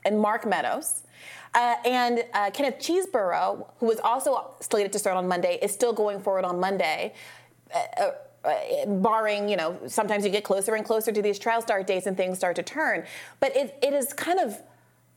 and 0.04 0.18
Mark 0.18 0.46
Meadows. 0.46 1.02
Uh, 1.54 1.74
and 1.84 2.24
uh, 2.32 2.50
Kenneth 2.50 2.78
Chesebro, 2.78 3.66
who 3.78 3.86
was 3.86 3.98
also 3.98 4.54
slated 4.60 4.92
to 4.92 4.98
start 4.98 5.16
on 5.16 5.26
Monday, 5.26 5.58
is 5.60 5.72
still 5.72 5.92
going 5.92 6.20
forward 6.20 6.44
on 6.44 6.60
Monday. 6.60 7.12
Uh, 7.74 8.10
uh, 8.42 8.86
barring, 8.86 9.48
you 9.48 9.56
know, 9.56 9.78
sometimes 9.86 10.24
you 10.24 10.30
get 10.30 10.44
closer 10.44 10.74
and 10.74 10.84
closer 10.84 11.12
to 11.12 11.20
these 11.20 11.38
trial 11.38 11.60
start 11.60 11.86
dates 11.86 12.06
and 12.06 12.16
things 12.16 12.38
start 12.38 12.56
to 12.56 12.62
turn. 12.62 13.04
But 13.38 13.54
it, 13.54 13.76
it 13.82 13.92
is 13.92 14.14
kind 14.14 14.40
of 14.40 14.56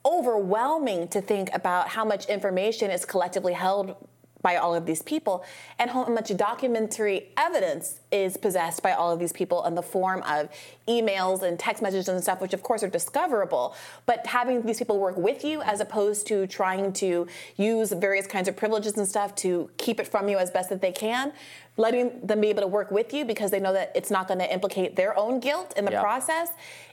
overwhelming 0.06 1.08
to 1.10 1.22
think 1.22 1.50
about 1.54 1.88
how 1.88 2.04
much 2.04 2.26
information 2.26 2.92
is 2.92 3.06
collectively 3.06 3.54
held 3.54 3.96
by 4.42 4.58
all 4.58 4.76
of 4.76 4.86
these 4.86 5.02
people 5.02 5.44
and 5.80 5.90
how 5.90 6.06
much 6.06 6.36
documentary 6.36 7.30
evidence 7.38 8.02
is 8.14 8.38
possessed 8.38 8.84
by 8.84 8.92
all 8.92 9.12
of 9.12 9.20
these 9.20 9.34
people 9.34 9.66
in 9.66 9.74
the 9.74 9.82
form 9.82 10.22
of 10.24 10.50
emails 10.88 11.42
and 11.42 11.58
text 11.58 11.82
messages 11.82 12.08
and 12.08 12.22
stuff, 12.22 12.40
which 12.40 12.54
of 12.54 12.62
course 12.62 12.84
are 12.84 12.90
discoverable. 12.90 13.76
But 14.06 14.28
having 14.28 14.62
these 14.62 14.78
people 14.78 15.00
work 15.00 15.18
with 15.18 15.44
you 15.44 15.64
as 15.64 15.80
opposed 15.80 16.28
to 16.28 16.46
trying 16.46 16.94
to 16.94 17.28
use 17.58 17.92
various 17.92 18.28
kinds 18.28 18.48
of 18.48 18.56
privileges 18.56 18.98
and 18.98 19.08
stuff 19.08 19.34
to 19.38 19.70
keep 19.78 20.00
it 20.00 20.08
from 20.08 20.30
you 20.30 20.38
as 20.38 20.52
best 20.52 20.70
that 20.70 20.82
they 20.82 20.92
can, 20.92 21.34
letting 21.76 22.20
them 22.26 22.40
be 22.40 22.50
able 22.50 22.62
to 22.62 22.68
work 22.68 22.92
with 22.92 23.14
you 23.14 23.26
because 23.26 23.50
they 23.50 23.60
know 23.60 23.74
that 23.74 23.92
it's 23.96 24.12
not 24.12 24.28
going 24.28 24.40
to 24.40 24.54
implicate 24.54 24.96
their 24.96 25.18
own 25.18 25.40
guilt 25.40 25.74
in 25.76 25.86
the 25.86 25.92
process 25.92 26.50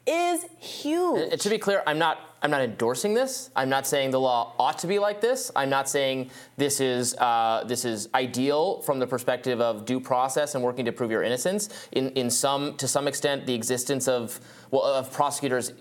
is 0.06 0.46
huge. 0.58 1.32
And 1.32 1.40
to 1.40 1.50
be 1.50 1.58
clear, 1.58 1.82
I'm 1.86 1.98
not 1.98 2.18
I'm 2.42 2.50
not 2.50 2.62
endorsing 2.62 3.12
this. 3.12 3.50
I'm 3.54 3.68
not 3.68 3.86
saying 3.86 4.12
the 4.12 4.20
law 4.20 4.54
ought 4.58 4.78
to 4.78 4.86
be 4.86 4.98
like 4.98 5.20
this. 5.20 5.50
I'm 5.54 5.68
not 5.68 5.90
saying 5.90 6.30
this 6.56 6.80
is 6.80 7.14
uh, 7.16 7.64
this 7.66 7.84
is 7.84 8.08
ideal 8.14 8.80
from 8.80 8.98
the 8.98 9.06
perspective 9.06 9.60
of 9.60 9.84
due 9.84 10.00
process 10.00 10.54
and 10.54 10.64
working 10.64 10.86
to 10.86 10.92
prove 10.92 11.09
your 11.10 11.22
innocence. 11.22 11.68
In 11.92 12.10
in 12.10 12.30
some 12.30 12.76
to 12.76 12.88
some 12.88 13.08
extent, 13.08 13.46
the 13.46 13.54
existence 13.54 14.08
of 14.08 14.40
well 14.70 14.84
of 14.84 15.12
prosecutors. 15.12 15.72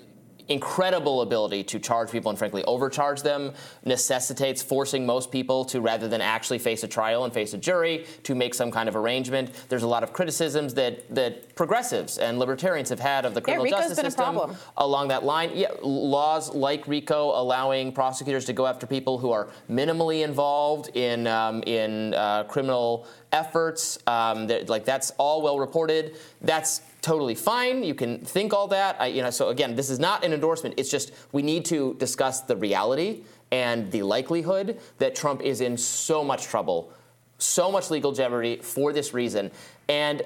Incredible 0.49 1.21
ability 1.21 1.63
to 1.65 1.79
charge 1.79 2.11
people 2.11 2.31
and 2.31 2.37
frankly 2.39 2.63
overcharge 2.65 3.21
them 3.21 3.53
necessitates 3.85 4.63
forcing 4.63 5.05
most 5.05 5.31
people 5.31 5.63
to 5.65 5.79
rather 5.79 6.07
than 6.07 6.21
actually 6.21 6.57
face 6.57 6.83
a 6.83 6.87
trial 6.87 7.23
and 7.23 7.31
face 7.31 7.53
a 7.53 7.57
jury 7.57 8.05
to 8.23 8.33
make 8.33 8.55
some 8.55 8.71
kind 8.71 8.89
of 8.89 8.95
arrangement. 8.95 9.51
There's 9.69 9.83
a 9.83 9.87
lot 9.87 10.01
of 10.01 10.11
criticisms 10.11 10.73
that 10.73 11.07
that 11.13 11.55
progressives 11.55 12.17
and 12.17 12.39
libertarians 12.39 12.89
have 12.89 12.99
had 12.99 13.25
of 13.25 13.35
the 13.35 13.41
criminal 13.41 13.63
RICO's 13.65 13.79
justice 13.89 13.97
system 14.15 14.55
along 14.77 15.09
that 15.09 15.23
line. 15.23 15.51
Yeah, 15.53 15.67
laws 15.83 16.53
like 16.55 16.87
RICO 16.87 17.39
allowing 17.39 17.91
prosecutors 17.91 18.45
to 18.45 18.53
go 18.53 18.65
after 18.65 18.87
people 18.87 19.17
who 19.19 19.31
are 19.31 19.49
minimally 19.69 20.23
involved 20.23 20.95
in 20.95 21.27
um, 21.27 21.61
in 21.67 22.15
uh, 22.15 22.45
criminal 22.45 23.05
efforts. 23.31 23.99
Um, 24.07 24.47
that- 24.47 24.67
like 24.67 24.83
that's 24.85 25.11
all 25.19 25.41
well 25.41 25.59
reported. 25.59 26.17
That's 26.41 26.81
totally 27.01 27.35
fine. 27.35 27.83
You 27.83 27.95
can 27.95 28.19
think 28.19 28.53
all 28.53 28.67
that. 28.67 28.99
I, 28.99 29.07
you 29.07 29.21
know, 29.21 29.29
so 29.29 29.49
again, 29.49 29.75
this 29.75 29.89
is 29.89 29.99
not 29.99 30.23
an 30.23 30.33
endorsement. 30.33 30.75
It's 30.77 30.91
just 30.91 31.11
we 31.31 31.41
need 31.41 31.65
to 31.65 31.95
discuss 31.95 32.41
the 32.41 32.55
reality 32.55 33.23
and 33.51 33.91
the 33.91 34.03
likelihood 34.03 34.79
that 34.97 35.15
Trump 35.15 35.41
is 35.41 35.61
in 35.61 35.77
so 35.77 36.23
much 36.23 36.43
trouble, 36.43 36.91
so 37.37 37.71
much 37.71 37.89
legal 37.89 38.11
jeopardy 38.11 38.57
for 38.57 38.93
this 38.93 39.13
reason. 39.13 39.51
And 39.87 40.21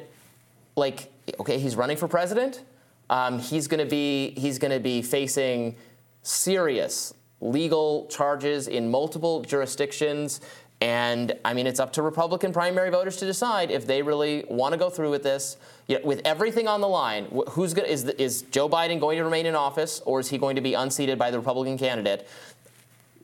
like, 0.76 1.12
okay, 1.40 1.60
he's 1.60 1.76
running 1.76 1.98
for 1.98 2.08
president. 2.08 2.64
Um, 3.10 3.40
he's 3.40 3.68
going 3.68 3.80
to 3.84 3.90
be 3.90 4.32
he's 4.32 4.58
going 4.58 4.72
to 4.72 4.80
be 4.80 5.02
facing 5.02 5.76
serious 6.24 7.14
legal 7.42 8.08
charges 8.08 8.68
in 8.68 8.90
multiple 8.90 9.42
jurisdictions. 9.42 10.42
And 10.82 11.34
I 11.46 11.54
mean, 11.54 11.68
it's 11.68 11.80
up 11.80 11.94
to 11.94 12.02
Republican 12.02 12.54
primary 12.54 12.90
voters 12.90 13.18
to 13.18 13.26
decide 13.26 13.70
if 13.70 13.86
they 13.86 14.02
really 14.02 14.46
want 14.50 14.74
to 14.74 14.78
go 14.78 14.90
through 14.90 15.12
with 15.12 15.24
this. 15.24 15.58
With 16.04 16.22
everything 16.24 16.68
on 16.68 16.82
the 16.82 16.88
line, 16.88 17.26
who's 17.50 17.74
going 17.74 17.90
is, 17.90 18.06
the, 18.06 18.22
is 18.22 18.44
Joe 18.44 18.70
Biden 18.70 19.00
going 19.00 19.18
to 19.18 19.24
remain 19.24 19.46
in 19.46 19.56
office, 19.56 20.02
or 20.06 20.20
is 20.20 20.30
he 20.30 20.38
going 20.38 20.56
to 20.56 20.62
be 20.62 20.74
unseated 20.74 21.20
by 21.20 21.30
the 21.30 21.38
Republican 21.38 21.78
candidate? 21.78 22.28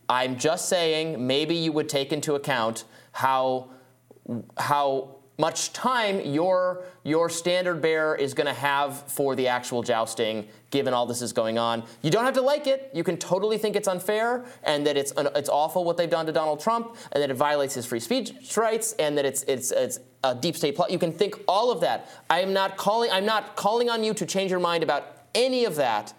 I'm 0.10 0.38
just 0.38 0.68
saying 0.68 1.26
maybe 1.26 1.56
you 1.56 1.72
would 1.72 1.88
take 1.88 2.12
into 2.12 2.36
account 2.36 2.84
how 3.12 3.70
how 4.58 5.19
much 5.40 5.72
time 5.72 6.20
your 6.20 6.84
your 7.04 7.30
standard 7.30 7.82
bearer 7.82 8.14
is 8.14 8.34
going 8.34 8.46
to 8.46 8.54
have 8.54 9.10
for 9.10 9.36
the 9.36 9.48
actual 9.48 9.82
jousting 9.82 10.46
given 10.70 10.94
all 10.94 11.06
this 11.06 11.22
is 11.22 11.34
going 11.34 11.58
on. 11.58 11.82
You 12.02 12.12
don't 12.12 12.26
have 12.26 12.34
to 12.36 12.42
like 12.42 12.68
it. 12.68 12.92
You 12.94 13.04
can 13.04 13.18
totally 13.18 13.58
think 13.58 13.76
it's 13.76 13.88
unfair 13.88 14.46
and 14.64 14.86
that 14.86 14.98
it's 14.98 15.14
it's 15.18 15.50
awful 15.50 15.86
what 15.86 15.96
they've 15.96 16.10
done 16.10 16.26
to 16.26 16.34
Donald 16.34 16.60
Trump 16.60 16.98
and 17.14 17.24
that 17.24 17.32
it 17.32 17.36
violates 17.36 17.74
his 17.74 17.86
free 17.86 18.02
speech 18.02 18.34
rights 18.58 18.94
and 19.00 19.18
that 19.18 19.26
it's 19.26 19.44
it's 19.44 19.72
it's 19.72 20.00
a 20.26 20.36
deep 20.36 20.58
state 20.58 20.76
plot. 20.76 20.92
You 20.92 21.00
can 21.00 21.14
think 21.14 21.40
all 21.48 21.72
of 21.72 21.80
that. 21.82 22.10
I 22.30 22.42
am 22.42 22.52
not 22.52 22.76
calling 22.76 23.10
I'm 23.10 23.26
not 23.26 23.56
calling 23.56 23.90
on 23.90 24.04
you 24.04 24.14
to 24.16 24.26
change 24.26 24.52
your 24.52 24.60
mind 24.60 24.84
about 24.84 25.24
any 25.34 25.64
of 25.64 25.76
that 25.76 26.14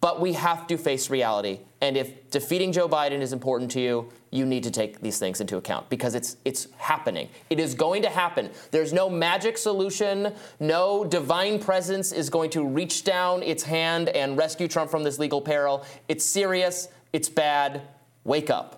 but 0.00 0.20
we 0.20 0.32
have 0.32 0.66
to 0.68 0.78
face 0.78 1.10
reality. 1.10 1.60
And 1.80 1.96
if 1.96 2.30
defeating 2.30 2.72
Joe 2.72 2.88
Biden 2.88 3.20
is 3.20 3.32
important 3.32 3.70
to 3.72 3.80
you, 3.80 4.10
you 4.30 4.46
need 4.46 4.62
to 4.62 4.70
take 4.70 5.00
these 5.00 5.18
things 5.18 5.40
into 5.40 5.56
account 5.56 5.88
because 5.88 6.14
it's 6.14 6.36
it's 6.44 6.68
happening. 6.76 7.28
It 7.48 7.58
is 7.58 7.74
going 7.74 8.02
to 8.02 8.08
happen. 8.08 8.50
There's 8.70 8.92
no 8.92 9.10
magic 9.10 9.58
solution. 9.58 10.32
No 10.58 11.04
divine 11.04 11.58
presence 11.58 12.12
is 12.12 12.30
going 12.30 12.50
to 12.50 12.66
reach 12.66 13.04
down 13.04 13.42
its 13.42 13.62
hand 13.62 14.08
and 14.10 14.36
rescue 14.36 14.68
Trump 14.68 14.90
from 14.90 15.02
this 15.02 15.18
legal 15.18 15.40
peril. 15.40 15.84
It's 16.08 16.24
serious. 16.24 16.88
It's 17.12 17.28
bad. 17.28 17.82
Wake 18.24 18.50
up. 18.50 18.76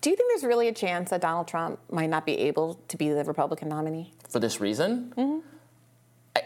Do 0.00 0.10
you 0.10 0.16
think 0.16 0.30
there's 0.30 0.44
really 0.44 0.68
a 0.68 0.72
chance 0.72 1.10
that 1.10 1.20
Donald 1.20 1.48
Trump 1.48 1.80
might 1.90 2.08
not 2.08 2.24
be 2.24 2.38
able 2.38 2.80
to 2.88 2.96
be 2.96 3.10
the 3.10 3.24
Republican 3.24 3.68
nominee? 3.68 4.12
For 4.28 4.38
this 4.38 4.60
reason, 4.60 5.12
I, 5.16 5.40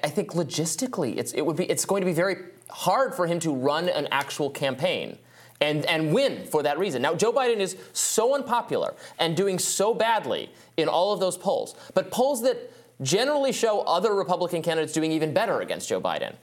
I 0.03 0.09
think 0.09 0.32
logistically, 0.32 1.16
it's 1.16 1.32
it 1.32 1.43
would 1.43 1.57
be 1.57 1.64
it's 1.64 1.84
going 1.84 2.03
to 2.03 2.07
be 2.07 2.12
very 2.12 2.36
hard 2.70 3.14
for 3.14 3.26
him 3.26 3.38
to 3.40 3.55
run 3.55 3.88
an 3.88 4.09
actual 4.11 4.51
campaign 4.51 5.18
and, 5.61 5.86
and 5.86 6.12
win 6.12 6.45
for 6.45 6.62
that 6.64 6.78
reason. 6.78 7.01
Now, 7.01 7.14
Joe 7.14 7.32
Biden 7.32 7.59
is 7.59 7.76
so 7.93 8.34
unpopular 8.34 8.95
and 9.18 9.36
doing 9.36 9.59
so 9.59 9.95
badly 9.95 10.51
in 10.76 10.88
all 10.88 11.12
of 11.12 11.20
those 11.20 11.38
polls, 11.38 11.76
but 11.95 12.11
polls 12.11 12.43
that 12.43 12.72
generally 13.01 13.53
show 13.53 13.80
other 13.82 14.14
Republican 14.14 14.62
candidates 14.62 14.93
doing 14.93 15.12
even 15.12 15.32
better 15.32 15.61
against 15.61 15.88
Joe 15.88 16.01
Biden. 16.01 16.34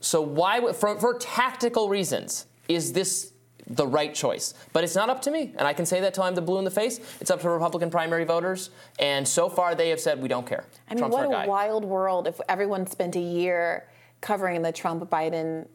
So, 0.00 0.20
why, 0.22 0.72
for, 0.72 0.98
for 0.98 1.18
tactical 1.18 1.88
reasons, 1.88 2.46
is 2.68 2.92
this 2.92 3.31
the 3.66 3.86
right 3.86 4.14
choice? 4.14 4.54
But 4.72 4.84
it's 4.84 4.94
not 4.96 5.08
up 5.10 5.22
to 5.22 5.30
me, 5.30 5.52
and 5.56 5.66
I 5.68 5.72
can 5.72 5.86
say 5.86 6.00
that 6.00 6.14
till 6.14 6.24
I'm 6.24 6.34
the 6.34 6.42
blue 6.42 6.58
in 6.58 6.64
the 6.64 6.70
face. 6.70 7.00
It's 7.20 7.30
up 7.30 7.40
to 7.42 7.48
Republican 7.50 7.90
primary 7.90 8.24
voters, 8.24 8.70
and 8.98 9.26
so 9.26 9.48
far 9.48 9.74
they 9.74 9.88
have 9.90 10.00
said 10.00 10.20
we 10.20 10.28
don't 10.28 10.46
care. 10.46 10.64
I 10.88 10.94
mean, 10.94 10.98
Trump's 10.98 11.14
what 11.14 11.26
a 11.26 11.30
guy. 11.30 11.46
wild 11.46 11.84
world 11.84 12.26
if 12.26 12.40
everyone 12.48 12.86
spent 12.86 13.16
a 13.16 13.20
year 13.20 13.88
covering 14.20 14.62
the 14.62 14.72
Trump 14.72 15.08
Biden 15.10 15.66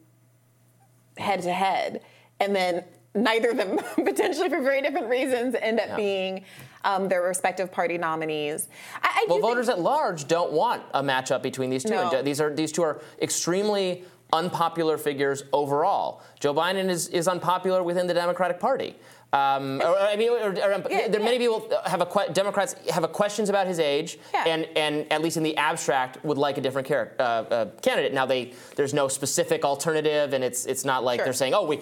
head 1.18 1.42
to 1.42 1.52
head, 1.54 2.02
and 2.40 2.56
then 2.56 2.84
neither 3.16 3.50
of 3.52 3.58
them, 3.58 3.80
potentially 4.06 4.50
for 4.50 4.62
very 4.62 4.82
different 4.82 5.08
reasons, 5.10 5.56
end 5.56 5.80
up 5.80 5.88
Yeah. 5.90 5.96
being 5.96 6.46
um, 6.84 7.10
their 7.10 7.24
respective 7.24 7.72
party 7.72 7.98
nominees. 7.98 8.68
I, 9.02 9.08
I 9.08 9.26
Well, 9.28 9.40
voters 9.40 9.68
at 9.68 9.80
large 9.80 10.28
don't 10.28 10.52
want 10.54 10.84
a 10.94 11.02
matchup 11.02 11.42
between 11.42 11.70
these 11.70 11.84
two. 11.84 11.90
No. 11.92 12.10
And 12.12 12.26
these 12.26 12.40
are 12.40 12.54
these 12.54 12.72
two 12.72 12.84
are 12.84 13.02
extremely 13.22 14.06
unpopular 14.34 14.98
figures 14.98 15.44
overall. 15.54 16.22
Joe 16.40 16.54
Biden 16.54 16.90
is, 16.90 17.08
is 17.10 17.28
unpopular 17.28 17.84
within 17.84 18.08
the 18.08 18.14
Democratic 18.14 18.60
Party. 18.60 18.96
Um, 19.34 19.82
or, 19.82 19.98
I 19.98 20.16
mean, 20.16 20.30
or, 20.30 20.52
or, 20.52 20.84
Yeah, 20.90 21.10
there, 21.10 21.20
many 21.20 21.38
people 21.38 21.70
have 21.86 22.02
a 22.02 22.34
Democrats 22.34 22.76
have 22.90 23.04
a 23.04 23.10
questions 23.10 23.50
about 23.50 23.68
his 23.68 23.78
age, 23.78 24.18
Yeah. 24.34 24.46
and 24.48 24.68
and 24.78 25.12
at 25.12 25.22
least 25.22 25.36
in 25.36 25.44
the 25.44 25.56
abstract 25.58 26.24
would 26.24 26.38
like 26.38 26.58
a 26.58 26.62
different 26.62 26.90
uh, 26.90 27.24
uh, 27.24 27.66
candidate. 27.82 28.14
Now 28.14 28.26
they 28.26 28.54
there's 28.78 28.94
no 28.94 29.10
specific 29.10 29.66
alternative, 29.66 30.32
and 30.32 30.46
it's 30.46 30.66
it's 30.66 30.86
not 30.86 31.04
like 31.04 31.20
Sure. 31.20 31.26
they're 31.26 31.34
saying, 31.34 31.54
oh, 31.54 31.66
we 31.66 31.82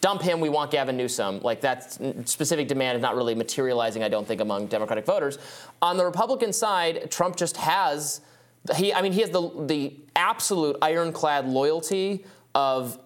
dump 0.00 0.22
him, 0.22 0.40
we 0.40 0.48
want 0.48 0.70
Gavin 0.70 0.96
Newsom. 0.96 1.40
Like 1.40 1.60
that 1.60 1.92
specific 2.26 2.68
demand 2.68 2.96
is 2.96 3.02
not 3.02 3.16
really 3.16 3.34
materializing, 3.34 4.02
I 4.02 4.08
don't 4.08 4.26
think, 4.26 4.40
among 4.40 4.68
Democratic 4.68 5.04
voters. 5.04 5.38
On 5.82 5.98
the 5.98 6.06
Republican 6.06 6.54
side, 6.54 7.10
Trump 7.10 7.36
just 7.36 7.58
has 7.58 8.22
he. 8.76 8.92
I 8.92 9.02
mean, 9.02 9.12
he 9.12 9.20
has 9.20 9.30
the 9.30 9.50
the 9.66 9.96
absolute 10.16 10.76
ironclad 10.82 11.46
loyalty 11.48 12.24
of 12.54 12.98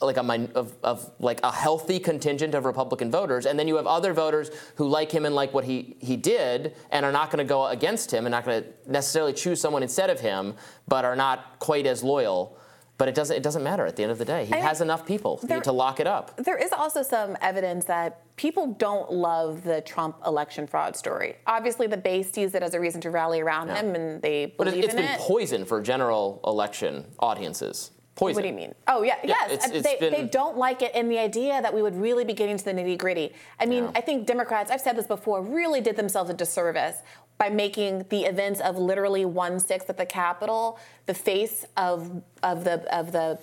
like 0.00 0.16
a 0.16 0.48
of, 0.54 0.74
of 0.82 1.10
like 1.18 1.40
a 1.42 1.52
healthy 1.52 1.98
contingent 1.98 2.54
of 2.54 2.64
Republican 2.64 3.10
voters, 3.10 3.46
and 3.46 3.58
then 3.58 3.68
you 3.68 3.76
have 3.76 3.86
other 3.86 4.12
voters 4.12 4.50
who 4.76 4.88
like 4.88 5.12
him 5.12 5.26
and 5.26 5.34
like 5.34 5.52
what 5.52 5.64
he 5.64 5.96
he 6.00 6.16
did, 6.16 6.74
and 6.90 7.04
are 7.04 7.12
not 7.12 7.30
going 7.30 7.44
to 7.44 7.48
go 7.48 7.66
against 7.66 8.12
him 8.12 8.26
and 8.26 8.32
not 8.32 8.44
going 8.44 8.62
to 8.62 8.90
necessarily 8.90 9.32
choose 9.32 9.60
someone 9.60 9.82
instead 9.82 10.10
of 10.10 10.20
him, 10.20 10.54
but 10.88 11.04
are 11.04 11.16
not 11.16 11.58
quite 11.58 11.86
as 11.86 12.02
loyal. 12.02 12.56
But 13.00 13.08
it 13.08 13.14
doesn't 13.14 13.34
it 13.34 13.42
doesn't 13.42 13.62
matter 13.64 13.86
at 13.86 13.96
the 13.96 14.02
end 14.02 14.12
of 14.12 14.18
the 14.18 14.26
day. 14.26 14.44
He 14.44 14.52
I- 14.52 14.58
has 14.58 14.82
enough 14.82 15.06
people 15.06 15.40
there- 15.42 15.62
to 15.62 15.72
lock 15.72 16.00
it 16.00 16.06
up. 16.06 16.36
There 16.36 16.58
is 16.58 16.70
also 16.70 17.02
some 17.02 17.34
evidence 17.40 17.86
that 17.86 18.18
people 18.36 18.66
don't 18.74 19.10
love 19.10 19.64
the 19.64 19.80
Trump 19.80 20.16
election 20.26 20.66
fraud 20.66 20.94
story. 20.96 21.36
Obviously, 21.46 21.86
the 21.86 21.96
base 21.96 22.30
sees 22.30 22.54
it 22.54 22.62
as 22.62 22.74
a 22.74 22.80
reason 22.80 23.00
to 23.00 23.10
rally 23.10 23.40
around 23.40 23.68
Yeah. 23.68 23.76
him, 23.76 23.94
and 23.94 24.20
they 24.20 24.44
believe 24.44 24.58
But 24.58 24.68
it, 24.68 24.84
it's 24.84 24.92
in 24.92 25.00
been 25.00 25.10
it. 25.12 25.18
poison 25.20 25.64
for 25.64 25.80
general 25.80 26.40
election 26.44 27.06
audiences. 27.20 27.90
Poison. 28.16 28.34
What 28.36 28.42
do 28.42 28.48
you 28.48 28.54
mean? 28.54 28.74
Oh 28.86 29.00
yeah, 29.02 29.14
Yeah, 29.24 29.28
yes. 29.48 29.52
it's- 29.52 29.70
it's 29.70 29.82
they, 29.88 29.96
been- 29.98 30.12
they 30.12 30.24
don't 30.24 30.58
like 30.58 30.82
it, 30.82 30.90
and 30.94 31.10
the 31.10 31.18
idea 31.18 31.62
that 31.62 31.72
we 31.72 31.80
would 31.80 31.96
really 31.96 32.24
be 32.24 32.34
getting 32.34 32.58
to 32.58 32.64
the 32.66 32.72
nitty 32.74 32.98
gritty. 32.98 33.32
I 33.58 33.64
mean, 33.64 33.84
Yeah. 33.84 33.90
I 33.94 34.02
think 34.02 34.26
Democrats. 34.26 34.70
I've 34.70 34.82
said 34.82 34.94
this 34.96 35.06
before. 35.06 35.40
Really 35.40 35.80
did 35.80 35.96
themselves 35.96 36.28
a 36.28 36.34
disservice 36.34 36.96
by 37.40 37.48
making 37.48 38.04
the 38.10 38.24
events 38.26 38.60
of 38.60 38.76
literally 38.76 39.24
one 39.24 39.58
sixth 39.58 39.88
at 39.88 39.96
the 39.96 40.04
Capitol 40.06 40.78
the 41.06 41.14
face 41.14 41.64
of 41.76 42.22
of 42.44 42.62
the 42.64 42.74
of 42.96 43.10
the 43.10 43.38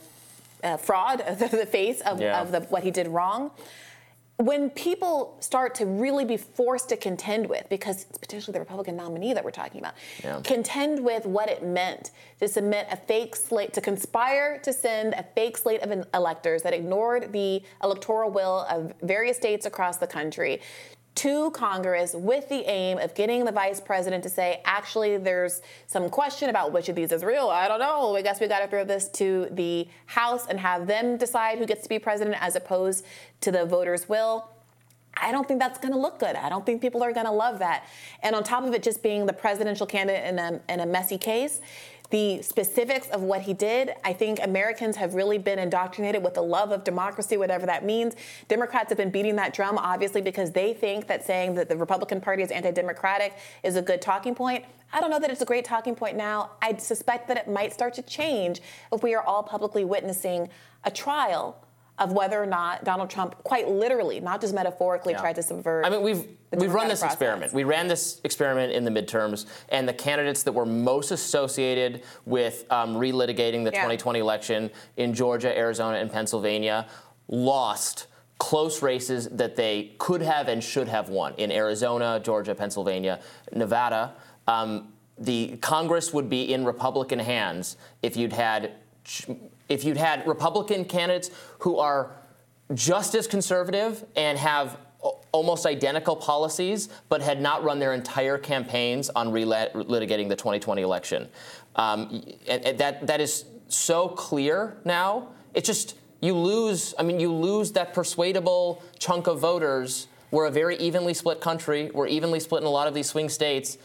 uh, 0.64 0.78
fraud, 0.78 1.20
the, 1.40 1.66
face 1.66 2.00
of, 2.02 2.22
Yeah. 2.22 2.40
of 2.42 2.52
the 2.52 2.62
what 2.62 2.84
he 2.84 2.92
did 2.92 3.08
wrong. 3.08 3.52
When 4.38 4.70
people 4.70 5.36
start 5.40 5.74
to 5.76 5.86
really 5.88 6.24
be 6.24 6.38
forced 6.38 6.90
to 6.90 6.98
contend 6.98 7.48
with, 7.50 7.68
because 7.70 8.06
it's 8.08 8.20
potentially 8.20 8.54
the 8.54 8.60
Republican 8.60 8.96
nominee 8.96 9.34
that 9.34 9.44
we're 9.44 9.50
talking 9.50 9.82
about, 9.82 9.96
Yeah. 10.24 10.42
contend 10.44 11.04
with 11.04 11.26
what 11.26 11.50
it 11.50 11.64
meant 11.64 12.12
to 12.40 12.48
submit 12.48 12.86
a 12.92 12.98
fake 12.98 13.36
slate, 13.36 13.74
to 13.74 13.82
conspire 13.82 14.60
to 14.60 14.72
send 14.72 15.16
a 15.16 15.24
fake 15.24 15.58
slate 15.58 15.82
of 15.82 16.06
electors 16.14 16.62
that 16.62 16.74
ignored 16.76 17.32
the 17.34 17.64
electoral 17.84 18.30
will 18.30 18.60
of 18.70 18.94
various 19.02 19.38
states 19.38 19.66
across 19.66 19.98
the 19.98 20.08
country 20.08 20.62
to 21.18 21.50
Congress 21.50 22.14
with 22.14 22.48
the 22.48 22.64
aim 22.70 23.00
of 23.00 23.16
getting 23.16 23.44
the 23.44 23.52
vice 23.52 23.82
president 23.82 24.22
to 24.24 24.30
say, 24.30 24.62
actually, 24.66 25.18
there's 25.18 25.62
some 25.88 26.10
question 26.10 26.50
about 26.50 26.72
which 26.72 26.90
of 26.90 26.96
these 26.96 27.12
is 27.12 27.24
real. 27.24 27.48
I 27.48 27.68
don't 27.68 27.80
know. 27.80 28.16
I 28.16 28.22
guess 28.22 28.40
we 28.40 28.48
got 28.48 28.60
to 28.60 28.68
throw 28.68 28.86
this 28.86 29.10
to 29.10 29.48
the 29.52 29.88
House 30.06 30.46
and 30.48 30.60
have 30.60 30.86
them 30.86 31.18
decide 31.18 31.58
who 31.58 31.66
gets 31.66 31.82
to 31.84 31.90
be 31.90 31.98
president 31.98 32.38
as 32.40 32.56
opposed 32.56 33.04
to 33.42 33.52
the 33.52 33.66
voters' 33.66 34.08
will. 34.08 34.48
I 35.20 35.32
don't 35.32 35.48
think 35.48 35.60
that's 35.60 35.80
going 35.80 35.94
to 35.94 36.00
look 36.00 36.20
good. 36.20 36.36
I 36.36 36.50
don't 36.50 36.66
think 36.66 36.82
people 36.82 37.04
are 37.04 37.12
going 37.12 37.26
to 37.26 37.32
love 37.32 37.58
that. 37.60 37.88
And 38.22 38.36
on 38.36 38.44
top 38.44 38.64
of 38.64 38.74
it 38.76 38.84
just 38.84 39.02
being 39.02 39.26
the 39.26 39.34
presidential 39.34 39.88
candidate 39.88 40.26
in 40.26 40.38
a, 40.38 40.62
in 40.70 40.80
a 40.82 40.86
messy 40.86 41.18
case, 41.18 41.62
the 42.10 42.42
specifics 42.42 43.08
of 43.10 43.22
what 43.22 43.42
he 43.42 43.54
did, 43.54 43.92
I 44.04 44.14
think 44.14 44.40
Americans 44.42 44.96
have 44.96 45.14
really 45.14 45.38
been 45.38 45.60
indoctrinated 45.60 46.24
with 46.24 46.36
the 46.36 46.42
love 46.42 46.72
of 46.72 46.84
democracy, 46.84 47.38
whatever 47.38 47.66
that 47.66 47.84
means. 47.84 48.16
Democrats 48.48 48.90
have 48.90 48.98
been 48.98 49.12
beating 49.12 49.36
that 49.36 49.54
drum, 49.54 49.78
obviously, 49.78 50.22
because 50.22 50.52
they 50.52 50.74
think 50.74 51.08
that 51.08 51.26
saying 51.26 51.56
that 51.56 51.68
the 51.68 51.76
Republican 51.76 52.22
Party 52.22 52.44
is 52.44 52.52
anti 52.52 52.72
democratic 52.72 53.38
is 53.64 53.76
a 53.76 53.82
good 53.82 54.02
talking 54.02 54.34
point. 54.34 54.64
I 54.94 55.02
don't 55.02 55.10
know 55.10 55.20
that 55.20 55.30
it's 55.30 55.42
a 55.42 55.46
great 55.46 55.66
talking 55.66 55.96
point 55.96 56.16
now. 56.16 56.52
I 56.62 56.78
suspect 56.78 57.28
that 57.28 57.38
it 57.38 57.50
might 57.50 57.74
start 57.74 57.94
to 57.96 58.02
change 58.02 58.62
if 58.92 59.04
we 59.04 59.14
are 59.14 59.22
all 59.22 59.44
publicly 59.44 59.84
witnessing 59.84 60.50
a 60.86 60.92
trial 60.92 61.67
of 62.00 62.12
whether 62.14 62.42
or 62.42 62.46
not 62.46 62.84
Donald 62.84 63.10
Trump, 63.10 63.36
quite 63.44 63.68
literally, 63.68 64.20
not 64.20 64.40
just 64.40 64.54
metaphorically, 64.54 65.14
Yeah. 65.14 65.20
tried 65.22 65.36
to 65.36 65.44
subvert. 65.44 65.86
I 65.86 65.90
mean, 65.90 66.02
we've 66.04 66.28
we've 66.56 66.74
run 66.74 66.88
this 66.88 67.00
process. 67.00 67.16
experiment. 67.16 67.54
We 67.54 67.64
ran 67.64 67.88
this 67.88 68.22
experiment 68.24 68.72
in 68.72 68.86
the 68.86 68.92
midterms, 68.92 69.46
and 69.70 69.88
the 69.88 69.94
candidates 69.94 70.44
that 70.44 70.52
were 70.52 70.66
most 70.66 71.12
associated 71.12 72.04
with 72.26 72.66
um, 72.72 72.96
relitigating 72.96 73.64
the 73.66 73.72
Yeah. 73.72 73.82
2020 73.82 74.20
election 74.20 74.70
in 74.98 75.14
Georgia, 75.14 75.56
Arizona, 75.58 75.98
and 75.98 76.12
Pennsylvania 76.12 76.88
lost 77.28 78.08
close 78.38 78.84
races 78.84 79.28
that 79.30 79.56
they 79.56 79.92
could 79.98 80.22
have 80.22 80.48
and 80.48 80.64
should 80.64 80.88
have 80.88 81.10
won 81.10 81.34
in 81.38 81.52
Arizona, 81.52 82.20
Georgia, 82.24 82.54
Pennsylvania, 82.54 83.20
Nevada. 83.54 84.14
Um, 84.48 84.94
the 85.18 85.58
Congress 85.62 86.14
would 86.14 86.30
be 86.30 86.54
in 86.54 86.64
Republican 86.64 87.18
hands 87.18 87.76
if 88.04 88.16
you'd 88.16 88.34
had 88.34 88.74
if 89.70 89.84
you'd 89.84 89.98
had 89.98 90.26
Republican 90.28 90.86
candidates 90.86 91.30
who 91.60 91.78
are 91.78 92.12
just 92.74 93.16
as 93.16 93.28
conservative 93.28 94.06
and 94.16 94.38
have 94.38 94.78
almost 95.32 95.66
identical 95.66 96.16
policies, 96.16 96.90
but 97.10 97.22
had 97.22 97.42
not 97.42 97.64
run 97.64 97.80
their 97.80 97.94
entire 97.94 98.38
campaigns 98.38 99.10
on 99.10 99.30
relitigating 99.30 100.28
the 100.28 100.36
2020 100.36 100.82
election. 100.82 101.30
Um, 101.76 102.24
and, 102.48 102.66
and 102.66 102.78
that 102.80 103.08
that 103.08 103.22
is 103.22 103.46
so 103.68 104.10
clear 104.10 104.78
now. 104.84 105.30
It's 105.54 105.68
just 105.68 105.96
you 106.22 106.36
lose. 106.36 106.94
I 106.98 107.04
mean, 107.04 107.20
you 107.20 107.32
lose 107.32 107.72
that 107.74 107.94
persuadable 107.94 108.82
chunk 109.00 109.28
of 109.28 109.40
voters. 109.40 110.08
We're 110.32 110.48
a 110.48 110.52
very 110.52 110.76
evenly 110.78 111.14
split 111.14 111.40
country. 111.40 111.92
We're 111.94 112.08
evenly 112.08 112.40
split 112.40 112.62
in 112.62 112.68
a 112.68 112.72
lot 112.72 112.88
of 112.88 112.94
these 112.94 113.08
swing 113.08 113.30
states, 113.30 113.78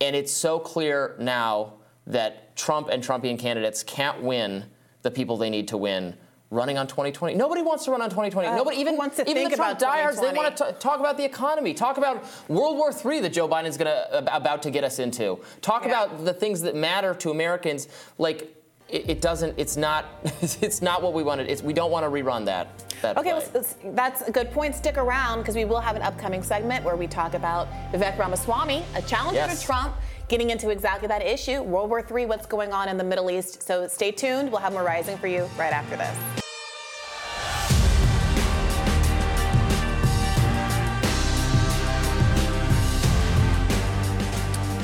and 0.00 0.14
it's 0.16 0.32
so 0.32 0.58
clear 0.58 1.14
now 1.18 1.74
that 2.06 2.56
Trump 2.56 2.88
and 2.88 3.02
Trumpian 3.02 3.38
candidates 3.38 3.82
can't 3.82 4.22
win 4.22 4.64
the 5.02 5.10
people 5.10 5.36
they 5.36 5.50
need 5.50 5.68
to 5.68 5.76
win 5.76 6.14
running 6.50 6.76
on 6.76 6.86
2020. 6.86 7.34
Nobody 7.34 7.62
wants 7.62 7.84
to 7.86 7.90
run 7.90 8.02
on 8.02 8.10
2020. 8.10 8.46
Uh, 8.48 8.56
Nobody 8.56 8.76
even 8.76 8.96
wants 8.96 9.16
to 9.16 9.22
even 9.22 9.34
think 9.34 9.50
the 9.50 9.56
Trump 9.56 9.78
about 9.78 9.80
diehards. 9.80 10.20
They 10.20 10.32
want 10.32 10.54
to 10.58 10.72
talk 10.78 11.00
about 11.00 11.16
the 11.16 11.24
economy. 11.24 11.72
Talk 11.72 11.96
about 11.96 12.24
World 12.48 12.76
War 12.76 12.92
III 12.92 13.20
that 13.20 13.32
Joe 13.32 13.48
Biden's 13.48 13.76
going 13.78 13.86
to 13.90 14.36
about 14.36 14.62
to 14.64 14.70
get 14.70 14.84
us 14.84 14.98
into. 14.98 15.40
Talk 15.62 15.82
Yeah. 15.84 16.04
about 16.04 16.24
the 16.24 16.34
things 16.34 16.60
that 16.62 16.76
matter 16.76 17.14
to 17.14 17.30
Americans. 17.30 17.88
Like 18.18 18.54
it, 18.90 19.08
it 19.08 19.20
doesn't. 19.22 19.54
It's 19.58 19.76
not. 19.78 20.04
It's 20.60 20.82
not 20.82 21.02
what 21.02 21.14
we 21.14 21.22
wanted. 21.22 21.48
It's 21.48 21.62
we 21.62 21.72
don't 21.72 21.90
want 21.90 22.04
to 22.04 22.10
rerun 22.10 22.44
that. 22.44 22.84
That 23.00 23.16
Okay, 23.16 23.32
well, 23.32 23.64
that's 23.94 24.20
a 24.22 24.30
good 24.30 24.50
point. 24.52 24.74
Stick 24.74 24.98
around 24.98 25.38
because 25.38 25.54
we 25.56 25.64
will 25.64 25.80
have 25.80 25.96
an 25.96 26.02
upcoming 26.02 26.42
segment 26.42 26.84
where 26.84 26.96
we 26.96 27.06
talk 27.06 27.32
about 27.34 27.68
Vivek 27.92 28.18
Ramaswamy, 28.18 28.84
a 28.94 29.00
challenger 29.02 29.36
Yes. 29.40 29.60
to 29.60 29.66
Trump, 29.66 29.94
getting 30.32 30.48
into 30.48 30.70
exactly 30.70 31.06
that 31.06 31.20
issue, 31.20 31.60
World 31.60 31.90
War 31.90 32.00
III, 32.00 32.24
what's 32.24 32.46
going 32.46 32.72
on 32.72 32.88
in 32.88 32.96
the 32.96 33.04
Middle 33.04 33.30
East. 33.30 33.62
So 33.62 33.86
stay 33.86 34.10
tuned. 34.10 34.50
We'll 34.50 34.62
have 34.62 34.72
more 34.72 34.82
rising 34.82 35.18
for 35.18 35.26
you 35.26 35.42
right 35.58 35.74
after 35.74 35.94
this. 35.94 36.42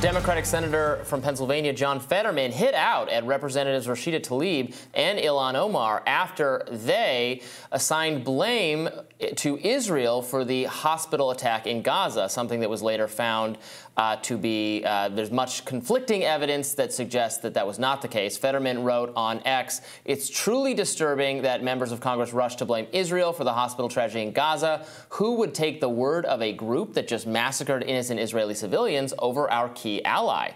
Democratic 0.03 0.44
Senator 0.44 1.01
from 1.05 1.22
Pennsylvania 1.22 1.72
John 1.72 1.99
Fetterman 1.99 2.53
hit 2.53 2.74
out 2.74 3.09
at 3.09 3.24
Representatives 3.24 3.86
Rashida 3.86 4.20
Tlaib 4.20 4.76
and 4.92 5.18
Ilhan 5.18 5.55
Omar 5.55 6.03
after 6.07 6.62
they 6.70 7.40
assigned 7.72 8.22
blame 8.22 8.90
to 9.37 9.59
Israel 9.59 10.23
for 10.23 10.45
the 10.45 10.64
hospital 10.64 11.31
attack 11.31 11.66
in 11.66 11.83
Gaza, 11.83 12.29
something 12.29 12.61
that 12.61 12.71
was 12.71 12.83
later 12.83 13.09
found 13.09 13.59
uh, 13.97 14.16
to 14.16 14.39
be, 14.39 14.85
uh, 14.85 15.09
there's 15.09 15.33
much 15.33 15.64
conflicting 15.64 16.23
evidence 16.23 16.75
that 16.75 16.93
suggests 16.93 17.41
that 17.41 17.55
that 17.55 17.66
was 17.66 17.79
not 17.79 18.01
the 18.01 18.07
case. 18.09 18.37
Fetterman 18.37 18.85
wrote 18.85 19.12
on 19.16 19.41
X, 19.45 19.81
it's 20.05 20.31
truly 20.31 20.73
disturbing 20.73 21.43
that 21.43 21.64
members 21.64 21.91
of 21.91 22.01
Congress 22.01 22.33
rush 22.33 22.55
to 22.57 22.64
blame 22.64 22.87
Israel 22.93 23.33
for 23.33 23.43
the 23.43 23.53
hospital 23.53 23.89
tragedy 23.89 24.23
in 24.23 24.33
Gaza. 24.33 24.87
Who 25.11 25.35
would 25.37 25.53
take 25.53 25.81
the 25.81 25.89
word 25.89 26.25
of 26.27 26.41
a 26.41 26.53
group 26.53 26.95
that 26.95 27.09
just 27.09 27.27
massacred 27.27 27.83
innocent 27.83 28.21
Israeli 28.21 28.55
civilians 28.55 29.12
over 29.19 29.51
our 29.51 29.69
key 29.71 30.05
ally? 30.05 30.53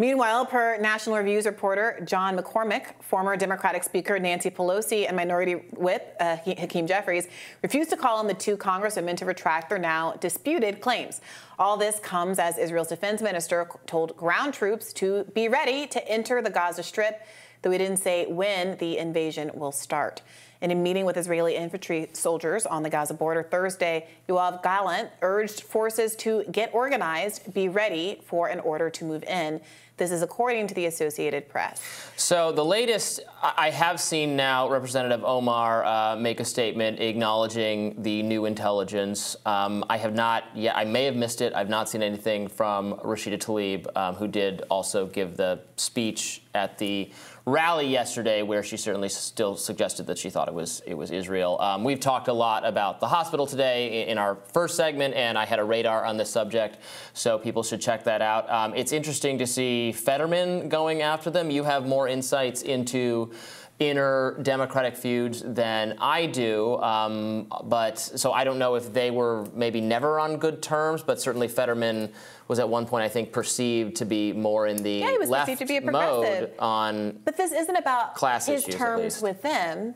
Meanwhile, 0.00 0.46
per 0.46 0.78
National 0.78 1.16
Review's 1.16 1.44
reporter 1.44 2.00
John 2.04 2.38
McCormack, 2.38 3.02
former 3.02 3.36
Democratic 3.36 3.82
Speaker 3.82 4.16
Nancy 4.20 4.48
Pelosi 4.48 5.08
and 5.08 5.16
Minority 5.16 5.54
Whip 5.54 6.14
uh, 6.20 6.36
Hakeem 6.36 6.86
Jeffries 6.86 7.26
refused 7.64 7.90
to 7.90 7.96
call 7.96 8.18
on 8.18 8.28
the 8.28 8.34
two 8.34 8.56
congresswomen 8.56 9.16
to 9.16 9.24
retract 9.24 9.68
their 9.68 9.78
now 9.78 10.12
disputed 10.20 10.80
claims. 10.80 11.20
All 11.58 11.76
this 11.76 11.98
comes 11.98 12.38
as 12.38 12.58
Israel's 12.58 12.86
defense 12.86 13.20
minister 13.20 13.68
told 13.86 14.16
ground 14.16 14.54
troops 14.54 14.92
to 14.94 15.24
be 15.34 15.48
ready 15.48 15.88
to 15.88 16.08
enter 16.08 16.40
the 16.42 16.50
Gaza 16.50 16.84
Strip, 16.84 17.20
though 17.62 17.72
he 17.72 17.78
didn't 17.78 17.96
say 17.96 18.26
when 18.26 18.76
the 18.76 18.98
invasion 18.98 19.50
will 19.52 19.72
start. 19.72 20.22
In 20.60 20.72
a 20.72 20.74
meeting 20.74 21.04
with 21.04 21.16
Israeli 21.16 21.54
infantry 21.54 22.08
soldiers 22.12 22.66
on 22.66 22.82
the 22.82 22.90
Gaza 22.90 23.14
border 23.14 23.44
Thursday, 23.44 24.08
Yoav 24.28 24.62
Gallant 24.62 25.10
urged 25.22 25.60
forces 25.60 26.16
to 26.16 26.44
get 26.50 26.72
organized, 26.74 27.52
be 27.54 27.68
ready 27.68 28.20
for 28.24 28.48
an 28.48 28.58
order 28.60 28.90
to 28.90 29.04
move 29.04 29.22
in. 29.24 29.60
This 29.98 30.12
is 30.12 30.22
according 30.22 30.68
to 30.68 30.74
the 30.74 30.86
Associated 30.86 31.48
Press. 31.48 31.82
So 32.16 32.52
the 32.52 32.64
latest, 32.64 33.18
I 33.42 33.70
have 33.70 34.00
seen 34.00 34.36
now 34.36 34.68
Representative 34.68 35.24
Omar 35.24 35.84
uh, 35.84 36.14
make 36.14 36.38
a 36.38 36.44
statement 36.44 37.00
acknowledging 37.00 38.00
the 38.00 38.22
new 38.22 38.44
intelligence. 38.44 39.34
Um, 39.44 39.84
I 39.90 39.96
have 39.96 40.14
not 40.14 40.44
yet, 40.54 40.76
I 40.76 40.84
may 40.84 41.04
have 41.04 41.16
missed 41.16 41.40
it. 41.40 41.52
I've 41.52 41.68
not 41.68 41.88
seen 41.88 42.04
anything 42.04 42.46
from 42.46 42.94
Rashida 42.98 43.38
Tlaib, 43.38 43.88
um, 43.96 44.14
who 44.14 44.28
did 44.28 44.62
also 44.70 45.06
give 45.06 45.36
the 45.36 45.58
speech 45.74 46.42
at 46.54 46.78
the 46.78 47.10
rally 47.48 47.86
yesterday, 47.86 48.42
where 48.42 48.62
she 48.62 48.76
certainly 48.76 49.08
still 49.08 49.56
suggested 49.56 50.06
that 50.06 50.18
she 50.18 50.30
thought 50.30 50.48
it 50.48 50.54
was 50.54 50.82
it 50.86 50.94
was 50.94 51.10
Israel. 51.10 51.60
Um, 51.60 51.84
we've 51.84 52.00
talked 52.00 52.28
a 52.28 52.32
lot 52.32 52.66
about 52.66 53.00
the 53.00 53.08
hospital 53.08 53.46
today 53.46 54.02
in, 54.02 54.10
in 54.10 54.18
our 54.18 54.36
first 54.52 54.76
segment, 54.76 55.14
and 55.14 55.38
I 55.38 55.44
had 55.44 55.58
a 55.58 55.64
radar 55.64 56.04
on 56.04 56.16
this 56.16 56.30
subject, 56.30 56.78
so 57.14 57.38
people 57.38 57.62
should 57.62 57.80
check 57.80 58.04
that 58.04 58.22
out. 58.22 58.48
Um, 58.50 58.74
it's 58.74 58.92
interesting 58.92 59.38
to 59.38 59.46
see 59.46 59.92
Fetterman 59.92 60.68
going 60.68 61.02
after 61.02 61.30
them. 61.30 61.50
You 61.50 61.64
have 61.64 61.86
more 61.86 62.08
insights 62.08 62.62
into 62.62 63.32
inner 63.78 64.36
Democratic 64.42 64.96
feuds 64.96 65.42
than 65.44 65.96
I 66.00 66.26
do. 66.26 66.76
Um, 66.78 67.46
but 67.64 67.98
so 67.98 68.32
I 68.32 68.44
don't 68.44 68.58
know 68.58 68.74
if 68.74 68.92
they 68.92 69.10
were 69.10 69.46
maybe 69.54 69.80
never 69.80 70.18
on 70.18 70.38
good 70.38 70.62
terms, 70.62 71.02
but 71.02 71.20
certainly 71.20 71.48
Fetterman 71.48 72.12
was 72.48 72.58
at 72.58 72.68
one 72.68 72.86
point, 72.86 73.04
I 73.04 73.08
think, 73.08 73.30
perceived 73.30 73.96
to 73.96 74.06
be 74.06 74.32
more 74.32 74.66
in 74.66 74.82
the 74.82 74.90
Yeah, 74.90 75.10
he 75.12 75.18
was 75.18 75.28
left 75.28 75.48
perceived 75.48 75.60
to 75.60 75.66
be 75.66 75.76
a 75.76 75.80
mode 75.82 76.24
progressive. 76.24 76.54
on. 76.58 77.20
But 77.24 77.36
this 77.36 77.52
isn't 77.52 77.76
about 77.76 78.14
Class 78.14 78.46
his 78.46 78.62
issues, 78.62 78.74
terms 78.74 79.22
with 79.22 79.42
them. 79.42 79.94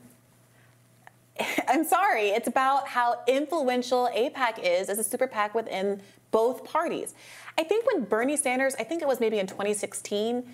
I'm 1.68 1.84
sorry, 1.84 2.28
it's 2.28 2.46
about 2.46 2.88
how 2.88 3.20
influential 3.26 4.08
AIPAC 4.14 4.58
is 4.62 4.90
as 4.90 4.98
a 4.98 5.04
super 5.04 5.26
PAC 5.26 5.54
within 5.54 6.02
both 6.30 6.64
parties. 6.64 7.14
I 7.58 7.64
think 7.64 7.86
when 7.86 8.04
Bernie 8.04 8.36
Sanders, 8.36 8.74
I 8.78 8.84
think 8.84 9.02
it 9.02 9.08
was 9.08 9.18
maybe 9.18 9.38
in 9.38 9.46
2016, 9.46 10.44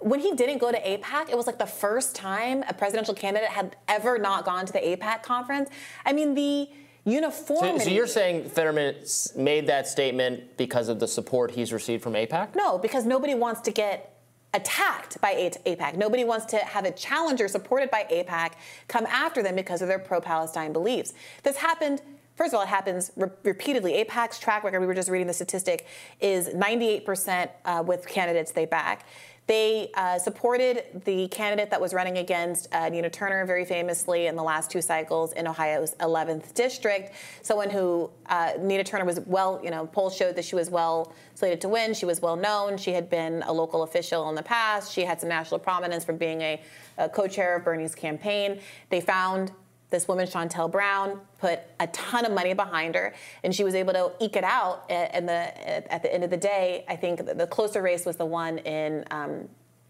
when 0.00 0.20
he 0.20 0.32
didn't 0.32 0.58
go 0.58 0.70
to 0.70 0.80
AIPAC, 0.80 1.28
it 1.28 1.36
was 1.36 1.46
like 1.46 1.58
the 1.58 1.66
first 1.66 2.14
time 2.14 2.64
a 2.68 2.74
presidential 2.74 3.14
candidate 3.14 3.48
had 3.48 3.76
ever 3.88 4.18
not 4.18 4.44
gone 4.44 4.64
to 4.64 4.72
the 4.72 4.78
AIPAC 4.78 5.22
conference. 5.22 5.70
I 6.06 6.12
mean, 6.12 6.34
the 6.34 6.68
uniformity. 7.10 7.84
so 7.84 7.90
you're 7.90 8.06
saying 8.06 8.48
Fetterman 8.48 8.96
made 9.36 9.66
that 9.66 9.86
statement 9.86 10.56
because 10.56 10.88
of 10.88 10.98
the 10.98 11.08
support 11.08 11.50
he's 11.50 11.72
received 11.72 12.02
from 12.02 12.14
AIPAC? 12.14 12.54
No, 12.54 12.78
because 12.78 13.04
nobody 13.04 13.34
wants 13.34 13.60
to 13.62 13.70
get 13.70 14.18
attacked 14.54 15.20
by 15.20 15.34
AIPAC. 15.34 15.96
Nobody 15.96 16.24
wants 16.24 16.46
to 16.46 16.56
have 16.58 16.84
a 16.84 16.90
challenger 16.90 17.48
supported 17.48 17.90
by 17.90 18.06
AIPAC 18.10 18.52
come 18.88 19.06
after 19.06 19.42
them 19.42 19.56
because 19.56 19.82
of 19.82 19.88
their 19.88 19.98
pro 19.98 20.20
Palestine 20.20 20.72
beliefs. 20.72 21.12
This 21.42 21.56
happened. 21.56 22.00
First 22.34 22.54
of 22.54 22.58
all, 22.58 22.62
it 22.62 22.68
happens 22.68 23.10
re- 23.16 23.28
repeatedly. 23.42 24.04
AIPAC's 24.04 24.38
track 24.38 24.64
record, 24.64 24.80
we 24.80 24.86
were 24.86 24.94
just 24.94 25.10
reading 25.10 25.26
the 25.26 25.34
statistic, 25.34 25.86
is 26.20 26.48
98% 26.48 27.50
uh, 27.64 27.82
with 27.84 28.06
candidates 28.06 28.52
they 28.52 28.64
back. 28.64 29.06
They 29.48 29.90
uh, 29.94 30.18
supported 30.18 31.02
the 31.06 31.26
candidate 31.28 31.70
that 31.70 31.80
was 31.80 31.94
running 31.94 32.18
against 32.18 32.68
uh, 32.70 32.90
Nina 32.90 33.08
Turner 33.08 33.46
very 33.46 33.64
famously 33.64 34.26
in 34.26 34.36
the 34.36 34.42
last 34.42 34.70
two 34.70 34.82
cycles 34.82 35.32
in 35.32 35.48
Ohio's 35.48 35.94
11th 36.00 36.52
district. 36.52 37.12
Someone 37.40 37.70
who 37.70 38.10
uh, 38.26 38.52
Nina 38.60 38.84
Turner 38.84 39.06
was 39.06 39.20
well, 39.20 39.58
you 39.64 39.70
know, 39.70 39.86
polls 39.86 40.14
showed 40.14 40.36
that 40.36 40.44
she 40.44 40.54
was 40.54 40.68
well 40.68 41.14
slated 41.34 41.62
to 41.62 41.68
win. 41.70 41.94
She 41.94 42.04
was 42.04 42.20
well 42.20 42.36
known. 42.36 42.76
She 42.76 42.92
had 42.92 43.08
been 43.08 43.42
a 43.46 43.52
local 43.52 43.84
official 43.84 44.28
in 44.28 44.34
the 44.34 44.42
past. 44.42 44.92
She 44.92 45.00
had 45.06 45.18
some 45.18 45.30
national 45.30 45.60
prominence 45.60 46.04
from 46.04 46.18
being 46.18 46.42
a, 46.42 46.60
a 46.98 47.08
co-chair 47.08 47.56
of 47.56 47.64
Bernie's 47.64 47.94
campaign. 47.94 48.60
They 48.90 49.00
found 49.00 49.52
this 49.90 50.06
woman, 50.06 50.26
Shontel 50.26 50.70
Brown, 50.70 51.20
put 51.38 51.60
a 51.80 51.86
ton 51.88 52.24
of 52.26 52.32
money 52.32 52.52
behind 52.52 52.94
her, 52.94 53.14
and 53.42 53.54
she 53.54 53.64
was 53.64 53.74
able 53.74 53.92
to 53.94 54.12
eke 54.20 54.36
it 54.36 54.44
out. 54.44 54.84
And 54.90 55.28
the 55.28 55.92
at 55.92 56.02
the 56.02 56.12
end 56.12 56.24
of 56.24 56.30
the 56.30 56.36
day, 56.36 56.84
I 56.88 56.96
think 56.96 57.24
the 57.24 57.46
closer 57.46 57.80
race 57.82 58.04
was 58.04 58.16
the 58.16 58.26
one 58.26 58.58
in 58.58 59.04
um, 59.10 59.48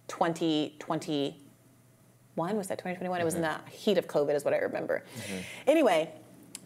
2021. 0.09 1.37
Was 2.57 2.69
that 2.69 2.79
2021? 2.79 3.21
It 3.21 3.25
was 3.25 3.35
in 3.35 3.43
the 3.43 3.57
heat 3.71 3.99
of 3.99 4.07
COVID, 4.07 4.35
is 4.35 4.45
what 4.45 4.55
I 4.55 4.59
remember. 4.59 5.05
Anyway. 5.67 6.11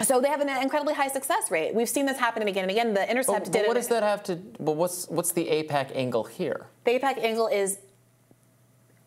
So 0.03 0.21
they 0.21 0.29
have 0.29 0.41
an 0.41 0.49
incredibly 0.49 0.95
high 0.95 1.09
success 1.09 1.51
rate. 1.51 1.75
We've 1.75 1.89
seen 1.89 2.07
this 2.07 2.19
happen 2.19 2.43
again 2.49 2.65
and 2.65 2.71
again. 2.73 2.93
The 2.93 3.09
Intercept 3.09 3.45
But, 3.45 3.53
did 3.53 3.61
but 3.61 3.69
what 3.69 3.77
it. 3.77 3.81
does 3.81 3.89
that 3.89 4.03
have 4.03 4.23
to? 4.25 4.35
But 4.59 4.73
what's 4.73 5.07
what's 5.09 5.31
the 5.33 5.47
AIPAC 5.47 5.93
angle 5.95 6.25
here? 6.25 6.67
The 6.85 6.99
AIPAC 6.99 7.19
angle 7.23 7.47
is 7.47 7.79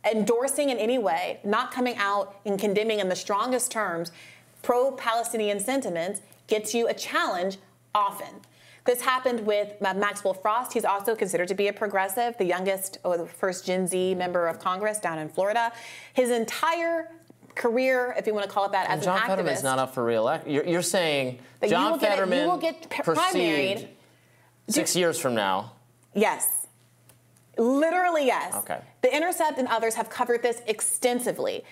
endorsing 0.05 0.69
in 0.69 0.77
any 0.77 0.97
way, 0.97 1.39
not 1.43 1.71
coming 1.71 1.95
out 1.97 2.39
and 2.45 2.59
condemning 2.59 2.99
in 2.99 3.09
the 3.09 3.15
strongest 3.15 3.71
terms 3.71 4.11
pro 4.61 4.91
Palestinian 4.91 5.59
sentiments, 5.59 6.21
gets 6.47 6.73
you 6.73 6.87
a 6.87 6.93
challenge 6.93 7.57
often. 7.93 8.27
This 8.85 9.01
happened 9.01 9.45
with 9.47 9.79
Maxwell 9.81 10.33
Frost. 10.35 10.73
He's 10.73 10.85
also 10.85 11.15
considered 11.15 11.47
to 11.47 11.55
be 11.55 11.67
a 11.69 11.73
progressive, 11.73 12.37
the 12.37 12.45
youngest 12.45 12.99
or 13.03 13.17
the 13.17 13.25
first 13.25 13.65
Gen 13.65 13.87
Z 13.87 14.13
member 14.15 14.47
of 14.47 14.59
Congress 14.59 14.99
down 14.99 15.17
in 15.17 15.27
Florida. 15.29 15.71
His 16.13 16.29
entire 16.29 17.09
career, 17.55 18.13
if 18.17 18.27
you 18.27 18.33
want 18.33 18.45
to 18.45 18.51
call 18.51 18.65
it 18.65 18.71
that, 18.73 18.87
as 18.89 19.03
John 19.03 19.17
an 19.17 19.23
activist. 19.23 19.27
Fetterman's 19.27 19.63
not 19.63 19.79
up 19.79 19.93
for 19.95 20.03
reelection. 20.03 20.51
You're, 20.51 20.65
you're 20.65 20.81
saying 20.83 21.39
That 21.61 21.67
you 21.67 21.71
John 21.71 21.91
will 21.93 21.97
get 21.97 22.09
you 22.11 22.15
Fetterman 22.15 22.47
will 22.47 22.57
get 22.57 22.89
primaried. 22.89 23.87
six 24.67 24.95
years 24.95 25.17
from 25.19 25.33
now 25.35 25.71
Yes. 26.13 26.64
Literally, 27.57 28.25
yes. 28.25 28.53
Okay. 28.55 28.79
The 29.01 29.15
Intercept 29.15 29.57
and 29.57 29.67
others 29.67 29.95
have 29.95 30.09
covered 30.09 30.41
this 30.41 30.61
extensively. 30.67 31.63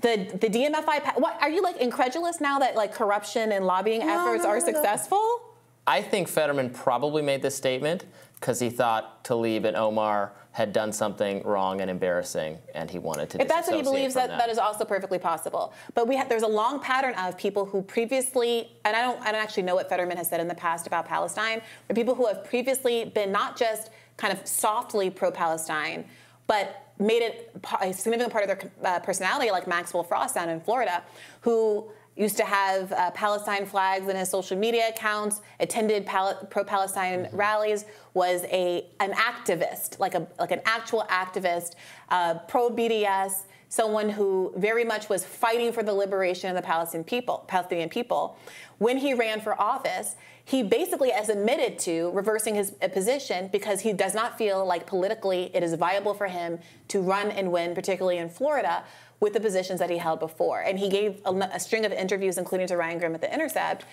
The 0.00 0.28
the 0.40 0.48
DMFI. 0.48 1.18
What 1.18 1.38
are 1.42 1.50
you 1.50 1.62
like 1.62 1.76
incredulous 1.78 2.40
now 2.40 2.58
that 2.60 2.76
like 2.76 2.94
corruption 2.94 3.52
and 3.52 3.66
lobbying 3.66 4.00
No, 4.06 4.20
efforts 4.28 4.44
no, 4.44 4.50
are 4.50 4.58
no, 4.58 4.66
no. 4.66 4.72
successful? 4.72 5.40
I 5.86 6.02
think 6.02 6.28
Fetterman 6.28 6.70
probably 6.70 7.22
made 7.22 7.42
this 7.42 7.56
statement 7.56 8.04
because 8.34 8.60
he 8.60 8.70
thought 8.70 9.24
Tlaib 9.24 9.64
and 9.64 9.76
Omar 9.76 10.32
had 10.52 10.72
done 10.72 10.92
something 10.92 11.42
wrong 11.44 11.80
and 11.80 11.90
embarrassing, 11.90 12.58
and 12.74 12.90
he 12.90 12.98
wanted 12.98 13.30
to. 13.30 13.40
If 13.40 13.48
that's 13.48 13.68
what 13.68 13.76
he 13.76 13.82
believes, 13.82 14.14
from 14.14 14.28
that, 14.28 14.38
that 14.38 14.48
is 14.50 14.58
also 14.58 14.84
perfectly 14.84 15.18
possible. 15.18 15.72
But 15.94 16.06
we 16.08 16.16
ha- 16.16 16.26
there's 16.28 16.42
a 16.42 16.48
long 16.48 16.80
pattern 16.80 17.14
of 17.14 17.36
people 17.38 17.64
who 17.64 17.80
previously, 17.82 18.72
and 18.84 18.96
I 18.96 19.02
don't, 19.02 19.20
I 19.22 19.32
don't 19.32 19.40
actually 19.40 19.62
know 19.64 19.74
what 19.76 19.88
Fetterman 19.88 20.16
has 20.16 20.28
said 20.28 20.40
in 20.40 20.48
the 20.48 20.54
past 20.54 20.86
about 20.86 21.06
Palestine, 21.06 21.62
but 21.86 21.96
people 21.96 22.14
who 22.14 22.26
have 22.26 22.44
previously 22.44 23.04
been 23.06 23.30
not 23.32 23.56
just 23.56 23.90
kind 24.18 24.36
of 24.36 24.46
softly 24.46 25.08
pro-Palestine, 25.08 26.04
but 26.46 26.92
made 26.98 27.22
it 27.22 27.54
a 27.80 27.92
significant 27.92 28.32
part 28.32 28.48
of 28.48 28.58
their 28.58 28.72
uh, 28.84 29.00
personality, 29.00 29.50
like 29.50 29.66
Maxwell 29.66 30.02
Frost 30.02 30.34
down 30.34 30.50
in 30.50 30.60
Florida, 30.60 31.02
who 31.40 31.88
used 32.16 32.36
to 32.36 32.44
have 32.44 32.92
uh, 32.92 33.12
Palestine 33.12 33.64
flags 33.64 34.08
in 34.08 34.16
his 34.16 34.28
social 34.28 34.58
media 34.58 34.88
accounts, 34.88 35.40
attended 35.60 36.04
pal- 36.04 36.46
pro-Palestine 36.50 37.28
rallies, 37.32 37.84
was 38.14 38.42
a 38.44 38.88
an 38.98 39.12
activist, 39.12 40.00
like 40.00 40.14
a 40.14 40.26
like 40.40 40.50
an 40.50 40.60
actual 40.64 41.04
activist, 41.08 41.74
uh, 42.08 42.34
pro-BDS, 42.48 43.44
someone 43.68 44.08
who 44.08 44.52
very 44.56 44.84
much 44.84 45.08
was 45.08 45.24
fighting 45.24 45.72
for 45.72 45.84
the 45.84 45.92
liberation 45.92 46.50
of 46.50 46.56
the 46.56 46.62
Palestinian 46.62 47.04
people. 47.04 47.44
Palestinian 47.46 47.88
people. 47.88 48.36
When 48.78 48.96
he 48.96 49.14
ran 49.14 49.40
for 49.40 49.60
office, 49.60 50.16
he 50.48 50.62
basically 50.62 51.10
has 51.10 51.28
admitted 51.28 51.78
to 51.78 52.10
reversing 52.12 52.54
his 52.54 52.70
position 52.70 53.50
because 53.52 53.80
he 53.80 53.92
does 53.92 54.14
not 54.14 54.38
feel 54.38 54.64
like 54.64 54.86
politically 54.86 55.50
it 55.52 55.62
is 55.62 55.74
viable 55.74 56.14
for 56.14 56.26
him 56.26 56.58
to 56.88 57.02
run 57.02 57.30
and 57.30 57.52
win, 57.52 57.74
particularly 57.74 58.16
in 58.16 58.30
Florida, 58.30 58.82
with 59.20 59.34
the 59.34 59.40
positions 59.40 59.78
that 59.78 59.90
he 59.90 59.98
held 59.98 60.20
before. 60.20 60.62
And 60.62 60.78
he 60.78 60.88
gave 60.88 61.20
a, 61.26 61.34
a 61.52 61.60
string 61.60 61.84
of 61.84 61.92
interviews, 61.92 62.38
including 62.38 62.66
to 62.68 62.78
Ryan 62.78 62.98
Grim 62.98 63.14
at 63.14 63.20
The 63.20 63.32
Intercept, 63.32 63.84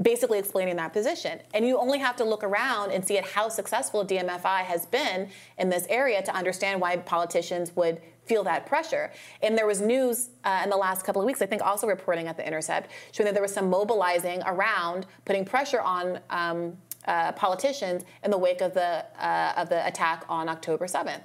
basically 0.00 0.38
explaining 0.38 0.76
that 0.76 0.92
position. 0.92 1.40
And 1.52 1.66
you 1.66 1.78
only 1.78 1.98
have 1.98 2.14
to 2.16 2.24
look 2.24 2.44
around 2.44 2.92
and 2.92 3.04
see 3.04 3.18
at 3.18 3.24
how 3.24 3.48
successful 3.48 4.06
DMFI 4.06 4.60
has 4.60 4.86
been 4.86 5.30
in 5.58 5.68
this 5.68 5.84
area 5.88 6.22
to 6.22 6.32
understand 6.32 6.80
why 6.80 6.96
politicians 6.96 7.74
would 7.74 8.00
feel 8.26 8.44
that 8.44 8.66
pressure. 8.66 9.12
And 9.42 9.56
there 9.56 9.66
was 9.66 9.80
news 9.80 10.30
uh, 10.44 10.60
in 10.64 10.70
the 10.70 10.76
last 10.76 11.04
couple 11.04 11.20
of 11.20 11.26
weeks, 11.26 11.42
I 11.42 11.46
think 11.46 11.62
also 11.62 11.86
reporting 11.86 12.28
at 12.28 12.36
The 12.36 12.46
Intercept, 12.46 12.90
showing 13.12 13.26
that 13.26 13.34
there 13.34 13.42
was 13.42 13.52
some 13.52 13.68
mobilizing 13.70 14.42
around 14.46 15.06
putting 15.24 15.44
pressure 15.44 15.80
on 15.80 16.20
um, 16.30 16.76
uh, 17.06 17.32
politicians 17.32 18.04
in 18.22 18.30
the 18.30 18.38
wake 18.38 18.60
of 18.60 18.72
the, 18.74 19.04
uh, 19.18 19.52
of 19.56 19.68
the 19.68 19.86
attack 19.86 20.24
on 20.28 20.48
October 20.48 20.86
7th. 20.86 21.20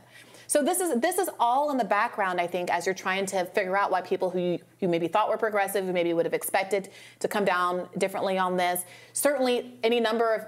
So 0.49 0.63
this 0.63 0.79
is 0.79 0.99
this 0.99 1.19
is 1.19 1.29
all 1.39 1.69
in 1.69 1.77
the 1.77 1.85
background, 1.85 2.41
I 2.41 2.47
think, 2.47 2.71
as 2.71 2.87
you're 2.87 2.95
trying 2.95 3.27
to 3.27 3.45
figure 3.45 3.77
out 3.77 3.91
why 3.91 4.01
people 4.01 4.31
who 4.31 4.39
you, 4.39 4.59
you 4.79 4.87
maybe 4.87 5.07
thought 5.07 5.29
were 5.29 5.37
progressive, 5.37 5.85
who 5.85 5.93
maybe 5.93 6.11
would 6.11 6.25
have 6.25 6.33
expected 6.33 6.89
to 7.19 7.27
come 7.27 7.45
down 7.45 7.87
differently 7.99 8.39
on 8.39 8.57
this. 8.57 8.83
Certainly, 9.13 9.75
any 9.83 9.99
number 9.99 10.33
of 10.33 10.45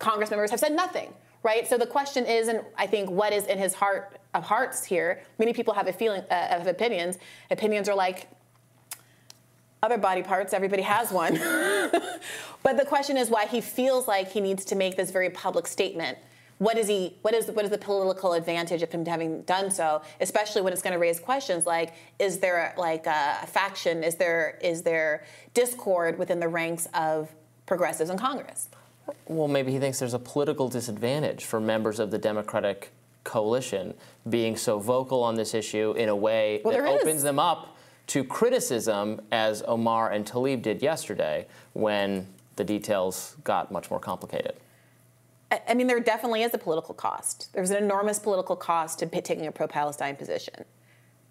Congress 0.00 0.30
members 0.30 0.50
have 0.50 0.58
said 0.58 0.72
nothing, 0.72 1.14
right? 1.44 1.68
So 1.68 1.78
the 1.78 1.86
question 1.86 2.26
is, 2.26 2.48
and 2.48 2.62
I 2.76 2.88
think 2.88 3.10
what 3.10 3.32
is 3.32 3.46
in 3.46 3.58
his 3.58 3.74
heart 3.74 4.17
of 4.34 4.44
hearts 4.44 4.84
here. 4.84 5.22
Many 5.38 5.52
people 5.52 5.74
have 5.74 5.86
a 5.86 5.92
feeling 5.92 6.22
uh, 6.30 6.64
opinions. 6.66 7.18
Opinions 7.50 7.88
are 7.88 7.94
like 7.94 8.28
other 9.82 9.98
body 9.98 10.22
parts. 10.22 10.52
Everybody 10.52 10.82
has 10.82 11.10
one. 11.10 11.34
but 12.62 12.76
the 12.76 12.84
question 12.86 13.16
is 13.16 13.30
why 13.30 13.46
he 13.46 13.60
feels 13.60 14.08
like 14.08 14.30
he 14.30 14.40
needs 14.40 14.64
to 14.66 14.74
make 14.74 14.96
this 14.96 15.10
very 15.10 15.30
public 15.30 15.66
statement. 15.66 16.18
What 16.58 16.76
is 16.76 16.88
he? 16.88 17.16
What 17.22 17.34
is 17.34 17.46
what 17.52 17.64
is 17.64 17.70
the 17.70 17.78
political 17.78 18.32
advantage 18.32 18.82
of 18.82 18.90
him 18.90 19.06
having 19.06 19.42
done 19.42 19.70
so? 19.70 20.02
Especially 20.20 20.60
when 20.60 20.72
it's 20.72 20.82
going 20.82 20.92
to 20.92 20.98
raise 20.98 21.20
questions 21.20 21.66
like: 21.66 21.94
Is 22.18 22.40
there 22.40 22.74
like 22.76 23.06
a 23.06 23.46
faction? 23.46 24.02
Is 24.02 24.16
there 24.16 24.58
is 24.60 24.82
there 24.82 25.24
discord 25.54 26.18
within 26.18 26.40
the 26.40 26.48
ranks 26.48 26.88
of 26.94 27.32
progressives 27.66 28.10
in 28.10 28.18
Congress? 28.18 28.68
Well, 29.26 29.46
maybe 29.46 29.70
he 29.70 29.78
thinks 29.78 30.00
there's 30.00 30.14
a 30.14 30.18
political 30.18 30.68
disadvantage 30.68 31.44
for 31.44 31.60
members 31.60 32.00
of 32.00 32.10
the 32.10 32.18
Democratic 32.18 32.90
coalition 33.24 33.94
being 34.28 34.56
so 34.56 34.78
vocal 34.78 35.22
on 35.22 35.34
this 35.34 35.54
issue 35.54 35.94
in 35.96 36.08
a 36.08 36.16
way 36.16 36.60
Well, 36.64 36.76
that 36.76 36.88
is. 36.88 37.02
opens 37.02 37.22
them 37.22 37.38
up 37.38 37.76
to 38.08 38.24
criticism, 38.24 39.20
as 39.30 39.62
Omar 39.66 40.10
and 40.10 40.24
Tlaib 40.24 40.62
did 40.62 40.80
yesterday 40.82 41.46
when 41.74 42.26
the 42.56 42.64
details 42.64 43.36
got 43.44 43.70
much 43.70 43.90
more 43.90 44.00
complicated. 44.00 44.54
I 45.66 45.74
mean, 45.74 45.86
there 45.86 46.00
definitely 46.00 46.42
is 46.42 46.52
a 46.52 46.58
political 46.58 46.94
cost. 46.94 47.50
There's 47.54 47.70
an 47.70 47.82
enormous 47.82 48.18
political 48.18 48.56
cost 48.56 48.98
to 48.98 49.06
taking 49.06 49.46
a 49.46 49.52
pro-Palestine 49.52 50.16
position. 50.16 50.64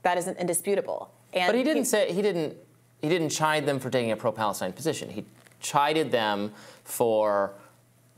That 0.02 0.18
isn't 0.18 0.38
indisputable. 0.38 1.12
And 1.34 1.48
But 1.48 1.56
he 1.56 1.64
didn't 1.64 1.86
say 1.86 2.12
he 2.12 2.22
didn't 2.22 2.56
he 3.02 3.10
didn't 3.10 3.30
chide 3.30 3.66
them 3.68 3.80
for 3.80 3.92
taking 3.92 4.12
a 4.12 4.18
pro-Palestine 4.18 4.74
position. 4.74 5.10
He 5.10 5.24
chided 5.60 6.12
them 6.12 6.52
for 6.84 7.54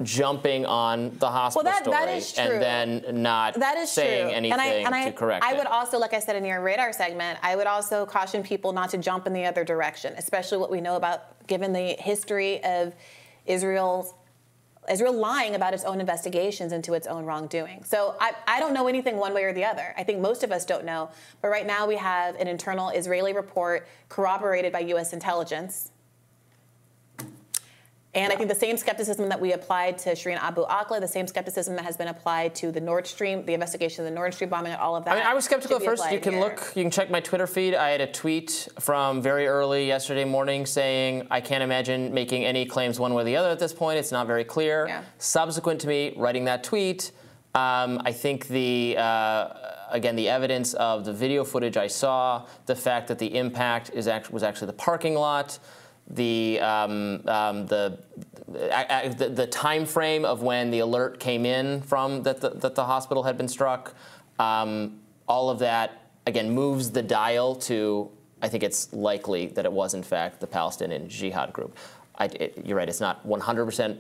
jumping 0.04 0.66
on 0.66 1.16
the 1.20 1.30
hospital 1.30 1.64
that- 1.64 1.84
story 1.84 1.96
that 1.98 2.10
is 2.10 2.32
true. 2.34 2.44
and 2.44 3.04
then 3.04 3.22
not 3.22 3.54
That 3.56 3.78
is 3.78 3.92
saying 3.92 4.28
true. 4.28 4.36
anything 4.36 4.54
and 4.54 4.62
I, 4.62 4.66
and 4.68 4.96
I, 4.96 5.06
to 5.06 5.12
correct 5.12 5.44
I 5.44 5.54
it. 5.54 5.58
would 5.58 5.68
also, 5.68 5.98
like 6.00 6.14
I 6.14 6.20
said 6.20 6.36
in 6.36 6.46
your 6.46 6.62
radar 6.62 6.94
segment, 6.94 7.40
I 7.44 7.56
would 7.56 7.68
also 7.68 8.06
caution 8.06 8.42
people 8.44 8.72
not 8.72 8.90
to 8.92 8.98
jump 8.98 9.28
in 9.28 9.34
the 9.34 9.46
other 9.46 9.64
direction, 9.66 10.14
especially 10.18 10.58
what 10.58 10.72
we 10.72 10.80
know 10.82 10.96
about, 10.96 11.46
given 11.48 11.74
the 11.74 11.96
history 12.00 12.64
of 12.64 12.94
Israel's 13.46 14.14
Israel 14.90 15.14
lying 15.14 15.54
about 15.54 15.76
its 15.76 15.84
own 15.84 16.00
investigations 16.00 16.72
into 16.72 16.94
its 16.96 17.06
own 17.06 17.24
wrongdoing. 17.24 17.84
So 17.84 18.16
I, 18.20 18.32
I 18.48 18.60
don't 18.60 18.74
know 18.74 18.88
anything 18.88 19.18
one 19.18 19.36
way 19.36 19.44
or 19.44 19.54
the 19.54 19.64
other. 19.64 19.94
I 19.98 20.04
think 20.04 20.20
most 20.20 20.44
of 20.44 20.52
us 20.52 20.66
don't 20.66 20.84
know. 20.84 21.12
But 21.44 21.50
right 21.50 21.68
now 21.68 21.86
we 21.86 21.96
have 21.98 22.34
an 22.38 22.48
internal 22.48 22.90
Israeli 22.90 23.34
report 23.34 23.88
corroborated 24.08 24.74
by 24.74 24.80
U.S. 24.80 25.14
intelligence. 25.14 25.92
And 28.16 28.34
I 28.34 28.36
think 28.36 28.50
the 28.50 28.56
same 28.56 28.76
skepticism 28.76 29.30
that 29.30 29.40
we 29.40 29.54
applied 29.54 30.00
to 30.00 30.12
Shireen 30.14 30.38
Abu 30.38 30.66
Akleh, 30.66 31.00
the 31.00 31.08
same 31.08 31.28
skepticism 31.28 31.76
that 31.76 31.86
has 31.86 31.96
been 31.96 32.08
applied 32.08 32.56
to 32.56 32.72
the 32.72 32.82
Nord 32.82 33.06
Stream, 33.06 33.46
the 33.46 33.54
investigation 33.54 34.04
of 34.04 34.10
the 34.10 34.16
Nord 34.16 34.34
Stream 34.34 34.50
bombing, 34.50 34.72
and 34.72 34.82
all 34.82 34.96
of 34.96 35.06
that. 35.06 35.12
I 35.12 35.16
mean, 35.18 35.26
I 35.28 35.36
was 35.36 35.46
skeptical 35.46 35.78
at 35.78 35.84
first. 35.84 36.12
You 36.12 36.20
can 36.20 36.34
here. 36.34 36.42
look, 36.42 36.72
you 36.76 36.82
can 36.82 36.90
check 36.90 37.12
my 37.12 37.20
Twitter 37.20 37.46
feed. 37.46 37.76
I 37.76 37.90
had 37.92 38.02
a 38.02 38.12
tweet 38.12 38.68
from 38.80 39.22
very 39.22 39.46
early 39.46 39.86
yesterday 39.86 40.26
morning 40.26 40.66
saying, 40.66 41.28
I 41.30 41.40
can't 41.40 41.62
imagine 41.62 42.12
making 42.12 42.46
any 42.46 42.66
claims 42.66 43.00
one 43.00 43.14
way 43.14 43.22
or 43.22 43.26
the 43.26 43.36
other 43.36 43.50
at 43.50 43.60
this 43.60 43.74
point. 43.74 44.00
It's 44.00 44.12
not 44.12 44.26
very 44.26 44.44
clear. 44.44 44.88
Yeah. 44.88 45.04
Subsequent 45.20 45.80
to 45.82 45.88
me 45.88 46.14
writing 46.18 46.46
that 46.46 46.64
tweet, 46.64 47.12
um, 47.54 48.02
I 48.06 48.12
think 48.12 48.48
the, 48.48 48.96
uh, 48.98 49.50
again, 49.92 50.16
the 50.16 50.30
evidence 50.30 50.74
of 50.74 51.06
the 51.06 51.14
video 51.14 51.44
footage 51.44 51.78
I 51.78 51.88
saw, 51.88 52.48
the 52.66 52.76
fact 52.76 53.08
that 53.10 53.20
the 53.20 53.38
impact 53.38 53.92
is 53.94 54.08
act- 54.08 54.32
was 54.32 54.42
actually 54.42 54.68
the 54.68 54.74
parking 54.74 55.14
lot, 55.14 55.60
the, 56.10 56.60
um, 56.60 57.22
um, 57.28 57.68
the, 57.68 58.00
the, 58.48 59.32
the 59.34 59.48
time 59.48 59.86
frame 59.86 60.26
of 60.26 60.42
when 60.42 60.72
the 60.72 60.80
alert 60.80 61.20
came 61.20 61.46
in 61.46 61.82
from 61.82 62.24
that 62.24 62.42
the, 62.42 62.50
that 62.50 62.76
the 62.76 62.86
hospital 62.86 63.24
had 63.24 63.38
been 63.38 63.48
struck, 63.48 63.94
um, 64.40 65.00
all 65.28 65.50
of 65.50 65.60
that 65.60 66.12
again 66.26 66.50
moves 66.50 66.92
the 66.92 67.04
dial 67.04 67.56
to. 67.56 68.10
I 68.42 68.48
think 68.48 68.64
it's 68.64 68.92
likely 68.94 69.48
that 69.48 69.66
it 69.66 69.72
was 69.72 69.94
in 69.94 70.04
fact 70.04 70.40
the 70.40 70.48
Palestinian 70.48 71.10
Jihad 71.10 71.54
group. 71.54 71.78
I, 72.18 72.26
it, 72.26 72.62
you're 72.66 72.78
right; 72.78 72.90
it's 72.90 73.02
not 73.02 73.26
100% 73.28 73.98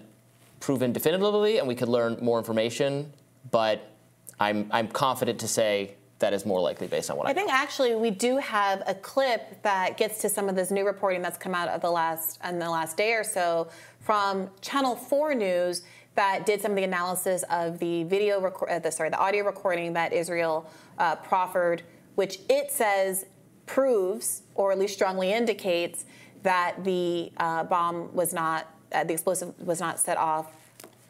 proven 0.59 0.91
definitively, 0.91 1.59
and 1.59 1.67
we 1.67 1.75
could 1.75 1.89
learn 1.89 2.17
more 2.21 2.37
information. 2.37 3.11
But 3.51 3.91
I'm 4.39 4.67
I'm 4.71 4.87
confident 4.87 5.39
to 5.41 5.47
say 5.47 5.95
that 6.19 6.33
is 6.33 6.45
more 6.45 6.59
likely 6.59 6.87
based 6.87 7.09
on 7.09 7.17
what 7.17 7.27
I, 7.27 7.31
I 7.31 7.33
think 7.33 7.51
actually 7.51 7.95
we 7.95 8.11
do 8.11 8.37
have 8.37 8.83
a 8.85 8.93
clip 8.93 9.61
that 9.63 9.97
gets 9.97 10.21
to 10.21 10.29
some 10.29 10.49
of 10.49 10.55
this 10.55 10.69
new 10.69 10.85
reporting 10.85 11.21
that's 11.21 11.37
come 11.37 11.55
out 11.55 11.69
of 11.69 11.81
the 11.81 11.89
last 11.89 12.39
in 12.47 12.59
the 12.59 12.69
last 12.69 12.97
day 12.97 13.13
or 13.13 13.23
so 13.23 13.69
from 13.99 14.49
Channel 14.61 14.95
4 14.95 15.35
News 15.35 15.83
that 16.15 16.45
did 16.45 16.61
some 16.61 16.71
of 16.71 16.77
the 16.77 16.83
analysis 16.83 17.43
of 17.49 17.79
the 17.79 18.03
video 18.03 18.41
record, 18.41 18.69
uh, 18.69 18.79
the, 18.79 18.91
sorry, 18.91 19.09
the 19.09 19.19
audio 19.19 19.45
recording 19.45 19.93
that 19.93 20.11
Israel 20.11 20.69
uh, 20.97 21.15
proffered, 21.15 21.83
which 22.15 22.39
it 22.49 22.71
says 22.71 23.25
proves 23.65 24.41
or 24.55 24.71
at 24.71 24.79
least 24.79 24.95
strongly 24.95 25.31
indicates 25.31 26.05
that 26.43 26.83
the 26.83 27.31
uh, 27.37 27.63
bomb 27.63 28.13
was 28.13 28.33
not 28.33 28.67
uh, 28.91 29.03
the 29.03 29.13
explosive 29.13 29.53
was 29.59 29.79
not 29.79 29.99
set 29.99 30.17
off 30.17 30.51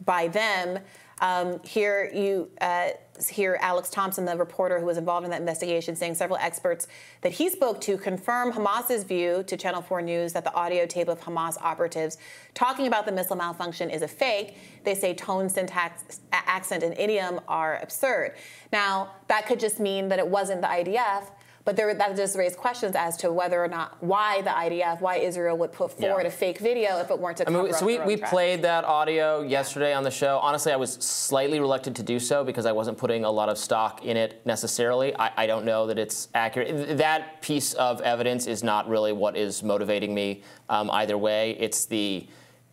by 0.04 0.28
them. 0.28 0.78
Um, 1.20 1.60
here 1.64 2.10
you 2.14 2.50
uh, 2.60 2.90
hear 3.28 3.58
Alex 3.60 3.90
Thompson, 3.90 4.24
the 4.24 4.36
reporter 4.36 4.78
who 4.80 4.86
was 4.86 4.96
involved 4.96 5.24
in 5.24 5.30
that 5.30 5.40
investigation, 5.40 5.94
saying 5.94 6.14
several 6.14 6.38
experts 6.38 6.88
that 7.20 7.32
he 7.32 7.48
spoke 7.48 7.80
to 7.82 7.96
confirm 7.98 8.52
Hamas's 8.52 9.04
view 9.04 9.42
to 9.46 9.56
Channel 9.56 9.82
4 9.82 10.02
News 10.02 10.32
that 10.32 10.44
the 10.44 10.54
audio 10.54 10.86
tape 10.86 11.08
of 11.08 11.20
Hamas 11.20 11.60
operatives 11.60 12.18
talking 12.54 12.86
about 12.86 13.06
the 13.06 13.12
missile 13.12 13.36
malfunction 13.36 13.90
is 13.90 14.02
a 14.02 14.08
fake. 14.08 14.56
They 14.84 14.94
say 14.94 15.14
tone, 15.14 15.48
syntax, 15.48 16.20
accent, 16.32 16.82
and 16.82 16.98
idiom 16.98 17.40
are 17.48 17.78
absurd. 17.82 18.34
Now, 18.72 19.12
that 19.28 19.46
could 19.46 19.60
just 19.60 19.80
mean 19.80 20.08
that 20.08 20.18
it 20.18 20.26
wasn't 20.26 20.62
the 20.62 20.68
IDF. 20.68 21.30
But 21.64 21.76
there, 21.76 21.92
that 21.92 22.16
just 22.16 22.36
raised 22.36 22.56
questions 22.56 22.96
as 22.96 23.18
to 23.18 23.30
whether 23.30 23.62
or 23.62 23.68
not 23.68 24.02
why 24.02 24.40
the 24.40 24.50
IDF, 24.50 25.00
why 25.02 25.16
Israel 25.16 25.58
would 25.58 25.72
put 25.72 25.92
forward 25.92 26.22
Yeah. 26.22 26.28
a 26.28 26.30
fake 26.30 26.58
video 26.58 26.98
if 27.00 27.10
it 27.10 27.18
weren't 27.18 27.36
to 27.36 27.42
I 27.48 27.52
cover 27.52 27.64
mean, 27.64 27.72
so 27.74 27.80
up 27.80 27.84
we, 27.86 27.98
we 27.98 28.16
played 28.16 28.62
that 28.62 28.84
audio 28.84 29.42
yesterday 29.42 29.92
on 29.92 30.02
the 30.02 30.10
show. 30.10 30.38
Honestly, 30.42 30.72
I 30.72 30.76
was 30.76 30.94
slightly 30.94 31.60
reluctant 31.60 31.96
to 31.98 32.02
do 32.02 32.18
so 32.18 32.44
because 32.44 32.64
I 32.64 32.72
wasn't 32.72 32.96
putting 32.96 33.24
a 33.24 33.30
lot 33.30 33.50
of 33.50 33.58
stock 33.58 34.04
in 34.06 34.16
it 34.16 34.40
necessarily. 34.46 35.14
I, 35.16 35.30
I 35.36 35.46
don't 35.46 35.66
know 35.66 35.86
that 35.88 35.98
it's 35.98 36.28
accurate. 36.34 36.96
That 36.96 37.42
piece 37.42 37.74
of 37.74 38.00
evidence 38.00 38.46
is 38.46 38.62
not 38.62 38.88
really 38.88 39.12
what 39.12 39.36
is 39.36 39.62
motivating 39.62 40.14
me 40.14 40.42
um, 40.70 40.90
either 40.90 41.18
way. 41.18 41.52
It's 41.58 41.84
the 41.84 42.26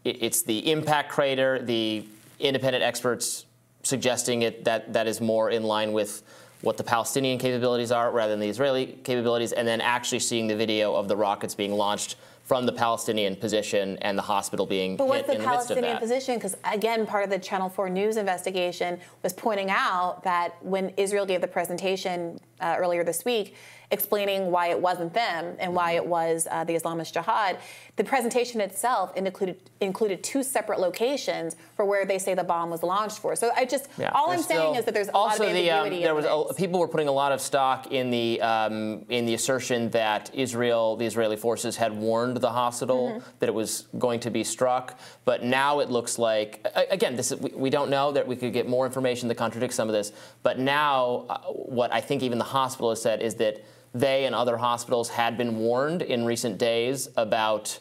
it- 0.06 0.24
it's 0.24 0.44
the 0.44 0.72
impact 0.72 1.10
crater, 1.12 1.60
the 1.62 2.06
independent 2.40 2.84
experts 2.84 3.46
suggesting 3.84 4.44
it 4.44 4.64
that 4.64 4.94
that 4.94 5.08
is 5.08 5.20
more 5.20 5.50
in 5.50 5.64
line 5.64 5.92
with 5.92 6.24
what 6.62 6.78
the 6.78 6.84
Palestinian 6.84 7.38
capabilities 7.38 7.92
are 7.92 8.12
rather 8.12 8.32
than 8.32 8.40
the 8.40 8.50
Israeli 8.50 8.98
capabilities, 9.04 9.52
and 9.52 9.68
then 9.68 9.82
actually 9.82 10.20
seeing 10.20 10.48
the 10.48 10.56
video 10.56 10.96
of 10.96 11.08
the 11.08 11.16
rockets 11.16 11.56
being 11.56 11.74
launched 11.74 12.16
from 12.48 12.66
the 12.66 12.72
Palestinian 12.72 13.36
position 13.36 13.98
and 13.98 14.18
the 14.18 14.22
hospital 14.22 14.66
being 14.66 14.96
But 14.96 15.04
hit 15.04 15.10
what's 15.10 15.28
the 15.28 15.34
in 15.34 15.42
the 15.42 15.48
midst 15.48 15.70
of 15.70 15.76
Palestinian 15.76 15.94
that. 15.96 16.02
position? 16.02 16.36
Because 16.36 16.56
again, 16.64 17.06
part 17.06 17.26
of 17.26 17.30
the 17.30 17.40
Channel 17.40 17.68
4 17.68 17.90
News 17.90 18.16
investigation 18.16 19.00
was 19.22 19.34
pointing 19.34 19.70
out 19.70 20.24
that 20.24 20.56
when 20.64 20.94
Israel 20.96 21.26
gave 21.26 21.42
the 21.42 21.48
presentation 21.48 22.40
uh, 22.62 22.76
earlier 22.80 23.04
this 23.04 23.26
week, 23.26 23.56
explaining 23.90 24.52
why 24.52 24.68
it 24.68 24.80
wasn't 24.80 25.14
them 25.14 25.56
and 25.60 25.74
why 25.74 25.94
it 25.94 26.06
was 26.06 26.48
uh, 26.52 26.64
the 26.66 26.74
Islamist 26.74 27.14
Jihad, 27.14 27.58
the 27.96 28.04
presentation 28.04 28.60
itself 28.60 29.16
included 29.16 29.58
included 29.80 30.24
two 30.24 30.44
separate 30.44 30.80
locations 30.80 31.56
for 31.76 31.86
where 31.86 32.06
they 32.06 32.18
say 32.18 32.34
the 32.34 32.44
bomb 32.44 32.70
was 32.70 32.84
launched 32.84 33.20
for. 33.20 33.36
So 33.36 33.52
I 33.56 33.64
just 33.66 33.88
Yeah, 33.98 34.12
all 34.14 34.30
I'm 34.30 34.38
there's 34.38 34.48
saying 34.48 34.76
is 34.76 34.86
that 34.86 34.94
there's 34.94 35.08
a 35.08 35.14
also 35.14 35.44
lot 35.44 35.50
of 35.50 35.56
the, 35.56 35.72
um, 35.72 35.90
there 35.90 36.16
was 36.16 36.26
a, 36.26 36.54
people 36.56 36.80
were 36.80 36.88
putting 36.88 37.08
a 37.08 37.12
lot 37.12 37.32
of 37.32 37.40
stock 37.40 37.92
in 37.92 38.10
the 38.10 38.42
um, 38.42 39.06
in 39.10 39.26
the 39.26 39.34
assertion 39.34 39.90
that 39.92 40.32
Israel, 40.34 40.98
the 40.98 41.06
Israeli 41.06 41.38
forces, 41.38 41.78
had 41.78 41.94
warned 41.94 42.38
the 42.38 42.52
hospital 42.52 42.98
Mm-hmm. 42.98 43.20
that 43.40 43.48
it 43.48 43.54
was 43.54 43.88
going 43.98 44.20
to 44.22 44.32
be 44.32 44.44
struck. 44.44 45.00
But 45.24 45.44
now 45.44 45.80
it 45.80 45.90
looks 45.90 46.18
like 46.18 46.66
again, 46.90 47.16
this 47.16 47.32
is, 47.32 47.40
we, 47.40 47.52
we 47.52 47.70
don't 47.70 47.90
know 47.90 48.12
that 48.12 48.28
we 48.28 48.36
could 48.36 48.54
get 48.54 48.68
more 48.68 48.86
information 48.86 49.28
that 49.30 49.36
contradicts 49.36 49.76
some 49.76 49.88
of 49.88 49.94
this. 49.94 50.12
But 50.44 50.60
now, 50.60 51.26
uh, 51.30 51.40
what 51.52 51.94
I 51.94 52.02
think 52.02 52.24
even 52.24 52.38
the 52.38 52.44
hospital 52.44 52.90
has 52.90 53.02
said 53.02 53.22
is 53.22 53.36
that 53.36 53.64
they 53.94 54.26
and 54.26 54.36
other 54.36 54.58
hospitals 54.58 55.10
had 55.10 55.38
been 55.38 55.58
warned 55.58 56.02
in 56.02 56.26
recent 56.26 56.58
days 56.58 57.10
about 57.18 57.80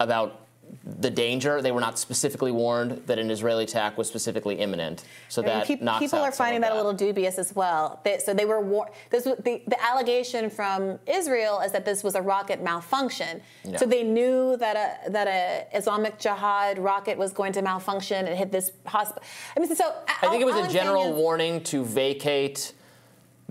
about 0.00 0.42
the 0.84 1.10
danger. 1.10 1.60
They 1.60 1.72
were 1.72 1.80
not 1.80 1.98
specifically 1.98 2.50
warned 2.50 3.02
that 3.06 3.18
an 3.18 3.30
Israeli 3.30 3.64
attack 3.64 3.98
was 3.98 4.08
specifically 4.08 4.56
imminent. 4.56 5.04
So 5.28 5.42
I 5.42 5.64
mean, 5.64 5.84
that 5.84 5.98
people 5.98 6.18
are 6.18 6.32
finding 6.32 6.58
of 6.58 6.62
that, 6.62 6.72
a 6.72 6.76
little 6.76 6.92
dubious 6.92 7.38
as 7.38 7.54
well. 7.54 8.00
They, 8.04 8.18
so 8.18 8.32
they 8.34 8.44
were 8.44 8.60
war- 8.60 8.90
this 9.10 9.26
was, 9.26 9.36
the, 9.44 9.62
the 9.66 9.82
allegation 9.82 10.50
from 10.50 10.98
Israel 11.06 11.60
is 11.60 11.72
that 11.72 11.84
this 11.84 12.02
was 12.02 12.14
a 12.14 12.22
rocket 12.22 12.62
malfunction. 12.62 13.42
Yeah. 13.64 13.76
So 13.76 13.86
they 13.86 14.02
knew 14.02 14.56
that 14.56 14.76
a 14.76 15.10
that 15.10 15.28
a 15.28 15.76
Islamic 15.76 16.18
Jihad 16.18 16.78
rocket 16.78 17.18
was 17.18 17.32
going 17.32 17.52
to 17.52 17.62
malfunction 17.62 18.26
and 18.26 18.36
hit 18.36 18.50
this 18.50 18.72
hospital. 18.86 19.22
I 19.56 19.60
mean, 19.60 19.74
so 19.74 19.94
I 20.22 20.28
think 20.28 20.42
it 20.42 20.46
was 20.46 20.56
a 20.56 20.72
general 20.72 21.12
warning 21.12 21.62
to 21.64 21.84
vacate 21.84 22.72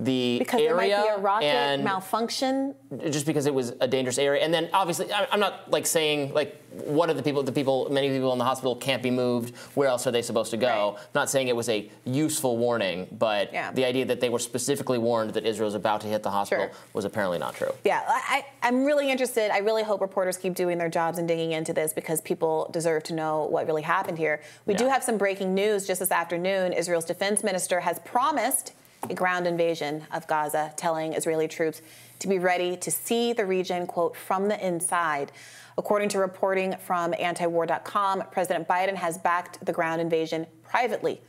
the 0.04 0.38
because 0.40 0.60
there 0.60 0.76
area 0.80 0.98
might 0.98 1.04
be 1.04 1.10
a 1.10 1.18
rocket 1.18 1.46
and 1.46 1.84
malfunction. 1.84 2.74
just 3.10 3.26
because 3.26 3.46
it 3.46 3.54
was 3.54 3.74
a 3.82 3.88
dangerous 3.88 4.18
area. 4.18 4.44
And 4.44 4.54
then 4.54 4.70
obviously, 4.74 5.12
I'm 5.14 5.40
not 5.40 5.70
like 5.70 5.86
saying 5.86 6.34
like 6.34 6.58
what 6.72 7.10
are 7.10 7.14
the 7.14 7.22
people, 7.22 7.44
the 7.44 7.52
people, 7.52 7.88
many 7.92 8.10
people 8.10 8.32
in 8.32 8.40
the 8.40 8.46
hospital 8.46 8.76
can't 8.76 9.04
be 9.04 9.12
moved. 9.12 9.56
Where 9.76 9.90
else 9.90 10.08
are 10.08 10.12
they 10.12 10.22
supposed 10.22 10.52
to 10.52 10.58
go? 10.58 10.94
Right. 10.96 11.08
Not 11.14 11.30
saying 11.30 11.50
it 11.50 11.56
was 11.56 11.68
a 11.70 11.90
useful 12.06 12.58
warning, 12.58 13.08
but 13.12 13.52
Yeah. 13.54 13.72
the 13.74 13.86
idea 13.86 14.06
that 14.06 14.22
they 14.22 14.30
were 14.30 14.40
specifically 14.40 14.98
warned 14.98 15.34
that 15.34 15.46
Israel 15.46 15.68
was 15.68 15.76
about 15.76 16.02
to 16.02 16.08
hit 16.08 16.24
the 16.24 16.32
hospital 16.32 16.66
Sure. 16.68 16.76
was 16.94 17.06
apparently 17.06 17.38
not 17.40 17.56
true. 17.56 17.74
Yeah, 17.84 18.02
I, 18.08 18.46
I'm 18.64 18.86
really 18.86 19.12
interested. 19.12 19.52
I 19.52 19.58
really 19.60 19.84
hope 19.84 20.02
reporters 20.02 20.38
keep 20.38 20.56
doing 20.56 20.78
their 20.78 20.90
jobs 20.90 21.18
and 21.20 21.28
digging 21.28 21.52
into 21.52 21.74
this 21.74 21.92
because 21.94 22.22
people 22.22 22.70
deserve 22.72 23.04
to 23.04 23.14
know 23.14 23.44
what 23.46 23.68
really 23.68 23.82
happened 23.84 24.18
here. 24.18 24.42
We 24.66 24.74
do 24.74 24.88
have 24.88 25.04
some 25.04 25.18
breaking 25.18 25.54
news 25.54 25.86
just 25.86 26.00
this 26.00 26.12
afternoon. 26.12 26.74
Israel's 26.74 27.06
defense 27.06 27.44
minister 27.44 27.82
has 27.82 28.00
promised 28.00 28.74
a 29.10 29.14
ground 29.14 29.48
invasion 29.48 30.06
of 30.12 30.28
Gaza, 30.28 30.74
telling 30.78 31.14
Israeli 31.14 31.48
troops 31.48 31.82
to 32.20 32.28
be 32.28 32.40
ready 32.40 32.78
to 32.78 32.92
see 32.92 33.34
the 33.34 33.46
region, 33.46 33.88
quote, 33.88 34.16
from 34.16 34.48
the 34.48 34.66
inside. 34.66 35.32
According 35.78 36.10
to 36.10 36.20
reporting 36.20 36.76
from 36.78 37.14
antiwar.com, 37.14 38.24
President 38.32 38.68
Biden 38.68 38.96
has 38.96 39.18
backed 39.18 39.64
the 39.66 39.74
ground 39.74 40.02
invasion 40.02 40.46
privately 40.64 41.22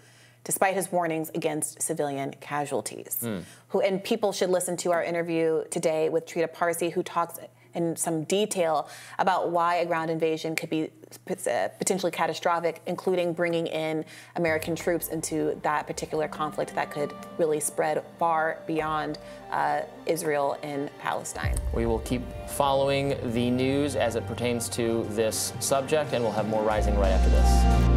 despite 0.45 0.75
his 0.75 0.91
warnings 0.91 1.31
against 1.35 1.81
civilian 1.81 2.35
casualties. 2.41 3.19
Hmm. 3.21 3.39
Who 3.69 3.81
and 3.81 4.03
people 4.03 4.33
should 4.33 4.51
listen 4.51 4.77
to 4.79 4.93
our 4.93 5.03
interview 5.03 5.65
today 5.71 6.09
with 6.09 6.27
Trita 6.27 6.53
Parsi, 6.53 6.91
who 6.91 7.03
talks 7.03 7.39
in 7.75 7.97
some 7.97 8.25
detail 8.25 8.89
about 9.19 9.51
why 9.51 9.77
a 9.77 9.87
ground 9.87 10.11
invasion 10.11 10.55
could 10.57 10.71
be 10.71 10.91
uh, 11.29 11.69
potentially 11.79 12.11
catastrophic, 12.11 12.81
including 12.87 13.33
bringing 13.33 13.67
in 13.67 14.05
American 14.37 14.75
troops 14.75 15.09
into 15.09 15.59
that 15.63 15.87
particular 15.87 16.29
conflict 16.29 16.75
that 16.75 16.91
could 16.91 17.13
really 17.39 17.61
spread 17.61 18.03
far 18.19 18.59
beyond 18.67 19.19
uh, 19.51 19.83
Israel 20.07 20.57
and 20.63 20.91
Palestine. 20.99 21.57
We 21.75 21.87
will 21.87 22.01
keep 22.01 22.23
following 22.49 23.17
the 23.33 23.51
news 23.51 23.97
as 23.97 24.17
it 24.17 24.27
pertains 24.27 24.69
to 24.71 25.05
this 25.11 25.53
subject, 25.61 26.13
and 26.13 26.25
we'll 26.25 26.33
have 26.33 26.49
more 26.49 26.63
rising 26.63 26.99
right 26.99 27.11
after 27.11 27.31
this. 27.31 27.92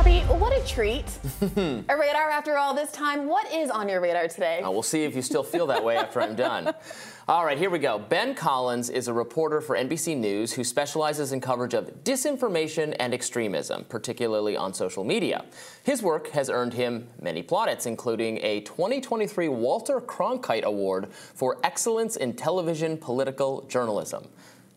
Robby, 0.00 0.20
what 0.20 0.58
a 0.58 0.66
treat. 0.66 1.04
a 1.56 1.94
radar 1.94 2.30
after 2.30 2.56
all 2.56 2.72
this 2.72 2.90
time. 2.90 3.28
What 3.28 3.52
is 3.52 3.68
on 3.68 3.86
your 3.86 4.00
radar 4.00 4.28
today? 4.28 4.62
Uh, 4.62 4.70
we'll 4.70 4.82
see 4.82 5.04
if 5.04 5.14
you 5.14 5.20
still 5.20 5.42
feel 5.42 5.66
that 5.66 5.84
way 5.84 5.98
after 5.98 6.22
I'm 6.22 6.34
done. 6.34 6.72
All 7.28 7.44
right, 7.44 7.58
here 7.58 7.68
we 7.68 7.78
go. 7.78 7.98
Ben 7.98 8.34
Collins 8.34 8.88
is 8.88 9.08
a 9.08 9.12
reporter 9.12 9.60
for 9.60 9.76
NBC 9.76 10.16
News 10.16 10.54
who 10.54 10.64
specializes 10.64 11.32
in 11.32 11.40
coverage 11.42 11.74
of 11.74 12.02
disinformation 12.02 12.96
and 12.98 13.12
extremism, 13.12 13.84
particularly 13.84 14.56
on 14.56 14.72
social 14.72 15.04
media. 15.04 15.44
His 15.82 16.02
work 16.02 16.28
has 16.30 16.48
earned 16.48 16.72
him 16.72 17.06
many 17.20 17.42
plaudits, 17.42 17.84
including 17.84 18.38
a 18.38 18.62
2023 18.62 19.48
Walter 19.48 20.00
Cronkite 20.00 20.64
Award 20.64 21.12
for 21.12 21.58
Excellence 21.62 22.16
in 22.16 22.32
Television 22.32 22.96
Political 22.96 23.66
Journalism. 23.68 24.26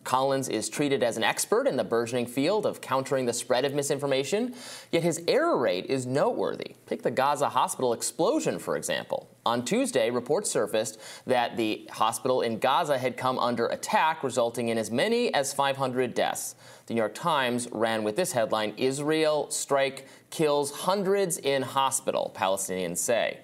Collins 0.04 0.48
is 0.48 0.68
treated 0.68 1.02
as 1.02 1.16
an 1.16 1.24
expert 1.24 1.66
in 1.66 1.76
the 1.76 1.84
burgeoning 1.84 2.26
field 2.26 2.66
of 2.66 2.80
countering 2.80 3.24
the 3.26 3.32
spread 3.32 3.64
of 3.64 3.74
misinformation, 3.74 4.54
yet 4.92 5.02
his 5.02 5.22
error 5.26 5.58
rate 5.58 5.86
is 5.86 6.06
noteworthy. 6.06 6.76
Take 6.86 7.02
the 7.02 7.10
Gaza 7.10 7.48
hospital 7.48 7.92
explosion, 7.92 8.58
for 8.58 8.76
example. 8.76 9.28
On 9.46 9.64
Tuesday, 9.64 10.10
reports 10.10 10.50
surfaced 10.50 11.00
that 11.26 11.56
the 11.56 11.88
hospital 11.90 12.42
in 12.42 12.58
Gaza 12.58 12.98
had 12.98 13.16
come 13.16 13.38
under 13.38 13.66
attack, 13.66 14.22
resulting 14.22 14.68
in 14.68 14.78
as 14.78 14.90
many 14.90 15.32
as 15.34 15.52
500 15.52 16.14
deaths. 16.14 16.54
The 16.86 16.94
New 16.94 17.00
York 17.00 17.14
Times 17.14 17.68
ran 17.72 18.04
with 18.04 18.16
this 18.16 18.32
headline 18.32 18.74
Israel 18.76 19.50
strike 19.50 20.06
kills 20.30 20.70
hundreds 20.70 21.38
in 21.38 21.62
hospital, 21.62 22.32
Palestinians 22.36 22.98
say. 22.98 23.40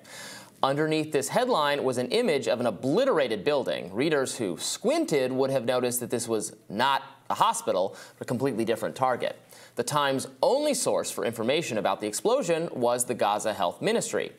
Underneath 0.63 1.11
this 1.11 1.29
headline 1.29 1.85
was 1.85 1.97
an 1.97 2.09
image 2.09 2.47
of 2.47 2.61
an 2.61 2.67
obliterated 2.67 3.45
building. 3.45 3.91
Readers 3.95 4.37
who 4.37 4.59
squinted 4.59 5.33
would 5.33 5.49
have 5.51 5.65
noticed 5.65 6.01
that 6.01 6.11
this 6.11 6.29
was 6.29 6.55
not 6.69 7.03
a 7.31 7.35
hospital, 7.35 7.97
but 8.19 8.27
a 8.27 8.29
completely 8.29 8.67
different 8.67 8.95
target. 8.95 9.41
The 9.77 9.83
Times' 9.83 10.27
only 10.43 10.75
source 10.75 11.11
for 11.11 11.25
information 11.25 11.79
about 11.79 12.03
the 12.03 12.07
explosion 12.07 12.69
was 12.73 13.07
the 13.07 13.15
Gaza 13.15 13.55
Health 13.55 13.81
Ministry. 13.81 14.33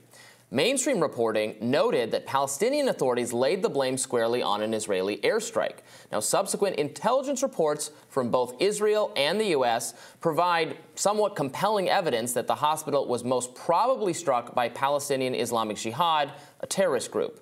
Mainstream 0.54 1.00
reporting 1.00 1.56
noted 1.62 2.12
that 2.12 2.26
Palestinian 2.26 2.90
authorities 2.90 3.32
laid 3.32 3.62
the 3.62 3.70
blame 3.70 3.98
squarely 3.98 4.42
on 4.42 4.62
an 4.62 4.74
Israeli 4.74 5.16
airstrike. 5.20 5.78
Now, 6.12 6.20
subsequent 6.20 6.76
intelligence 6.76 7.42
reports 7.42 7.92
from 8.10 8.30
both 8.30 8.62
Israel 8.62 9.14
and 9.16 9.40
the 9.40 9.46
U.S. 9.48 9.94
provide 10.20 10.78
somewhat 10.96 11.38
compelling 11.38 11.88
evidence 11.88 12.34
that 12.34 12.48
the 12.48 12.56
hospital 12.56 13.08
was 13.08 13.24
most 13.24 13.56
probably 13.56 14.12
struck 14.12 14.54
by 14.54 14.68
Palestinian 14.68 15.36
Islamic 15.36 15.78
Jihad, 15.78 16.34
a 16.60 16.68
terrorist 16.68 17.12
group. 17.12 17.40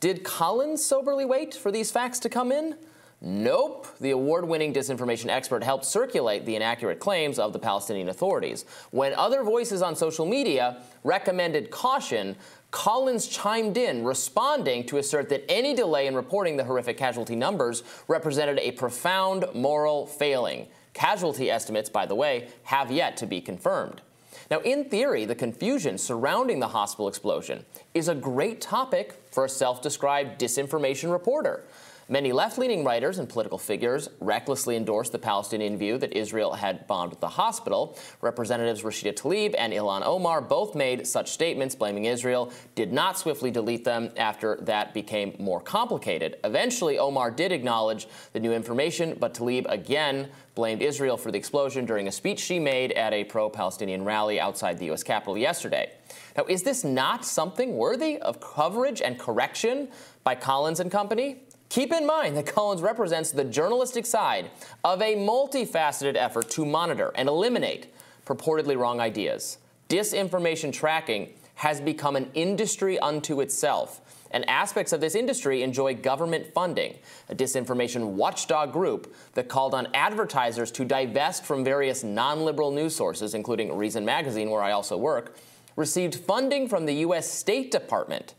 Did 0.00 0.22
Collins 0.22 0.84
soberly 0.84 1.24
wait 1.24 1.54
for 1.54 1.72
these 1.72 1.90
facts 1.90 2.18
to 2.18 2.28
come 2.28 2.52
in? 2.52 2.76
Nope. 3.22 3.86
The 3.98 4.10
award 4.10 4.46
winning 4.46 4.74
disinformation 4.74 5.28
expert 5.28 5.64
helped 5.64 5.86
circulate 5.86 6.44
the 6.44 6.54
inaccurate 6.54 7.00
claims 7.00 7.38
of 7.38 7.52
the 7.52 7.58
Palestinian 7.58 8.10
authorities. 8.10 8.66
When 8.90 9.14
other 9.14 9.42
voices 9.42 9.80
on 9.80 9.96
social 9.96 10.26
media 10.26 10.82
recommended 11.02 11.70
caution, 11.70 12.36
Collins 12.70 13.26
chimed 13.26 13.78
in, 13.78 14.04
responding 14.04 14.84
to 14.84 14.98
assert 14.98 15.30
that 15.30 15.50
any 15.50 15.74
delay 15.74 16.06
in 16.06 16.14
reporting 16.14 16.58
the 16.58 16.64
horrific 16.64 16.98
casualty 16.98 17.34
numbers 17.34 17.82
represented 18.06 18.58
a 18.58 18.72
profound 18.72 19.46
moral 19.54 20.06
failing. 20.06 20.66
Casualty 20.92 21.50
estimates, 21.50 21.88
by 21.88 22.04
the 22.04 22.14
way, 22.14 22.48
have 22.64 22.90
yet 22.90 23.16
to 23.16 23.26
be 23.26 23.40
confirmed. 23.40 24.02
Now, 24.50 24.60
in 24.60 24.84
theory, 24.84 25.24
the 25.24 25.34
confusion 25.34 25.96
surrounding 25.96 26.60
the 26.60 26.68
hospital 26.68 27.08
explosion 27.08 27.64
is 27.94 28.08
a 28.08 28.14
great 28.14 28.60
topic 28.60 29.14
for 29.30 29.46
a 29.46 29.48
self 29.48 29.80
described 29.80 30.40
disinformation 30.40 31.10
reporter. 31.10 31.64
Many 32.08 32.30
left 32.30 32.56
leaning 32.56 32.84
writers 32.84 33.18
and 33.18 33.28
political 33.28 33.58
figures 33.58 34.08
recklessly 34.20 34.76
endorsed 34.76 35.10
the 35.10 35.18
Palestinian 35.18 35.76
view 35.76 35.98
that 35.98 36.16
Israel 36.16 36.52
had 36.52 36.86
bombed 36.86 37.16
the 37.18 37.28
hospital. 37.28 37.98
Representatives 38.20 38.82
Rashida 38.82 39.12
Tlaib 39.12 39.56
and 39.58 39.72
Ilhan 39.72 40.06
Omar 40.06 40.40
both 40.40 40.76
made 40.76 41.04
such 41.04 41.32
statements 41.32 41.74
blaming 41.74 42.04
Israel, 42.04 42.52
did 42.76 42.92
not 42.92 43.18
swiftly 43.18 43.50
delete 43.50 43.82
them 43.82 44.12
after 44.16 44.54
that 44.62 44.94
became 44.94 45.34
more 45.40 45.60
complicated. 45.60 46.36
Eventually, 46.44 46.96
Omar 46.96 47.32
did 47.32 47.50
acknowledge 47.50 48.06
the 48.32 48.38
new 48.38 48.52
information, 48.52 49.16
but 49.18 49.34
Tlaib 49.34 49.66
again 49.68 50.28
blamed 50.54 50.82
Israel 50.82 51.16
for 51.16 51.32
the 51.32 51.38
explosion 51.38 51.84
during 51.86 52.06
a 52.06 52.12
speech 52.12 52.38
she 52.38 52.60
made 52.60 52.92
at 52.92 53.12
a 53.12 53.24
pro 53.24 53.50
Palestinian 53.50 54.04
rally 54.04 54.38
outside 54.38 54.78
the 54.78 54.86
U.S. 54.86 55.02
Capitol 55.02 55.36
yesterday. 55.36 55.90
Now, 56.36 56.44
is 56.44 56.62
this 56.62 56.84
not 56.84 57.24
something 57.24 57.76
worthy 57.76 58.18
of 58.18 58.40
coverage 58.40 59.02
and 59.02 59.18
correction 59.18 59.88
by 60.22 60.34
Collins 60.34 60.80
and 60.80 60.90
Company? 60.90 61.42
Keep 61.68 61.92
in 61.92 62.06
mind 62.06 62.36
that 62.36 62.46
Collins 62.46 62.80
represents 62.80 63.30
the 63.30 63.44
journalistic 63.44 64.06
side 64.06 64.50
of 64.84 65.02
a 65.02 65.16
multifaceted 65.16 66.16
effort 66.16 66.48
to 66.50 66.64
monitor 66.64 67.12
and 67.16 67.28
eliminate 67.28 67.92
purportedly 68.24 68.76
wrong 68.76 69.00
ideas. 69.00 69.58
Disinformation 69.88 70.72
tracking 70.72 71.32
has 71.56 71.80
become 71.80 72.16
an 72.16 72.30
industry 72.34 72.98
unto 72.98 73.40
itself, 73.40 74.00
and 74.30 74.48
aspects 74.48 74.92
of 74.92 75.00
this 75.00 75.14
industry 75.14 75.62
enjoy 75.62 75.94
government 75.94 76.52
funding. 76.52 76.96
A 77.30 77.34
disinformation 77.34 78.12
watchdog 78.12 78.72
group 78.72 79.14
that 79.34 79.48
called 79.48 79.74
on 79.74 79.88
advertisers 79.94 80.70
to 80.72 80.84
divest 80.84 81.44
from 81.44 81.64
various 81.64 82.04
non 82.04 82.44
liberal 82.44 82.70
news 82.70 82.94
sources, 82.94 83.34
including 83.34 83.76
Reason 83.76 84.04
Magazine, 84.04 84.50
where 84.50 84.62
I 84.62 84.72
also 84.72 84.96
work, 84.96 85.36
received 85.76 86.14
funding 86.14 86.68
from 86.68 86.84
the 86.86 86.94
U.S. 86.94 87.30
State 87.30 87.70
Department 87.70 88.34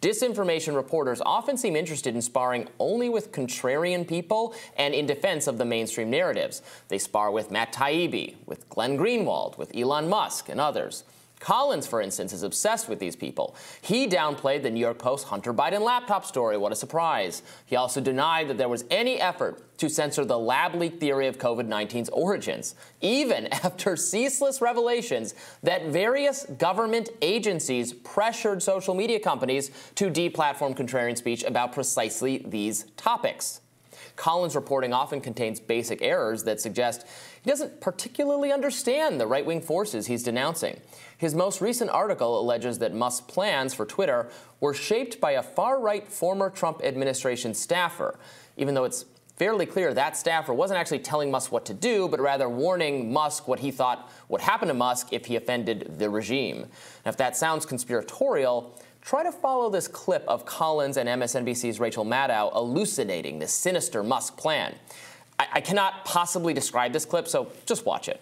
Disinformation 0.00 0.76
reporters 0.76 1.20
often 1.20 1.56
seem 1.56 1.74
interested 1.74 2.14
in 2.14 2.22
sparring 2.22 2.68
only 2.78 3.08
with 3.08 3.32
contrarian 3.32 4.06
people 4.06 4.54
and 4.76 4.94
in 4.94 5.06
defense 5.06 5.48
of 5.48 5.58
the 5.58 5.64
mainstream 5.64 6.08
narratives. 6.08 6.62
They 6.86 6.98
spar 6.98 7.32
with 7.32 7.50
Matt 7.50 7.72
Taibbi, 7.72 8.36
with 8.46 8.68
Glenn 8.68 8.96
Greenwald, 8.96 9.58
with 9.58 9.76
Elon 9.76 10.08
Musk, 10.08 10.48
and 10.48 10.60
others. 10.60 11.02
Collins, 11.40 11.86
for 11.86 12.00
instance, 12.00 12.32
is 12.32 12.42
obsessed 12.42 12.88
with 12.88 12.98
these 12.98 13.14
people. 13.14 13.54
He 13.80 14.08
downplayed 14.08 14.62
the 14.62 14.70
New 14.70 14.80
York 14.80 14.98
Post 14.98 15.28
Hunter 15.28 15.54
Biden 15.54 15.80
laptop 15.80 16.24
story. 16.26 16.56
What 16.56 16.72
a 16.72 16.76
surprise. 16.76 17.42
He 17.66 17.76
also 17.76 18.00
denied 18.00 18.48
that 18.48 18.58
there 18.58 18.68
was 18.68 18.84
any 18.90 19.20
effort 19.20 19.62
to 19.78 19.88
censor 19.88 20.24
the 20.24 20.38
lab 20.38 20.74
leak 20.74 20.98
theory 20.98 21.28
of 21.28 21.38
COVID 21.38 21.68
19's 21.68 22.08
origins, 22.08 22.74
even 23.00 23.46
after 23.52 23.96
ceaseless 23.96 24.60
revelations 24.60 25.34
that 25.62 25.86
various 25.86 26.44
government 26.44 27.10
agencies 27.22 27.92
pressured 27.92 28.62
social 28.62 28.94
media 28.94 29.20
companies 29.20 29.70
to 29.94 30.10
deplatform 30.10 30.76
contrarian 30.76 31.16
speech 31.16 31.44
about 31.44 31.72
precisely 31.72 32.38
these 32.48 32.84
topics. 32.96 33.60
Collins' 34.16 34.56
reporting 34.56 34.92
often 34.92 35.20
contains 35.20 35.60
basic 35.60 36.02
errors 36.02 36.42
that 36.42 36.60
suggest 36.60 37.06
he 37.40 37.48
doesn't 37.48 37.80
particularly 37.80 38.52
understand 38.52 39.20
the 39.20 39.26
right 39.26 39.46
wing 39.46 39.60
forces 39.60 40.08
he's 40.08 40.24
denouncing. 40.24 40.80
His 41.18 41.34
most 41.34 41.60
recent 41.60 41.90
article 41.90 42.40
alleges 42.40 42.78
that 42.78 42.94
Musk's 42.94 43.20
plans 43.20 43.74
for 43.74 43.84
Twitter 43.84 44.30
were 44.60 44.72
shaped 44.72 45.20
by 45.20 45.32
a 45.32 45.42
far 45.42 45.80
right 45.80 46.06
former 46.08 46.48
Trump 46.48 46.80
administration 46.82 47.54
staffer, 47.54 48.18
even 48.56 48.74
though 48.74 48.84
it's 48.84 49.04
fairly 49.36 49.66
clear 49.66 49.92
that 49.94 50.16
staffer 50.16 50.54
wasn't 50.54 50.78
actually 50.78 51.00
telling 51.00 51.30
Musk 51.30 51.50
what 51.50 51.64
to 51.66 51.74
do, 51.74 52.08
but 52.08 52.20
rather 52.20 52.48
warning 52.48 53.12
Musk 53.12 53.48
what 53.48 53.58
he 53.60 53.72
thought 53.72 54.10
would 54.28 54.40
happen 54.40 54.68
to 54.68 54.74
Musk 54.74 55.12
if 55.12 55.26
he 55.26 55.34
offended 55.34 55.98
the 55.98 56.08
regime. 56.08 56.66
If 57.04 57.16
that 57.16 57.36
sounds 57.36 57.66
conspiratorial, 57.66 58.76
try 59.00 59.24
to 59.24 59.32
follow 59.32 59.70
this 59.70 59.88
clip 59.88 60.24
of 60.28 60.44
Collins 60.44 60.96
and 60.96 61.08
MSNBC's 61.08 61.80
Rachel 61.80 62.04
Maddow 62.04 62.54
elucidating 62.54 63.40
this 63.40 63.52
sinister 63.52 64.04
Musk 64.04 64.36
plan. 64.36 64.74
I, 65.38 65.46
I 65.54 65.60
cannot 65.60 66.04
possibly 66.04 66.52
describe 66.54 66.92
this 66.92 67.04
clip, 67.04 67.26
so 67.26 67.50
just 67.66 67.86
watch 67.86 68.08
it. 68.08 68.20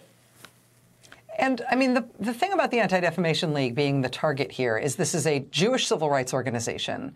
And 1.37 1.61
I 1.69 1.75
mean, 1.75 1.93
the, 1.93 2.07
the 2.19 2.33
thing 2.33 2.51
about 2.51 2.71
the 2.71 2.79
Anti 2.79 2.99
Defamation 2.99 3.53
League 3.53 3.75
being 3.75 4.01
the 4.01 4.09
target 4.09 4.51
here 4.51 4.77
is 4.77 4.95
this 4.95 5.13
is 5.13 5.27
a 5.27 5.39
Jewish 5.51 5.87
civil 5.87 6.09
rights 6.09 6.33
organization. 6.33 7.15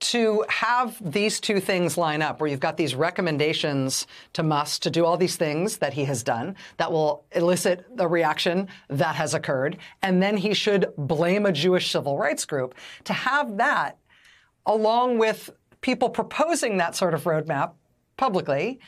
To 0.00 0.44
have 0.48 0.96
these 1.12 1.40
two 1.40 1.58
things 1.58 1.98
line 1.98 2.22
up, 2.22 2.40
where 2.40 2.48
you've 2.48 2.60
got 2.60 2.76
these 2.76 2.94
recommendations 2.94 4.06
to 4.34 4.44
Musk 4.44 4.82
to 4.82 4.90
do 4.90 5.04
all 5.04 5.16
these 5.16 5.34
things 5.36 5.78
that 5.78 5.92
he 5.92 6.04
has 6.04 6.22
done 6.22 6.54
that 6.76 6.92
will 6.92 7.24
elicit 7.32 7.84
the 7.96 8.06
reaction 8.06 8.68
that 8.88 9.16
has 9.16 9.34
occurred, 9.34 9.76
and 10.02 10.22
then 10.22 10.36
he 10.36 10.54
should 10.54 10.86
blame 10.96 11.46
a 11.46 11.52
Jewish 11.52 11.90
civil 11.90 12.16
rights 12.16 12.44
group, 12.44 12.76
to 13.04 13.12
have 13.12 13.56
that 13.56 13.98
along 14.66 15.18
with 15.18 15.50
people 15.80 16.08
proposing 16.08 16.76
that 16.76 16.94
sort 16.94 17.12
of 17.12 17.24
roadmap 17.24 17.72
publicly 18.16 18.78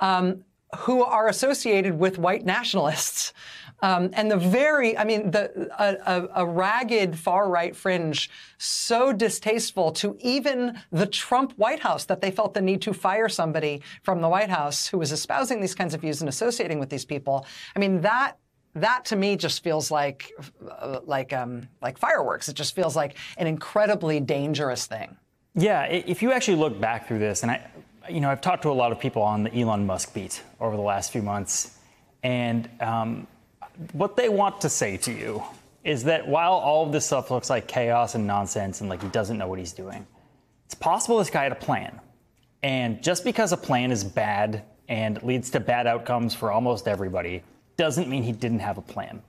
um, 0.00 0.44
who 0.78 1.02
are 1.02 1.28
associated 1.28 1.98
with 1.98 2.18
white 2.18 2.44
nationalists. 2.44 3.32
Um, 3.82 4.10
and 4.12 4.30
the 4.30 4.36
very, 4.36 4.96
I 4.96 5.04
mean, 5.04 5.30
the 5.30 5.70
a, 5.78 5.96
a, 6.06 6.28
a 6.42 6.46
ragged 6.46 7.18
far 7.18 7.48
right 7.48 7.74
fringe 7.74 8.30
so 8.58 9.12
distasteful 9.12 9.92
to 9.92 10.16
even 10.20 10.78
the 10.90 11.06
Trump 11.06 11.52
White 11.56 11.80
House 11.80 12.04
that 12.06 12.20
they 12.20 12.30
felt 12.30 12.54
the 12.54 12.60
need 12.60 12.82
to 12.82 12.92
fire 12.92 13.28
somebody 13.28 13.82
from 14.02 14.20
the 14.20 14.28
White 14.28 14.50
House 14.50 14.86
who 14.86 14.98
was 14.98 15.12
espousing 15.12 15.60
these 15.60 15.74
kinds 15.74 15.94
of 15.94 16.00
views 16.00 16.20
and 16.20 16.28
associating 16.28 16.78
with 16.78 16.90
these 16.90 17.04
people. 17.04 17.46
I 17.74 17.78
mean, 17.78 18.02
that 18.02 18.36
that 18.74 19.04
to 19.06 19.16
me 19.16 19.36
just 19.36 19.64
feels 19.64 19.90
like 19.90 20.32
uh, 20.68 21.00
like 21.04 21.32
um, 21.32 21.68
like 21.82 21.98
fireworks. 21.98 22.48
It 22.48 22.54
just 22.54 22.74
feels 22.74 22.94
like 22.94 23.16
an 23.36 23.46
incredibly 23.46 24.20
dangerous 24.20 24.86
thing. 24.86 25.16
Yeah, 25.54 25.84
if 25.86 26.22
you 26.22 26.32
actually 26.32 26.58
look 26.58 26.80
back 26.80 27.08
through 27.08 27.18
this, 27.18 27.42
and 27.42 27.50
I, 27.50 27.66
you 28.08 28.20
know, 28.20 28.30
I've 28.30 28.40
talked 28.40 28.62
to 28.62 28.70
a 28.70 28.72
lot 28.72 28.92
of 28.92 29.00
people 29.00 29.22
on 29.22 29.42
the 29.42 29.52
Elon 29.60 29.86
Musk 29.86 30.14
beat 30.14 30.42
over 30.60 30.76
the 30.76 30.82
last 30.82 31.10
few 31.10 31.22
months, 31.22 31.76
and 32.22 32.68
um, 32.80 33.26
what 33.92 34.16
they 34.16 34.28
want 34.28 34.60
to 34.62 34.68
say 34.68 34.96
to 34.98 35.12
you 35.12 35.42
is 35.84 36.04
that 36.04 36.28
while 36.28 36.52
all 36.52 36.86
of 36.86 36.92
this 36.92 37.06
stuff 37.06 37.30
looks 37.30 37.48
like 37.48 37.66
chaos 37.66 38.14
and 38.14 38.26
nonsense 38.26 38.80
and 38.80 38.90
like 38.90 39.02
he 39.02 39.08
doesn't 39.08 39.38
know 39.38 39.48
what 39.48 39.58
he's 39.58 39.72
doing, 39.72 40.06
it's 40.66 40.74
possible 40.74 41.18
this 41.18 41.30
guy 41.30 41.44
had 41.44 41.52
a 41.52 41.56
plan. 41.56 42.00
And 42.62 43.02
just 43.02 43.24
because 43.24 43.52
a 43.52 43.56
plan 43.56 43.90
is 43.90 44.04
bad 44.04 44.62
and 44.88 45.22
leads 45.22 45.50
to 45.50 45.60
bad 45.60 45.86
outcomes 45.86 46.34
for 46.34 46.52
almost 46.52 46.86
everybody 46.86 47.42
doesn't 47.76 48.08
mean 48.08 48.22
he 48.22 48.32
didn't 48.32 48.58
have 48.58 48.76
a 48.76 48.82
plan. 48.82 49.22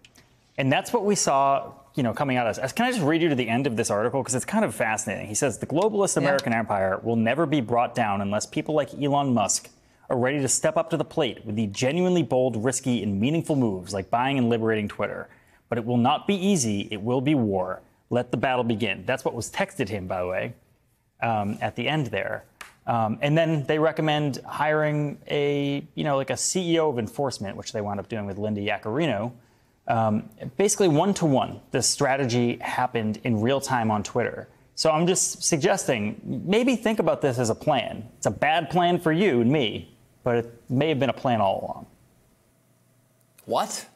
And 0.58 0.72
that's 0.72 0.92
what 0.92 1.06
we 1.06 1.16
saw, 1.16 1.72
you 1.96 2.04
know, 2.04 2.14
coming 2.14 2.36
out 2.36 2.48
of 2.48 2.58
this. 2.58 2.74
Can 2.74 2.86
I 2.86 2.92
just 2.92 3.02
read 3.02 3.22
you 3.22 3.30
to 3.30 3.36
the 3.36 3.48
end 3.48 3.68
of 3.68 3.78
this 3.78 3.90
article 3.90 4.22
because 4.22 4.36
it's 4.36 4.44
kind 4.44 4.66
of 4.66 4.76
fascinating. 4.76 5.28
He 5.28 5.36
says 5.36 5.60
the 5.60 5.66
globalist 5.66 6.18
American 6.18 6.52
yeah. 6.52 6.60
empire 6.60 7.00
will 7.02 7.16
never 7.16 7.46
be 7.46 7.62
brought 7.62 7.96
down 7.96 8.20
unless 8.20 8.46
people 8.46 8.76
like 8.76 8.94
Elon 9.02 9.34
Musk 9.34 9.70
are 10.12 10.18
ready 10.18 10.42
to 10.42 10.48
step 10.50 10.76
up 10.76 10.90
to 10.90 10.98
the 10.98 11.06
plate 11.06 11.46
with 11.46 11.56
the 11.56 11.68
genuinely 11.68 12.22
bold, 12.22 12.62
risky, 12.62 13.02
and 13.02 13.20
meaningful 13.20 13.56
moves 13.56 13.94
like 13.94 14.10
buying 14.10 14.38
and 14.38 14.50
liberating 14.50 14.90
Twitter. 14.90 15.30
But 15.70 15.78
it 15.78 15.86
will 15.86 15.98
not 15.98 16.28
be 16.28 16.36
easy. 16.36 16.90
It 16.92 17.02
will 17.02 17.22
be 17.22 17.34
war. 17.34 17.82
Let 18.10 18.30
the 18.30 18.38
battle 18.38 18.66
begin. 18.66 19.06
That's 19.06 19.24
what 19.24 19.34
was 19.34 19.50
texted 19.50 19.88
him, 19.88 20.08
by 20.08 20.20
the 20.20 20.28
way, 20.28 20.54
um, 21.24 21.58
at 21.62 21.78
the 21.78 21.88
end 21.88 22.08
there. 22.08 22.44
Um, 22.86 23.20
and 23.22 23.38
then 23.38 23.64
they 23.64 23.80
recommend 23.80 24.42
hiring 24.46 25.18
a, 25.30 25.88
you 25.96 26.04
know, 26.04 26.18
like 26.18 26.30
a 26.30 26.34
CEO 26.34 26.90
of 26.90 27.00
enforcement, 27.00 27.56
which 27.56 27.72
they 27.72 27.80
wound 27.80 28.02
up 28.02 28.10
doing 28.10 28.26
with 28.26 28.38
Linda 28.38 28.60
Yaccarino. 28.60 29.32
Um, 29.88 30.30
basically, 30.58 30.90
one 30.90 31.14
to 31.16 31.26
one, 31.26 31.62
this 31.72 31.88
strategy 31.88 32.58
happened 32.58 33.22
in 33.24 33.40
real 33.40 33.62
time 33.62 33.90
on 33.92 34.04
Twitter. 34.04 34.50
So 34.76 34.92
I'm 34.92 35.08
just 35.08 35.44
suggesting 35.44 36.20
maybe 36.46 36.76
think 36.76 37.00
about 37.00 37.22
this 37.22 37.38
as 37.40 37.50
a 37.50 37.56
plan. 37.56 38.10
It's 38.18 38.26
a 38.26 38.32
bad 38.32 38.70
plan 38.70 39.00
for 39.00 39.12
you 39.12 39.40
and 39.42 39.50
me, 39.52 39.91
but 40.24 40.38
it 40.38 40.62
may 40.70 40.90
have 40.90 41.00
been 41.00 41.10
a 41.10 41.14
plan 41.14 41.42
all 41.42 41.62
along. 41.62 41.88
What? 43.46 43.88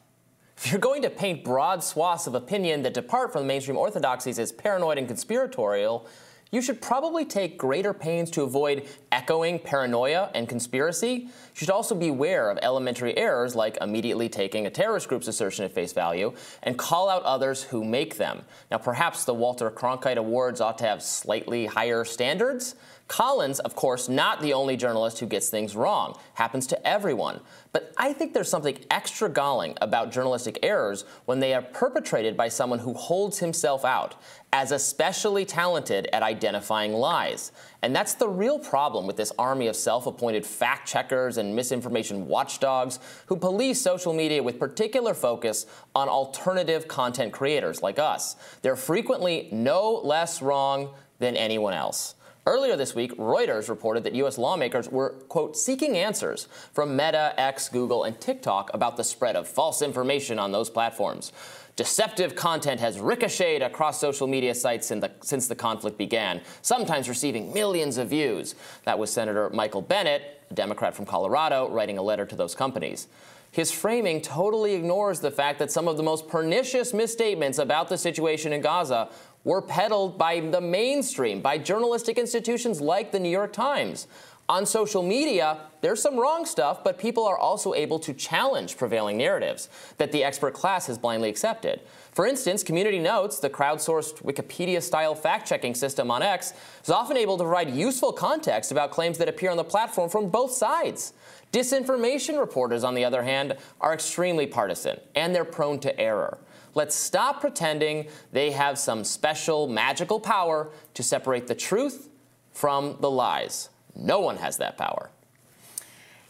If 0.56 0.70
you're 0.70 0.80
going 0.80 1.02
to 1.02 1.10
paint 1.10 1.44
broad 1.44 1.84
swaths 1.84 2.26
of 2.26 2.34
opinion 2.34 2.82
that 2.82 2.94
depart 2.94 3.32
from 3.32 3.42
the 3.42 3.48
mainstream 3.48 3.76
orthodoxies 3.76 4.38
as 4.38 4.52
paranoid 4.52 4.98
and 4.98 5.06
conspiratorial, 5.06 6.08
you 6.52 6.62
should 6.62 6.80
probably 6.80 7.24
take 7.24 7.58
greater 7.58 7.92
pains 7.92 8.30
to 8.30 8.42
avoid 8.42 8.86
echoing 9.10 9.58
paranoia 9.58 10.30
and 10.34 10.48
conspiracy. 10.48 11.08
You 11.08 11.30
should 11.54 11.70
also 11.70 11.94
beware 11.94 12.50
of 12.50 12.58
elementary 12.62 13.16
errors 13.18 13.56
like 13.56 13.76
immediately 13.80 14.28
taking 14.28 14.66
a 14.66 14.70
terrorist 14.70 15.08
group's 15.08 15.26
assertion 15.26 15.64
at 15.64 15.72
face 15.72 15.92
value 15.92 16.32
and 16.62 16.78
call 16.78 17.08
out 17.08 17.24
others 17.24 17.64
who 17.64 17.84
make 17.84 18.16
them. 18.16 18.42
Now, 18.70 18.78
perhaps 18.78 19.24
the 19.24 19.34
Walter 19.34 19.70
Cronkite 19.70 20.16
Awards 20.16 20.60
ought 20.60 20.78
to 20.78 20.84
have 20.84 21.02
slightly 21.02 21.66
higher 21.66 22.04
standards. 22.04 22.76
Collins, 23.08 23.60
of 23.60 23.76
course, 23.76 24.08
not 24.08 24.42
the 24.42 24.52
only 24.52 24.76
journalist 24.76 25.20
who 25.20 25.26
gets 25.26 25.48
things 25.48 25.76
wrong. 25.76 26.18
Happens 26.34 26.66
to 26.66 26.86
everyone. 26.86 27.40
But 27.72 27.92
I 27.96 28.12
think 28.12 28.34
there's 28.34 28.48
something 28.48 28.78
extra 28.90 29.28
galling 29.28 29.76
about 29.80 30.10
journalistic 30.10 30.58
errors 30.64 31.04
when 31.24 31.38
they 31.38 31.54
are 31.54 31.62
perpetrated 31.62 32.36
by 32.36 32.48
someone 32.48 32.80
who 32.80 32.94
holds 32.94 33.38
himself 33.38 33.84
out 33.84 34.20
as 34.52 34.72
especially 34.72 35.44
talented 35.44 36.08
at 36.12 36.24
identifying 36.24 36.94
lies. 36.94 37.52
And 37.82 37.94
that's 37.94 38.14
the 38.14 38.28
real 38.28 38.58
problem 38.58 39.06
with 39.06 39.16
this 39.16 39.32
army 39.38 39.68
of 39.68 39.76
self 39.76 40.08
appointed 40.08 40.44
fact 40.44 40.88
checkers 40.88 41.36
and 41.36 41.54
misinformation 41.54 42.26
watchdogs 42.26 42.98
who 43.26 43.36
police 43.36 43.80
social 43.80 44.14
media 44.14 44.42
with 44.42 44.58
particular 44.58 45.14
focus 45.14 45.66
on 45.94 46.08
alternative 46.08 46.88
content 46.88 47.32
creators 47.32 47.82
like 47.82 48.00
us. 48.00 48.34
They're 48.62 48.74
frequently 48.74 49.48
no 49.52 50.00
less 50.02 50.42
wrong 50.42 50.90
than 51.20 51.36
anyone 51.36 51.72
else. 51.72 52.15
Earlier 52.48 52.76
this 52.76 52.94
week, 52.94 53.16
Reuters 53.16 53.68
reported 53.68 54.04
that 54.04 54.14
U.S. 54.14 54.38
lawmakers 54.38 54.88
were, 54.88 55.16
quote, 55.28 55.56
seeking 55.56 55.96
answers 55.96 56.46
from 56.72 56.94
Meta, 56.94 57.34
X, 57.36 57.68
Google, 57.68 58.04
and 58.04 58.20
TikTok 58.20 58.70
about 58.72 58.96
the 58.96 59.02
spread 59.02 59.34
of 59.34 59.48
false 59.48 59.82
information 59.82 60.38
on 60.38 60.52
those 60.52 60.70
platforms. 60.70 61.32
Deceptive 61.74 62.36
content 62.36 62.78
has 62.78 63.00
ricocheted 63.00 63.62
across 63.62 64.00
social 64.00 64.28
media 64.28 64.54
sites 64.54 64.88
the, 64.90 65.10
since 65.22 65.48
the 65.48 65.56
conflict 65.56 65.98
began, 65.98 66.40
sometimes 66.62 67.08
receiving 67.08 67.52
millions 67.52 67.98
of 67.98 68.10
views. 68.10 68.54
That 68.84 68.96
was 68.96 69.12
Senator 69.12 69.50
Michael 69.50 69.82
Bennet, 69.82 70.40
a 70.48 70.54
Democrat 70.54 70.94
from 70.94 71.04
Colorado, 71.04 71.68
writing 71.68 71.98
a 71.98 72.02
letter 72.02 72.24
to 72.26 72.36
those 72.36 72.54
companies. 72.54 73.08
His 73.50 73.72
framing 73.72 74.20
totally 74.20 74.74
ignores 74.74 75.20
the 75.20 75.30
fact 75.30 75.58
that 75.60 75.72
some 75.72 75.88
of 75.88 75.96
the 75.96 76.02
most 76.02 76.28
pernicious 76.28 76.92
misstatements 76.92 77.58
about 77.58 77.88
the 77.88 77.96
situation 77.96 78.52
in 78.52 78.60
Gaza 78.60 79.08
were 79.46 79.62
peddled 79.62 80.18
by 80.18 80.40
the 80.40 80.60
mainstream, 80.60 81.40
by 81.40 81.56
journalistic 81.56 82.18
institutions 82.18 82.80
like 82.80 83.12
the 83.12 83.20
New 83.20 83.30
York 83.30 83.52
Times. 83.52 84.08
On 84.48 84.66
social 84.66 85.04
media, 85.04 85.58
there's 85.82 86.02
some 86.02 86.16
wrong 86.16 86.44
stuff, 86.44 86.82
but 86.82 86.98
people 86.98 87.24
are 87.24 87.38
also 87.38 87.72
able 87.72 88.00
to 88.00 88.12
challenge 88.12 88.76
prevailing 88.76 89.16
narratives 89.16 89.68
that 89.98 90.10
the 90.10 90.24
expert 90.24 90.52
class 90.52 90.88
has 90.88 90.98
blindly 90.98 91.28
accepted. 91.28 91.80
For 92.10 92.26
instance, 92.26 92.64
Community 92.64 92.98
Notes, 92.98 93.38
the 93.38 93.48
crowdsourced 93.48 94.20
Wikipedia 94.22 94.82
style 94.82 95.14
fact 95.14 95.48
checking 95.48 95.76
system 95.76 96.10
on 96.10 96.22
X, 96.22 96.52
is 96.82 96.90
often 96.90 97.16
able 97.16 97.38
to 97.38 97.44
provide 97.44 97.70
useful 97.70 98.12
context 98.12 98.72
about 98.72 98.90
claims 98.90 99.16
that 99.18 99.28
appear 99.28 99.52
on 99.52 99.56
the 99.56 99.64
platform 99.64 100.10
from 100.10 100.28
both 100.28 100.50
sides. 100.50 101.12
Disinformation 101.52 102.36
reporters, 102.40 102.82
on 102.82 102.94
the 102.96 103.04
other 103.04 103.22
hand, 103.22 103.56
are 103.80 103.94
extremely 103.94 104.48
partisan 104.48 104.98
and 105.14 105.32
they're 105.32 105.44
prone 105.44 105.78
to 105.78 106.00
error. 106.00 106.38
Let's 106.76 106.94
stop 106.94 107.40
pretending 107.40 108.08
they 108.32 108.50
have 108.50 108.78
some 108.78 109.02
special 109.02 109.66
magical 109.66 110.20
power 110.20 110.68
to 110.92 111.02
separate 111.02 111.46
the 111.46 111.54
truth 111.54 112.10
from 112.52 112.98
the 113.00 113.10
lies. 113.10 113.70
No 113.94 114.20
one 114.20 114.36
has 114.36 114.58
that 114.58 114.76
power. 114.76 115.08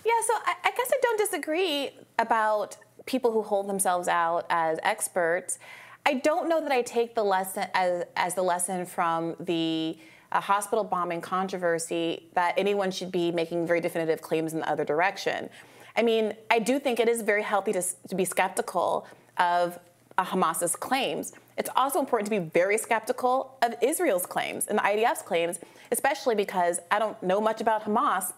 Yeah, 0.05 0.12
so 0.24 0.34
I, 0.34 0.55
I 0.62 0.70
guess 0.70 0.88
I 0.92 0.99
don't 1.03 1.18
disagree 1.18 1.90
about 2.20 2.76
people 3.07 3.32
who 3.32 3.42
hold 3.42 3.68
themselves 3.68 4.07
out 4.07 4.47
as 4.49 4.78
experts. 4.84 5.59
I 6.07 6.14
don't 6.14 6.49
know 6.49 6.61
that 6.61 6.70
I 6.70 6.82
take 6.82 7.16
the 7.16 7.24
lesson 7.24 7.66
as, 7.74 8.05
as 8.14 8.36
the 8.36 8.42
lesson 8.42 8.86
from 8.86 9.34
the 9.40 9.99
uh, 10.30 10.40
hospital 10.40 10.84
bombing 10.84 11.22
controversy 11.22 12.28
that 12.34 12.55
anyone 12.57 12.92
should 12.92 13.11
be 13.11 13.32
making 13.32 13.66
very 13.66 13.80
definitive 13.80 14.22
claims 14.22 14.53
in 14.53 14.61
the 14.61 14.70
other 14.70 14.84
direction. 14.84 15.51
I 15.97 16.03
mean, 16.03 16.34
I 16.53 16.61
do 16.61 16.78
think 16.78 17.01
it 17.01 17.09
is 17.09 17.22
very 17.22 17.42
healthy 17.42 17.72
to, 17.72 17.82
to 18.11 18.14
be 18.14 18.24
skeptical 18.24 19.09
of 19.38 19.80
Uh, 20.19 20.25
Hamas's 20.25 20.75
claims. 20.77 21.33
It's 21.59 21.69
also 21.77 22.01
important 22.01 22.31
to 22.31 22.41
be 22.41 22.51
very 22.51 22.79
skeptical 22.79 23.59
of 23.62 23.75
Israel's 23.83 24.25
claims 24.25 24.67
and 24.67 24.79
the 24.79 24.83
IDF's 24.83 25.23
claims, 25.23 25.59
especially 25.93 26.35
because 26.35 26.81
I 26.91 26.99
don't 26.99 27.23
know 27.23 27.41
much 27.41 27.61
about 27.61 27.85
Hamas, 27.85 28.33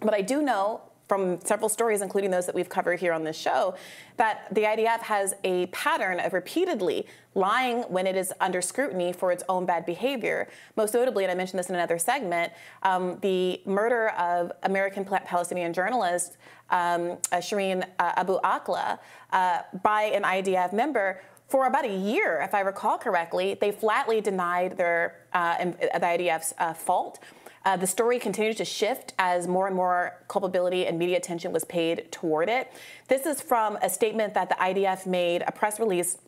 but 0.00 0.14
I 0.14 0.22
do 0.22 0.40
know 0.40 0.80
from 1.10 1.40
several 1.40 1.68
stories, 1.68 2.02
including 2.02 2.30
those 2.30 2.46
that 2.46 2.54
we've 2.54 2.68
covered 2.68 3.00
here 3.00 3.12
on 3.12 3.24
this 3.24 3.36
show, 3.36 3.74
that 4.16 4.46
the 4.52 4.60
IDF 4.60 5.00
has 5.00 5.34
a 5.42 5.66
pattern 5.66 6.20
of 6.20 6.32
repeatedly 6.32 7.04
lying 7.34 7.78
when 7.88 8.06
it 8.06 8.14
is 8.14 8.32
under 8.40 8.62
scrutiny 8.62 9.12
for 9.12 9.32
its 9.32 9.42
own 9.48 9.66
bad 9.66 9.84
behavior. 9.84 10.46
Most 10.76 10.94
notably, 10.94 11.24
and 11.24 11.32
I 11.32 11.34
mentioned 11.34 11.58
this 11.58 11.68
in 11.68 11.74
another 11.74 11.98
segment, 11.98 12.52
um, 12.84 13.18
the 13.22 13.60
murder 13.66 14.10
of 14.10 14.52
American 14.62 15.04
Palestinian 15.04 15.72
journalist 15.72 16.36
um, 16.70 17.18
uh, 17.32 17.38
Shireen 17.38 17.82
uh, 17.98 18.12
Abu 18.14 18.38
Akleh 18.42 18.96
uh, 19.32 19.62
by 19.82 20.02
an 20.02 20.22
IDF 20.22 20.72
member 20.72 21.20
for 21.48 21.66
about 21.66 21.84
a 21.84 21.92
year, 21.92 22.40
if 22.44 22.54
I 22.54 22.60
recall 22.60 22.96
correctly, 22.96 23.58
they 23.60 23.72
flatly 23.72 24.20
denied 24.20 24.76
their 24.76 25.16
uh, 25.32 25.64
the 25.64 26.06
IDF's 26.14 26.54
uh, 26.58 26.72
fault. 26.74 27.18
Uh, 27.64 27.76
the 27.76 27.86
story 27.86 28.18
continued 28.18 28.56
to 28.56 28.64
shift 28.64 29.12
as 29.18 29.46
more 29.46 29.66
and 29.66 29.76
more 29.76 30.16
culpability 30.28 30.86
and 30.86 30.98
media 30.98 31.16
attention 31.16 31.52
was 31.52 31.64
paid 31.64 32.10
toward 32.10 32.48
it. 32.48 32.72
This 33.08 33.26
is 33.26 33.40
from 33.40 33.76
a 33.82 33.90
statement 33.90 34.32
that 34.34 34.48
the 34.48 34.54
IDF 34.54 35.06
made, 35.06 35.42
a 35.46 35.52
press 35.52 35.78
release 35.78 36.18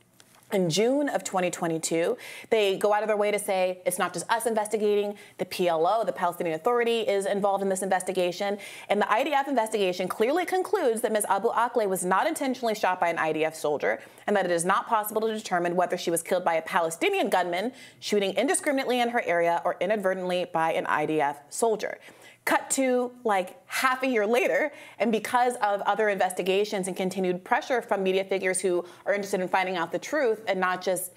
in 0.53 0.69
June 0.69 1.09
of 1.09 1.25
2022, 1.25 2.17
they 2.51 2.77
go 2.77 2.93
out 2.93 3.03
of 3.03 3.09
their 3.09 3.17
way 3.17 3.31
to 3.31 3.39
say 3.39 3.81
it's 3.87 3.99
not 3.99 4.13
just 4.13 4.31
us 4.31 4.47
investigating. 4.47 5.17
The 5.39 5.45
PLO, 5.47 6.05
the 6.05 6.13
Palestinian 6.13 6.55
Authority, 6.55 7.01
is 7.01 7.27
involved 7.27 7.63
in 7.63 7.69
this 7.69 7.83
investigation. 7.83 8.59
And 8.89 9.01
the 9.01 9.07
IDF 9.07 9.49
investigation 9.49 10.09
clearly 10.09 10.45
concludes 10.45 11.01
that 11.01 11.13
Ms. 11.13 11.27
Abu 11.29 11.49
Akleh 11.49 11.89
was 11.89 12.05
not 12.05 12.27
intentionally 12.27 12.75
shot 12.75 13.01
by 13.01 13.09
an 13.09 13.17
IDF 13.17 13.55
soldier 13.55 14.01
and 14.27 14.37
that 14.37 14.45
it 14.45 14.51
is 14.51 14.65
not 14.65 14.87
possible 14.87 15.21
to 15.23 15.35
determine 15.35 15.77
whether 15.77 15.97
she 15.97 16.11
was 16.11 16.23
killed 16.23 16.45
by 16.45 16.55
a 16.55 16.63
Palestinian 16.63 17.31
gunman 17.31 17.73
shooting 18.01 18.35
indiscriminately 18.35 19.01
in 19.01 19.09
her 19.09 19.23
area 19.25 19.61
or 19.65 19.77
inadvertently 19.81 20.47
by 20.53 20.73
an 20.73 20.85
IDF 20.85 21.37
soldier. 21.49 21.99
Cut 22.45 22.71
to 22.71 23.13
like 23.25 23.57
half 23.67 24.03
a 24.03 24.07
year 24.07 24.27
later, 24.27 24.73
and 24.99 25.13
because 25.13 25.55
of 25.57 25.81
other 25.83 26.09
investigations 26.09 26.89
and 26.89 26.97
continued 26.97 27.45
pressure 27.45 27.81
from 27.81 28.03
media 28.03 28.25
figures 28.25 28.61
who 28.61 28.85
are 29.07 29.15
interested 29.15 29.41
in 29.41 29.49
finding 29.49 29.77
out 29.77 29.93
the 29.93 29.99
truth 29.99 30.43
and 30.49 30.59
not 30.59 30.83
just 30.83 31.13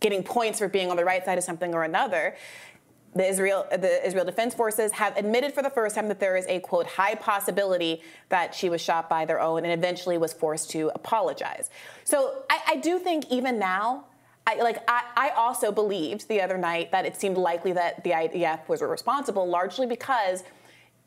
getting 0.00 0.22
points 0.22 0.58
for 0.58 0.68
being 0.68 0.90
on 0.90 0.96
the 0.96 1.04
right 1.04 1.24
side 1.24 1.38
of 1.38 1.44
something 1.44 1.74
or 1.74 1.84
another, 1.84 2.34
the 3.14 3.26
Israel, 3.28 3.66
the 3.70 4.04
Israel 4.06 4.24
Defense 4.24 4.54
Forces 4.54 4.92
have 4.92 5.16
admitted 5.16 5.52
for 5.52 5.62
the 5.62 5.70
first 5.70 5.94
time 5.94 6.08
that 6.08 6.18
there 6.18 6.36
is 6.36 6.46
a 6.46 6.60
quote 6.60 6.86
high 6.86 7.14
possibility 7.14 8.02
that 8.30 8.54
she 8.54 8.70
was 8.70 8.80
shot 8.80 9.08
by 9.08 9.24
their 9.24 9.40
own 9.40 9.64
and 9.64 9.72
eventually 9.72 10.16
was 10.16 10.32
forced 10.32 10.70
to 10.70 10.90
apologize. 10.94 11.68
So 12.04 12.44
I, 12.48 12.60
I 12.68 12.76
do 12.76 12.98
think 12.98 13.26
even 13.30 13.58
now, 13.58 14.06
I, 14.46 14.56
like 14.56 14.78
I, 14.88 15.02
I, 15.14 15.28
also 15.30 15.70
believed 15.70 16.26
the 16.28 16.40
other 16.40 16.58
night 16.58 16.90
that 16.90 17.06
it 17.06 17.14
seemed 17.16 17.36
likely 17.36 17.72
that 17.74 18.02
the 18.02 18.10
IDF 18.10 18.68
was 18.68 18.82
responsible, 18.82 19.46
largely 19.48 19.86
because 19.86 20.42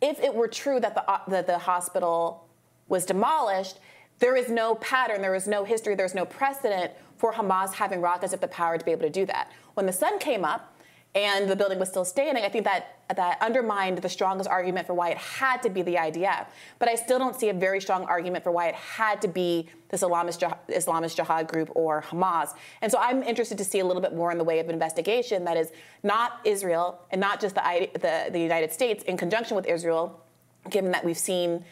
if 0.02 0.20
it 0.20 0.34
were 0.34 0.48
true 0.48 0.80
that 0.80 0.94
the, 0.94 1.10
uh, 1.10 1.20
that 1.28 1.48
the 1.48 1.58
hospital 1.58 2.48
was 2.88 3.06
demolished, 3.06 3.80
there 4.20 4.36
is 4.36 4.50
no 4.50 4.76
pattern, 4.76 5.22
there 5.22 5.36
is 5.36 5.48
no 5.48 5.64
history, 5.64 5.96
there's 5.96 6.16
no 6.16 6.26
precedent 6.26 6.92
for 7.18 7.34
Hamas 7.34 7.74
having 7.74 8.02
rockets 8.02 8.34
of 8.34 8.42
the 8.42 8.48
power 8.48 8.78
to 8.78 8.86
be 8.86 8.92
able 8.92 9.04
to 9.04 9.10
do 9.10 9.26
that. 9.26 9.52
When 9.74 9.86
the 9.86 9.94
sun 9.94 10.20
came 10.20 10.46
up, 10.46 10.75
and 11.16 11.50
the 11.50 11.56
building 11.56 11.80
was 11.80 11.88
still 11.88 12.04
standing, 12.04 12.44
I 12.44 12.50
think 12.50 12.66
that 12.66 13.00
that 13.16 13.42
undermined 13.42 14.00
the 14.00 14.10
strongest 14.10 14.50
argument 14.50 14.86
for 14.86 14.94
why 14.94 15.12
it 15.12 15.18
had 15.18 15.64
to 15.64 15.70
be 15.70 15.82
the 15.82 15.96
IDF. 15.96 16.48
But 16.78 16.90
I 16.90 16.96
still 16.96 17.18
don't 17.18 17.40
see 17.40 17.48
a 17.48 17.54
very 17.54 17.80
strong 17.80 18.04
argument 18.04 18.44
for 18.44 18.52
why 18.52 18.68
it 18.68 18.76
had 18.76 19.22
to 19.22 19.30
be 19.30 19.70
this 19.88 20.02
Islamist 20.02 20.40
jihad, 20.40 20.58
Islamist 20.68 21.16
jihad 21.16 21.48
group 21.48 21.72
or 21.74 22.02
Hamas. 22.02 22.50
And 22.82 22.92
so 22.92 22.98
I'm 23.00 23.24
interested 23.24 23.58
to 23.60 23.64
see 23.64 23.80
a 23.80 23.86
little 23.86 24.02
bit 24.02 24.14
more 24.14 24.32
in 24.32 24.38
the 24.38 24.44
way 24.44 24.60
of 24.60 24.68
investigation 24.70 25.46
that 25.46 25.56
is 25.56 25.72
not 26.04 26.42
Israel 26.44 27.00
and 27.12 27.22
not 27.22 27.40
just 27.40 27.56
the, 27.56 27.90
the, 27.94 28.32
the 28.32 28.40
United 28.40 28.74
States 28.74 29.04
in 29.06 29.16
conjunction 29.16 29.56
with 29.56 29.68
Israel, 29.68 30.22
given 30.70 30.92
that 30.92 31.06
we've 31.06 31.18
seen 31.18 31.64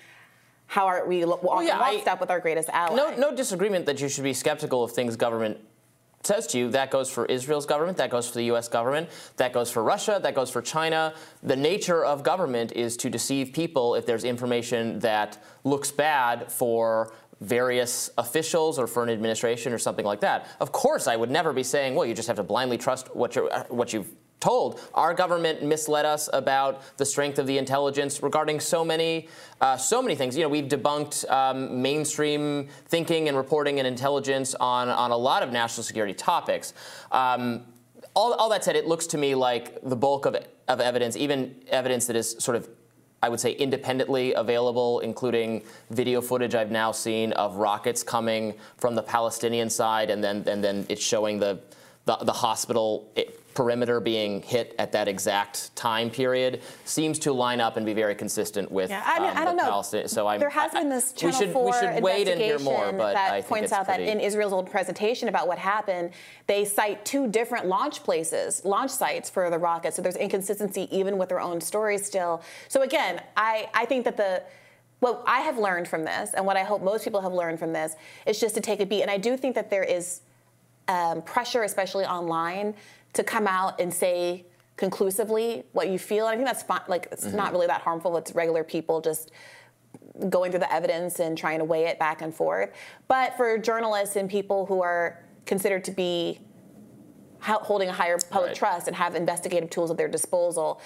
how 0.67 0.85
are 0.87 1.05
we 1.05 1.25
walk 1.25 1.43
well, 1.43 1.61
yeah, 1.61 1.77
lockstep 1.77 2.21
with 2.21 2.31
our 2.31 2.39
greatest 2.39 2.69
ally. 2.69 2.95
No, 2.95 3.13
no 3.17 3.35
disagreement 3.35 3.85
that 3.87 3.99
you 3.99 4.07
should 4.07 4.23
be 4.23 4.33
skeptical 4.33 4.83
of 4.83 4.93
things 4.93 5.17
government 5.17 5.57
says 6.23 6.47
to 6.47 6.57
you 6.57 6.69
that 6.69 6.91
goes 6.91 7.09
for 7.09 7.25
Israel's 7.25 7.65
government, 7.65 7.97
that 7.97 8.09
goes 8.09 8.27
for 8.27 8.35
the 8.35 8.45
US 8.45 8.67
government, 8.67 9.09
that 9.37 9.53
goes 9.53 9.69
for 9.71 9.83
Russia, 9.83 10.19
that 10.23 10.35
goes 10.35 10.49
for 10.49 10.61
China. 10.61 11.13
The 11.41 11.55
nature 11.55 12.03
of 12.05 12.23
government 12.23 12.71
is 12.73 12.97
to 12.97 13.09
deceive 13.09 13.53
people 13.53 13.95
if 13.95 14.05
there's 14.05 14.23
information 14.23 14.99
that 14.99 15.43
looks 15.63 15.91
bad 15.91 16.51
for 16.51 17.13
various 17.41 18.09
officials 18.17 18.79
or 18.79 18.87
for 18.87 19.03
an 19.03 19.09
administration 19.09 19.73
or 19.73 19.77
something 19.77 20.05
like 20.05 20.21
that. 20.21 20.47
Of 20.61 20.71
course, 20.71 21.07
I 21.07 21.15
would 21.15 21.29
never 21.29 21.51
be 21.51 21.63
saying, 21.63 21.93
well, 21.95 22.05
you 22.05 22.13
just 22.13 22.27
have 22.27 22.37
to 22.37 22.43
blindly 22.43 22.77
trust 22.77 23.13
what, 23.15 23.35
you're, 23.35 23.49
what 23.69 23.91
you've 23.91 24.09
told. 24.39 24.79
Our 24.93 25.13
government 25.13 25.63
misled 25.63 26.05
us 26.05 26.29
about 26.33 26.97
the 26.97 27.05
strength 27.05 27.39
of 27.39 27.47
the 27.47 27.57
intelligence 27.57 28.21
regarding 28.21 28.59
so 28.59 28.83
many, 28.83 29.29
uh, 29.61 29.77
so 29.77 30.01
many 30.01 30.15
things. 30.15 30.35
You 30.35 30.43
know, 30.43 30.49
we've 30.49 30.65
debunked 30.65 31.29
um, 31.31 31.81
mainstream 31.81 32.67
thinking 32.87 33.29
and 33.29 33.37
reporting 33.37 33.79
and 33.79 33.87
intelligence 33.87 34.53
on, 34.55 34.89
on 34.89 35.11
a 35.11 35.17
lot 35.17 35.43
of 35.43 35.51
national 35.51 35.83
security 35.83 36.13
topics. 36.13 36.73
Um, 37.11 37.63
all, 38.15 38.33
all 38.33 38.49
that 38.49 38.63
said, 38.63 38.75
it 38.75 38.85
looks 38.85 39.07
to 39.07 39.17
me 39.17 39.33
like 39.33 39.79
the 39.81 39.95
bulk 39.95 40.25
of, 40.25 40.35
of 40.67 40.79
evidence, 40.81 41.15
even 41.15 41.55
evidence 41.69 42.07
that 42.07 42.15
is 42.15 42.35
sort 42.39 42.57
of 42.57 42.69
I 43.23 43.29
would 43.29 43.39
say 43.39 43.53
independently 43.53 44.33
available, 44.33 44.99
including 44.99 45.63
video 45.91 46.19
footage 46.19 46.55
I've 46.55 46.71
now 46.71 46.91
seen 46.91 47.31
of 47.31 47.55
rockets 47.55 48.03
coming 48.03 48.53
from 48.75 48.95
the 48.95 49.01
Palestinian 49.01 49.69
side, 49.69 50.09
and 50.09 50.21
then 50.21 50.43
and 50.45 50.61
then 50.61 50.85
it's 50.89 51.01
showing 51.01 51.39
the 51.39 51.61
the, 52.03 52.17
the 52.17 52.33
hospital 52.33 53.09
perimeter 53.53 53.99
being 53.99 54.41
hit 54.41 54.75
at 54.79 54.91
that 54.91 55.07
exact 55.07 55.75
time 55.75 56.09
period 56.09 56.61
seems 56.85 57.19
to 57.19 57.33
line 57.33 57.61
up 57.61 57.77
and 57.77 57.85
be 57.85 57.93
very 57.93 58.15
consistent 58.15 58.71
with 58.71 58.89
yeah, 58.89 59.03
I 59.05 59.19
mean, 59.19 59.29
um, 59.29 59.37
I 59.37 59.45
don't 59.45 59.55
know. 59.55 59.63
Palestinian. 59.63 60.07
So 60.07 60.27
I'm, 60.27 60.39
there 60.39 60.49
has 60.49 60.71
been 60.71 60.89
this 60.89 61.13
Channel 61.13 61.39
we 61.39 61.45
should, 61.45 61.53
4 61.53 61.65
we 61.65 61.71
should 61.73 62.03
wait 62.03 62.27
and 62.27 62.41
hear 62.41 62.59
more, 62.59 62.91
but 62.91 63.13
that 63.13 63.33
I 63.33 63.41
points 63.41 63.71
out 63.71 63.85
pretty... 63.85 64.05
that 64.05 64.11
in 64.11 64.19
Israel's 64.19 64.53
old 64.53 64.69
presentation 64.69 65.29
about 65.29 65.47
what 65.47 65.57
happened, 65.57 66.11
they 66.47 66.65
cite 66.65 67.05
two 67.05 67.27
different 67.27 67.67
launch 67.67 68.03
places, 68.03 68.63
launch 68.65 68.91
sites 68.91 69.29
for 69.29 69.49
the 69.49 69.57
rockets. 69.57 69.95
So 69.95 70.01
there's 70.01 70.15
inconsistency 70.15 70.87
even 70.95 71.17
with 71.17 71.29
their 71.29 71.41
own 71.41 71.61
stories 71.61 72.05
still. 72.05 72.41
So 72.67 72.81
again, 72.81 73.21
I, 73.37 73.69
I 73.73 73.85
think 73.85 74.05
that 74.05 74.17
the 74.17 74.43
what 74.99 75.21
I 75.27 75.41
have 75.41 75.57
learned 75.57 75.89
from 75.89 76.05
this, 76.05 76.33
and 76.33 76.45
what 76.45 76.55
I 76.55 76.63
hope 76.63 76.81
most 76.81 77.03
people 77.03 77.19
have 77.19 77.33
learned 77.33 77.59
from 77.59 77.73
this, 77.73 77.97
is 78.25 78.39
just 78.39 78.55
to 78.55 78.61
take 78.61 78.79
a 78.79 78.85
beat. 78.85 79.01
And 79.01 79.11
I 79.11 79.17
do 79.17 79.35
think 79.35 79.53
that 79.55 79.69
there 79.69 79.83
is 79.83 80.21
um, 80.87 81.21
pressure, 81.21 81.63
especially 81.63 82.05
online, 82.05 82.73
to 83.13 83.23
come 83.23 83.47
out 83.47 83.79
and 83.79 83.93
say 83.93 84.45
conclusively 84.75 85.63
what 85.71 85.89
you 85.89 85.99
feel. 85.99 86.27
And 86.27 86.33
I 86.33 86.35
think 86.37 86.47
that's 86.47 86.63
fine. 86.63 86.81
Like 86.87 87.07
it's 87.11 87.25
Mm-hmm. 87.25 87.37
not 87.37 87.51
really 87.51 87.67
that 87.67 87.81
harmful. 87.81 88.17
It's 88.17 88.33
regular 88.33 88.63
people 88.63 89.01
just 89.01 89.31
going 90.29 90.51
through 90.51 90.59
the 90.61 90.73
evidence 90.73 91.19
and 91.19 91.37
trying 91.37 91.59
to 91.59 91.65
weigh 91.65 91.85
it 91.85 91.99
back 91.99 92.21
and 92.21 92.33
forth. 92.33 92.71
But 93.07 93.35
for 93.37 93.57
journalists 93.57 94.15
and 94.15 94.29
people 94.29 94.65
who 94.65 94.81
are 94.81 95.19
considered 95.45 95.83
to 95.85 95.91
be 95.91 96.39
holding 97.41 97.89
a 97.89 97.93
higher 97.93 98.17
public 98.29 98.49
Right. 98.49 98.55
trust 98.57 98.87
and 98.87 98.95
have 98.95 99.15
investigative 99.15 99.69
tools 99.69 99.91
at 99.91 99.97
their 99.97 100.07
disposal, 100.07 100.79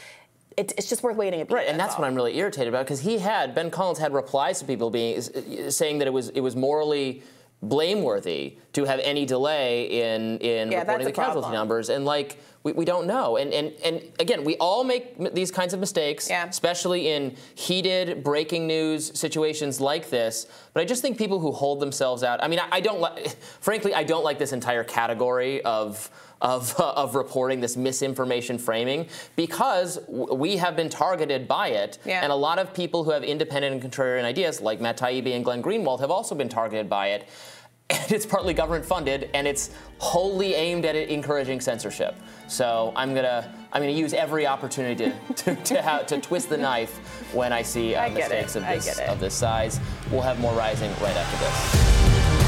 it's 0.57 0.89
just 0.89 1.03
worth 1.03 1.15
waiting 1.15 1.41
a 1.41 1.45
bit. 1.45 1.53
Right, 1.53 1.67
and 1.67 1.79
that's 1.79 1.99
what 1.99 2.05
I'm 2.07 2.15
really 2.15 2.35
irritated 2.35 2.69
about 2.69 2.85
because 2.85 3.01
he 3.01 3.19
had 3.19 3.53
Ben 3.53 3.69
Collins 3.69 3.99
had 3.99 4.11
replies 4.11 4.57
to 4.59 4.65
people 4.65 4.89
being 4.89 5.21
saying 5.69 5.99
that 5.99 6.07
it 6.07 6.13
was 6.13 6.29
it 6.29 6.39
was 6.41 6.55
morally 6.55 7.21
blameworthy 7.61 8.57
to 8.73 8.85
have 8.85 8.99
any 8.99 9.25
delay 9.25 9.85
in 9.85 10.37
in 10.39 10.71
Yeah, 10.71 10.79
reporting 10.79 11.05
the 11.07 11.11
casualty 11.11 11.39
problem. 11.41 11.53
numbers. 11.53 11.89
And 11.89 12.05
like 12.05 12.37
we, 12.63 12.71
we 12.73 12.85
don't 12.85 13.07
know. 13.07 13.37
And, 13.37 13.51
and 13.53 13.73
and 13.83 14.01
again 14.19 14.43
we 14.43 14.55
all 14.57 14.83
make 14.83 15.15
m- 15.19 15.33
these 15.33 15.51
kinds 15.51 15.73
of 15.73 15.79
mistakes 15.79 16.29
especially 16.29 17.09
in 17.09 17.35
heated 17.55 18.23
breaking 18.23 18.67
news 18.67 19.17
situations 19.19 19.81
like 19.81 20.09
this. 20.09 20.45
But 20.73 20.81
I 20.81 20.85
just 20.85 21.01
think 21.01 21.17
people 21.17 21.39
who 21.39 21.51
hold 21.51 21.79
themselves 21.79 22.23
out 22.23 22.43
I 22.43 22.47
mean 22.47 22.59
I, 22.59 22.67
I 22.73 22.79
don't 22.81 22.99
like 23.01 23.29
frankly 23.59 23.93
I 23.93 24.03
don't 24.03 24.23
like 24.23 24.37
this 24.37 24.53
entire 24.53 24.83
category 24.83 25.61
of 25.63 26.09
of, 26.41 26.73
of 26.79 27.15
reporting 27.15 27.59
this 27.59 27.77
misinformation 27.77 28.57
framing 28.57 29.07
because 29.35 29.99
we 30.07 30.57
have 30.57 30.75
been 30.75 30.89
targeted 30.89 31.47
by 31.47 31.69
it. 31.69 31.97
Yeah. 32.05 32.21
and 32.23 32.31
a 32.31 32.35
lot 32.35 32.59
of 32.59 32.73
people 32.73 33.03
who 33.03 33.11
have 33.11 33.23
independent 33.23 33.83
and 33.83 33.91
contrarian 33.91 34.23
ideas 34.23 34.61
like 34.61 34.79
Matt 34.79 34.97
Taibbi 34.97 35.35
and 35.35 35.43
Glenn 35.43 35.61
Greenwald 35.61 35.99
have 35.99 36.11
also 36.11 36.35
been 36.35 36.49
targeted 36.49 36.89
by 36.89 37.07
it. 37.07 37.27
And 37.89 38.11
it's 38.11 38.25
partly 38.25 38.53
government 38.53 38.85
funded 38.85 39.29
and 39.33 39.47
it's 39.47 39.69
wholly 39.99 40.55
aimed 40.55 40.83
at 40.83 40.97
it 40.97 41.07
encouraging 41.07 41.61
censorship. 41.61 42.15
So 42.49 42.91
I'm 42.97 43.15
gonna 43.15 43.49
I'm 43.71 43.81
gonna 43.81 43.93
use 43.93 44.13
every 44.13 44.45
opportunity 44.45 45.05
to 45.05 45.33
to, 45.55 45.55
to, 45.55 46.03
to 46.05 46.19
twist 46.19 46.49
the 46.49 46.57
knife 46.57 46.97
when 47.33 47.53
I 47.53 47.61
see 47.61 47.95
uh, 47.95 48.01
I 48.01 48.07
it. 48.07 48.13
mistakes 48.15 48.57
of 48.57 48.63
this 48.63 48.99
of 48.99 49.21
this 49.21 49.33
size. 49.33 49.79
We'll 50.11 50.21
have 50.21 50.37
more 50.41 50.53
rising 50.53 50.91
right 50.99 51.15
after 51.15 51.37
this 51.37 52.46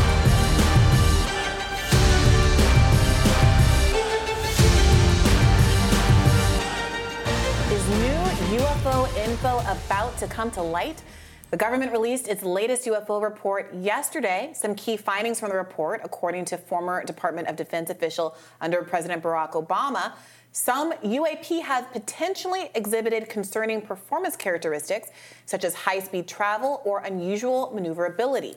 UFO 8.60 9.08
info 9.18 9.60
about 9.60 10.18
to 10.18 10.28
come 10.28 10.52
to 10.52 10.62
light? 10.62 11.02
The 11.50 11.56
government 11.56 11.94
released 11.94 12.28
its 12.28 12.44
latest 12.44 12.86
UFO 12.88 13.24
report 13.24 13.74
yesterday. 13.74 14.52
Some 14.54 14.76
key 14.76 14.98
findings 14.98 15.40
from 15.40 15.48
the 15.48 15.56
report, 15.56 16.02
according 16.04 16.44
to 16.46 16.58
former 16.58 17.02
Department 17.06 17.48
of 17.48 17.56
Defense 17.56 17.90
official 17.90 18.36
under 18.60 18.82
President 18.82 19.24
Barack 19.24 19.54
Obama, 19.54 20.12
some 20.52 20.92
UAP 20.92 21.62
have 21.62 21.90
potentially 21.94 22.70
exhibited 22.76 23.30
concerning 23.30 23.82
performance 23.82 24.36
characteristics, 24.36 25.10
such 25.46 25.64
as 25.64 25.74
high 25.74 26.00
speed 26.00 26.28
travel 26.28 26.82
or 26.84 27.00
unusual 27.00 27.72
maneuverability. 27.74 28.56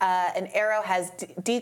Uh, 0.00 0.30
an 0.36 0.46
AARO 0.54 0.84
has 0.84 1.10
de- 1.42 1.60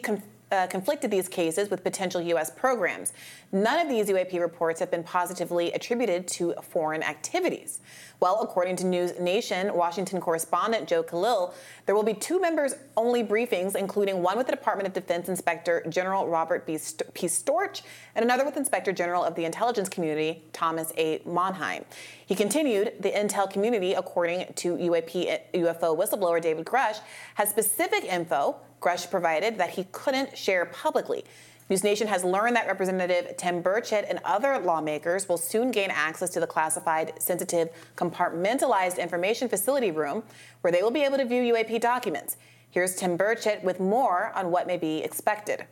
uh, 0.50 0.66
conflicted 0.66 1.10
these 1.10 1.28
cases 1.28 1.70
with 1.70 1.84
potential 1.84 2.20
U.S. 2.20 2.50
programs. 2.50 3.12
None 3.52 3.78
of 3.78 3.88
these 3.88 4.08
UAP 4.08 4.40
reports 4.40 4.80
have 4.80 4.90
been 4.90 5.02
positively 5.02 5.72
attributed 5.72 6.26
to 6.28 6.54
foreign 6.62 7.02
activities. 7.02 7.80
Well, 8.20 8.40
according 8.42 8.76
to 8.76 8.86
News 8.86 9.18
Nation, 9.20 9.74
Washington 9.74 10.20
correspondent 10.20 10.88
Joe 10.88 11.02
Khalil, 11.02 11.54
there 11.86 11.94
will 11.94 12.02
be 12.02 12.14
two 12.14 12.40
members 12.40 12.74
only 12.96 13.22
briefings, 13.22 13.76
including 13.76 14.22
one 14.22 14.36
with 14.36 14.46
the 14.46 14.52
Department 14.52 14.88
of 14.88 14.92
Defense 14.92 15.28
Inspector 15.28 15.84
General 15.88 16.26
Robert 16.26 16.66
B. 16.66 16.78
St- 16.78 17.14
P. 17.14 17.26
Storch 17.26 17.82
and 18.16 18.24
another 18.24 18.44
with 18.44 18.56
Inspector 18.56 18.92
General 18.92 19.22
of 19.22 19.34
the 19.36 19.44
Intelligence 19.44 19.88
Community 19.88 20.42
Thomas 20.52 20.92
A. 20.96 21.20
Monheim. 21.20 21.84
He 22.26 22.34
continued, 22.34 22.94
the 23.00 23.10
intel 23.10 23.48
community, 23.50 23.94
according 23.94 24.52
to 24.56 24.76
UAP 24.76 25.40
UFO 25.54 25.96
whistleblower 25.96 26.42
David 26.42 26.66
Grusch, 26.66 26.98
has 27.36 27.48
specific 27.48 28.04
info 28.04 28.56
Grusch 28.80 29.10
provided 29.10 29.58
that 29.58 29.70
he 29.70 29.84
couldn't 29.92 30.36
share 30.36 30.66
publicly. 30.66 31.24
News 31.70 31.84
Nation 31.84 32.06
has 32.06 32.24
learned 32.24 32.56
that 32.56 32.66
Representative 32.66 33.36
Tim 33.36 33.62
Burchett 33.62 34.08
and 34.08 34.20
other 34.24 34.58
lawmakers 34.58 35.28
will 35.28 35.36
soon 35.36 35.70
gain 35.70 35.90
access 35.90 36.30
to 36.30 36.40
the 36.40 36.46
classified, 36.46 37.12
sensitive, 37.20 37.68
compartmentalized 37.94 38.98
information 38.98 39.48
facility 39.50 39.90
room 39.90 40.22
where 40.62 40.72
they 40.72 40.82
will 40.82 40.90
be 40.90 41.02
able 41.02 41.18
to 41.18 41.26
view 41.26 41.54
UAP 41.54 41.78
documents. 41.80 42.38
Here's 42.70 42.96
Tim 42.96 43.18
Burchett 43.18 43.62
with 43.62 43.80
more 43.80 44.32
on 44.34 44.50
what 44.50 44.66
may 44.66 44.78
be 44.78 44.98
expected. 44.98 45.66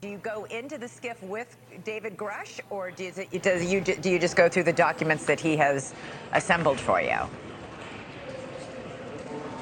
Do 0.00 0.08
you 0.08 0.18
go 0.18 0.44
into 0.44 0.78
the 0.78 0.86
SCIF 0.86 1.20
with 1.22 1.56
David 1.84 2.16
Grusch, 2.16 2.60
or 2.70 2.90
does, 2.90 3.18
it, 3.18 3.42
does 3.42 3.64
you 3.64 3.80
do 3.80 4.10
you 4.10 4.18
just 4.18 4.36
go 4.36 4.48
through 4.48 4.62
the 4.62 4.72
documents 4.72 5.26
that 5.26 5.40
he 5.40 5.56
has 5.56 5.92
assembled 6.34 6.78
for 6.78 7.00
you? 7.00 7.18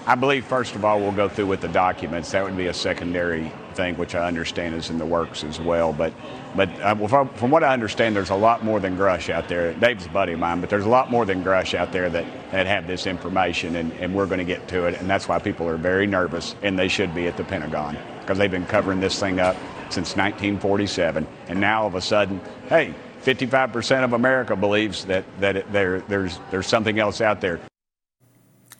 I 0.09 0.15
believe, 0.15 0.45
first 0.45 0.77
of 0.77 0.85
all, 0.85 1.01
we'll 1.01 1.11
go 1.11 1.28
through 1.28 1.47
with 1.47 1.61
the 1.61 1.69
documents. 1.69 2.31
That 2.31 2.45
would 2.45 2.57
be 2.57 2.69
a 2.69 2.73
secondary 2.73 3.51
thing, 3.74 3.97
which 3.97 4.15
I 4.15 4.28
understand 4.28 4.77
is 4.77 4.89
in 4.89 4.99
the 4.99 5.05
works 5.05 5.43
as 5.43 5.59
well. 5.59 5.93
But, 5.93 6.12
but 6.55 6.69
uh, 6.81 6.95
from, 7.09 7.28
from 7.31 7.51
what 7.51 7.65
I 7.65 7.73
understand, 7.73 8.15
there's 8.15 8.31
a 8.31 8.37
lot 8.37 8.65
more 8.65 8.78
than 8.78 8.97
Grusch 8.97 9.31
out 9.31 9.49
there. 9.49 9.74
Dave's 9.74 10.07
a 10.07 10.09
buddy 10.11 10.35
of 10.35 10.39
mine, 10.39 10.61
but 10.61 10.70
there's 10.70 10.85
a 10.85 10.89
lot 10.89 11.11
more 11.11 11.24
than 11.24 11.43
Grusch 11.43 11.74
out 11.74 11.91
there 11.91 12.09
that, 12.09 12.24
that 12.53 12.69
have 12.69 12.87
this 12.87 13.09
information, 13.09 13.74
and, 13.74 13.91
and 13.95 14.15
we're 14.15 14.27
going 14.27 14.39
to 14.39 14.45
get 14.45 14.69
to 14.69 14.87
it. 14.87 15.01
And 15.01 15.11
that's 15.11 15.27
why 15.27 15.41
people 15.41 15.69
are 15.69 15.77
very 15.77 16.07
nervous, 16.07 16.55
and 16.62 16.78
they 16.78 16.87
should 16.87 17.12
be 17.12 17.27
at 17.27 17.37
the 17.37 17.45
Pentagon, 17.45 17.99
because 18.20 18.39
they've 18.39 18.49
been 18.49 18.66
covering 18.66 19.01
this 19.01 19.19
thing 19.19 19.41
up 19.41 19.57
since 19.91 20.16
1947. 20.16 21.27
And 21.49 21.61
now, 21.61 21.83
all 21.83 21.89
of 21.89 21.97
a 21.97 22.01
sudden, 22.01 22.41
hey, 22.69 22.95
55% 23.24 24.05
of 24.05 24.12
America 24.12 24.55
believes 24.55 25.05
that, 25.07 25.24
that 25.41 25.57
it, 25.57 25.73
there, 25.73 26.01
there's, 26.03 26.39
there's 26.53 26.69
something 26.69 27.01
else 27.01 27.20
out 27.20 27.41
there. 27.41 27.59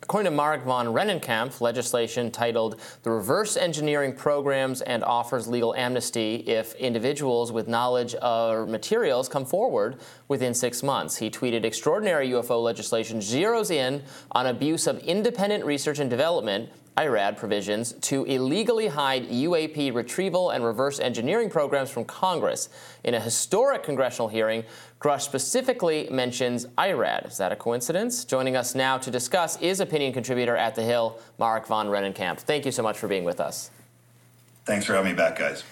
According 0.07 0.31
to 0.31 0.37
Mark 0.37 0.63
von 0.63 0.87
Rennenkampff, 0.87 1.61
legislation 1.61 2.31
titled 2.31 2.81
The 3.03 3.11
Reverse 3.11 3.57
Engineering 3.57 4.13
Programs 4.15 4.81
and 4.81 5.03
offers 5.03 5.49
legal 5.49 5.75
amnesty 5.75 6.37
if 6.47 6.77
individuals 6.77 7.51
with 7.51 7.67
knowledge 7.67 8.15
of 8.15 8.69
materials 8.69 9.29
come 9.29 9.45
forward 9.45 9.97
within 10.29 10.55
six 10.55 10.85
months. 10.85 11.17
He 11.17 11.29
tweeted 11.29 11.65
Extraordinary 11.65 12.29
UFO 12.29 12.63
legislation 12.63 13.19
zeroes 13.19 13.73
in 13.73 14.01
on 14.31 14.47
abuse 14.47 14.87
of 14.87 15.01
independent 15.01 15.65
research 15.65 15.99
and 15.99 16.09
development. 16.09 16.71
IRAD 16.99 17.37
provisions 17.37 17.93
to 18.01 18.25
illegally 18.25 18.87
hide 18.87 19.29
UAP 19.29 19.95
retrieval 19.95 20.51
and 20.51 20.65
reverse 20.65 20.99
engineering 20.99 21.51
programs 21.51 21.91
from 21.91 22.07
Congress. 22.07 22.71
In 23.05 23.13
a 23.13 23.21
historic 23.21 23.83
congressional 23.83 24.29
hearing, 24.29 24.65
Grusch 24.99 25.23
specifically 25.23 26.09
mentions 26.11 26.67
IRAD. 26.79 27.27
Is 27.27 27.37
that 27.37 27.53
a 27.53 27.57
coincidence? 27.57 28.25
Joining 28.25 28.57
us 28.57 28.75
now 28.75 28.97
to 28.97 29.11
discuss 29.11 29.61
is 29.61 29.81
opinion 29.81 30.13
contributor 30.13 30.57
at 30.57 30.75
The 30.75 30.83
Hill, 30.83 31.19
Mark 31.39 31.67
von 31.67 31.89
Rennenkampff. 31.89 32.41
Thank 32.41 32.65
you 32.65 32.73
so 32.73 32.83
much 32.83 32.97
for 32.97 33.07
being 33.07 33.25
with 33.25 33.39
us. 33.39 33.71
Thanks 34.65 34.87
for 34.87 34.95
having 34.95 35.13
me 35.13 35.17
back, 35.17 35.39
guys. 35.39 35.65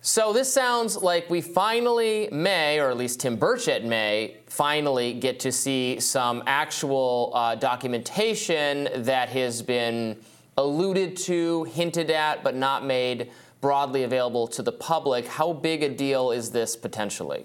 So 0.00 0.32
this 0.32 0.50
sounds 0.50 0.96
like 0.96 1.28
we 1.28 1.42
finally 1.42 2.30
may, 2.32 2.80
or 2.80 2.88
at 2.88 2.96
least 2.96 3.20
Tim 3.20 3.36
Burchett 3.36 3.84
may, 3.84 4.38
finally 4.46 5.12
get 5.12 5.38
to 5.40 5.52
see 5.52 6.00
some 6.00 6.42
actual 6.46 7.32
uh, 7.34 7.54
documentation 7.56 8.88
that 9.04 9.28
has 9.28 9.60
been 9.60 10.16
alluded 10.56 11.18
to, 11.18 11.64
hinted 11.64 12.10
at, 12.10 12.42
but 12.42 12.56
not 12.56 12.84
made 12.84 13.30
broadly 13.60 14.04
available 14.04 14.46
to 14.48 14.62
the 14.62 14.72
public. 14.72 15.26
How 15.26 15.52
big 15.52 15.82
a 15.82 15.90
deal 15.90 16.30
is 16.30 16.50
this 16.50 16.76
potentially? 16.76 17.44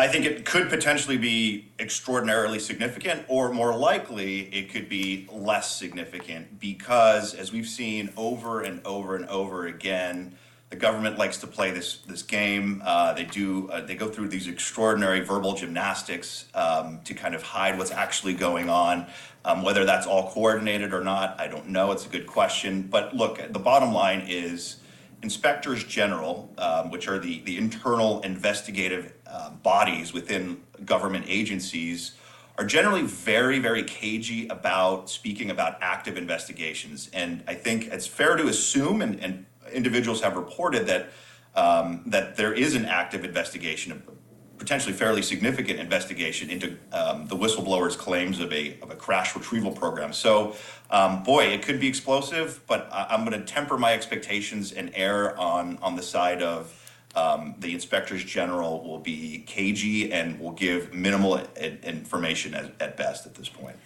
I 0.00 0.08
think 0.08 0.24
it 0.24 0.46
could 0.46 0.70
potentially 0.70 1.18
be 1.18 1.68
extraordinarily 1.78 2.58
significant, 2.58 3.26
or 3.28 3.52
more 3.52 3.76
likely, 3.76 4.44
it 4.44 4.70
could 4.70 4.88
be 4.88 5.28
less 5.30 5.76
significant 5.76 6.58
because, 6.58 7.34
as 7.34 7.52
we've 7.52 7.68
seen 7.68 8.10
over 8.16 8.62
and 8.62 8.80
over 8.86 9.14
and 9.14 9.26
over 9.26 9.66
again, 9.66 10.38
the 10.70 10.76
government 10.76 11.18
likes 11.18 11.36
to 11.38 11.46
play 11.46 11.70
this 11.70 11.98
this 12.06 12.22
game. 12.22 12.80
Uh, 12.82 13.12
they 13.12 13.24
do. 13.24 13.68
Uh, 13.68 13.84
they 13.84 13.94
go 13.94 14.08
through 14.08 14.28
these 14.28 14.48
extraordinary 14.48 15.20
verbal 15.20 15.52
gymnastics 15.52 16.46
um, 16.54 17.00
to 17.04 17.12
kind 17.12 17.34
of 17.34 17.42
hide 17.42 17.76
what's 17.76 17.90
actually 17.90 18.32
going 18.32 18.70
on. 18.70 19.06
Um, 19.44 19.62
whether 19.62 19.84
that's 19.84 20.06
all 20.06 20.30
coordinated 20.30 20.94
or 20.94 21.04
not, 21.04 21.38
I 21.38 21.46
don't 21.46 21.68
know. 21.68 21.92
It's 21.92 22.06
a 22.06 22.08
good 22.08 22.26
question. 22.26 22.88
But 22.90 23.14
look, 23.14 23.52
the 23.52 23.58
bottom 23.58 23.92
line 23.92 24.24
is 24.26 24.76
inspectors 25.22 25.84
general, 25.84 26.50
um, 26.56 26.90
which 26.90 27.06
are 27.06 27.18
the, 27.18 27.42
the 27.42 27.58
internal 27.58 28.20
investigative 28.22 29.12
uh, 29.30 29.50
bodies 29.50 30.12
within 30.12 30.62
government 30.84 31.24
agencies, 31.28 32.12
are 32.58 32.64
generally 32.64 33.02
very, 33.02 33.58
very 33.58 33.82
cagey 33.84 34.46
about 34.48 35.08
speaking 35.08 35.50
about 35.50 35.78
active 35.80 36.18
investigations. 36.18 37.08
And 37.12 37.42
I 37.46 37.54
think 37.54 37.86
it's 37.86 38.06
fair 38.06 38.36
to 38.36 38.48
assume, 38.48 39.00
and, 39.00 39.18
and 39.20 39.46
individuals 39.72 40.20
have 40.20 40.36
reported 40.36 40.86
that 40.86 41.10
um, 41.56 42.02
that 42.06 42.36
there 42.36 42.52
is 42.52 42.76
an 42.76 42.84
active 42.84 43.24
investigation, 43.24 43.90
a 43.92 44.12
potentially 44.58 44.92
fairly 44.92 45.22
significant 45.22 45.80
investigation 45.80 46.48
into 46.50 46.76
um, 46.92 47.26
the 47.26 47.36
whistleblower's 47.36 47.96
claims 47.96 48.38
of 48.40 48.52
a 48.52 48.78
of 48.82 48.90
a 48.90 48.94
crash 48.94 49.34
retrieval 49.34 49.72
program. 49.72 50.12
So, 50.12 50.54
um, 50.90 51.22
boy, 51.22 51.44
it 51.46 51.62
could 51.62 51.80
be 51.80 51.88
explosive, 51.88 52.60
but 52.66 52.88
I, 52.92 53.06
I'm 53.10 53.24
going 53.24 53.38
to 53.40 53.44
temper 53.44 53.78
my 53.78 53.94
expectations 53.94 54.72
and 54.72 54.92
err 54.94 55.36
on 55.38 55.78
on 55.78 55.96
the 55.96 56.02
side 56.02 56.42
of 56.42 56.79
um, 57.14 57.54
the 57.58 57.74
inspectors 57.74 58.24
general 58.24 58.82
will 58.82 58.98
be 58.98 59.44
cagey 59.46 60.12
and 60.12 60.38
will 60.38 60.52
give 60.52 60.94
minimal 60.94 61.38
information 61.56 62.54
at, 62.54 62.72
at 62.80 62.96
best 62.96 63.26
at 63.26 63.34
this 63.34 63.48
point. 63.48 63.76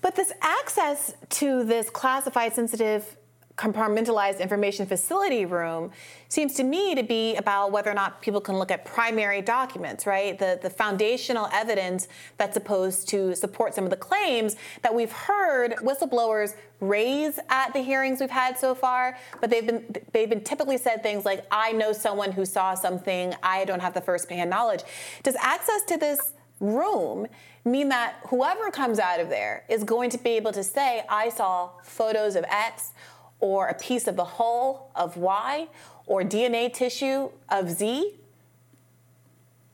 But 0.00 0.14
this 0.14 0.32
access 0.40 1.14
to 1.30 1.64
this 1.64 1.90
classified, 1.90 2.54
sensitive, 2.54 3.16
compartmentalized 3.58 4.38
information 4.38 4.86
facility 4.86 5.44
room 5.44 5.90
seems 6.28 6.54
to 6.54 6.62
me 6.62 6.94
to 6.94 7.02
be 7.02 7.34
about 7.36 7.72
whether 7.72 7.90
or 7.90 7.94
not 7.94 8.22
people 8.22 8.40
can 8.40 8.56
look 8.56 8.70
at 8.70 8.84
primary 8.84 9.42
documents, 9.42 10.06
right? 10.06 10.38
The, 10.38 10.58
the 10.62 10.70
foundational 10.70 11.48
evidence 11.52 12.06
that's 12.36 12.54
supposed 12.54 13.08
to 13.08 13.34
support 13.34 13.74
some 13.74 13.84
of 13.84 13.90
the 13.90 13.96
claims 13.96 14.54
that 14.82 14.94
we've 14.94 15.12
heard 15.12 15.72
whistleblowers 15.82 16.54
raise 16.80 17.40
at 17.48 17.72
the 17.72 17.80
hearings 17.80 18.20
we've 18.20 18.30
had 18.30 18.56
so 18.56 18.74
far, 18.74 19.18
but 19.40 19.50
they've 19.50 19.66
been 19.66 19.84
they've 20.12 20.30
been 20.30 20.44
typically 20.44 20.78
said 20.78 21.02
things 21.02 21.24
like, 21.24 21.44
I 21.50 21.72
know 21.72 21.92
someone 21.92 22.30
who 22.30 22.44
saw 22.44 22.74
something, 22.74 23.34
I 23.42 23.64
don't 23.64 23.80
have 23.80 23.94
the 23.94 24.00
first-hand 24.00 24.48
knowledge. 24.48 24.84
Does 25.24 25.34
access 25.40 25.82
to 25.88 25.96
this 25.96 26.34
room 26.60 27.26
mean 27.64 27.88
that 27.88 28.16
whoever 28.28 28.70
comes 28.70 28.98
out 28.98 29.18
of 29.20 29.28
there 29.28 29.64
is 29.68 29.82
going 29.84 30.10
to 30.10 30.18
be 30.18 30.30
able 30.30 30.52
to 30.52 30.62
say, 30.62 31.04
I 31.08 31.28
saw 31.28 31.70
photos 31.82 32.36
of 32.36 32.44
X 32.48 32.92
or 33.40 33.68
a 33.68 33.74
piece 33.74 34.06
of 34.06 34.16
the 34.16 34.24
hull 34.24 34.90
of 34.94 35.16
Y 35.16 35.68
or 36.06 36.22
DNA 36.22 36.72
tissue 36.72 37.30
of 37.48 37.70
Z? 37.70 38.14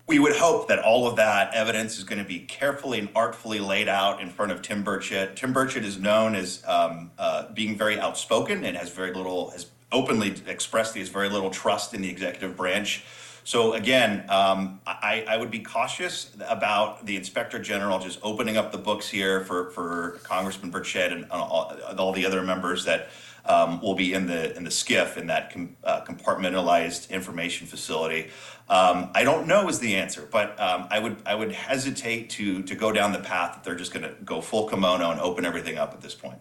We 0.07 0.19
would 0.19 0.37
hope 0.37 0.69
that 0.69 0.81
all 0.81 1.07
of 1.07 1.17
that 1.17 1.55
evidence 1.55 1.97
is 1.97 2.05
going 2.05 2.19
to 2.19 2.29
be 2.29 2.41
carefully 2.41 2.99
and 2.99 3.09
artfully 3.15 3.59
laid 3.59 3.89
out 3.89 4.21
in 4.21 4.29
front 4.29 4.53
of 4.53 4.61
Tim 4.61 4.85
Burchett. 4.85 5.35
Tim 5.35 5.55
Burchett 5.55 5.83
is 5.83 5.99
known 5.99 6.35
as 6.35 6.63
um, 6.67 7.11
uh, 7.19 7.51
being 7.53 7.79
very 7.79 7.99
outspoken 7.99 8.65
and 8.65 8.77
has 8.77 8.91
very 8.91 9.15
little, 9.15 9.51
has 9.51 9.71
openly 9.93 10.35
expressed 10.47 10.93
he 10.93 11.01
has 11.01 11.09
very 11.09 11.31
little 11.31 11.49
trust 11.49 11.95
in 11.95 12.03
the 12.03 12.11
executive 12.11 12.55
branch. 12.55 13.03
So 13.45 13.75
again, 13.75 14.25
um, 14.31 14.81
I, 14.87 15.25
I 15.29 15.37
would 15.37 15.51
be 15.51 15.61
cautious 15.61 16.35
about 16.49 17.05
the 17.05 17.17
inspector 17.17 17.59
general 17.59 17.99
just 17.99 18.19
opening 18.23 18.57
up 18.57 18.73
the 18.73 18.79
books 18.79 19.09
here 19.09 19.45
for, 19.45 19.71
for 19.71 20.19
Congressman 20.23 20.73
Burchett 20.73 21.13
and 21.13 21.31
all, 21.31 21.77
and 21.89 22.01
all 22.01 22.13
the 22.13 22.25
other 22.25 22.43
members 22.43 22.85
that 22.87 23.09
um, 23.47 23.81
will 23.81 23.95
be 23.95 24.13
in 24.13 24.27
the 24.27 24.57
in 24.57 24.65
the 24.65 24.71
SCIF 24.71 25.17
in 25.17 25.27
that 25.27 25.53
com, 25.53 25.77
uh, 25.85 26.03
compartmentalized 26.05 27.11
information 27.11 27.67
facility. 27.67 28.31
Um, 28.69 29.11
I 29.15 29.25
don't 29.25 29.47
know 29.47 29.69
is 29.69 29.79
the 29.79 29.97
answer, 29.97 30.27
but 30.31 30.59
um, 30.59 30.87
I 30.91 30.99
would 30.99 31.17
I 31.27 31.35
would 31.35 31.53
hesitate 31.53 32.31
to 32.31 32.63
to 32.63 32.75
go 32.75 32.93
down 32.93 33.13
the 33.13 33.21
path 33.21 33.55
that 33.55 33.65
they're 33.65 33.75
just 33.75 33.93
going 33.93 34.05
to 34.05 34.15
go 34.25 34.41
full 34.41 34.69
kimono 34.69 35.11
and 35.11 35.21
open 35.21 35.45
everything 35.45 35.79
up 35.79 35.93
at 35.93 36.01
this 36.01 36.15
point. 36.15 36.39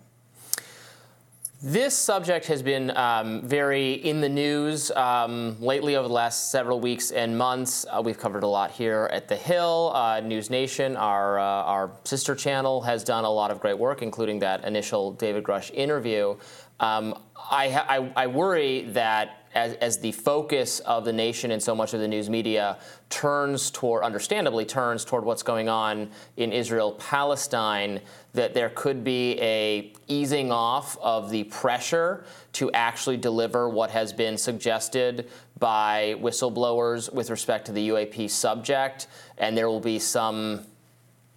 This 1.65 1.97
subject 1.97 2.47
has 2.47 2.61
been 2.61 2.91
um, 2.97 3.41
very 3.47 3.93
in 3.93 4.19
the 4.19 4.27
news 4.27 4.91
um, 4.91 5.55
lately 5.61 5.95
over 5.95 6.09
the 6.09 6.13
last 6.13 6.51
several 6.51 6.81
weeks 6.81 7.11
and 7.11 7.37
months. 7.37 7.85
Uh, 7.89 8.01
we've 8.03 8.17
covered 8.17 8.43
a 8.43 8.47
lot 8.47 8.69
here 8.69 9.09
at 9.13 9.29
The 9.29 9.37
Hill. 9.37 9.93
Uh, 9.95 10.19
News 10.19 10.49
Nation, 10.49 10.97
our, 10.97 11.39
uh, 11.39 11.41
our 11.41 11.91
sister 12.03 12.35
channel, 12.35 12.81
has 12.81 13.05
done 13.05 13.23
a 13.23 13.29
lot 13.29 13.49
of 13.49 13.61
great 13.61 13.79
work, 13.79 14.01
including 14.01 14.39
that 14.39 14.65
initial 14.65 15.13
David 15.13 15.45
Grusch 15.45 15.73
interview. 15.73 16.35
Um, 16.83 17.17
I, 17.49 17.67
I, 17.87 18.23
I 18.23 18.27
worry 18.27 18.81
that 18.89 19.47
as, 19.55 19.75
as 19.75 19.99
the 19.99 20.11
focus 20.11 20.81
of 20.81 21.05
the 21.05 21.13
nation 21.13 21.51
and 21.51 21.63
so 21.63 21.73
much 21.73 21.93
of 21.93 22.01
the 22.01 22.07
news 22.09 22.29
media 22.29 22.77
turns 23.09 23.71
toward, 23.71 24.03
understandably, 24.03 24.65
turns 24.65 25.05
toward 25.05 25.23
what's 25.23 25.43
going 25.43 25.69
on 25.69 26.09
in 26.35 26.51
Israel 26.51 26.91
Palestine, 26.93 28.01
that 28.33 28.53
there 28.53 28.69
could 28.69 29.01
be 29.01 29.39
a 29.39 29.93
easing 30.09 30.51
off 30.51 30.97
of 31.01 31.29
the 31.29 31.45
pressure 31.45 32.25
to 32.51 32.69
actually 32.73 33.15
deliver 33.15 33.69
what 33.69 33.89
has 33.89 34.11
been 34.11 34.37
suggested 34.37 35.29
by 35.59 36.15
whistleblowers 36.19 37.13
with 37.13 37.29
respect 37.29 37.65
to 37.67 37.71
the 37.71 37.89
UAP 37.89 38.29
subject, 38.29 39.07
and 39.37 39.57
there 39.57 39.69
will 39.69 39.79
be 39.79 39.99
some 39.99 40.65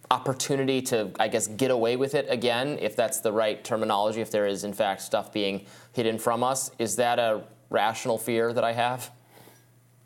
opportunity 0.09 0.81
to, 0.81 1.11
I 1.19 1.27
guess, 1.27 1.47
get 1.47 1.71
away 1.71 1.95
with 1.95 2.15
it 2.15 2.27
again, 2.29 2.77
if 2.81 2.95
that's 2.95 3.19
the 3.19 3.31
right 3.31 3.63
terminology, 3.63 4.21
if 4.21 4.31
there 4.31 4.47
is, 4.47 4.63
in 4.63 4.73
fact, 4.73 5.01
stuff 5.01 5.33
being 5.33 5.65
hidden 5.93 6.17
from 6.17 6.43
us. 6.43 6.71
Is 6.79 6.95
that 6.95 7.19
a 7.19 7.43
rational 7.69 8.17
fear 8.17 8.53
that 8.53 8.63
I 8.63 8.73
have? 8.73 9.11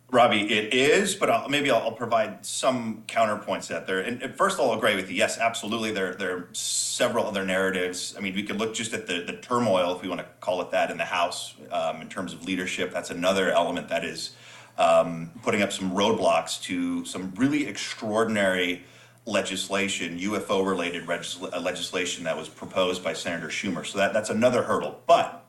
Robby, 0.10 0.42
it 0.52 0.74
is, 0.74 1.16
but 1.16 1.30
I'll, 1.30 1.48
maybe 1.48 1.72
I'll, 1.72 1.84
I'll 1.84 1.92
provide 1.94 2.46
some 2.46 3.04
counterpoints 3.08 3.68
to 3.68 3.74
that 3.74 3.88
there. 3.88 4.02
And, 4.02 4.22
and 4.22 4.36
first, 4.36 4.60
I'll 4.60 4.74
agree 4.74 4.96
with 4.96 5.10
you. 5.10 5.16
Yes, 5.16 5.38
absolutely. 5.38 5.92
There, 5.92 6.16
there 6.16 6.36
are 6.36 6.50
several 6.52 7.26
other 7.28 7.46
narratives. 7.46 8.14
I 8.18 8.20
mean, 8.20 8.36
we 8.36 8.44
could 8.44 8.58
look 8.58 8.74
just 8.74 8.94
at 8.94 9.08
the, 9.08 9.22
the 9.22 9.38
turmoil, 9.38 9.96
if 9.96 10.02
we 10.02 10.10
want 10.10 10.20
to 10.20 10.28
call 10.42 10.62
it 10.62 10.72
that, 10.72 10.92
in 10.92 10.98
the 10.98 11.06
House 11.06 11.54
um, 11.72 12.02
in 12.02 12.10
terms 12.10 12.34
of 12.34 12.44
leadership. 12.44 12.92
That's 12.92 13.10
another 13.10 13.52
element 13.52 13.88
that 13.88 14.04
is 14.04 14.32
um, 14.78 15.32
putting 15.44 15.62
up 15.62 15.72
some 15.72 15.92
roadblocks 15.92 16.62
to 16.64 17.06
some 17.06 17.32
really 17.38 17.66
extraordinary 17.66 18.84
legislation, 19.26 20.20
UFO 20.20 20.66
related 20.66 21.08
regis- 21.08 21.40
legislation 21.40 22.24
that 22.24 22.36
was 22.36 22.50
proposed 22.50 23.04
by 23.04 23.14
Senator 23.14 23.48
Schumer. 23.48 23.86
So 23.86 23.98
that, 24.00 24.14
that's 24.14 24.30
another 24.30 24.64
hurdle. 24.64 25.00
But 25.06 25.46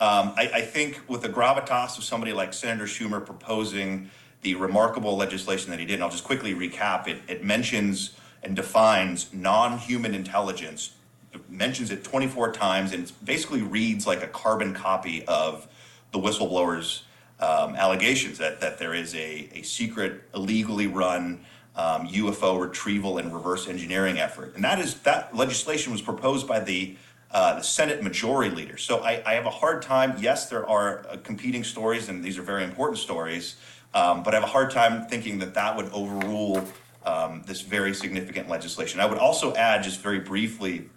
um, 0.00 0.34
I, 0.36 0.50
I, 0.54 0.60
think 0.62 1.00
with 1.08 1.22
the 1.22 1.28
gravitas 1.28 1.96
of 1.96 2.04
somebody 2.04 2.32
like 2.32 2.52
Senator 2.52 2.86
Schumer 2.86 3.24
proposing 3.24 4.10
the 4.42 4.56
remarkable 4.56 5.16
legislation 5.16 5.70
that 5.70 5.78
he 5.78 5.86
did, 5.86 5.94
and 5.94 6.02
I'll 6.02 6.10
just 6.10 6.24
quickly 6.24 6.54
recap 6.54 7.06
it, 7.06 7.22
it 7.28 7.44
mentions 7.44 8.16
and 8.42 8.56
defines 8.56 9.32
non 9.32 9.78
human 9.78 10.14
intelligence, 10.14 10.94
it 11.32 11.48
mentions 11.48 11.90
it 11.90 12.02
24 12.02 12.52
times, 12.52 12.92
and 12.92 13.04
it 13.04 13.12
basically 13.24 13.62
reads 13.62 14.06
like 14.06 14.22
a 14.22 14.26
carbon 14.26 14.74
copy 14.74 15.24
of 15.26 15.68
the 16.10 16.18
whistleblower's 16.18 17.04
um, 17.38 17.74
allegations 17.76 18.38
that, 18.38 18.60
that 18.60 18.78
there 18.78 18.94
is 18.94 19.14
a, 19.14 19.48
a 19.54 19.62
secret, 19.62 20.22
illegally 20.34 20.86
run 20.86 21.44
um, 21.76 22.06
UFO 22.08 22.60
retrieval 22.60 23.18
and 23.18 23.32
reverse 23.32 23.66
engineering 23.66 24.18
effort. 24.18 24.54
And 24.54 24.64
that 24.64 24.78
is 24.78 24.94
that 25.00 25.34
legislation 25.34 25.92
was 25.92 26.02
proposed 26.02 26.46
by 26.46 26.60
the 26.60 26.96
uh, 27.30 27.54
the 27.54 27.62
Senate 27.62 28.02
Majority 28.02 28.54
Leader. 28.54 28.76
So 28.76 28.98
I, 28.98 29.22
I, 29.24 29.32
have 29.32 29.46
a 29.46 29.50
hard 29.50 29.80
time. 29.80 30.14
Yes, 30.18 30.50
there 30.50 30.68
are 30.68 31.06
uh, 31.08 31.16
competing 31.22 31.64
stories, 31.64 32.10
and 32.10 32.22
these 32.22 32.36
are 32.36 32.42
very 32.42 32.62
important 32.62 32.98
stories. 32.98 33.56
Um, 33.94 34.22
but 34.22 34.34
I 34.34 34.40
have 34.40 34.44
a 34.44 34.52
hard 34.52 34.70
time 34.70 35.06
thinking 35.06 35.38
that 35.38 35.54
that 35.54 35.74
would 35.74 35.90
overrule 35.92 36.62
um, 37.06 37.42
this 37.46 37.62
very 37.62 37.94
significant 37.94 38.50
legislation. 38.50 39.00
I 39.00 39.06
would 39.06 39.16
also 39.16 39.54
add, 39.54 39.82
just 39.82 40.00
very 40.00 40.20
briefly, 40.20 40.90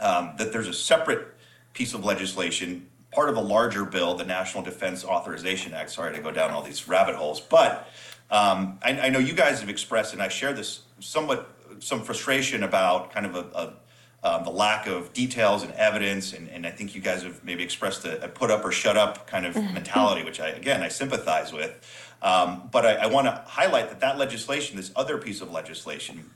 um, 0.00 0.34
that 0.36 0.52
there's 0.52 0.68
a 0.68 0.74
separate 0.74 1.28
piece 1.72 1.94
of 1.94 2.04
legislation, 2.04 2.86
part 3.10 3.30
of 3.30 3.36
a 3.36 3.40
larger 3.40 3.86
bill, 3.86 4.14
the 4.14 4.24
National 4.24 4.62
Defense 4.62 5.02
Authorization 5.02 5.72
Act. 5.72 5.90
Sorry 5.90 6.14
to 6.14 6.20
go 6.20 6.30
down 6.30 6.50
all 6.50 6.62
these 6.62 6.88
rabbit 6.88 7.14
holes, 7.14 7.40
but 7.40 7.88
um, 8.30 8.78
I, 8.82 8.98
I, 9.00 9.08
know 9.08 9.18
you 9.18 9.34
guys 9.34 9.60
have 9.60 9.68
expressed, 9.68 10.12
and 10.12 10.22
I 10.22 10.28
share 10.28 10.52
this 10.52 10.80
somewhat 11.00 11.50
some 11.80 12.02
frustration 12.02 12.62
about 12.62 13.12
kind 13.12 13.26
of 13.26 13.34
a, 13.34 13.40
a 13.54 13.72
um, 14.22 14.44
the 14.44 14.50
lack 14.50 14.86
of 14.86 15.12
details 15.14 15.62
and 15.62 15.72
evidence, 15.72 16.34
and, 16.34 16.48
and 16.50 16.66
I 16.66 16.70
think 16.70 16.94
you 16.94 17.00
guys 17.00 17.22
have 17.22 17.42
maybe 17.42 17.62
expressed 17.62 18.04
a, 18.04 18.24
a 18.24 18.28
put 18.28 18.50
up 18.50 18.64
or 18.64 18.70
shut 18.70 18.96
up 18.96 19.26
kind 19.26 19.46
of 19.46 19.56
mentality, 19.74 20.24
which 20.24 20.40
I 20.40 20.50
again 20.50 20.82
I 20.82 20.88
sympathize 20.88 21.52
with. 21.52 21.74
Um, 22.22 22.68
but 22.70 22.84
I, 22.84 22.94
I 22.96 23.06
want 23.06 23.26
to 23.26 23.42
highlight 23.46 23.88
that 23.88 24.00
that 24.00 24.18
legislation, 24.18 24.76
this 24.76 24.92
other 24.94 25.16
piece 25.16 25.40
of 25.40 25.50
legislation, 25.50 26.30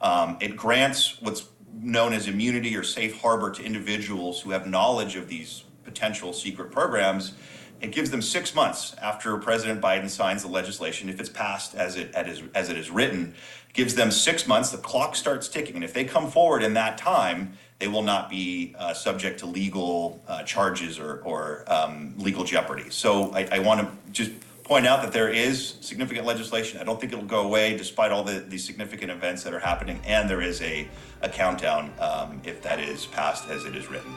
um, 0.00 0.38
it 0.40 0.56
grants 0.56 1.20
what's 1.20 1.46
known 1.78 2.14
as 2.14 2.26
immunity 2.26 2.74
or 2.74 2.82
safe 2.82 3.20
harbor 3.20 3.50
to 3.50 3.62
individuals 3.62 4.40
who 4.40 4.50
have 4.50 4.66
knowledge 4.66 5.14
of 5.16 5.28
these 5.28 5.64
potential 5.84 6.32
secret 6.32 6.72
programs. 6.72 7.32
It 7.80 7.92
gives 7.92 8.10
them 8.10 8.22
six 8.22 8.54
months 8.54 8.94
after 9.00 9.36
President 9.36 9.80
Biden 9.80 10.08
signs 10.08 10.42
the 10.42 10.48
legislation, 10.48 11.08
if 11.08 11.20
it's 11.20 11.28
passed 11.28 11.74
as 11.74 11.96
it 11.96 12.14
as, 12.14 12.70
it 12.70 12.78
is 12.78 12.90
written, 12.90 13.34
gives 13.74 13.94
them 13.94 14.10
six 14.10 14.46
months. 14.46 14.70
The 14.70 14.78
clock 14.78 15.14
starts 15.14 15.48
ticking, 15.48 15.74
and 15.74 15.84
if 15.84 15.92
they 15.92 16.04
come 16.04 16.30
forward 16.30 16.62
in 16.62 16.74
that 16.74 16.96
time, 16.96 17.58
they 17.78 17.88
will 17.88 18.02
not 18.02 18.30
be 18.30 18.74
uh, 18.78 18.94
subject 18.94 19.40
to 19.40 19.46
legal 19.46 20.22
uh, 20.26 20.42
charges 20.44 20.98
or, 20.98 21.20
or 21.24 21.64
um, 21.66 22.14
legal 22.16 22.44
jeopardy. 22.44 22.88
So 22.88 23.32
I, 23.34 23.48
I 23.52 23.58
want 23.58 23.80
to 23.82 24.12
just 24.12 24.32
point 24.64 24.86
out 24.86 25.02
that 25.02 25.12
there 25.12 25.28
is 25.28 25.74
significant 25.80 26.26
legislation. 26.26 26.80
I 26.80 26.84
don't 26.84 26.98
think 27.00 27.12
it'll 27.12 27.24
go 27.24 27.42
away 27.42 27.76
despite 27.76 28.10
all 28.10 28.24
the, 28.24 28.40
the 28.40 28.58
significant 28.58 29.12
events 29.12 29.42
that 29.44 29.52
are 29.52 29.60
happening, 29.60 30.00
and 30.04 30.28
there 30.28 30.40
is 30.40 30.62
a, 30.62 30.88
a 31.20 31.28
countdown 31.28 31.92
um, 32.00 32.40
if 32.44 32.62
that 32.62 32.80
is 32.80 33.06
passed 33.06 33.48
as 33.50 33.64
it 33.66 33.76
is 33.76 33.88
written. 33.90 34.12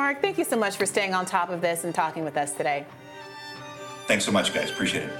Mark, 0.00 0.22
thank 0.22 0.38
you 0.38 0.44
so 0.44 0.56
much 0.56 0.78
for 0.78 0.86
staying 0.86 1.12
on 1.12 1.26
top 1.26 1.50
of 1.50 1.60
this 1.60 1.84
and 1.84 1.94
talking 1.94 2.24
with 2.24 2.38
us 2.38 2.54
today. 2.54 2.86
Thanks 4.06 4.24
so 4.24 4.32
much, 4.32 4.54
guys. 4.54 4.70
Appreciate 4.70 5.04
it. 5.04 5.12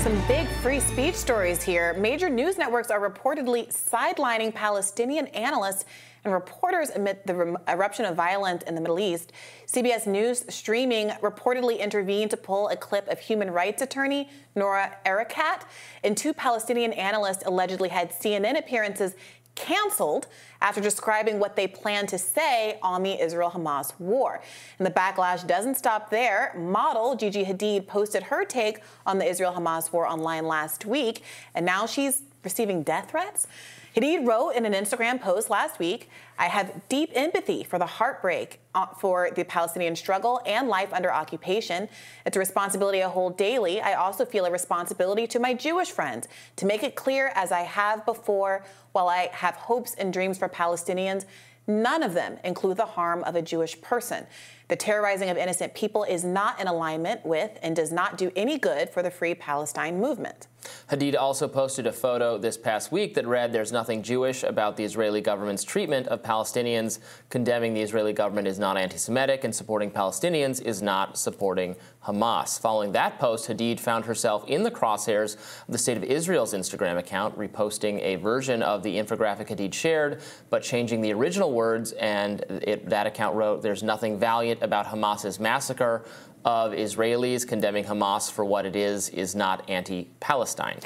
Some 0.00 0.26
big 0.26 0.48
free 0.62 0.80
speech 0.80 1.14
stories 1.14 1.62
here. 1.62 1.92
Major 1.98 2.30
news 2.30 2.56
networks 2.56 2.90
are 2.90 3.06
reportedly 3.06 3.68
sidelining 3.68 4.54
Palestinian 4.54 5.26
analysts 5.26 5.84
and 6.24 6.32
reporters 6.32 6.90
amid 6.90 7.18
the 7.26 7.58
eruption 7.68 8.04
of 8.04 8.16
violence 8.16 8.62
in 8.64 8.74
the 8.74 8.80
Middle 8.80 9.00
East. 9.00 9.32
CBS 9.66 10.06
News 10.06 10.44
streaming 10.48 11.08
reportedly 11.20 11.78
intervened 11.78 12.30
to 12.30 12.36
pull 12.36 12.68
a 12.68 12.76
clip 12.76 13.08
of 13.08 13.18
human 13.18 13.50
rights 13.50 13.82
attorney 13.82 14.28
Noura 14.54 14.96
Erekat, 15.06 15.62
and 16.02 16.16
two 16.16 16.32
Palestinian 16.32 16.92
analysts 16.92 17.44
allegedly 17.46 17.88
had 17.88 18.10
CNN 18.10 18.58
appearances 18.58 19.14
canceled 19.54 20.26
after 20.62 20.80
describing 20.80 21.38
what 21.38 21.56
they 21.56 21.66
plan 21.66 22.06
to 22.06 22.18
say 22.18 22.78
on 22.82 23.02
the 23.02 23.22
Israel 23.22 23.50
Hamas 23.50 23.92
war. 23.98 24.40
And 24.78 24.86
the 24.86 24.90
backlash 24.90 25.46
doesn't 25.46 25.76
stop 25.76 26.10
there. 26.10 26.54
Model 26.56 27.14
Gigi 27.14 27.44
Hadid 27.44 27.86
posted 27.86 28.24
her 28.24 28.44
take 28.44 28.80
on 29.06 29.18
the 29.18 29.28
Israel 29.28 29.52
Hamas 29.52 29.92
war 29.92 30.06
online 30.06 30.46
last 30.46 30.86
week, 30.86 31.22
and 31.54 31.66
now 31.66 31.86
she's 31.86 32.22
receiving 32.42 32.82
death 32.82 33.10
threats. 33.10 33.46
Hadid 33.96 34.24
wrote 34.24 34.50
in 34.50 34.64
an 34.64 34.72
Instagram 34.72 35.20
post 35.20 35.50
last 35.50 35.80
week, 35.80 36.08
I 36.38 36.46
have 36.46 36.88
deep 36.88 37.10
empathy 37.12 37.64
for 37.64 37.76
the 37.76 37.86
heartbreak 37.86 38.60
uh, 38.72 38.86
for 38.86 39.30
the 39.34 39.44
Palestinian 39.44 39.96
struggle 39.96 40.40
and 40.46 40.68
life 40.68 40.92
under 40.92 41.12
occupation. 41.12 41.88
It's 42.24 42.36
a 42.36 42.40
responsibility 42.40 43.02
I 43.02 43.08
hold 43.08 43.36
daily. 43.36 43.80
I 43.80 43.94
also 43.94 44.24
feel 44.24 44.44
a 44.44 44.50
responsibility 44.50 45.26
to 45.26 45.40
my 45.40 45.54
Jewish 45.54 45.90
friends 45.90 46.28
to 46.56 46.66
make 46.66 46.84
it 46.84 46.94
clear, 46.94 47.32
as 47.34 47.50
I 47.50 47.62
have 47.62 48.06
before, 48.06 48.64
while 48.92 49.08
I 49.08 49.28
have 49.32 49.56
hopes 49.56 49.94
and 49.96 50.12
dreams 50.12 50.38
for 50.38 50.48
Palestinians, 50.48 51.24
none 51.70 52.02
of 52.02 52.14
them 52.14 52.38
include 52.44 52.76
the 52.76 52.86
harm 52.86 53.24
of 53.24 53.34
a 53.34 53.42
Jewish 53.42 53.80
person. 53.80 54.26
The 54.68 54.76
terrorizing 54.76 55.30
of 55.30 55.36
innocent 55.36 55.74
people 55.74 56.04
is 56.04 56.24
not 56.24 56.60
in 56.60 56.68
alignment 56.68 57.26
with 57.26 57.58
and 57.60 57.74
does 57.74 57.90
not 57.90 58.16
do 58.16 58.30
any 58.36 58.56
good 58.56 58.88
for 58.88 59.02
the 59.02 59.10
Free 59.10 59.34
Palestine 59.34 60.00
movement. 60.00 60.46
Hadid 60.90 61.16
also 61.18 61.48
posted 61.48 61.86
a 61.86 61.92
photo 61.92 62.38
this 62.38 62.56
past 62.56 62.92
week 62.92 63.14
that 63.14 63.26
read, 63.26 63.52
There's 63.52 63.72
nothing 63.72 64.02
Jewish 64.02 64.44
about 64.44 64.76
the 64.76 64.84
Israeli 64.84 65.20
government's 65.20 65.64
treatment 65.64 66.06
of 66.06 66.22
Palestinians. 66.22 67.00
Condemning 67.30 67.74
the 67.74 67.80
Israeli 67.80 68.12
government 68.12 68.46
is 68.46 68.58
not 68.58 68.76
anti 68.76 68.96
Semitic, 68.96 69.42
and 69.42 69.52
supporting 69.52 69.90
Palestinians 69.90 70.62
is 70.62 70.82
not 70.82 71.18
supporting 71.18 71.74
Hamas. 72.06 72.58
Following 72.58 72.92
that 72.92 73.18
post, 73.18 73.48
Hadid 73.48 73.78
found 73.78 74.06
herself 74.06 74.44
in 74.48 74.62
the 74.62 74.70
crosshairs 74.70 75.36
of 75.36 75.68
the 75.68 75.78
State 75.78 75.98
of 75.98 76.04
Israel's 76.04 76.54
Instagram 76.54 76.96
account, 76.96 77.36
reposting 77.38 78.00
a 78.02 78.16
version 78.16 78.62
of 78.62 78.82
the 78.82 78.96
infographic 78.96 79.48
Hadid 79.48 79.74
shared, 79.74 80.22
but 80.48 80.62
changing 80.62 81.02
the 81.02 81.12
original 81.12 81.52
words. 81.52 81.92
And 81.92 82.40
it, 82.62 82.88
that 82.88 83.06
account 83.06 83.36
wrote, 83.36 83.60
There's 83.60 83.82
nothing 83.82 84.18
valiant 84.18 84.62
about 84.62 84.86
Hamas's 84.86 85.38
massacre 85.38 86.04
of 86.44 86.72
Israelis 86.72 87.46
condemning 87.46 87.84
Hamas 87.84 88.30
for 88.32 88.46
what 88.46 88.64
it 88.64 88.76
is 88.76 89.10
is 89.10 89.34
not 89.34 89.68
anti 89.68 90.08
Palestine. 90.20 90.78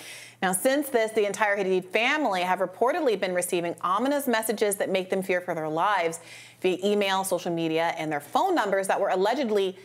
Now, 0.42 0.52
since 0.52 0.88
this, 0.88 1.12
the 1.12 1.26
entire 1.26 1.56
Hadid 1.56 1.86
family 1.86 2.42
have 2.42 2.58
reportedly 2.58 3.18
been 3.18 3.32
receiving 3.32 3.76
ominous 3.80 4.26
messages 4.26 4.74
that 4.76 4.90
make 4.90 5.08
them 5.10 5.22
fear 5.22 5.40
for 5.40 5.54
their 5.54 5.68
lives 5.68 6.20
via 6.60 6.76
email, 6.84 7.22
social 7.22 7.52
media, 7.52 7.94
and 7.96 8.10
their 8.10 8.20
phone 8.20 8.54
numbers 8.54 8.88
that 8.88 9.00
were 9.00 9.08
allegedly 9.08 9.78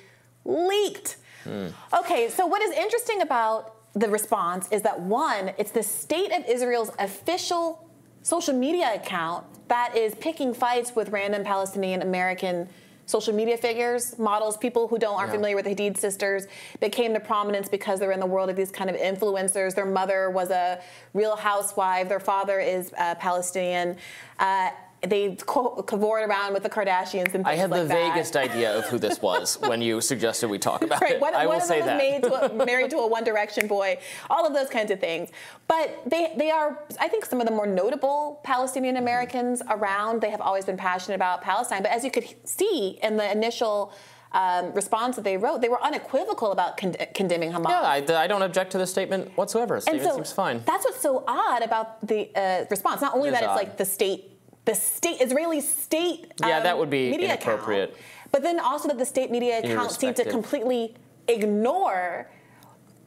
leaked. 0.45 1.18
Mm. 1.45 1.74
Okay, 1.99 2.30
so 2.30 2.45
what 2.45 2.61
is 2.61 2.72
interesting 2.76 3.22
about 3.22 3.76
the 3.94 4.10
response 4.10 4.68
is 4.72 4.82
that 4.84 4.99
one, 4.99 5.52
it's 5.57 5.72
the 5.72 5.84
state 5.84 6.32
of 6.32 6.45
Israel's 6.45 6.91
official 6.99 7.90
social 8.22 8.53
media 8.53 8.94
account 8.94 9.45
that 9.70 9.95
is 9.95 10.14
picking 10.16 10.53
fights 10.53 10.95
with 10.95 11.10
random 11.10 11.44
Palestinian 11.44 12.02
American 12.02 12.68
social 13.06 13.34
media 13.34 13.57
figures, 13.57 14.20
models, 14.20 14.56
people 14.56 14.88
who 14.88 14.99
don't 14.99 15.16
aren't 15.16 15.30
yeah. 15.30 15.36
familiar 15.36 15.56
with 15.56 15.66
the 15.66 15.74
Hadid 15.74 15.98
sisters. 15.98 16.45
They 16.80 16.90
came 16.90 17.11
to 17.16 17.20
prominence 17.20 17.68
because 17.68 17.99
they're 17.99 18.11
in 18.11 18.20
the 18.20 18.28
world 18.28 18.52
of 18.52 18.56
these 18.56 18.70
kind 18.70 18.88
of 18.88 18.95
influencers. 18.95 19.74
Their 19.74 19.88
mother 19.88 20.30
was 20.30 20.52
a 20.52 20.80
real 21.16 21.36
housewife. 21.36 22.07
Their 22.07 22.20
father 22.20 22.60
is 22.60 22.94
uh, 22.99 23.16
Palestinian. 23.16 23.98
Uh, 24.38 24.70
they 25.01 25.35
cavorted 25.47 26.30
around 26.30 26.53
with 26.53 26.63
the 26.63 26.69
Kardashians 26.69 27.34
and 27.34 27.45
things 27.45 27.45
like 27.45 27.45
that. 27.45 27.51
I 27.51 27.55
had 27.55 27.69
like 27.69 27.81
the 27.84 27.88
vaguest 27.88 28.35
idea 28.35 28.77
of 28.77 28.85
who 28.85 28.97
this 28.97 29.21
was 29.21 29.57
when 29.61 29.81
you 29.81 30.01
suggested 30.01 30.49
we 30.49 30.59
talk 30.59 30.81
about 30.81 31.01
right. 31.01 31.13
it. 31.13 31.21
One, 31.21 31.34
I 31.34 31.45
one 31.45 31.55
will 31.55 31.61
of 31.61 31.67
say 31.67 31.80
them 31.80 31.88
that. 31.88 31.97
Made 31.97 32.23
to 32.23 32.34
a, 32.34 32.65
married 32.65 32.89
to 32.91 32.97
a 32.97 33.07
One 33.07 33.23
Direction 33.23 33.67
boy, 33.67 33.99
all 34.30 34.45
of 34.45 34.53
those 34.53 34.69
kinds 34.69 34.91
of 34.91 34.99
things. 34.99 35.30
But 35.67 36.01
they, 36.05 36.34
they 36.38 36.51
are, 36.51 36.84
I 36.99 37.07
think, 37.07 37.26
some 37.26 37.39
of 37.39 37.47
the 37.47 37.53
more 37.53 37.67
notable 37.67 38.41
Palestinian 38.43 38.97
Americans 38.97 39.61
around. 39.69 40.21
They 40.21 40.31
have 40.31 40.41
always 40.41 40.65
been 40.65 40.77
passionate 40.77 41.15
about 41.15 41.41
Palestine. 41.41 41.81
But 41.81 41.91
as 41.91 42.03
you 42.03 42.11
could 42.11 42.26
see 42.43 42.99
in 43.01 43.15
the 43.15 43.31
initial 43.31 43.93
um, 44.31 44.73
response 44.73 45.15
that 45.15 45.23
they 45.23 45.38
wrote, 45.38 45.61
they 45.61 45.69
were 45.69 45.81
unequivocal 45.81 46.51
about 46.51 46.77
con- 46.77 46.95
condemning 47.15 47.51
Hamas. 47.51 47.69
Yeah, 47.69 48.15
I, 48.15 48.23
I, 48.23 48.27
don't 48.27 48.43
object 48.43 48.71
to 48.73 48.77
the 48.77 48.85
statement 48.85 49.35
whatsoever. 49.35 49.76
The 49.76 49.81
statement 49.81 50.09
so 50.09 50.15
seems 50.15 50.31
fine. 50.31 50.61
That's 50.65 50.85
what's 50.85 51.01
so 51.01 51.23
odd 51.27 51.63
about 51.63 52.05
the 52.05 52.30
uh, 52.35 52.65
response. 52.69 53.01
Not 53.01 53.15
only 53.15 53.30
it 53.30 53.31
that 53.31 53.41
it's 53.41 53.49
odd. 53.49 53.55
like 53.55 53.77
the 53.77 53.85
state 53.85 54.39
the 54.69 54.75
state 54.75 55.19
Israeli 55.21 55.61
state 55.61 56.31
yeah 56.39 56.57
um, 56.57 56.63
that 56.63 56.77
would 56.77 56.89
be 56.89 57.09
media 57.09 57.33
inappropriate 57.33 57.89
account, 57.89 58.03
but 58.31 58.43
then 58.43 58.59
also 58.59 58.87
that 58.87 58.97
the 58.97 59.05
state 59.05 59.31
media 59.31 59.59
account 59.59 59.91
seemed 59.91 60.15
to 60.15 60.25
completely 60.25 60.95
ignore 61.27 62.29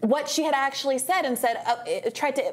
what 0.00 0.28
she 0.28 0.42
had 0.42 0.54
actually 0.54 0.98
said 0.98 1.22
and 1.22 1.38
said 1.38 1.56
uh, 1.64 2.10
tried 2.10 2.34
to 2.34 2.44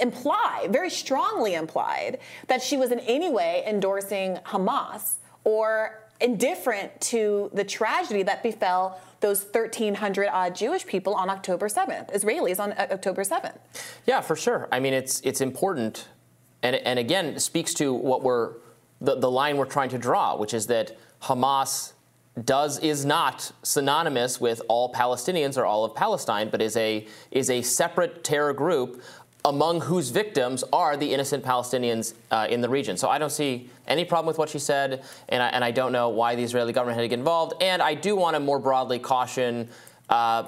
imply 0.00 0.68
very 0.70 0.90
strongly 0.90 1.54
implied 1.54 2.18
that 2.46 2.62
she 2.62 2.76
was 2.76 2.92
in 2.92 3.00
any 3.00 3.28
way 3.28 3.64
endorsing 3.66 4.36
Hamas 4.46 5.16
or 5.42 6.04
indifferent 6.20 7.00
to 7.00 7.50
the 7.52 7.64
tragedy 7.64 8.22
that 8.22 8.42
befell 8.42 9.00
those 9.20 9.42
1,300 9.42 10.28
odd 10.28 10.54
Jewish 10.54 10.86
people 10.86 11.14
on 11.14 11.28
October 11.30 11.66
7th, 11.68 12.14
Israelis 12.14 12.60
on 12.60 12.72
uh, 12.72 12.86
October 12.92 13.22
7th. 13.22 13.58
Yeah, 14.06 14.20
for 14.20 14.36
sure. 14.36 14.68
I 14.70 14.78
mean, 14.78 14.94
it's 14.94 15.20
it's 15.22 15.40
important 15.40 16.08
and, 16.62 16.76
and 16.76 16.98
again 16.98 17.38
speaks 17.38 17.74
to 17.74 17.92
what 17.92 18.22
we're 18.22 18.52
the, 19.00 19.16
the 19.16 19.30
line 19.30 19.56
we're 19.56 19.64
trying 19.64 19.90
to 19.90 19.98
draw, 19.98 20.36
which 20.36 20.52
is 20.54 20.66
that 20.66 20.96
Hamas 21.22 21.92
does 22.44 22.78
is 22.80 23.04
not 23.04 23.50
synonymous 23.62 24.40
with 24.40 24.62
all 24.68 24.92
Palestinians 24.92 25.56
or 25.56 25.64
all 25.64 25.84
of 25.84 25.94
Palestine, 25.94 26.48
but 26.50 26.62
is 26.62 26.76
a 26.76 27.06
is 27.30 27.50
a 27.50 27.62
separate 27.62 28.22
terror 28.24 28.52
group 28.52 29.02
among 29.44 29.80
whose 29.80 30.10
victims 30.10 30.64
are 30.72 30.96
the 30.96 31.12
innocent 31.14 31.44
Palestinians 31.44 32.14
uh, 32.30 32.46
in 32.50 32.60
the 32.60 32.68
region. 32.68 32.96
So 32.96 33.08
I 33.08 33.18
don't 33.18 33.30
see 33.30 33.70
any 33.86 34.04
problem 34.04 34.26
with 34.26 34.36
what 34.36 34.48
she 34.48 34.58
said, 34.58 35.02
and 35.28 35.42
I, 35.42 35.48
and 35.48 35.64
I 35.64 35.70
don't 35.70 35.92
know 35.92 36.08
why 36.10 36.34
the 36.34 36.42
Israeli 36.42 36.72
government 36.72 36.96
had 36.96 37.02
to 37.02 37.08
get 37.08 37.18
involved. 37.18 37.54
And 37.62 37.80
I 37.80 37.94
do 37.94 38.16
want 38.16 38.34
to 38.34 38.40
more 38.40 38.58
broadly 38.58 38.98
caution. 38.98 39.68
Uh, 40.08 40.44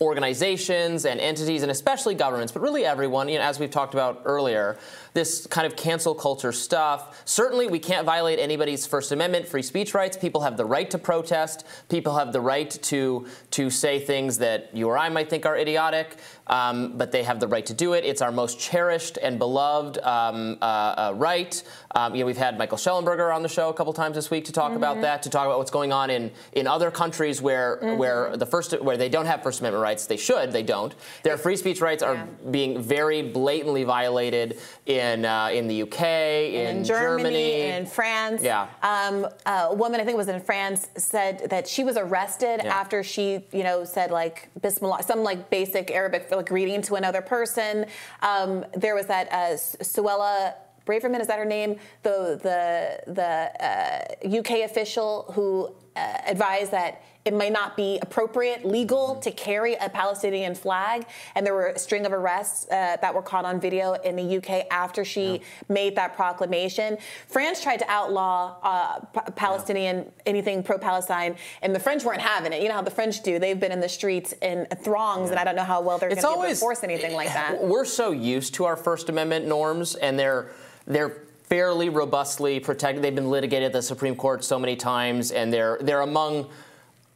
organizations 0.00 1.04
and 1.04 1.20
entities, 1.20 1.62
and 1.62 1.70
especially 1.70 2.14
governments, 2.14 2.52
but 2.52 2.60
really 2.60 2.84
everyone, 2.84 3.28
you 3.28 3.38
know, 3.38 3.44
as 3.44 3.58
we've 3.60 3.70
talked 3.70 3.94
about 3.94 4.22
earlier, 4.24 4.76
this 5.14 5.46
kind 5.46 5.64
of 5.64 5.76
cancel 5.76 6.14
culture 6.14 6.52
stuff. 6.52 7.22
Certainly, 7.24 7.68
we 7.68 7.78
can't 7.78 8.04
violate 8.04 8.40
anybody's 8.40 8.84
First 8.84 9.12
Amendment 9.12 9.46
free 9.46 9.62
speech 9.62 9.94
rights. 9.94 10.16
People 10.16 10.40
have 10.42 10.56
the 10.56 10.64
right 10.64 10.90
to 10.90 10.98
protest. 10.98 11.64
People 11.88 12.16
have 12.16 12.32
the 12.32 12.40
right 12.40 12.70
to 12.70 13.26
to 13.52 13.70
say 13.70 14.00
things 14.00 14.38
that 14.38 14.70
you 14.74 14.88
or 14.88 14.98
I 14.98 15.08
might 15.08 15.30
think 15.30 15.46
are 15.46 15.56
idiotic, 15.56 16.16
um, 16.48 16.98
but 16.98 17.12
they 17.12 17.22
have 17.22 17.38
the 17.38 17.46
right 17.46 17.64
to 17.66 17.74
do 17.74 17.92
it. 17.92 18.04
It's 18.04 18.20
our 18.20 18.32
most 18.32 18.58
cherished 18.58 19.16
and 19.22 19.38
beloved 19.38 19.98
um, 19.98 20.58
uh, 20.60 20.64
uh, 20.64 21.12
right. 21.14 21.62
Um, 21.94 22.14
you 22.14 22.20
know, 22.20 22.26
we've 22.26 22.36
had 22.36 22.58
Michael 22.58 22.78
Shellenberger 22.78 23.32
on 23.32 23.42
the 23.42 23.48
show 23.48 23.68
a 23.68 23.74
couple 23.74 23.92
times 23.92 24.16
this 24.16 24.32
week 24.32 24.44
to 24.46 24.52
talk 24.52 24.70
mm-hmm. 24.70 24.78
about 24.78 25.00
that, 25.02 25.22
to 25.22 25.30
talk 25.30 25.46
about 25.46 25.58
what's 25.58 25.70
going 25.70 25.92
on 25.92 26.10
in 26.10 26.32
in 26.54 26.66
other 26.66 26.90
countries 26.90 27.40
where 27.40 27.78
mm-hmm. 27.80 27.98
where 27.98 28.36
the 28.36 28.46
first 28.46 28.82
where 28.82 28.96
they 28.96 29.08
don't 29.08 29.26
have 29.26 29.44
First 29.44 29.60
Amendment 29.60 29.82
rights. 29.82 30.06
They 30.06 30.16
should. 30.16 30.50
They 30.50 30.64
don't. 30.64 30.92
Their 31.22 31.38
free 31.38 31.56
speech 31.56 31.80
rights 31.80 32.02
are 32.02 32.14
yeah. 32.14 32.26
being 32.50 32.82
very 32.82 33.22
blatantly 33.22 33.84
violated 33.84 34.58
in 34.86 35.03
in 35.12 35.24
uh, 35.24 35.50
in 35.52 35.68
the 35.68 35.82
UK, 35.82 36.02
in, 36.02 36.78
in 36.78 36.84
Germany, 36.84 37.22
Germany, 37.22 37.60
in 37.62 37.86
France. 37.86 38.42
Yeah. 38.42 38.68
Um, 38.82 39.26
a 39.46 39.74
woman, 39.74 40.00
I 40.00 40.04
think 40.04 40.14
it 40.14 40.18
was 40.18 40.28
in 40.28 40.40
France, 40.40 40.88
said 40.96 41.50
that 41.50 41.68
she 41.68 41.84
was 41.84 41.96
arrested 41.96 42.60
yeah. 42.64 42.74
after 42.74 43.02
she, 43.02 43.44
you 43.52 43.62
know, 43.62 43.84
said 43.84 44.10
like 44.10 44.48
Bismillah, 44.60 45.02
some 45.02 45.22
like 45.22 45.50
basic 45.50 45.90
Arabic 45.90 46.30
like 46.30 46.48
greeting 46.48 46.82
to 46.82 46.94
another 46.94 47.22
person. 47.22 47.86
Um, 48.22 48.64
there 48.74 48.94
was 48.94 49.06
that 49.06 49.30
uh, 49.32 49.56
Suella 49.56 50.54
Braverman, 50.86 51.20
is 51.20 51.26
that 51.28 51.38
her 51.38 51.44
name? 51.44 51.76
The 52.02 52.38
the 52.42 53.12
the 53.12 53.30
uh, 53.64 54.38
UK 54.38 54.70
official 54.70 55.32
who 55.34 55.74
uh, 55.96 56.18
advised 56.26 56.70
that 56.72 57.02
it 57.24 57.32
might 57.32 57.52
not 57.52 57.76
be 57.76 57.98
appropriate, 58.02 58.64
legal 58.66 59.16
to 59.16 59.30
carry 59.30 59.74
a 59.74 59.88
Palestinian 59.88 60.54
flag. 60.54 61.06
And 61.34 61.46
there 61.46 61.54
were 61.54 61.68
a 61.68 61.78
string 61.78 62.04
of 62.04 62.12
arrests 62.12 62.66
uh, 62.70 62.98
that 63.00 63.14
were 63.14 63.22
caught 63.22 63.46
on 63.46 63.60
video 63.60 63.94
in 63.94 64.14
the 64.14 64.36
UK 64.36 64.66
after 64.70 65.04
she 65.04 65.34
yeah. 65.34 65.38
made 65.68 65.96
that 65.96 66.14
proclamation. 66.14 66.98
France 67.28 67.62
tried 67.62 67.78
to 67.78 67.90
outlaw 67.90 68.56
uh, 68.62 69.00
p- 69.00 69.32
Palestinian 69.36 69.96
yeah. 69.96 70.10
anything 70.26 70.62
pro-Palestine, 70.62 71.36
and 71.62 71.74
the 71.74 71.80
French 71.80 72.04
weren't 72.04 72.20
having 72.20 72.52
it. 72.52 72.62
You 72.62 72.68
know 72.68 72.74
how 72.74 72.82
the 72.82 72.90
French 72.90 73.22
do; 73.22 73.38
they've 73.38 73.58
been 73.58 73.72
in 73.72 73.80
the 73.80 73.88
streets 73.88 74.34
in 74.42 74.66
throngs, 74.82 75.26
yeah. 75.26 75.32
and 75.32 75.40
I 75.40 75.44
don't 75.44 75.56
know 75.56 75.64
how 75.64 75.80
well 75.80 75.96
they're 75.98 76.10
going 76.10 76.20
to 76.20 76.48
enforce 76.50 76.84
anything 76.84 77.14
like 77.14 77.28
that. 77.28 77.62
We're 77.62 77.86
so 77.86 78.10
used 78.10 78.54
to 78.54 78.64
our 78.66 78.76
First 78.76 79.08
Amendment 79.08 79.46
norms, 79.46 79.94
and 79.94 80.18
they're 80.18 80.50
they're 80.86 81.22
fairly 81.44 81.88
robustly 81.88 82.60
protected. 82.60 83.02
They've 83.02 83.14
been 83.14 83.30
litigated 83.30 83.66
at 83.66 83.72
the 83.72 83.82
Supreme 83.82 84.16
Court 84.16 84.44
so 84.44 84.58
many 84.58 84.76
times, 84.76 85.30
and 85.30 85.50
they're 85.50 85.78
they're 85.80 86.02
among 86.02 86.50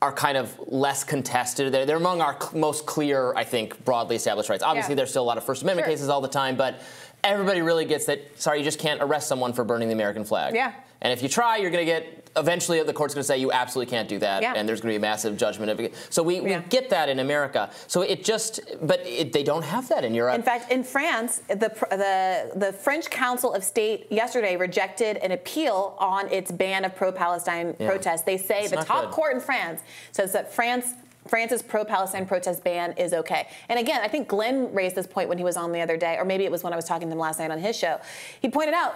are 0.01 0.12
kind 0.12 0.37
of 0.37 0.59
less 0.66 1.03
contested. 1.03 1.73
They're, 1.73 1.85
they're 1.85 1.97
among 1.97 2.20
our 2.20 2.41
cl- 2.41 2.57
most 2.57 2.87
clear, 2.87 3.35
I 3.35 3.45
think, 3.45 3.85
broadly 3.85 4.16
established 4.16 4.49
rights. 4.49 4.62
Obviously, 4.62 4.93
yeah. 4.93 4.97
there's 4.97 5.11
still 5.11 5.25
a 5.25 5.27
lot 5.27 5.39
of 5.39 5.45
First 5.45 5.62
Amendment 5.62 5.87
sure. 5.87 5.93
cases 5.95 6.09
all 6.09 6.20
the 6.20 6.29
time, 6.29 6.57
but 6.57 6.81
everybody 7.25 7.62
really 7.62 7.85
gets 7.85 8.07
that. 8.07 8.41
Sorry, 8.41 8.59
you 8.59 8.65
just 8.65 8.79
can't 8.79 9.03
arrest 9.03 9.27
someone 9.27 9.53
for 9.53 9.65
burning 9.65 9.89
the 9.89 9.95
American 9.95 10.25
flag. 10.25 10.55
Yeah. 10.55 10.73
And 11.01 11.12
if 11.12 11.23
you 11.23 11.29
try, 11.29 11.57
you're 11.57 11.70
going 11.70 11.85
to 11.85 11.93
get 11.93 12.28
eventually 12.39 12.82
the 12.82 12.93
court's 12.93 13.15
going 13.15 13.20
to 13.23 13.27
say 13.27 13.39
you 13.39 13.52
absolutely 13.52 13.90
can't 13.90 14.09
do 14.09 14.19
that, 14.20 14.43
Yeah. 14.43 14.55
and 14.56 14.69
there's 14.69 14.81
going 14.81 14.93
to 14.94 14.98
be 14.98 15.05
a 15.05 15.09
massive 15.10 15.36
judgment. 15.36 15.70
Of 15.70 15.81
it. 15.81 15.94
So 16.10 16.23
we, 16.23 16.40
we 16.40 16.56
get 16.69 16.90
that 16.90 17.09
in 17.09 17.19
America. 17.19 17.70
So 17.86 18.02
it 18.02 18.24
just, 18.24 18.60
but 18.82 19.01
it, 19.06 19.32
they 19.32 19.43
don't 19.43 19.65
have 19.65 19.89
that 19.89 20.05
in 20.05 20.15
Europe. 20.15 20.35
In 20.36 20.43
fact, 20.43 20.70
in 20.70 20.82
France, 20.85 21.43
the, 21.48 21.55
the, 21.90 22.52
the 22.59 22.73
French 22.73 23.10
Council 23.10 23.52
of 23.52 23.65
State 23.65 24.06
yesterday 24.10 24.56
rejected 24.56 25.16
an 25.19 25.32
appeal 25.32 25.97
on 25.98 26.31
its 26.32 26.51
ban 26.51 26.85
of 26.85 26.94
pro 26.94 27.12
Palestine 27.12 27.74
Yeah. 27.78 27.89
protests. 27.89 28.23
They 28.23 28.36
say 28.39 28.60
It's 28.62 28.70
the 28.70 28.77
top 28.85 29.06
good. 29.06 29.10
court 29.12 29.35
in 29.35 29.40
France 29.40 29.81
says 30.12 30.32
that 30.32 30.52
France. 30.52 30.94
France's 31.27 31.60
pro-Palestine 31.60 32.24
protest 32.24 32.65
ban 32.65 32.93
is 32.93 33.12
okay. 33.12 33.48
And 33.69 33.78
again, 33.78 34.01
I 34.02 34.09
think 34.09 34.28
Glenn 34.28 34.73
raised 34.73 34.94
this 34.97 35.06
point 35.06 35.28
when 35.28 35.36
he 35.36 35.44
was 35.44 35.59
on 35.59 35.73
the 35.73 35.81
other 35.82 35.98
day, 35.98 36.16
or 36.16 36.24
maybe 36.24 36.44
it 36.44 36.51
was 36.51 36.62
when 36.62 36.73
I 36.73 36.77
was 36.77 36.86
talking 36.86 37.06
to 37.09 37.12
him 37.12 37.19
last 37.19 37.39
night 37.39 37.51
on 37.51 37.59
his 37.59 37.77
show. 37.77 38.01
He 38.40 38.48
pointed 38.48 38.73
out, 38.73 38.94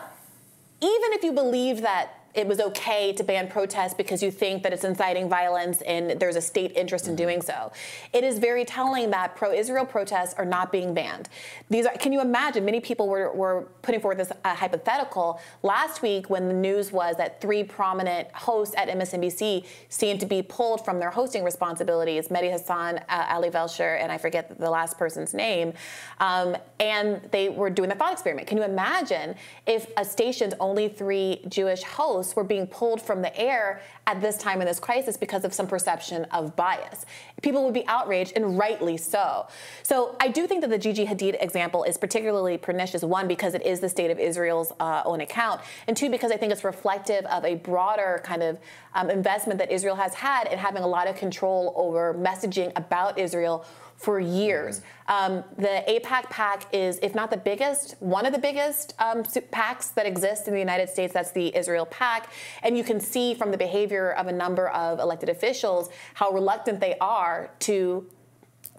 even 0.80 1.12
if 1.12 1.22
you 1.24 1.32
believe 1.32 1.82
that 1.82 2.21
it 2.34 2.46
was 2.46 2.60
okay 2.60 3.12
to 3.12 3.22
ban 3.22 3.48
protests 3.48 3.94
because 3.94 4.22
you 4.22 4.30
think 4.30 4.62
that 4.62 4.72
it's 4.72 4.84
inciting 4.84 5.28
violence 5.28 5.82
and 5.82 6.18
there's 6.18 6.36
a 6.36 6.40
state 6.40 6.72
interest 6.74 7.06
in 7.06 7.14
doing 7.14 7.42
so. 7.42 7.70
It 8.12 8.24
is 8.24 8.38
very 8.38 8.64
telling 8.64 9.10
that 9.10 9.36
pro-Israel 9.36 9.84
protests 9.84 10.34
are 10.34 10.44
not 10.44 10.72
being 10.72 10.94
banned. 10.94 11.28
These 11.68 11.86
are, 11.86 11.94
can 11.94 12.12
you 12.12 12.20
imagine? 12.20 12.64
Many 12.64 12.80
people 12.80 13.08
were, 13.08 13.32
were 13.32 13.68
putting 13.82 14.00
forward 14.00 14.18
this 14.18 14.32
uh, 14.44 14.54
hypothetical 14.54 15.40
last 15.62 16.00
week 16.00 16.30
when 16.30 16.48
the 16.48 16.54
news 16.54 16.90
was 16.90 17.16
that 17.16 17.40
three 17.40 17.64
prominent 17.64 18.30
hosts 18.32 18.74
at 18.78 18.88
MSNBC 18.88 19.66
seemed 19.90 20.20
to 20.20 20.26
be 20.26 20.42
pulled 20.42 20.84
from 20.84 20.98
their 20.98 21.10
hosting 21.10 21.44
responsibilities: 21.44 22.28
Mehdi 22.28 22.50
Hasan, 22.50 22.98
uh, 23.08 23.26
Ali 23.28 23.50
Velshi, 23.50 24.00
and 24.00 24.10
I 24.10 24.16
forget 24.16 24.58
the 24.58 24.70
last 24.70 24.96
person's 24.98 25.34
name. 25.34 25.74
Um, 26.20 26.56
and 26.80 27.20
they 27.30 27.48
were 27.48 27.70
doing 27.70 27.88
the 27.88 27.94
thought 27.94 28.12
experiment. 28.12 28.46
Can 28.48 28.56
you 28.56 28.64
imagine 28.64 29.34
if 29.66 29.86
a 29.96 30.04
station's 30.04 30.54
only 30.60 30.88
three 30.88 31.44
Jewish 31.48 31.82
hosts 31.82 32.21
were 32.34 32.44
being 32.44 32.66
pulled 32.66 33.00
from 33.00 33.22
the 33.22 33.36
air 33.38 33.80
at 34.06 34.20
this 34.20 34.36
time 34.36 34.60
in 34.60 34.66
this 34.66 34.80
crisis 34.80 35.16
because 35.16 35.44
of 35.44 35.52
some 35.52 35.66
perception 35.66 36.24
of 36.26 36.54
bias? 36.56 37.06
People 37.42 37.64
would 37.64 37.74
be 37.74 37.86
outraged, 37.86 38.32
and 38.36 38.58
rightly 38.58 38.96
so. 38.96 39.46
So 39.82 40.16
I 40.20 40.28
do 40.28 40.46
think 40.46 40.60
that 40.60 40.70
the 40.70 40.78
Gigi 40.78 41.06
Hadid 41.06 41.42
example 41.42 41.84
is 41.84 41.96
particularly 41.98 42.56
pernicious. 42.58 43.02
One, 43.02 43.28
because 43.28 43.54
it 43.54 43.64
is 43.64 43.80
the 43.80 43.88
state 43.88 44.10
of 44.10 44.18
Israel's 44.18 44.72
uh, 44.80 45.02
own 45.04 45.20
account, 45.20 45.60
and 45.86 45.96
two, 45.96 46.10
because 46.10 46.30
I 46.30 46.36
think 46.36 46.52
it's 46.52 46.64
reflective 46.64 47.24
of 47.26 47.44
a 47.44 47.56
broader 47.56 48.20
kind 48.24 48.42
of 48.42 48.58
um, 48.94 49.10
investment 49.10 49.58
that 49.58 49.70
Israel 49.70 49.96
has 49.96 50.14
had 50.14 50.46
in 50.48 50.58
having 50.58 50.82
a 50.82 50.88
lot 50.88 51.08
of 51.08 51.16
control 51.16 51.72
over 51.76 52.14
messaging 52.14 52.72
about 52.76 53.18
Israel 53.18 53.64
for 54.02 54.18
years. 54.18 54.82
Um, 55.06 55.44
the 55.56 55.84
AIPAC 55.88 56.28
PAC 56.28 56.66
is, 56.74 56.98
if 57.02 57.14
not 57.14 57.30
the 57.30 57.36
biggest, 57.36 57.94
one 58.00 58.26
of 58.26 58.32
the 58.32 58.38
biggest 58.38 58.94
um, 58.98 59.22
PACs 59.22 59.94
that 59.94 60.06
exist 60.06 60.48
in 60.48 60.54
the 60.54 60.58
United 60.58 60.88
States. 60.88 61.14
That's 61.14 61.30
the 61.30 61.54
Israel 61.56 61.86
PAC. 61.86 62.28
And 62.64 62.76
you 62.76 62.82
can 62.82 62.98
see 62.98 63.32
from 63.32 63.52
the 63.52 63.56
behavior 63.56 64.12
of 64.14 64.26
a 64.26 64.32
number 64.32 64.68
of 64.70 64.98
elected 64.98 65.28
officials 65.28 65.88
how 66.14 66.32
reluctant 66.32 66.80
they 66.80 66.96
are 67.00 67.52
to 67.60 68.10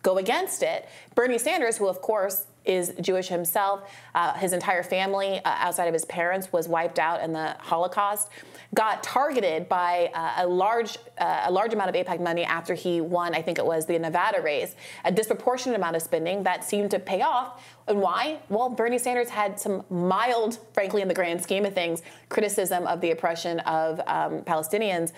go 0.02 0.18
against 0.18 0.62
it. 0.62 0.90
Bernie 1.16 1.38
Sanders, 1.38 1.78
who 1.78 1.88
of 1.88 2.02
course 2.02 2.48
is 2.66 2.94
Jewish 3.00 3.30
himself, 3.30 3.90
uh, 4.16 4.34
his 4.34 4.52
entire 4.52 4.84
family 4.84 5.40
uh, 5.40 5.42
outside 5.46 5.86
of 5.86 5.94
his 5.94 6.06
parents 6.06 6.52
was 6.52 6.68
wiped 6.68 7.00
out 7.00 7.22
in 7.22 7.32
the 7.32 7.56
Holocaust, 7.60 8.30
got 8.74 9.04
targeted 9.04 9.70
by 9.70 10.10
uh, 10.14 10.46
a 10.46 10.48
large 10.48 10.98
uh, 11.18 11.44
a 11.46 11.52
large 11.52 11.74
amount 11.74 11.90
of 11.90 11.96
AIPAC 11.96 12.20
money 12.20 12.44
after 12.44 12.74
he 12.74 13.02
won. 13.02 13.36
I 13.36 13.42
think 13.42 13.60
it 13.60 13.66
was 13.66 13.86
the 13.86 13.98
Nevada 14.00 14.42
race, 14.42 14.76
a 15.06 15.12
disproportionate 15.12 15.78
amount 15.78 15.96
of 15.96 16.02
spending 16.02 16.44
that 16.44 16.64
seemed 16.64 16.92
to 16.92 17.00
pay 17.00 17.22
off. 17.22 17.64
And 17.88 18.02
why? 18.02 18.40
Well, 18.50 18.70
Bernie 18.70 18.98
Sanders 18.98 19.30
had 19.30 19.60
some 19.60 19.84
mild, 19.90 20.60
frankly, 20.74 21.02
in 21.02 21.08
the 21.08 21.14
grand 21.14 21.44
scheme 21.44 21.66
of 21.66 21.74
things, 21.74 22.02
criticism 22.30 22.88
of 22.88 23.02
the 23.02 23.12
oppression 23.12 23.60
of 23.62 24.00
um, 24.08 24.42
Palestinians 24.42 25.12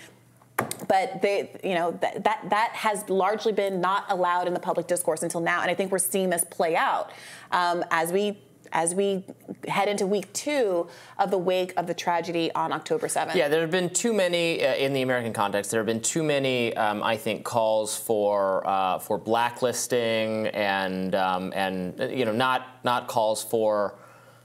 but 0.88 1.22
they, 1.22 1.49
you 1.64 1.76
know, 1.76 1.91
that, 2.02 2.23
that 2.23 2.49
that 2.49 2.69
has 2.73 3.10
largely 3.10 3.52
been 3.52 3.82
not 3.82 4.06
allowed 4.10 4.48
in 4.48 4.53
the 4.53 4.60
public 4.60 4.88
discourse 4.88 5.23
until 5.23 5.41
now, 5.41 5.61
and 5.61 5.69
I 5.69 5.73
think 5.73 5.91
we're 5.91 5.98
seeing 5.98 6.30
this 6.30 6.45
play 6.45 6.76
out 6.76 7.11
um, 7.52 7.84
as 7.91 8.11
we 8.11 8.38
as 8.71 8.95
we 8.95 9.23
head 9.67 9.87
into 9.87 10.05
week 10.05 10.31
two 10.33 10.87
of 11.17 11.31
the 11.31 11.37
wake 11.37 11.73
of 11.77 11.87
the 11.87 11.93
tragedy 11.93 12.51
on 12.53 12.71
October 12.71 13.07
7th. 13.07 13.35
Yeah, 13.35 13.47
there 13.47 13.61
have 13.61 13.71
been 13.71 13.89
too 13.89 14.13
many 14.13 14.65
uh, 14.65 14.75
in 14.75 14.93
the 14.93 15.01
American 15.01 15.33
context. 15.33 15.71
There 15.71 15.79
have 15.79 15.87
been 15.87 16.01
too 16.01 16.23
many, 16.23 16.75
um, 16.77 17.03
I 17.03 17.17
think, 17.17 17.43
calls 17.43 17.97
for 17.97 18.65
uh, 18.67 18.99
for 18.99 19.17
blacklisting 19.17 20.47
and 20.47 21.15
um, 21.15 21.51
and 21.55 21.99
uh, 21.99 22.05
you 22.05 22.25
know 22.25 22.33
not 22.33 22.79
not 22.83 23.07
calls 23.07 23.43
for. 23.43 23.95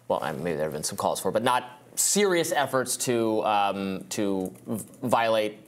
Well, 0.09 0.21
maybe 0.39 0.57
there 0.57 0.65
have 0.65 0.73
been 0.73 0.83
some 0.83 0.99
calls 0.99 1.21
for, 1.21 1.31
but 1.31 1.45
not 1.45 1.81
serious 1.95 2.51
efforts 2.51 2.97
to 2.97 3.45
um, 3.45 4.05
to 4.11 4.53
violate 5.03 5.59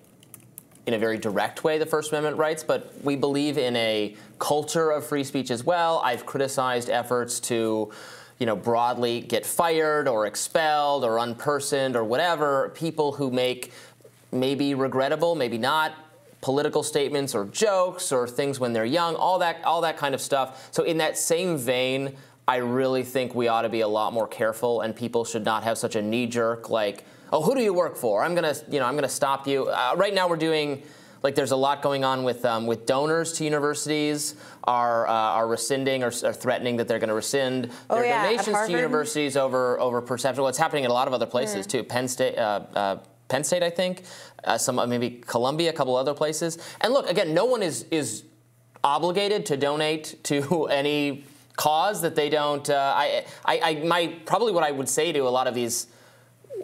in 0.86 0.94
a 0.94 0.98
very 0.98 1.18
direct 1.18 1.62
way 1.62 1.78
the 1.78 1.86
First 1.86 2.10
Amendment 2.10 2.36
rights, 2.36 2.64
but 2.64 2.92
we 3.04 3.14
believe 3.14 3.56
in 3.56 3.76
a 3.76 4.16
culture 4.38 4.90
of 4.90 5.06
free 5.06 5.22
speech 5.22 5.50
as 5.50 5.64
well. 5.64 6.00
I've 6.04 6.26
criticized 6.26 6.90
efforts 6.90 7.38
to, 7.40 7.92
you 8.42 8.46
know, 8.46 8.56
broadly 8.56 9.20
get 9.20 9.46
fired 9.46 10.08
or 10.08 10.26
expelled 10.26 11.04
or 11.04 11.18
unpersoned 11.18 11.94
or 11.94 12.02
whatever 12.02 12.72
people 12.74 13.12
who 13.12 13.30
make 13.30 13.70
maybe 14.32 14.74
regrettable, 14.74 15.36
maybe 15.36 15.58
not 15.58 15.92
political 16.40 16.82
statements 16.82 17.36
or 17.36 17.44
jokes 17.44 18.10
or 18.10 18.26
things 18.26 18.58
when 18.58 18.72
they're 18.72 18.84
young, 18.84 19.14
all 19.14 19.38
that 19.38 19.62
all 19.62 19.80
that 19.82 19.96
kind 19.96 20.12
of 20.12 20.20
stuff. 20.20 20.68
So 20.72 20.82
in 20.82 20.98
that 20.98 21.16
same 21.16 21.56
vein, 21.56 22.16
I 22.48 22.56
really 22.56 23.04
think 23.04 23.32
we 23.32 23.46
ought 23.46 23.62
to 23.62 23.68
be 23.68 23.82
a 23.82 23.86
lot 23.88 24.12
more 24.12 24.26
careful 24.26 24.80
and 24.80 24.96
people 24.96 25.24
should 25.24 25.44
not 25.44 25.62
have 25.62 25.78
such 25.78 25.94
a 25.94 26.02
knee 26.02 26.26
jerk 26.26 26.68
like 26.68 27.04
oh, 27.32 27.42
who 27.42 27.54
do 27.54 27.62
you 27.62 27.72
work 27.72 27.96
for? 27.96 28.24
I'm 28.24 28.34
gonna, 28.34 28.56
you 28.68 28.80
know, 28.80 28.86
I'm 28.86 28.96
gonna 28.96 29.08
stop 29.08 29.46
you. 29.46 29.68
Uh, 29.68 29.94
right 29.96 30.12
now, 30.12 30.28
we're 30.28 30.34
doing. 30.34 30.82
Like 31.22 31.34
there's 31.36 31.52
a 31.52 31.56
lot 31.56 31.82
going 31.82 32.04
on 32.04 32.24
with 32.24 32.44
um, 32.44 32.66
with 32.66 32.84
donors 32.86 33.32
to 33.34 33.44
universities 33.44 34.34
are 34.64 35.06
uh, 35.06 35.12
are 35.12 35.46
rescinding 35.46 36.02
or, 36.02 36.12
or 36.24 36.32
threatening 36.32 36.76
that 36.78 36.88
they're 36.88 36.98
going 36.98 37.08
to 37.08 37.14
rescind 37.14 37.70
Oh, 37.90 37.96
their 37.96 38.06
yeah, 38.06 38.24
donations 38.24 38.66
to 38.66 38.72
universities 38.72 39.36
over 39.36 39.78
over 39.80 40.00
perception. 40.00 40.42
Well, 40.42 40.48
it's 40.48 40.58
happening 40.58 40.84
in 40.84 40.90
a 40.90 40.94
lot 40.94 41.06
of 41.08 41.14
other 41.14 41.26
places 41.26 41.66
Mm. 41.66 41.70
too. 41.70 41.84
Penn 41.84 42.08
State, 42.08 42.36
uh, 42.36 42.60
uh, 42.74 42.98
Penn 43.28 43.44
State, 43.44 43.62
I 43.62 43.70
think, 43.70 44.02
uh, 44.44 44.58
some 44.58 44.78
uh, 44.78 44.86
maybe 44.86 45.22
Columbia, 45.26 45.70
a 45.70 45.72
couple 45.72 45.94
other 45.96 46.14
places. 46.14 46.58
And 46.80 46.92
look, 46.92 47.08
again, 47.08 47.32
no 47.34 47.44
one 47.44 47.62
is 47.62 47.84
is 47.90 48.24
obligated 48.82 49.46
to 49.46 49.56
donate 49.56 50.22
to 50.24 50.66
any 50.70 51.24
cause 51.56 52.02
that 52.02 52.16
they 52.16 52.28
don't. 52.30 52.68
Uh, 52.68 52.94
I, 52.96 53.24
I, 53.44 53.60
I, 53.62 53.74
my 53.84 54.06
probably 54.26 54.52
what 54.52 54.64
I 54.64 54.72
would 54.72 54.88
say 54.88 55.12
to 55.12 55.20
a 55.20 55.30
lot 55.30 55.46
of 55.46 55.54
these 55.54 55.86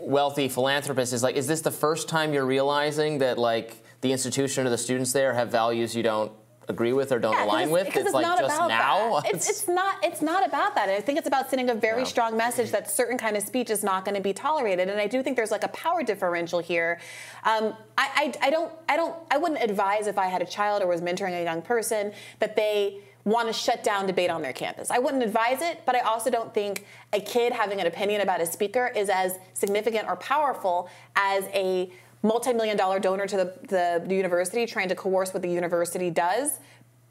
wealthy 0.01 0.49
philanthropists 0.49 1.13
is 1.13 1.23
like, 1.23 1.37
is 1.37 1.47
this 1.47 1.61
the 1.61 1.71
first 1.71 2.09
time 2.09 2.33
you're 2.33 2.47
realizing 2.47 3.19
that 3.19 3.39
like 3.39 3.85
the 4.01 4.13
institution 4.13 4.67
or 4.67 4.71
the 4.71 4.79
students 4.79 5.13
there 5.13 5.33
have 5.35 5.51
values 5.51 5.95
you 5.97 6.03
don't 6.03 6.33
agree 6.69 6.93
with 6.93 7.11
or 7.13 7.19
don't 7.19 7.33
Yeah, 7.33 7.47
align 7.47 7.63
it's- 7.69 7.73
with? 7.73 7.87
because 7.87 8.05
it's 8.05 8.15
like 8.15 8.27
not 8.27 8.39
just 8.39 8.55
about 8.55 8.69
now. 8.69 9.21
That. 9.21 9.35
It's, 9.35 9.49
it's 9.51 9.67
not. 9.69 10.05
It's 10.05 10.21
not 10.21 10.47
about 10.47 10.75
that. 10.75 10.89
And 10.89 10.97
I 10.97 11.01
think 11.01 11.19
it's 11.19 11.27
about 11.27 11.49
sending 11.49 11.71
a 11.71 11.75
very 11.75 12.05
strong 12.05 12.37
message 12.37 12.71
that 12.73 12.91
certain 12.91 13.17
kind 13.17 13.37
of 13.39 13.43
speech 13.43 13.71
is 13.71 13.83
not 13.83 14.05
going 14.05 14.15
to 14.15 14.21
be 14.21 14.35
tolerated. 14.35 14.89
And 14.91 15.01
I 15.01 15.07
do 15.07 15.23
think 15.23 15.37
there's 15.37 15.51
like 15.51 15.65
a 15.65 15.69
power 15.69 16.03
differential 16.03 16.59
here. 16.59 17.01
Um, 17.45 17.75
I, 17.97 18.33
I, 18.43 18.47
I 18.49 18.51
don't. 18.51 18.71
I 18.89 18.97
don't. 18.97 19.17
I 19.31 19.39
wouldn't 19.39 19.63
advise 19.63 20.07
if 20.07 20.19
I 20.19 20.27
had 20.27 20.43
a 20.43 20.47
child 20.47 20.83
or 20.83 20.87
was 20.87 21.01
mentoring 21.01 21.41
a 21.41 21.43
young 21.43 21.63
person 21.63 22.13
that 22.41 22.55
they 22.55 22.99
want 23.25 23.47
to 23.47 23.53
shut 23.53 23.83
down 23.83 24.07
debate 24.07 24.31
on 24.31 24.41
their 24.43 24.53
campus. 24.55 24.91
I 24.91 24.99
wouldn't 24.99 25.23
advise 25.23 25.61
it, 25.61 25.83
but 25.85 25.95
I 25.95 26.01
also 26.01 26.31
don't 26.31 26.53
think 26.55 26.87
a 27.13 27.21
kid 27.21 27.53
having 27.53 27.81
an 27.81 27.87
opinion 27.87 28.21
about 28.23 28.41
a 28.41 28.47
speaker 28.47 28.91
is 28.95 29.09
as 29.11 29.39
significant 29.55 30.07
or 30.09 30.17
powerful 30.17 30.89
as 31.17 31.45
a 31.53 31.91
multi-million 32.23 32.77
dollar 32.77 32.99
donor 32.99 33.27
to 33.27 33.37
the, 33.37 34.03
the 34.07 34.15
university 34.15 34.67
trying 34.67 34.89
to 34.89 34.95
coerce 34.95 35.33
what 35.33 35.43
the 35.43 35.51
university 35.51 36.11
does 36.11 36.59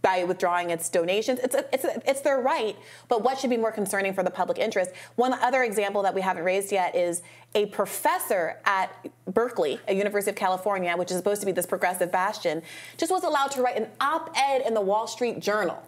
by 0.02 0.24
withdrawing 0.24 0.70
its 0.70 0.90
donations. 0.90 1.40
It's, 1.40 1.56
a, 1.56 1.66
it's, 1.74 1.84
a, 1.84 2.02
it's 2.10 2.22
their 2.22 2.40
right, 2.40 2.76
but 3.08 3.24
what 3.24 3.40
should 3.40 3.50
be 3.50 3.58
more 3.58 3.72
concerning 3.72 4.14
for 4.14 4.24
the 4.24 4.30
public 4.30 4.60
interest? 4.60 4.92
One 5.16 5.34
other 5.34 5.64
example 5.64 6.04
that 6.04 6.14
we 6.14 6.22
haven't 6.22 6.44
raised 6.44 6.72
yet 6.72 6.96
is 6.96 7.24
a 7.56 7.66
professor 7.68 8.60
at 8.66 8.90
Berkeley, 9.26 9.80
a 9.88 9.96
University 9.96 10.30
of 10.30 10.38
California, 10.38 10.96
which 10.96 11.12
is 11.12 11.18
supposed 11.18 11.42
to 11.42 11.46
be 11.46 11.52
this 11.52 11.66
progressive 11.66 12.12
bastion, 12.12 12.62
just 12.98 13.12
was 13.12 13.24
allowed 13.24 13.52
to 13.52 13.62
write 13.62 13.76
an 13.76 13.88
op-ed 14.00 14.62
in 14.68 14.74
the 14.74 14.82
Wall 14.82 15.08
Street 15.08 15.40
Journal 15.40 15.82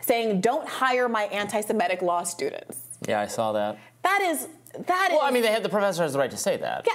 saying, 0.00 0.40
don't 0.40 0.66
hire 0.66 1.08
my 1.08 1.24
anti-Semitic 1.24 2.02
law 2.02 2.24
students. 2.24 2.78
yeah, 3.06 3.20
I 3.20 3.26
saw 3.26 3.52
that. 3.52 3.78
That 4.02 4.20
is, 4.22 4.48
that 4.86 5.10
is. 5.12 5.16
Well, 5.16 5.24
I 5.24 5.30
mean, 5.30 5.42
they 5.42 5.52
have 5.52 5.62
the 5.62 5.68
professor 5.68 6.02
has 6.02 6.14
the 6.14 6.18
right 6.18 6.30
to 6.30 6.36
say 6.36 6.56
that. 6.56 6.86
Yeah, 6.86 6.92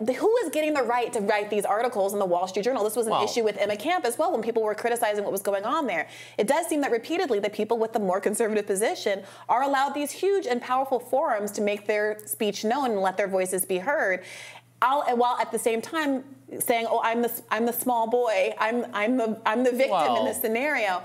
but 0.00 0.14
who 0.16 0.34
is 0.44 0.50
getting 0.50 0.74
the 0.74 0.82
right 0.82 1.12
to 1.12 1.20
write 1.20 1.50
these 1.50 1.64
articles 1.64 2.12
in 2.12 2.18
the 2.18 2.24
Wall 2.26 2.46
Street 2.46 2.62
Journal? 2.62 2.84
This 2.84 2.96
was 2.96 3.06
an 3.06 3.12
Well- 3.12 3.24
issue 3.24 3.42
with 3.44 3.56
Emma 3.58 3.76
Camp 3.76 4.04
as 4.04 4.18
well 4.18 4.32
when 4.32 4.42
people 4.42 4.62
were 4.62 4.74
criticizing 4.74 5.24
what 5.24 5.32
was 5.32 5.42
going 5.42 5.64
on 5.64 5.86
there. 5.86 6.06
It 6.38 6.46
does 6.46 6.66
seem 6.66 6.80
that 6.82 6.90
repeatedly 6.90 7.38
the 7.38 7.50
people 7.50 7.78
with 7.78 7.92
the 7.92 7.98
more 7.98 8.20
conservative 8.20 8.66
position 8.66 9.22
are 9.48 9.62
allowed 9.62 9.94
these 9.94 10.10
huge 10.10 10.46
and 10.46 10.60
powerful 10.60 10.98
forums 10.98 11.50
to 11.52 11.60
make 11.62 11.86
their 11.86 12.18
speech 12.26 12.64
known 12.64 12.90
and 12.92 13.00
let 13.00 13.16
their 13.16 13.28
voices 13.28 13.64
be 13.64 13.78
heard. 13.78 14.22
I'll, 14.82 15.02
while 15.16 15.38
at 15.40 15.50
the 15.52 15.58
same 15.58 15.80
time 15.80 16.22
saying, 16.60 16.86
"Oh, 16.88 17.00
I'm 17.02 17.22
the 17.22 17.32
I'm 17.50 17.64
the 17.64 17.72
small 17.72 18.06
boy. 18.06 18.54
I'm 18.58 18.86
I'm 18.92 19.16
the 19.16 19.40
I'm 19.46 19.64
the 19.64 19.72
victim 19.72 20.16
in 20.16 20.24
this 20.26 20.40
scenario." 20.40 21.02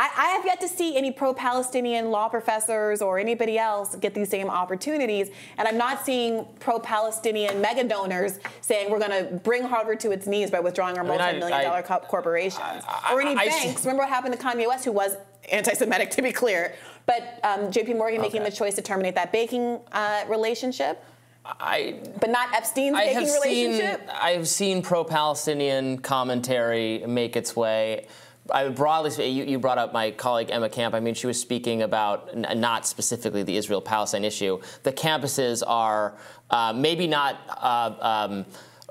I, 0.00 0.08
I 0.16 0.26
have 0.28 0.44
yet 0.44 0.60
to 0.60 0.68
see 0.68 0.96
any 0.96 1.10
pro-Palestinian 1.10 2.10
law 2.12 2.28
professors 2.28 3.02
or 3.02 3.18
anybody 3.18 3.58
else 3.58 3.96
get 3.96 4.14
these 4.14 4.28
same 4.28 4.48
opportunities, 4.48 5.30
and 5.58 5.66
I'm 5.66 5.76
not 5.76 6.06
seeing 6.06 6.46
pro-Palestinian 6.60 7.60
mega 7.60 7.82
donors 7.82 8.38
saying 8.60 8.90
we're 8.90 9.00
going 9.00 9.10
to 9.26 9.34
bring 9.38 9.64
Harvard 9.64 9.98
to 10.00 10.12
its 10.12 10.26
knees 10.28 10.50
by 10.52 10.60
withdrawing 10.60 10.96
our 10.98 11.04
I 11.04 11.08
mean, 11.08 11.18
multi-million 11.18 11.52
I- 11.58 11.64
dollar 11.64 11.82
co- 11.82 11.98
corporations, 11.98 12.84
or 13.12 13.20
any 13.20 13.30
I- 13.36 13.42
I- 13.42 13.48
banks. 13.48 13.82
Remember 13.84 14.02
what 14.02 14.08
happened 14.08 14.38
to 14.38 14.40
Kanye 14.40 14.68
West, 14.68 14.84
who 14.84 14.92
was 14.92 15.16
anti-Semitic, 15.50 16.10
to 16.16 16.22
be 16.22 16.30
clear, 16.32 16.74
but 17.06 17.40
um, 17.42 17.72
J.P. 17.72 17.94
Morgan 17.94 18.20
making 18.20 18.44
the 18.44 18.50
choice 18.52 18.74
to 18.76 18.82
terminate 18.82 19.16
that 19.16 19.32
banking 19.32 19.80
uh, 19.90 20.24
relationship, 20.28 21.02
I 21.44 22.00
but 22.20 22.30
not 22.30 22.54
Epstein's 22.54 22.94
I 22.94 23.04
have 23.04 23.26
seen 23.26 23.70
relationship. 23.72 24.08
I 24.12 24.30
have 24.32 24.46
seen 24.46 24.82
pro-Palestinian 24.82 25.98
commentary 25.98 27.02
make 27.06 27.36
its 27.36 27.56
way. 27.56 28.06
I 28.50 28.64
would 28.64 28.74
broadly 28.74 29.30
you, 29.30 29.44
you 29.44 29.58
brought 29.58 29.78
up 29.78 29.92
my 29.92 30.10
colleague 30.10 30.50
Emma 30.50 30.68
Camp. 30.68 30.94
I 30.94 31.00
mean, 31.00 31.14
she 31.14 31.26
was 31.26 31.40
speaking 31.40 31.82
about 31.82 32.36
not 32.36 32.86
specifically 32.86 33.42
the 33.42 33.56
Israel-Palestine 33.56 34.24
issue. 34.24 34.60
The 34.82 34.92
campuses 34.92 35.62
are 35.66 36.14
uh, 36.50 36.72
maybe 36.74 37.06
not 37.06 37.40
uh, 37.48 37.94
um, 38.00 38.46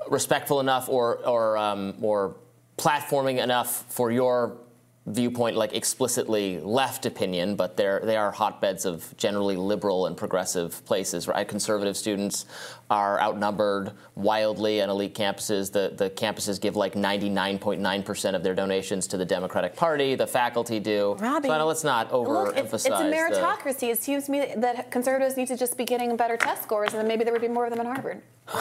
respectful 0.08 0.60
enough 0.60 0.88
or 0.88 1.16
or 1.26 1.58
um, 1.58 1.94
or 2.00 2.36
platforming 2.76 3.42
enough 3.42 3.84
for 3.88 4.10
your 4.10 4.58
viewpoint, 5.06 5.56
like 5.56 5.72
explicitly 5.72 6.60
left 6.60 7.06
opinion, 7.06 7.56
but 7.56 7.76
they're 7.76 8.00
they 8.04 8.16
are 8.16 8.30
hotbeds 8.30 8.84
of 8.84 9.16
generally 9.16 9.56
liberal 9.56 10.06
and 10.06 10.16
progressive 10.16 10.84
places. 10.84 11.26
Right, 11.26 11.46
conservative 11.48 11.96
students 11.96 12.46
are 12.90 13.20
outnumbered 13.20 13.92
wildly 14.14 14.80
on 14.82 14.88
elite 14.88 15.14
campuses. 15.14 15.70
The 15.70 15.92
the 15.96 16.10
campuses 16.10 16.60
give 16.60 16.74
like 16.76 16.94
99.9 16.94 18.04
percent 18.04 18.34
of 18.36 18.42
their 18.42 18.54
donations 18.54 19.06
to 19.08 19.16
the 19.16 19.24
Democratic 19.24 19.76
Party. 19.76 20.14
The 20.14 20.26
faculty 20.26 20.80
do. 20.80 21.16
Robby, 21.18 21.48
so 21.48 21.66
let's 21.66 21.84
not 21.84 22.12
Look, 22.12 22.56
it's, 22.56 22.72
overemphasize. 22.72 22.74
it's 22.74 22.84
a 22.86 22.88
the- 22.88 23.14
meritocracy. 23.14 23.90
It 23.90 23.98
seems 23.98 24.26
to 24.26 24.32
me 24.32 24.52
that 24.56 24.90
conservatives 24.90 25.36
need 25.36 25.48
to 25.48 25.56
just 25.56 25.76
be 25.76 25.84
getting 25.84 26.16
better 26.16 26.36
test 26.36 26.62
scores, 26.62 26.92
and 26.92 27.00
then 27.00 27.08
maybe 27.08 27.24
there 27.24 27.32
would 27.32 27.42
be 27.42 27.48
more 27.48 27.66
of 27.66 27.70
them 27.70 27.80
in 27.80 27.86
Harvard. 27.86 28.22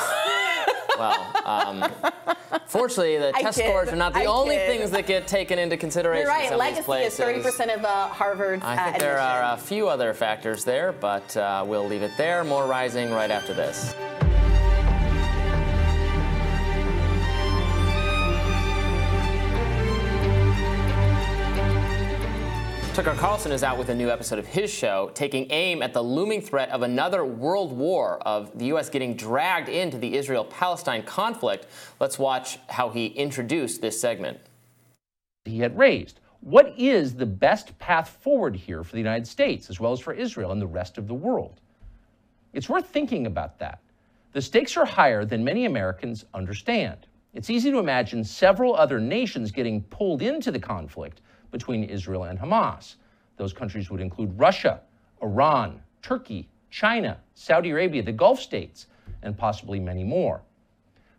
well, 0.99 1.31
um, 1.45 1.89
fortunately, 2.67 3.17
the 3.17 3.31
I 3.35 3.41
test 3.41 3.57
kid. 3.59 3.67
scores 3.67 3.89
are 3.89 3.95
not 3.95 4.13
the 4.13 4.21
I 4.21 4.25
only 4.25 4.55
kid. 4.55 4.67
things 4.67 4.91
that 4.91 5.07
get 5.07 5.27
taken 5.27 5.57
into 5.59 5.77
consideration. 5.77 6.25
You're 6.25 6.33
right. 6.33 6.43
in 6.43 6.49
some 6.49 6.59
of 6.59 6.75
these 6.75 6.87
Legacy 6.87 7.23
is 7.23 7.45
30% 7.45 7.75
of 7.75 7.85
uh, 7.85 8.07
Harvard's 8.07 8.63
I 8.63 8.75
uh, 8.75 8.85
think 8.85 8.99
there 8.99 9.19
are 9.19 9.53
a 9.53 9.57
few 9.57 9.87
other 9.87 10.13
factors 10.13 10.65
there, 10.65 10.91
but 10.91 11.35
uh, 11.37 11.63
we'll 11.65 11.87
leave 11.87 12.01
it 12.01 12.11
there. 12.17 12.43
More 12.43 12.65
rising 12.67 13.11
right 13.11 13.31
after 13.31 13.53
this. 13.53 13.95
Tucker 22.97 23.13
Carlson 23.13 23.51
is 23.51 23.61
out 23.61 23.77
with 23.77 23.89
a 23.89 23.93
new 23.93 24.09
episode 24.09 24.39
of 24.39 24.47
his 24.47 24.73
show, 24.73 25.11
taking 25.13 25.45
aim 25.51 25.83
at 25.83 25.93
the 25.93 26.01
looming 26.01 26.41
threat 26.41 26.71
of 26.71 26.81
another 26.81 27.23
world 27.23 27.71
war, 27.71 28.17
of 28.21 28.57
the 28.57 28.65
U.S. 28.65 28.89
getting 28.89 29.15
dragged 29.15 29.69
into 29.69 29.99
the 29.99 30.15
Israel 30.15 30.43
Palestine 30.43 31.03
conflict. 31.03 31.67
Let's 31.99 32.17
watch 32.17 32.57
how 32.69 32.89
he 32.89 33.05
introduced 33.05 33.81
this 33.81 34.01
segment. 34.01 34.39
he 35.45 35.59
had 35.59 35.77
raised. 35.77 36.21
What 36.39 36.73
is 36.75 37.13
the 37.13 37.27
best 37.27 37.77
path 37.77 38.17
forward 38.19 38.55
here 38.55 38.83
for 38.83 38.93
the 38.93 38.97
United 38.97 39.27
States, 39.27 39.69
as 39.69 39.79
well 39.79 39.91
as 39.91 39.99
for 39.99 40.13
Israel 40.13 40.51
and 40.51 40.59
the 40.59 40.65
rest 40.65 40.97
of 40.97 41.07
the 41.07 41.13
world? 41.13 41.61
It's 42.53 42.67
worth 42.67 42.87
thinking 42.87 43.27
about 43.27 43.59
that. 43.59 43.79
The 44.33 44.41
stakes 44.41 44.75
are 44.75 44.85
higher 44.85 45.23
than 45.23 45.43
many 45.43 45.65
Americans 45.65 46.25
understand. 46.33 47.05
It's 47.35 47.51
easy 47.51 47.69
to 47.69 47.77
imagine 47.77 48.23
several 48.23 48.75
other 48.75 48.99
nations 48.99 49.51
getting 49.51 49.83
pulled 49.83 50.23
into 50.23 50.49
the 50.49 50.57
conflict 50.57 51.21
between 51.51 51.83
Israel 51.83 52.25
and 52.25 52.39
Hamas. 52.39 52.95
Those 53.37 53.53
countries 53.53 53.89
would 53.89 54.01
include 54.01 54.37
Russia, 54.37 54.81
Iran, 55.21 55.81
Turkey, 56.01 56.49
China, 56.69 57.19
Saudi 57.33 57.69
Arabia, 57.71 58.03
the 58.03 58.11
Gulf 58.11 58.39
states, 58.39 58.87
and 59.21 59.37
possibly 59.37 59.79
many 59.79 60.03
more. 60.03 60.41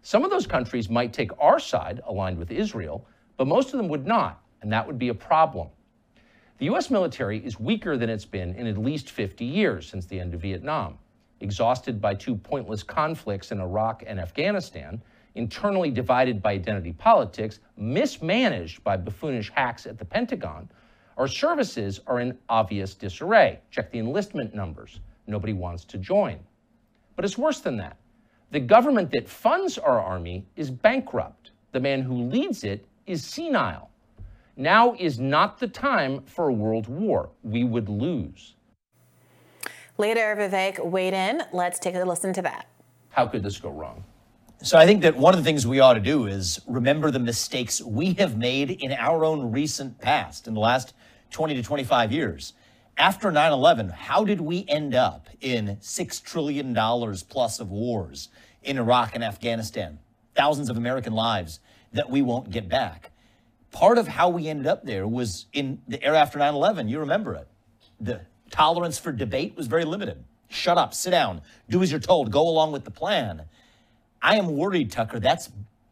Some 0.02 0.24
of 0.24 0.30
those 0.30 0.46
countries 0.46 0.88
might 0.88 1.12
take 1.12 1.30
our 1.40 1.58
side, 1.58 2.00
aligned 2.06 2.38
with 2.38 2.50
Israel, 2.50 3.06
but 3.36 3.46
most 3.46 3.72
of 3.72 3.78
them 3.78 3.88
would 3.88 4.06
not, 4.06 4.42
and 4.62 4.72
that 4.72 4.86
would 4.86 4.98
be 4.98 5.08
a 5.08 5.14
problem. 5.14 5.68
The 6.58 6.66
U.S. 6.66 6.90
military 6.90 7.38
is 7.38 7.60
weaker 7.60 7.96
than 7.96 8.10
it's 8.10 8.24
been 8.24 8.54
in 8.54 8.66
at 8.66 8.78
least 8.78 9.10
50 9.10 9.44
years 9.44 9.88
since 9.88 10.06
the 10.06 10.18
end 10.18 10.34
of 10.34 10.40
Vietnam. 10.40 10.98
Exhausted 11.40 12.00
by 12.00 12.14
two 12.14 12.34
pointless 12.34 12.82
conflicts 12.82 13.52
in 13.52 13.60
Iraq 13.60 14.02
and 14.06 14.18
Afghanistan, 14.18 15.00
internally 15.38 15.90
divided 15.90 16.42
by 16.42 16.52
identity 16.52 16.92
politics, 16.92 17.60
mismanaged 17.76 18.82
by 18.82 18.96
buffoonish 18.96 19.50
hacks 19.50 19.86
at 19.86 19.96
the 19.96 20.04
Pentagon, 20.04 20.68
our 21.16 21.28
services 21.28 22.00
are 22.06 22.20
in 22.20 22.36
obvious 22.48 22.94
disarray. 22.94 23.60
Check 23.70 23.90
the 23.92 24.00
enlistment 24.00 24.54
numbers. 24.54 25.00
Nobody 25.26 25.52
wants 25.52 25.84
to 25.86 25.98
join. 25.98 26.38
But 27.16 27.24
it's 27.24 27.38
worse 27.38 27.60
than 27.60 27.76
that. 27.76 27.96
The 28.50 28.60
government 28.60 29.10
that 29.12 29.28
funds 29.28 29.78
our 29.78 30.00
army 30.00 30.44
is 30.56 30.70
bankrupt. 30.70 31.52
The 31.72 31.80
man 31.80 32.02
who 32.02 32.28
leads 32.28 32.64
it 32.64 32.84
is 33.06 33.24
senile. 33.24 33.90
Now 34.56 34.94
is 34.98 35.20
not 35.20 35.58
the 35.60 35.68
time 35.68 36.22
for 36.22 36.48
a 36.48 36.52
world 36.52 36.88
war. 36.88 37.30
We 37.44 37.62
would 37.62 37.88
lose. 37.88 38.54
Later, 39.98 40.34
Vivek 40.36 40.84
weighed 40.84 41.14
in. 41.14 41.42
Let's 41.52 41.78
take 41.78 41.94
a 41.94 42.04
listen 42.04 42.32
to 42.32 42.42
that. 42.42 42.66
How 43.10 43.26
could 43.26 43.42
this 43.42 43.58
go 43.58 43.70
wrong? 43.70 44.04
So 44.60 44.76
I 44.76 44.86
think 44.86 45.02
that 45.02 45.16
one 45.16 45.34
of 45.34 45.38
the 45.38 45.44
things 45.44 45.68
we 45.68 45.78
ought 45.78 45.94
to 45.94 46.00
do 46.00 46.26
is 46.26 46.60
remember 46.66 47.12
the 47.12 47.20
mistakes 47.20 47.80
we 47.80 48.14
have 48.14 48.36
made 48.36 48.72
in 48.72 48.90
our 48.90 49.24
own 49.24 49.52
recent 49.52 50.00
past, 50.00 50.48
in 50.48 50.54
the 50.54 50.60
last 50.60 50.94
20 51.30 51.54
to 51.54 51.62
25 51.62 52.10
years. 52.10 52.54
After 52.96 53.30
9 53.30 53.52
11, 53.52 53.90
how 53.90 54.24
did 54.24 54.40
we 54.40 54.64
end 54.66 54.96
up 54.96 55.28
in 55.40 55.76
$6 55.80 56.22
trillion 56.24 56.74
plus 57.28 57.60
of 57.60 57.70
wars 57.70 58.30
in 58.64 58.78
Iraq 58.78 59.14
and 59.14 59.22
Afghanistan? 59.22 60.00
Thousands 60.34 60.68
of 60.68 60.76
American 60.76 61.12
lives 61.12 61.60
that 61.92 62.10
we 62.10 62.20
won't 62.20 62.50
get 62.50 62.68
back. 62.68 63.12
Part 63.70 63.96
of 63.96 64.08
how 64.08 64.28
we 64.28 64.48
ended 64.48 64.66
up 64.66 64.84
there 64.84 65.06
was 65.06 65.46
in 65.52 65.80
the 65.86 66.02
era 66.02 66.18
after 66.18 66.40
9 66.40 66.52
11. 66.52 66.88
You 66.88 66.98
remember 66.98 67.36
it. 67.36 67.46
The 68.00 68.22
tolerance 68.50 68.98
for 68.98 69.12
debate 69.12 69.56
was 69.56 69.68
very 69.68 69.84
limited. 69.84 70.24
Shut 70.48 70.78
up, 70.78 70.94
sit 70.94 71.10
down, 71.10 71.42
do 71.68 71.80
as 71.80 71.92
you're 71.92 72.00
told, 72.00 72.32
go 72.32 72.48
along 72.48 72.72
with 72.72 72.84
the 72.84 72.90
plan. 72.90 73.42
I 74.22 74.36
am 74.36 74.56
worried, 74.56 74.90
Tucker. 74.90 75.20
That's 75.20 75.50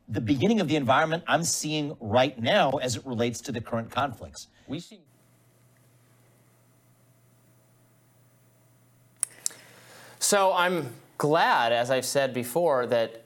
the 0.09 0.21
beginning 0.21 0.61
of 0.61 0.69
the 0.69 0.77
environment 0.77 1.25
I'm 1.27 1.43
seeing 1.43 1.97
right 2.01 2.41
now 2.41 2.73
as 2.73 2.97
it 2.97 3.07
relates 3.07 3.41
to 3.43 3.53
the 3.53 3.61
current 3.61 3.91
conflicts. 3.91 4.49
We 4.69 4.81
see. 4.81 5.01
So 10.19 10.53
I'm 10.53 10.93
glad, 11.19 11.73
as 11.73 11.91
I've 11.91 12.05
said 12.05 12.35
before, 12.35 12.87
that 12.87 13.23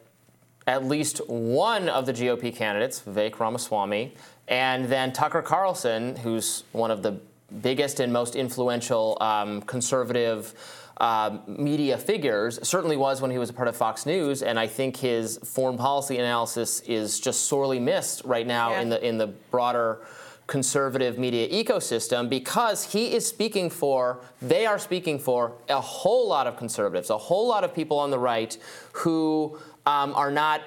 at 0.66 0.84
least 0.84 1.20
one 1.28 1.88
of 1.88 2.06
the 2.06 2.12
GOP 2.12 2.54
candidates, 2.54 3.00
Vivek 3.00 3.38
Ramaswamy, 3.40 4.14
and 4.48 4.84
then 4.86 5.12
Tucker 5.12 5.42
Carlson, 5.42 6.16
who's 6.16 6.64
one 6.72 6.90
of 6.90 7.02
the 7.02 7.18
biggest 7.62 8.00
and 8.00 8.12
most 8.12 8.36
influential 8.36 9.16
um, 9.20 9.62
conservative 9.62 10.54
uh, 11.00 11.38
media 11.46 11.96
figures, 11.96 12.60
certainly 12.62 12.96
was 12.96 13.22
when 13.22 13.30
he 13.30 13.38
was 13.38 13.48
a 13.48 13.52
part 13.54 13.68
of 13.68 13.76
Fox 13.76 14.04
News, 14.04 14.42
and 14.42 14.58
I 14.58 14.66
think 14.66 14.96
his 14.96 15.38
foreign 15.38 15.78
policy 15.78 16.18
analysis 16.18 16.80
is 16.80 17.18
just 17.18 17.46
sorely 17.46 17.80
missed 17.80 18.22
right 18.24 18.46
now 18.46 18.74
in 18.74 18.90
the 18.90 19.04
in 19.06 19.16
the 19.16 19.28
broader 19.50 20.02
conservative 20.50 21.16
media 21.16 21.48
ecosystem 21.48 22.28
because 22.28 22.92
he 22.92 23.14
is 23.14 23.24
speaking 23.24 23.70
for, 23.70 24.20
they 24.42 24.66
are 24.66 24.80
speaking 24.80 25.16
for 25.16 25.52
a 25.68 25.80
whole 25.80 26.28
lot 26.28 26.48
of 26.48 26.56
conservatives, 26.56 27.08
a 27.08 27.16
whole 27.16 27.46
lot 27.46 27.62
of 27.62 27.72
people 27.72 27.96
on 27.98 28.10
the 28.10 28.18
right 28.18 28.58
who 28.92 29.56
um, 29.86 30.12
are 30.14 30.30
not, 30.32 30.60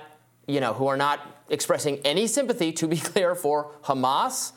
you 0.47 0.61
know, 0.61 0.73
who 0.73 0.87
are 0.87 0.95
not 0.95 1.19
expressing 1.49 1.97
any 2.05 2.27
sympathy, 2.27 2.71
to 2.71 2.87
be 2.87 2.95
clear, 3.11 3.35
for 3.35 3.71
Hamas, 3.83 4.53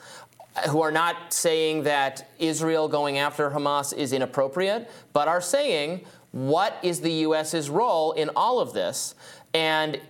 who 0.71 0.81
are 0.81 0.91
not 0.91 1.33
saying 1.33 1.85
that 1.85 2.31
Israel 2.39 2.89
going 2.89 3.19
after 3.19 3.51
Hamas 3.51 3.93
is 3.97 4.13
inappropriate, 4.13 4.91
but 5.13 5.29
are 5.29 5.41
saying 5.41 6.05
what 6.33 6.79
is 6.83 7.01
the 7.01 7.13
U.S.'s 7.13 7.71
role 7.71 8.13
in 8.13 8.31
all 8.37 8.61
of 8.61 8.73
this? 8.73 9.15
And 9.55 10.01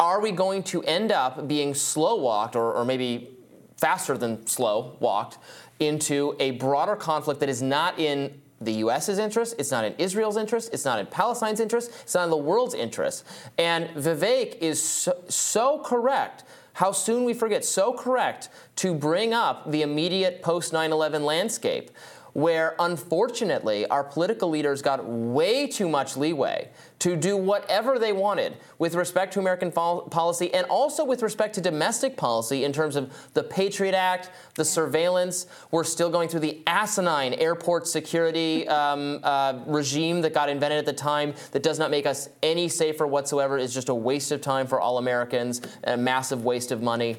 are 0.00 0.20
we 0.20 0.32
going 0.32 0.62
to 0.64 0.82
end 0.82 1.12
up 1.12 1.46
being 1.46 1.74
slow 1.74 2.16
walked 2.16 2.56
or, 2.56 2.72
or 2.72 2.84
maybe 2.84 3.30
faster 3.76 4.16
than 4.16 4.46
slow 4.46 4.96
walked 5.00 5.38
into 5.78 6.34
a 6.40 6.52
broader 6.52 6.96
conflict 6.96 7.40
that 7.40 7.48
is 7.48 7.62
not 7.62 7.98
in 7.98 8.40
the 8.60 8.72
U.S.'s 8.72 9.18
interest, 9.18 9.54
it's 9.58 9.70
not 9.70 9.84
in 9.84 9.94
Israel's 9.98 10.38
interest, 10.38 10.70
it's 10.72 10.84
not 10.84 10.98
in 10.98 11.06
Palestine's 11.06 11.60
interest, 11.60 11.92
it's 12.02 12.14
not 12.14 12.24
in 12.24 12.30
the 12.30 12.36
world's 12.36 12.74
interest. 12.74 13.24
And 13.58 13.88
Vivek 13.90 14.58
is 14.60 14.82
so, 14.82 15.22
so 15.28 15.78
correct. 15.80 16.44
How 16.76 16.92
soon 16.92 17.24
we 17.24 17.32
forget, 17.32 17.64
so 17.64 17.94
correct 17.94 18.50
to 18.76 18.94
bring 18.94 19.32
up 19.32 19.70
the 19.70 19.80
immediate 19.80 20.42
post 20.42 20.74
9 20.74 20.92
11 20.92 21.24
landscape. 21.24 21.90
Where 22.36 22.76
unfortunately 22.80 23.86
our 23.86 24.04
political 24.04 24.50
leaders 24.50 24.82
got 24.82 25.02
way 25.06 25.66
too 25.66 25.88
much 25.88 26.18
leeway 26.18 26.68
to 26.98 27.16
do 27.16 27.34
whatever 27.34 27.98
they 27.98 28.12
wanted 28.12 28.54
with 28.78 28.94
respect 28.94 29.32
to 29.32 29.40
American 29.40 29.70
fol- 29.70 30.02
policy 30.02 30.52
and 30.52 30.66
also 30.66 31.02
with 31.02 31.22
respect 31.22 31.54
to 31.54 31.62
domestic 31.62 32.14
policy 32.14 32.64
in 32.64 32.74
terms 32.74 32.94
of 32.94 33.10
the 33.32 33.42
Patriot 33.42 33.94
Act, 33.94 34.28
the 34.54 34.66
surveillance. 34.66 35.46
We're 35.70 35.82
still 35.82 36.10
going 36.10 36.28
through 36.28 36.40
the 36.40 36.62
asinine 36.66 37.32
airport 37.32 37.88
security 37.88 38.68
um, 38.68 39.20
uh, 39.22 39.60
regime 39.66 40.20
that 40.20 40.34
got 40.34 40.50
invented 40.50 40.78
at 40.78 40.84
the 40.84 40.92
time 40.92 41.32
that 41.52 41.62
does 41.62 41.78
not 41.78 41.90
make 41.90 42.04
us 42.04 42.28
any 42.42 42.68
safer 42.68 43.06
whatsoever. 43.06 43.56
It's 43.56 43.72
just 43.72 43.88
a 43.88 43.94
waste 43.94 44.30
of 44.30 44.42
time 44.42 44.66
for 44.66 44.78
all 44.78 44.98
Americans, 44.98 45.62
a 45.84 45.96
massive 45.96 46.44
waste 46.44 46.70
of 46.70 46.82
money. 46.82 47.16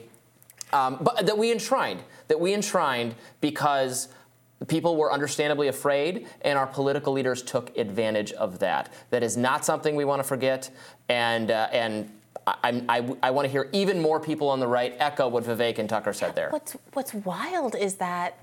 Um, 0.73 0.99
but 1.01 1.25
that 1.25 1.39
we 1.39 1.51
enshrined, 1.51 2.03
that 2.27 2.39
we 2.39 2.53
enshrined 2.53 3.15
because 3.41 4.09
people 4.67 4.95
were 4.95 5.11
understandably 5.11 5.67
afraid, 5.67 6.27
and 6.41 6.57
our 6.57 6.67
political 6.67 7.13
leaders 7.13 7.43
took 7.43 7.77
advantage 7.77 8.31
of 8.33 8.59
that. 8.59 8.91
That 9.11 9.23
is 9.23 9.37
not 9.37 9.63
something 9.63 9.95
we 9.95 10.05
want 10.05 10.19
to 10.19 10.27
forget, 10.27 10.69
and 11.09 11.51
uh, 11.51 11.67
and. 11.71 12.11
I, 12.45 12.81
I, 12.87 13.15
I 13.23 13.31
want 13.31 13.45
to 13.45 13.51
hear 13.51 13.67
even 13.73 14.01
more 14.01 14.21
people 14.21 14.47
on 14.47 14.61
the 14.61 14.67
right 14.67 14.95
echo 14.99 15.27
what 15.27 15.43
Vivek 15.43 15.79
and 15.79 15.89
Tucker 15.89 16.13
said 16.13 16.33
there. 16.33 16.49
What's 16.49 16.77
what's 16.93 17.13
wild 17.13 17.75
is 17.75 17.95
that 17.95 18.39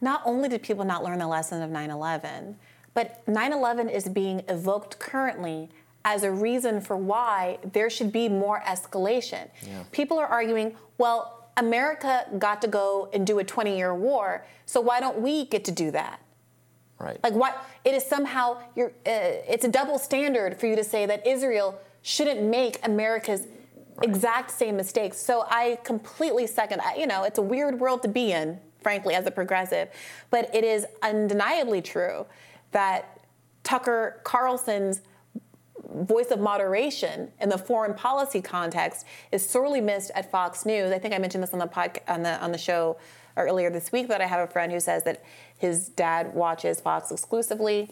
not 0.00 0.22
only 0.24 0.48
did 0.48 0.62
people 0.62 0.86
not 0.86 1.04
learn 1.04 1.18
the 1.18 1.26
lesson 1.26 1.60
of 1.60 1.68
9/11, 1.68 2.54
but 2.94 3.22
9/11 3.26 3.90
is 3.90 4.08
being 4.08 4.42
evoked 4.48 4.98
currently 4.98 5.68
as 6.04 6.22
a 6.22 6.30
reason 6.30 6.80
for 6.80 6.96
why 6.96 7.58
there 7.72 7.88
should 7.90 8.12
be 8.12 8.28
more 8.28 8.60
escalation. 8.60 9.48
Yeah. 9.66 9.82
People 9.92 10.18
are 10.18 10.26
arguing, 10.26 10.74
well, 10.98 11.41
America 11.56 12.26
got 12.38 12.62
to 12.62 12.68
go 12.68 13.08
and 13.12 13.26
do 13.26 13.38
a 13.38 13.44
20-year 13.44 13.94
war, 13.94 14.44
so 14.66 14.80
why 14.80 15.00
don't 15.00 15.20
we 15.20 15.46
get 15.46 15.64
to 15.66 15.70
do 15.70 15.90
that? 15.90 16.20
Right. 16.98 17.18
Like 17.22 17.34
what? 17.34 17.66
It 17.84 17.94
is 17.94 18.04
somehow 18.04 18.58
you're. 18.76 18.92
Uh, 19.04 19.42
it's 19.48 19.64
a 19.64 19.68
double 19.68 19.98
standard 19.98 20.58
for 20.60 20.66
you 20.66 20.76
to 20.76 20.84
say 20.84 21.04
that 21.06 21.26
Israel 21.26 21.78
shouldn't 22.02 22.42
make 22.42 22.78
America's 22.86 23.48
exact 24.02 24.50
same 24.52 24.76
mistakes. 24.76 25.18
So 25.18 25.44
I 25.48 25.78
completely 25.84 26.46
second. 26.46 26.80
I, 26.80 26.94
you 26.94 27.06
know, 27.06 27.24
it's 27.24 27.38
a 27.38 27.42
weird 27.42 27.80
world 27.80 28.02
to 28.02 28.08
be 28.08 28.32
in, 28.32 28.58
frankly, 28.80 29.14
as 29.14 29.26
a 29.26 29.30
progressive, 29.30 29.88
but 30.30 30.54
it 30.54 30.62
is 30.64 30.86
undeniably 31.02 31.82
true 31.82 32.24
that 32.70 33.20
Tucker 33.64 34.20
Carlson's 34.24 35.00
voice 35.94 36.30
of 36.30 36.40
moderation 36.40 37.30
in 37.40 37.48
the 37.48 37.58
foreign 37.58 37.94
policy 37.94 38.40
context 38.40 39.06
is 39.30 39.48
sorely 39.48 39.80
missed 39.80 40.10
at 40.14 40.30
Fox 40.30 40.64
News. 40.64 40.92
I 40.92 40.98
think 40.98 41.14
I 41.14 41.18
mentioned 41.18 41.42
this 41.42 41.52
on 41.52 41.58
the 41.58 42.12
on 42.12 42.22
the 42.22 42.42
on 42.42 42.52
the 42.52 42.58
show 42.58 42.96
earlier 43.36 43.70
this 43.70 43.92
week 43.92 44.08
that 44.08 44.20
I 44.20 44.26
have 44.26 44.48
a 44.48 44.52
friend 44.52 44.72
who 44.72 44.80
says 44.80 45.04
that 45.04 45.22
his 45.58 45.88
dad 45.88 46.34
watches 46.34 46.80
Fox 46.80 47.10
exclusively 47.10 47.88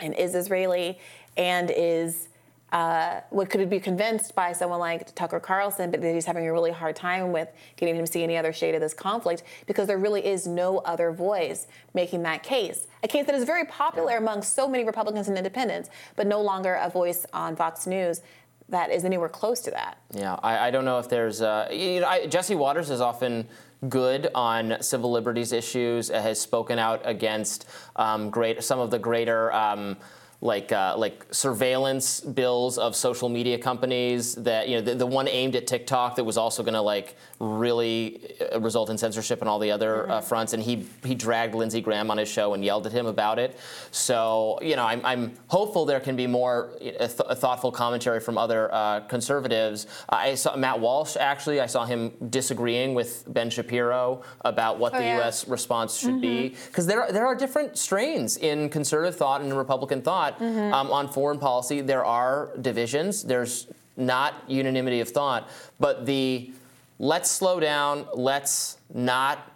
and 0.00 0.14
is 0.14 0.34
Israeli 0.34 0.98
and 1.36 1.70
is 1.74 2.28
uh, 2.72 3.20
what 3.30 3.50
could 3.50 3.68
be 3.68 3.78
convinced 3.78 4.34
by 4.34 4.52
someone 4.52 4.80
like 4.80 5.14
Tucker 5.14 5.38
Carlson, 5.38 5.90
but 5.90 6.00
that 6.00 6.14
he's 6.14 6.24
having 6.24 6.46
a 6.46 6.52
really 6.52 6.72
hard 6.72 6.96
time 6.96 7.30
with 7.30 7.48
getting 7.76 7.94
him 7.94 8.06
to 8.06 8.10
see 8.10 8.22
any 8.22 8.36
other 8.36 8.52
shade 8.52 8.74
of 8.74 8.80
this 8.80 8.94
conflict 8.94 9.42
because 9.66 9.86
there 9.86 9.98
really 9.98 10.24
is 10.24 10.46
no 10.46 10.78
other 10.78 11.12
voice 11.12 11.66
making 11.92 12.22
that 12.22 12.42
case. 12.42 12.86
A 13.02 13.08
case 13.08 13.26
that 13.26 13.34
is 13.34 13.44
very 13.44 13.66
popular 13.66 14.16
among 14.16 14.42
so 14.42 14.66
many 14.66 14.84
Republicans 14.84 15.28
and 15.28 15.36
independents, 15.36 15.90
but 16.16 16.26
no 16.26 16.40
longer 16.40 16.74
a 16.80 16.88
voice 16.88 17.26
on 17.34 17.56
Fox 17.56 17.86
News 17.86 18.22
that 18.70 18.90
is 18.90 19.04
anywhere 19.04 19.28
close 19.28 19.60
to 19.60 19.70
that. 19.70 19.98
Yeah, 20.12 20.36
I, 20.42 20.68
I 20.68 20.70
don't 20.70 20.86
know 20.86 20.98
if 20.98 21.08
there's. 21.08 21.42
Uh, 21.42 21.68
you 21.70 22.00
know, 22.00 22.06
I, 22.06 22.26
Jesse 22.26 22.54
Watters 22.54 22.88
is 22.88 23.02
often 23.02 23.46
good 23.88 24.30
on 24.34 24.80
civil 24.80 25.12
liberties 25.12 25.52
issues. 25.52 26.10
uh, 26.10 26.22
Has 26.22 26.40
spoken 26.40 26.78
out 26.78 27.02
against 27.04 27.68
um, 27.96 28.30
great 28.30 28.64
some 28.64 28.78
of 28.78 28.90
the 28.90 28.98
greater. 28.98 29.52
Um, 29.52 29.98
like 30.42 30.72
uh, 30.72 30.94
like 30.98 31.24
surveillance 31.30 32.20
bills 32.20 32.76
of 32.76 32.96
social 32.96 33.28
media 33.28 33.56
companies 33.56 34.34
that 34.34 34.68
you 34.68 34.74
know 34.76 34.82
the, 34.82 34.96
the 34.96 35.06
one 35.06 35.28
aimed 35.28 35.54
at 35.54 35.68
TikTok 35.68 36.16
that 36.16 36.24
was 36.24 36.36
also 36.36 36.64
going 36.64 36.74
to 36.74 36.80
like 36.80 37.16
really 37.38 38.34
uh, 38.52 38.60
result 38.60 38.90
in 38.90 38.98
censorship 38.98 39.40
and 39.40 39.48
all 39.48 39.60
the 39.60 39.70
other 39.70 40.10
uh, 40.10 40.20
fronts. 40.20 40.52
And 40.52 40.60
he 40.60 40.84
he 41.04 41.14
dragged 41.14 41.54
Lindsey 41.54 41.80
Graham 41.80 42.10
on 42.10 42.18
his 42.18 42.28
show 42.28 42.54
and 42.54 42.64
yelled 42.64 42.86
at 42.86 42.92
him 42.92 43.06
about 43.06 43.38
it. 43.38 43.56
So 43.92 44.58
you 44.62 44.74
know 44.74 44.84
I'm, 44.84 45.04
I'm 45.06 45.32
hopeful 45.46 45.84
there 45.84 46.00
can 46.00 46.16
be 46.16 46.26
more 46.26 46.72
uh, 46.74 47.06
th- 47.06 47.38
thoughtful 47.38 47.70
commentary 47.70 48.18
from 48.18 48.36
other 48.36 48.68
uh, 48.74 49.00
conservatives. 49.00 49.86
I 50.08 50.34
saw 50.34 50.56
Matt 50.56 50.80
Walsh 50.80 51.16
actually 51.16 51.60
I 51.60 51.66
saw 51.66 51.84
him 51.84 52.10
disagreeing 52.30 52.94
with 52.94 53.24
Ben 53.28 53.48
Shapiro 53.48 54.22
about 54.40 54.78
what 54.78 54.92
Oh, 54.92 54.98
the 54.98 55.04
yeah. 55.04 55.18
U.S. 55.18 55.46
response 55.48 55.96
should 55.96 56.20
be. 56.20 56.54
Because 56.66 56.86
there 56.86 57.02
are, 57.02 57.12
there 57.12 57.26
are 57.26 57.34
different 57.34 57.78
strains 57.78 58.36
in 58.36 58.68
conservative 58.68 59.16
thought 59.16 59.40
and 59.40 59.56
Republican 59.56 60.02
thought 60.02 60.31
Mhm. 60.38 60.72
um, 60.72 60.90
on 60.90 61.08
foreign 61.08 61.38
policy. 61.38 61.80
There 61.80 62.04
are 62.04 62.50
divisions. 62.60 63.22
There's 63.22 63.66
not 63.96 64.34
unanimity 64.48 65.00
of 65.00 65.08
thought, 65.10 65.48
but 65.78 66.06
the 66.06 66.50
let's 66.98 67.30
slow 67.30 67.60
down, 67.60 68.06
let's 68.14 68.78
not 68.94 69.50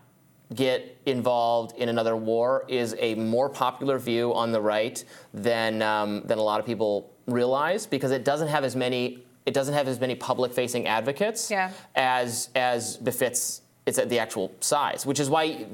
get 0.55 0.97
involved 1.07 1.77
in 1.77 1.89
another 1.89 2.15
war 2.17 2.65
is 2.69 2.95
a 3.01 3.15
more 3.17 3.49
popular 3.49 3.99
view 3.99 4.33
on 4.35 4.53
the 4.53 4.61
right 4.61 5.05
than 5.35 5.83
um, 5.83 6.23
than 6.27 6.39
a 6.39 6.43
lot 6.43 6.61
of 6.61 6.67
people 6.67 7.11
realize 7.27 7.85
because 7.87 8.13
it 8.13 8.25
doesn't 8.25 8.47
have 8.49 8.63
as 8.63 8.77
many 8.77 9.25
it 9.45 9.55
doesn't 9.55 9.75
have 9.75 9.89
as 9.89 9.99
many 10.01 10.15
public 10.15 10.53
facing 10.53 10.87
advocates 10.87 11.51
Yeah. 11.51 11.71
as 11.97 12.49
as 12.55 12.97
befits 12.99 13.63
it's 13.87 13.99
at 13.99 14.09
the 14.09 14.19
actual 14.19 14.53
size, 14.61 15.07
which 15.07 15.21
is 15.21 15.31
why 15.31 15.65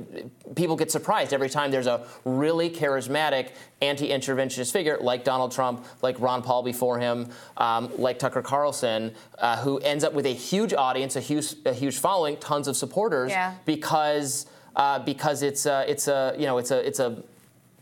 people 0.54 0.76
get 0.76 0.90
surprised 0.90 1.32
every 1.32 1.48
time 1.48 1.70
there's 1.70 1.86
a 1.86 2.06
really 2.26 2.68
charismatic 2.68 3.48
anti-interventionist 3.80 4.70
figure 4.70 4.98
like 5.00 5.24
Donald 5.24 5.50
Trump, 5.50 5.84
like 6.02 6.20
Ron 6.20 6.42
Paul 6.42 6.62
before 6.62 6.98
him, 6.98 7.30
um, 7.56 7.90
like 7.96 8.18
Tucker 8.18 8.42
Carlson, 8.42 9.14
uh, 9.38 9.56
who 9.62 9.78
ends 9.78 10.04
up 10.04 10.12
with 10.12 10.26
a 10.26 10.34
huge 10.34 10.74
audience, 10.74 11.16
a 11.16 11.20
huge, 11.20 11.54
a 11.64 11.72
huge 11.72 11.98
following, 11.98 12.36
tons 12.36 12.68
of 12.68 12.76
supporters, 12.76 13.30
Yeah. 13.30 13.54
because 13.64 14.46
uh, 14.76 14.98
because 15.00 15.42
it's 15.42 15.66
a, 15.66 15.84
it's 15.90 16.08
a 16.08 16.34
you 16.38 16.46
know 16.46 16.56
it's 16.58 16.70
a 16.70 16.86
it's 16.86 16.98
a 16.98 17.22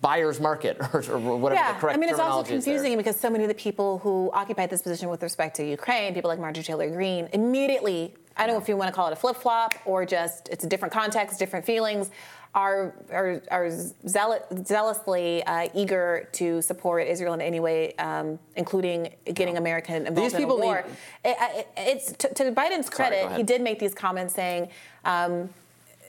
buyer's 0.01 0.40
market 0.40 0.77
or, 0.93 1.05
or 1.12 1.36
whatever 1.36 1.61
yeah, 1.61 1.73
the 1.74 1.78
correct 1.78 1.97
I 1.97 2.01
mean, 2.01 2.09
it's 2.09 2.19
also 2.19 2.43
terminology 2.43 2.55
is 2.55 2.65
there. 2.65 2.74
confusing 2.74 2.97
because 2.98 3.16
so 3.20 3.31
many 3.31 3.44
of 3.44 3.48
the 3.48 3.55
people 3.55 3.98
who 3.98 4.31
occupied 4.32 4.70
this 4.70 4.82
position 4.82 5.09
with 5.09 5.23
respect 5.23 5.57
to 5.57 5.65
Ukraine, 5.65 6.15
people 6.15 6.28
like 6.31 6.39
Marjorie 6.40 6.65
Taylor 6.65 6.89
Greene, 6.90 7.28
immediately, 7.32 8.15
I 8.41 8.47
don't 8.47 8.55
know 8.57 8.62
if 8.62 8.69
you 8.69 8.77
want 8.77 8.89
to 8.89 8.95
call 8.95 9.07
it 9.09 9.12
a 9.12 9.17
flip 9.17 9.37
flop 9.37 9.75
or 9.85 10.07
just 10.07 10.49
it's 10.49 10.65
a 10.65 10.67
different 10.67 10.95
context, 10.95 11.39
different 11.39 11.67
feelings, 11.67 12.11
are 12.55 12.95
are, 13.12 13.43
are 13.51 13.71
zealot, 14.09 14.47
zealously 14.67 15.45
uh, 15.45 15.69
eager 15.75 16.29
to 16.33 16.62
support 16.62 17.07
Israel 17.07 17.35
in 17.35 17.41
any 17.43 17.61
way, 17.61 17.93
um, 17.97 18.39
including 18.57 19.15
getting 19.35 19.57
American 19.59 20.07
involved 20.07 20.35
people 20.37 20.57
in 20.57 20.62
war. 20.65 20.85
need- 21.25 21.33
It- 21.33 21.69
it's 21.77 22.12
to, 22.12 22.33
to 22.35 22.51
Biden's 22.51 22.89
credit, 22.89 23.27
ahead. 23.27 23.37
he 23.37 23.43
did 23.43 23.61
make 23.61 23.79
these 23.79 23.95
comments 23.95 24.35
saying. 24.35 24.69
Um, 25.05 25.51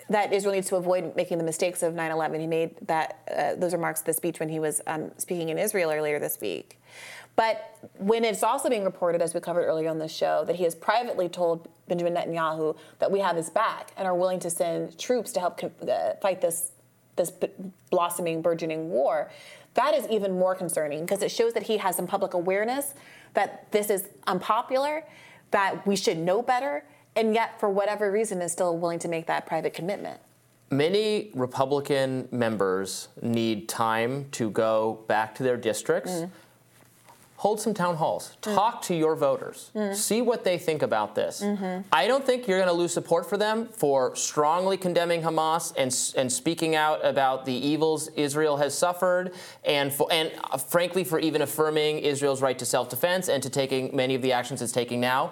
that 0.10 0.34
Israel 0.34 0.53
needs 0.53 0.68
to 0.68 0.76
avoid 0.76 1.16
making 1.16 1.38
the 1.38 1.44
mistakes 1.45 1.82
of 1.84 1.94
9/11. 1.94 2.41
He 2.41 2.48
made 2.48 2.72
that 2.88 3.20
uh, 3.34 3.56
those 3.56 3.72
remarks 3.72 4.02
at 4.02 4.08
the 4.08 4.14
speech 4.14 4.41
when 4.41 4.49
he 4.49 4.60
was 4.60 4.82
um, 4.86 5.10
speaking 5.18 5.48
in 5.48 5.58
Israel 5.58 5.90
earlier 5.90 6.20
this 6.20 6.38
week. 6.41 6.82
But 7.38 7.56
when 7.98 8.26
it's 8.26 8.44
also 8.44 8.68
being 8.68 8.84
reported, 8.84 9.22
as 9.22 9.34
we 9.34 9.40
covered 9.40 9.64
earlier 9.64 9.90
on 9.90 9.99
the 9.99 10.10
show, 10.10 10.44
that 10.48 10.58
he 10.58 10.66
has 10.66 10.76
privately 10.76 11.30
told 11.30 11.70
Benjamin 11.92 12.14
Netanyahu 12.14 12.78
that 13.00 13.12
we 13.12 13.20
have 13.20 13.36
his 13.36 13.50
back 13.50 13.92
and 13.98 14.08
are 14.08 14.16
willing 14.16 14.40
to 14.40 14.50
send 14.50 14.98
troops 14.98 15.34
to 15.34 15.40
help 15.42 15.58
con- 15.58 15.72
uh, 15.90 16.14
fight 16.22 16.40
this 16.40 16.72
this 17.18 17.30
b- 17.30 17.50
blossoming, 17.90 18.42
burgeoning 18.42 18.90
war, 18.90 19.30
that 19.74 19.94
is 19.94 20.08
even 20.08 20.32
more 20.40 20.56
concerning 20.56 21.02
because 21.02 21.22
it 21.22 21.30
shows 21.30 21.52
that 21.54 21.64
he 21.64 21.76
has 21.78 21.94
some 21.98 22.08
public 22.08 22.34
awareness 22.34 22.94
that 23.34 23.70
this 23.74 23.90
is 23.90 24.08
unpopular, 24.28 25.04
that 25.52 25.86
we 25.86 25.98
should 25.98 26.18
know 26.18 26.42
better, 26.42 26.86
and 27.18 27.34
yet 27.36 27.60
for 27.60 27.70
whatever 27.70 28.10
reason 28.10 28.42
is 28.42 28.54
still 28.54 28.78
willing 28.78 28.98
to 29.00 29.10
make 29.10 29.28
that 29.28 29.46
private 29.46 29.74
commitment. 29.74 30.22
Many 30.70 31.32
Republican 31.36 32.30
members 32.32 33.10
need 33.22 33.68
time 33.68 34.28
to 34.32 34.50
go 34.50 35.04
back 35.10 35.36
to 35.36 35.44
their 35.44 35.58
districts, 35.58 36.12
Mm. 36.12 36.30
Hold 37.42 37.60
some 37.60 37.74
town 37.74 37.96
halls, 37.96 38.38
talk 38.42 38.84
to 38.84 38.94
your 38.94 39.16
voters, 39.16 39.72
Mm. 39.76 39.96
see 39.96 40.22
what 40.22 40.44
they 40.44 40.60
think 40.60 40.84
about 40.84 41.16
this. 41.16 41.42
Mhm. 41.42 41.84
I 41.92 42.06
don't 42.08 42.24
think 42.24 42.48
you're 42.48 42.60
going 42.60 42.70
to 42.70 42.80
lose 42.84 42.94
support 42.94 43.28
for 43.28 43.36
them 43.36 43.68
for 43.84 44.16
strongly 44.16 44.78
condemning 44.78 45.24
Hamas 45.24 45.74
and 45.76 45.92
and 46.22 46.32
speaking 46.32 46.76
out 46.76 47.00
about 47.04 47.46
the 47.46 47.54
evils 47.72 48.10
Israel 48.16 48.58
has 48.58 48.76
suffered, 48.78 49.34
and 49.66 49.92
for, 49.92 50.08
and 50.12 50.32
uh, 50.52 50.58
frankly 50.58 51.04
for 51.04 51.18
even 51.18 51.42
affirming 51.42 51.98
Israel's 52.14 52.44
right 52.44 52.60
to 52.60 52.66
self-defense 52.66 53.28
and 53.28 53.42
to 53.42 53.50
taking 53.50 53.90
many 53.96 54.14
of 54.14 54.22
the 54.22 54.34
actions 54.34 54.62
it's 54.62 54.72
taking 54.72 55.00
now. 55.00 55.32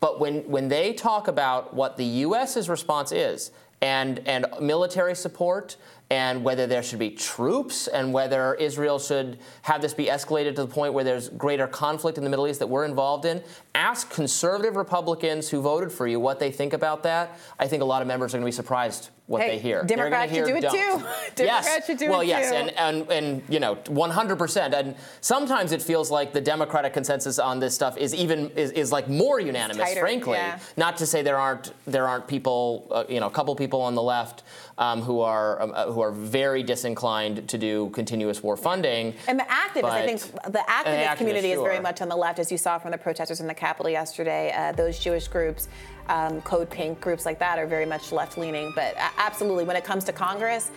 But 0.00 0.20
when, 0.20 0.42
when 0.50 0.68
they 0.68 0.92
talk 0.92 1.26
about 1.28 1.72
what 1.72 1.96
the 1.96 2.04
U.S.'s 2.26 2.68
response 2.68 3.12
is, 3.12 3.50
and, 3.80 4.20
and 4.26 4.46
military 4.60 5.14
support 5.14 5.76
and 6.10 6.44
whether 6.44 6.66
there 6.66 6.82
should 6.82 6.98
be 6.98 7.10
troops 7.10 7.88
and 7.88 8.12
whether 8.12 8.54
Israel 8.54 8.98
should 8.98 9.38
have 9.62 9.80
this 9.80 9.94
be 9.94 10.06
escalated 10.06 10.54
to 10.54 10.62
the 10.62 10.66
point 10.66 10.92
where 10.92 11.04
there's 11.04 11.30
greater 11.30 11.66
conflict 11.66 12.18
in 12.18 12.24
the 12.24 12.30
Middle 12.30 12.46
East 12.46 12.58
that 12.58 12.66
we're 12.66 12.84
involved 12.84 13.24
in. 13.24 13.42
Ask 13.74 14.10
conservative 14.10 14.76
Republicans 14.76 15.48
who 15.48 15.60
voted 15.62 15.90
for 15.90 16.06
you 16.06 16.20
what 16.20 16.38
they 16.38 16.52
think 16.52 16.72
about 16.72 17.02
that. 17.04 17.38
I 17.58 17.66
think 17.66 17.82
a 17.82 17.86
lot 17.86 18.02
of 18.02 18.08
members 18.08 18.34
are 18.34 18.38
going 18.38 18.42
to 18.42 18.48
be 18.48 18.52
surprised 18.52 19.10
what 19.26 19.40
Hey, 19.40 19.56
they 19.56 19.58
hear. 19.58 19.82
Democrats 19.86 20.32
should 20.32 20.44
do 20.44 20.56
it 20.56 20.60
don't. 20.60 20.72
too. 20.72 21.06
Democrats 21.34 21.66
yes. 21.66 21.86
should 21.86 21.96
do 21.98 22.10
well, 22.10 22.20
it 22.20 22.26
yes, 22.26 22.50
too. 22.50 22.56
and 22.56 22.70
and 22.76 23.10
and 23.10 23.42
you 23.48 23.58
know, 23.58 23.76
100%. 23.76 24.74
And 24.74 24.94
sometimes 25.22 25.72
it 25.72 25.80
feels 25.80 26.10
like 26.10 26.32
the 26.32 26.40
Democratic 26.40 26.92
consensus 26.92 27.38
on 27.38 27.58
this 27.58 27.74
stuff 27.74 27.96
is 27.96 28.14
even 28.14 28.50
is, 28.50 28.70
is 28.72 28.92
like 28.92 29.08
more 29.08 29.40
unanimous. 29.40 29.94
frankly, 29.94 30.34
yeah. 30.36 30.58
not 30.76 30.98
to 30.98 31.06
say 31.06 31.22
there 31.22 31.38
aren't 31.38 31.72
there 31.86 32.06
aren't 32.06 32.28
people, 32.28 32.86
uh, 32.90 33.04
you 33.08 33.20
know, 33.20 33.26
a 33.26 33.30
couple 33.30 33.54
people 33.56 33.80
on 33.80 33.94
the 33.94 34.02
left 34.02 34.42
um, 34.78 35.02
who 35.02 35.20
are 35.20 35.60
um, 35.62 35.72
uh, 35.74 35.86
who 35.92 36.00
are 36.00 36.10
very 36.10 36.62
disinclined 36.62 37.48
to 37.48 37.58
do 37.58 37.90
continuous 37.90 38.42
war 38.42 38.56
funding. 38.56 39.14
And 39.28 39.38
the 39.38 39.44
activists, 39.44 39.84
I 39.84 40.06
think 40.06 40.20
the 40.20 40.64
activist 40.66 40.86
And 40.86 41.12
the 41.12 41.16
community 41.16 41.48
activists, 41.48 41.56
is 41.56 41.62
very 41.62 41.80
much 41.80 42.00
on 42.00 42.08
the 42.08 42.16
left, 42.16 42.38
as 42.38 42.50
you 42.50 42.58
saw 42.58 42.78
from 42.78 42.90
the 42.90 42.98
protesters 42.98 43.40
in 43.40 43.46
the 43.46 43.54
Capitol 43.54 43.90
yesterday. 43.90 44.52
Uh, 44.56 44.72
those 44.72 44.98
Jewish 44.98 45.28
groups, 45.28 45.68
um, 46.08 46.40
Code 46.42 46.70
Pink, 46.70 47.00
groups 47.00 47.24
like 47.24 47.38
that 47.38 47.58
are 47.58 47.66
very 47.66 47.86
much 47.86 48.12
left 48.12 48.36
leaning. 48.36 48.72
But 48.74 48.94
absolutely, 49.18 49.64
when 49.64 49.76
it 49.76 49.84
comes 49.84 50.04
to 50.04 50.12
Congress, 50.12 50.70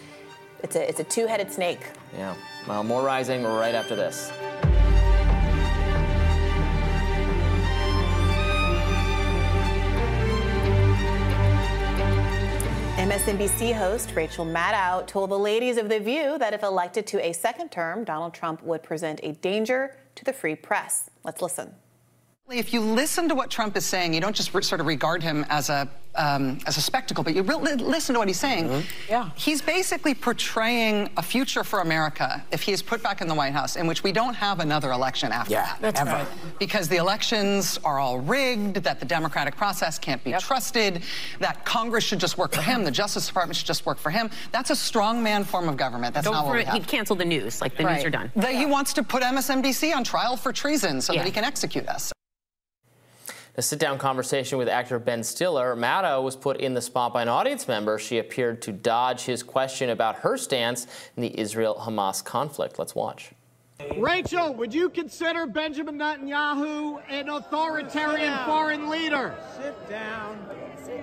it's 0.63 0.75
a, 0.75 0.87
it's 0.87 0.99
a 0.99 1.03
two 1.03 1.27
headed 1.27 1.51
snake. 1.51 1.91
Yeah. 2.15 2.35
Well, 2.67 2.83
more 2.83 3.03
rising 3.03 3.43
right 3.43 3.75
after 3.75 3.95
this. 3.95 4.31
MSNBC 13.07 13.73
host 13.73 14.11
Rachel 14.15 14.45
Maddow 14.45 15.07
told 15.07 15.31
the 15.31 15.39
ladies 15.39 15.77
of 15.77 15.87
The 15.87 15.97
View 15.97 16.37
that 16.39 16.53
if 16.53 16.61
elected 16.61 17.07
to 17.07 17.25
a 17.25 17.31
second 17.31 17.69
term, 17.69 18.03
Donald 18.03 18.33
Trump 18.33 18.61
would 18.63 18.83
present 18.83 19.21
a 19.23 19.31
danger 19.31 19.95
to 20.15 20.25
the 20.25 20.33
free 20.33 20.55
press. 20.55 21.09
Let's 21.23 21.41
listen. 21.41 21.73
If 22.49 22.71
you 22.71 22.79
listen 22.79 23.27
to 23.27 23.35
what 23.35 23.49
Trump 23.49 23.75
is 23.75 23.85
saying, 23.85 24.13
you 24.13 24.21
don't 24.21 24.35
just 24.35 24.53
re- 24.53 24.61
sort 24.63 24.79
of 24.79 24.87
regard 24.87 25.21
him 25.21 25.45
as 25.49 25.69
a 25.69 25.89
um, 26.15 26.57
as 26.65 26.77
a 26.77 26.81
spectacle, 26.81 27.23
but 27.23 27.35
you 27.35 27.43
really 27.43 27.75
listen 27.75 28.13
to 28.13 28.19
what 28.19 28.27
he's 28.27 28.39
saying. 28.39 28.83
Yeah. 29.07 29.29
He's 29.35 29.61
basically 29.61 30.15
portraying 30.15 31.11
a 31.17 31.21
future 31.21 31.63
for 31.63 31.81
America 31.81 32.43
if 32.51 32.63
he 32.63 32.71
is 32.71 32.81
put 32.81 33.03
back 33.03 33.21
in 33.21 33.27
the 33.27 33.35
White 33.35 33.53
House, 33.53 33.75
in 33.75 33.85
which 33.85 34.01
we 34.01 34.11
don't 34.11 34.33
have 34.33 34.59
another 34.59 34.91
election 34.93 35.31
after 35.31 35.51
Yeah, 35.53 35.75
that. 35.79 35.93
that's 35.95 36.09
right. 36.09 36.25
Because 36.57 36.87
the 36.87 36.95
elections 36.95 37.77
are 37.83 37.99
all 37.99 38.17
rigged, 38.19 38.77
that 38.77 38.99
the 38.99 39.05
democratic 39.05 39.55
process 39.57 39.99
can't 39.99 40.23
be 40.23 40.31
trusted, 40.39 41.03
that 41.39 41.63
Congress 41.65 42.03
should 42.03 42.19
just 42.19 42.35
work 42.39 42.51
for 42.51 42.61
him, 42.63 42.83
the 42.83 42.89
Justice 42.89 43.27
Department 43.27 43.55
should 43.57 43.67
just 43.67 43.85
work 43.85 43.99
for 43.99 44.09
him. 44.09 44.31
That's 44.51 44.71
a 44.71 44.73
strongman 44.73 45.45
form 45.45 45.69
of 45.69 45.77
government. 45.77 46.15
That's 46.15 46.25
Go 46.25 46.33
not 46.33 46.45
what 46.47 46.55
we 46.55 46.61
it. 46.61 46.65
have. 46.67 46.73
He'd 46.77 46.87
cancel 46.87 47.15
the 47.15 47.25
news, 47.25 47.61
like 47.61 47.77
the 47.77 47.83
news 47.83 48.03
are 48.03 48.09
done. 48.09 48.31
That 48.37 48.55
he 48.55 48.65
wants 48.65 48.91
to 48.93 49.03
put 49.03 49.21
MSNBC 49.21 49.95
on 49.95 50.03
trial 50.03 50.35
for 50.35 50.51
treason 50.51 50.99
so 51.01 51.13
Yeah. 51.13 51.19
that 51.19 51.25
he 51.27 51.31
can 51.31 51.43
execute 51.43 51.87
us. 51.87 52.11
A 53.59 53.61
sit 53.63 53.79
down 53.79 53.97
conversation 53.97 54.59
with 54.59 54.69
actor 54.69 54.99
Ben 54.99 55.23
Stiller, 55.23 55.75
Maddow 55.75 56.21
was 56.21 56.35
put 56.35 56.57
in 56.57 56.75
the 56.75 56.81
spot 56.81 57.11
by 57.11 57.23
an 57.23 57.27
audience 57.27 57.67
member. 57.67 57.97
She 57.97 58.19
appeared 58.19 58.61
to 58.61 58.71
dodge 58.71 59.23
his 59.23 59.41
question 59.41 59.89
about 59.89 60.17
her 60.17 60.37
stance 60.37 60.85
in 61.15 61.23
the 61.23 61.39
Israel 61.39 61.73
Hamas 61.73 62.23
conflict. 62.23 62.77
Let's 62.77 62.93
watch. 62.93 63.31
Rachel, 63.97 64.53
would 64.53 64.75
you 64.75 64.89
consider 64.89 65.47
Benjamin 65.47 65.97
Netanyahu 65.97 67.01
an 67.09 67.29
authoritarian 67.29 68.37
foreign 68.45 68.91
leader? 68.91 69.35
Sit 69.55 69.89
down. 69.89 70.37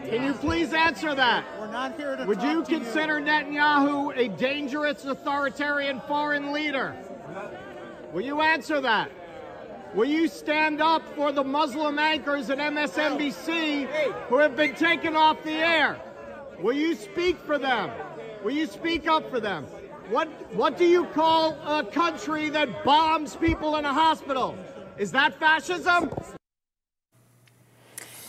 Can 0.08 0.22
you 0.22 0.32
please 0.34 0.72
answer 0.72 1.12
that? 1.12 1.44
We're 1.58 1.72
not 1.72 1.96
here 1.96 2.14
to 2.14 2.24
Would 2.24 2.38
talk 2.38 2.46
you 2.46 2.64
to 2.64 2.70
you. 2.70 2.78
consider 2.78 3.20
Netanyahu 3.20 4.16
a 4.16 4.28
dangerous 4.28 5.04
authoritarian 5.04 6.00
foreign 6.06 6.52
leader? 6.52 6.94
Will 8.12 8.22
you 8.22 8.42
answer 8.42 8.80
that? 8.80 9.10
Will 9.94 10.06
you 10.06 10.26
stand 10.26 10.82
up 10.82 11.02
for 11.14 11.30
the 11.30 11.44
Muslim 11.44 12.00
anchors 12.00 12.50
at 12.50 12.58
MSNBC 12.58 13.86
who 14.28 14.38
have 14.38 14.56
been 14.56 14.74
taken 14.74 15.14
off 15.14 15.40
the 15.44 15.52
air? 15.52 16.00
Will 16.58 16.72
you 16.74 16.96
speak 16.96 17.38
for 17.46 17.58
them? 17.58 17.92
Will 18.42 18.50
you 18.50 18.66
speak 18.66 19.06
up 19.06 19.30
for 19.30 19.38
them? 19.38 19.66
What 20.10 20.28
what 20.52 20.76
do 20.76 20.84
you 20.84 21.06
call 21.06 21.56
a 21.64 21.84
country 21.84 22.50
that 22.50 22.84
bombs 22.84 23.36
people 23.36 23.76
in 23.76 23.84
a 23.84 23.92
hospital? 23.92 24.58
Is 24.98 25.12
that 25.12 25.38
fascism? 25.38 26.10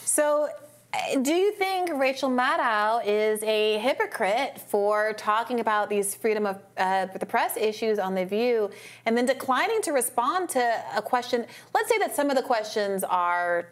So, 0.04 0.50
do 1.22 1.34
you 1.34 1.52
think 1.54 1.90
Rachel 1.94 2.30
Maddow 2.30 3.02
is 3.06 3.42
a 3.44 3.78
hypocrite 3.80 4.60
for 4.68 5.14
talking 5.14 5.60
about 5.60 5.90
these 5.90 6.16
freedom 6.16 6.46
of 6.46 6.62
uh, 6.78 7.08
the 7.08 7.26
press 7.26 7.58
issues 7.58 8.00
on 8.00 8.16
The 8.16 8.26
View 8.26 8.70
and 9.06 9.18
then 9.18 9.26
declining 9.26 9.82
to 9.84 9.92
respond 9.92 10.50
to 10.50 10.84
a 10.96 11.02
question? 11.02 11.46
Let's 11.74 11.90
say 11.90 11.98
that 12.00 12.16
some 12.16 12.30
of 12.30 12.36
the 12.36 12.44
questions 12.44 13.04
are 13.04 13.70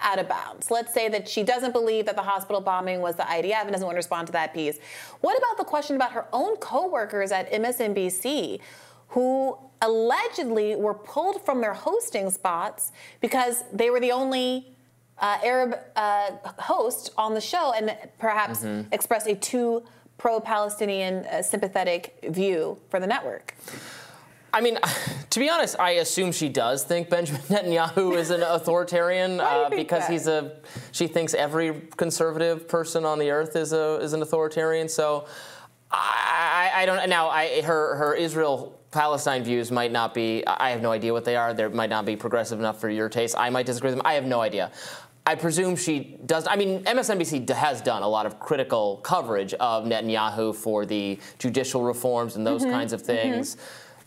out 0.00 0.18
of 0.18 0.28
bounds. 0.28 0.70
Let's 0.70 0.92
say 0.92 1.08
that 1.08 1.28
she 1.28 1.42
doesn't 1.42 1.72
believe 1.72 2.06
that 2.06 2.16
the 2.16 2.22
hospital 2.22 2.60
bombing 2.60 3.00
was 3.00 3.16
the 3.16 3.24
IDF 3.24 3.62
and 3.62 3.72
doesn't 3.72 3.86
want 3.86 3.94
to 3.94 3.98
respond 3.98 4.26
to 4.28 4.32
that 4.32 4.54
piece. 4.54 4.78
What 5.20 5.36
about 5.36 5.58
the 5.58 5.64
question 5.64 5.96
about 5.96 6.12
her 6.12 6.26
own 6.32 6.56
coworkers 6.56 7.32
at 7.32 7.50
MSNBC 7.52 8.60
who 9.08 9.56
allegedly 9.82 10.76
were 10.76 10.94
pulled 10.94 11.44
from 11.44 11.60
their 11.60 11.74
hosting 11.74 12.30
spots 12.30 12.92
because 13.20 13.64
they 13.72 13.90
were 13.90 14.00
the 14.00 14.12
only 14.12 14.75
uh, 15.18 15.38
Arab 15.44 15.78
uh, 15.96 16.30
host 16.58 17.10
on 17.16 17.34
the 17.34 17.40
show 17.40 17.72
and 17.72 17.96
perhaps 18.18 18.60
Mhm. 18.60 18.86
expressed 18.92 19.26
a 19.26 19.34
too 19.34 19.82
pro-Palestinian 20.18 21.24
uh, 21.26 21.42
sympathetic 21.42 22.18
view 22.28 22.78
for 22.90 23.00
the 23.00 23.06
network. 23.06 23.54
I 24.52 24.60
mean, 24.62 24.78
to 25.30 25.40
be 25.40 25.48
honest, 25.50 25.78
I 25.78 25.92
assume 25.92 26.32
she 26.32 26.48
does 26.48 26.84
think 26.84 27.08
Benjamin 27.10 27.42
Netanyahu 27.48 28.16
is 28.16 28.30
an 28.30 28.42
authoritarian 28.42 29.40
uh, 29.40 29.68
because 29.70 30.02
that? 30.02 30.10
he's 30.10 30.26
a. 30.26 30.52
She 30.92 31.06
thinks 31.06 31.34
every 31.34 31.82
conservative 31.96 32.66
person 32.68 33.04
on 33.04 33.18
the 33.18 33.30
earth 33.30 33.56
is 33.56 33.72
a 33.72 33.96
is 34.02 34.12
an 34.14 34.22
authoritarian. 34.22 34.88
So, 34.88 35.26
I, 35.90 36.70
I 36.74 36.82
I 36.82 36.86
don't 36.86 37.08
now. 37.08 37.28
I 37.28 37.60
her 37.62 37.96
her 37.96 38.14
Israel 38.14 38.72
Palestine 38.92 39.44
views 39.44 39.70
might 39.70 39.92
not 39.92 40.14
be. 40.14 40.42
I 40.46 40.70
have 40.70 40.80
no 40.80 40.90
idea 40.90 41.12
what 41.12 41.24
they 41.26 41.36
are. 41.36 41.52
They 41.52 41.68
might 41.68 41.90
not 41.90 42.06
be 42.06 42.16
progressive 42.16 42.58
enough 42.58 42.80
for 42.80 42.88
your 42.88 43.08
taste. 43.10 43.34
I 43.38 43.50
might 43.50 43.66
disagree 43.66 43.90
with 43.90 43.98
them. 43.98 44.06
I 44.06 44.14
have 44.14 44.24
no 44.24 44.40
idea. 44.40 44.72
I 45.26 45.34
presume 45.34 45.74
she 45.74 46.16
does. 46.24 46.46
I 46.46 46.54
mean, 46.54 46.84
MSNBC 46.84 47.48
has 47.50 47.82
done 47.82 48.02
a 48.02 48.08
lot 48.08 48.26
of 48.26 48.38
critical 48.38 48.98
coverage 48.98 49.54
of 49.54 49.84
Netanyahu 49.84 50.54
for 50.54 50.86
the 50.86 51.18
judicial 51.38 51.82
reforms 51.82 52.36
and 52.36 52.46
those 52.46 52.62
Mm-hmm. 52.62 52.70
Mhm, 52.70 52.74
kinds 52.74 52.92
of 52.92 53.02
mhm. 53.02 53.06
things. 53.06 53.56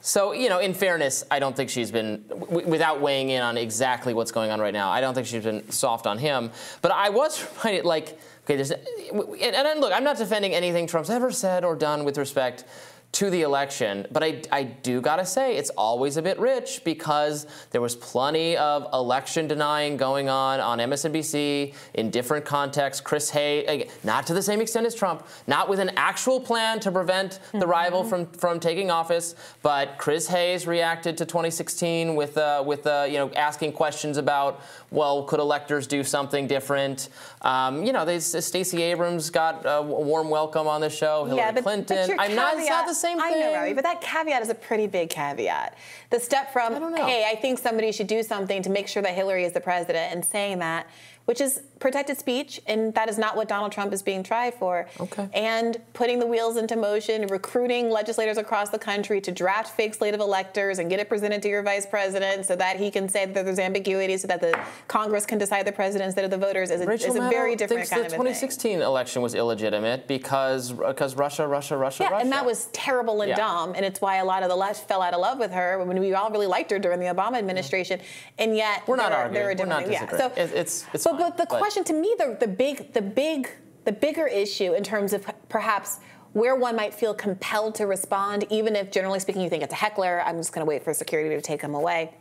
So, 0.01 0.31
you 0.31 0.47
know, 0.47 0.59
in 0.59 0.73
fairness, 0.73 1.25
I 1.29 1.39
don't 1.39 1.53
think 1.57 1.69
she's 1.69 1.91
been, 1.91 2.23
w- 2.29 2.65
without 2.65 3.01
weighing 3.01 3.31
in 3.31 3.41
on 3.41 3.57
exactly 3.57 4.13
what's 4.13 4.31
going 4.31 4.49
on 4.49 4.61
right 4.61 4.71
now, 4.73 4.89
I 4.89 5.01
don't 5.01 5.13
think 5.13 5.27
she's 5.27 5.43
been 5.43 5.69
soft 5.71 6.07
on 6.07 6.17
him. 6.17 6.51
But 6.81 6.93
I 6.93 7.09
was 7.09 7.45
reminded, 7.57 7.83
like, 7.83 8.17
okay, 8.45 8.55
there's, 8.55 8.71
and, 8.71 9.55
and 9.55 9.81
look, 9.81 9.91
I'm 9.91 10.05
not 10.05 10.17
defending 10.17 10.53
anything 10.53 10.87
Trump's 10.87 11.09
ever 11.09 11.31
said 11.31 11.65
or 11.65 11.75
done 11.75 12.05
with 12.05 12.17
respect 12.17 12.63
to 13.11 13.29
the 13.29 13.41
election, 13.41 14.05
but 14.11 14.23
I, 14.23 14.41
I 14.51 14.63
do 14.63 15.01
gotta 15.01 15.25
say 15.25 15.57
it's 15.57 15.71
always 15.71 16.17
a 16.17 16.21
bit 16.21 16.37
rich 16.39 16.83
because 16.83 17.47
there 17.71 17.81
was 17.81 17.95
plenty 17.95 18.55
of 18.55 18.87
election 18.93 19.47
denying 19.47 19.97
going 19.97 20.29
on 20.29 20.59
on 20.59 20.77
MSNBC 20.77 21.73
in 21.95 22.11
different 22.11 22.45
contexts. 22.45 23.01
Chris 23.01 23.31
Hayes, 23.31 23.65
again, 23.67 23.87
not 24.03 24.27
to 24.27 24.33
the 24.35 24.43
same 24.43 24.61
extent 24.61 24.85
as 24.85 24.93
Trump, 24.93 25.25
not 25.47 25.67
with 25.67 25.79
an 25.79 25.89
actual 25.97 26.39
plan 26.39 26.79
to 26.81 26.91
prevent 26.91 27.39
the 27.51 27.65
rival 27.65 28.03
from, 28.03 28.27
from 28.27 28.59
taking 28.59 28.91
office, 28.91 29.33
but 29.63 29.97
Chris 29.97 30.27
Hayes 30.27 30.67
reacted 30.67 31.17
to 31.17 31.25
2016 31.25 32.15
with 32.15 32.37
uh, 32.37 32.63
with 32.65 32.85
uh, 32.85 33.07
you 33.07 33.17
know 33.17 33.31
asking 33.31 33.71
questions 33.73 34.17
about 34.17 34.61
well, 34.91 35.23
could 35.23 35.39
electors 35.39 35.87
do 35.87 36.03
something 36.03 36.47
different? 36.47 37.09
Um, 37.41 37.85
you 37.85 37.93
know, 37.93 38.03
they, 38.03 38.19
Stacey 38.19 38.81
Abrams 38.81 39.29
got 39.29 39.61
a 39.65 39.81
warm 39.81 40.29
welcome 40.29 40.67
on 40.67 40.81
the 40.81 40.89
show. 40.89 41.23
Hillary 41.23 41.37
yeah, 41.37 41.51
but, 41.51 41.63
Clinton. 41.63 42.07
but 42.07 42.19
I'm 42.19 42.35
not. 42.35 42.57
It's 42.57 42.69
not 42.69 42.85
the 42.85 42.93
same 42.93 43.17
thing. 43.17 43.33
I 43.33 43.39
know, 43.39 43.53
Robby, 43.53 43.73
but 43.73 43.83
that 43.85 44.01
caveat 44.01 44.41
is 44.41 44.49
a 44.49 44.55
pretty 44.55 44.87
big 44.87 45.09
caveat. 45.09 45.77
The 46.09 46.19
step 46.19 46.51
from, 46.51 46.73
hey, 46.95 47.25
I 47.29 47.35
think 47.35 47.59
somebody 47.59 47.91
should 47.91 48.07
do 48.07 48.23
something 48.23 48.61
to 48.63 48.69
make 48.69 48.87
sure 48.87 49.01
that 49.01 49.13
Hillary 49.13 49.45
is 49.45 49.53
the 49.53 49.61
president, 49.61 50.13
and 50.13 50.23
saying 50.25 50.59
that, 50.59 50.87
which 51.25 51.39
is 51.39 51.61
protected 51.79 52.17
speech, 52.17 52.59
and 52.67 52.93
that 52.93 53.09
is 53.09 53.17
not 53.17 53.35
what 53.35 53.47
Donald 53.47 53.71
Trump 53.71 53.93
is 53.93 54.01
being 54.01 54.21
tried 54.23 54.53
for. 54.53 54.87
Okay. 54.99 55.27
And 55.33 55.77
putting 55.93 56.19
the 56.19 56.27
wheels 56.27 56.57
into 56.57 56.75
motion, 56.75 57.25
recruiting 57.27 57.89
legislators 57.89 58.37
across 58.37 58.69
the 58.69 58.79
country 58.79 59.21
to 59.21 59.31
draft 59.31 59.75
fake 59.75 59.93
slate 59.93 60.13
of 60.13 60.19
electors 60.19 60.79
and 60.79 60.89
get 60.89 60.99
it 60.99 61.07
presented 61.07 61.41
to 61.43 61.49
your 61.49 61.63
vice 61.63 61.85
president 61.85 62.45
so 62.45 62.55
that 62.55 62.77
he 62.77 62.91
can 62.91 63.07
say 63.07 63.25
that 63.25 63.45
there's 63.45 63.59
ambiguity 63.59 64.17
so 64.17 64.27
that 64.27 64.41
the 64.41 64.57
Congress 64.87 65.25
can 65.25 65.37
decide 65.37 65.65
the 65.65 65.71
president 65.71 66.07
instead 66.07 66.25
of 66.25 66.31
the 66.31 66.37
voters 66.37 66.69
is 66.69 66.81
a, 66.81 66.91
is 66.91 67.15
a 67.15 67.29
very 67.29 67.55
different 67.55 67.87
thinks 67.87 67.89
kind 67.89 68.01
the 68.01 68.07
of 68.07 68.13
a 68.13 68.15
thing. 68.15 68.19
2016 68.19 68.81
election 68.81 69.21
was 69.21 69.33
illegitimate 69.35 70.07
because 70.07 70.71
because 70.73 71.15
Russia, 71.15 71.47
Russia, 71.47 71.77
Russia, 71.77 72.03
Yeah, 72.03 72.09
Russia. 72.09 72.23
and 72.23 72.31
that 72.31 72.45
was 72.45 72.65
terrible 72.73 73.21
and 73.21 73.29
Yeah. 73.29 73.35
dumb, 73.37 73.73
and 73.75 73.85
it's 73.85 74.01
why 74.01 74.17
a 74.17 74.25
lot 74.25 74.43
of 74.43 74.49
the 74.49 74.55
left 74.55 74.87
fell 74.87 75.01
out 75.01 75.13
of 75.13 75.21
love 75.21 75.39
with 75.39 75.51
her 75.51 75.83
when 75.83 75.99
we 75.99 76.13
all 76.13 76.29
really 76.29 76.47
liked 76.47 76.71
her 76.71 76.79
during 76.79 76.99
the 76.99 77.05
Obama 77.05 77.37
administration, 77.37 77.99
and 78.37 78.55
yet 78.55 78.83
We're 78.87 78.95
not 78.97 79.09
there, 79.09 79.19
are- 79.19 79.23
arguing. 79.23 79.57
We're 79.59 79.65
not 79.65 79.79
things. 79.83 79.93
Yeah, 79.93 80.05
disagreeing. 80.05 80.35
so 80.35 80.41
It- 80.41 80.59
it's 80.59 80.85
it's 80.93 81.03
but, 81.03 81.11
fine, 81.11 81.19
but 81.19 81.37
the 81.37 81.45
but- 81.49 81.59
question 81.69 81.83
to 81.83 81.93
me, 81.93 82.15
the 82.17 82.35
the 82.39 82.47
big 82.47 82.93
the 82.93 83.01
big 83.01 83.47
the 83.85 83.91
bigger 83.91 84.25
issue 84.25 84.73
in 84.73 84.83
terms 84.83 85.13
of 85.13 85.29
perhaps 85.49 85.99
where 86.33 86.55
one 86.55 86.75
might 86.75 86.95
feel 86.95 87.13
compelled 87.13 87.75
to 87.75 87.85
respond, 87.85 88.45
even 88.49 88.75
if 88.75 88.89
generally 88.91 89.19
speaking 89.19 89.43
you 89.43 89.49
think 89.51 89.61
it's 89.61 89.73
a 89.73 89.75
heckler, 89.75 90.21
I'm 90.25 90.37
just 90.37 90.51
going 90.51 90.65
to 90.65 90.69
wait 90.69 90.83
for 90.83 90.93
security 90.95 91.35
to 91.35 91.41
take 91.41 91.61
him 91.61 91.75
away, 91.75 92.11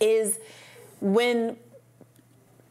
is 0.00 0.40
when 1.00 1.56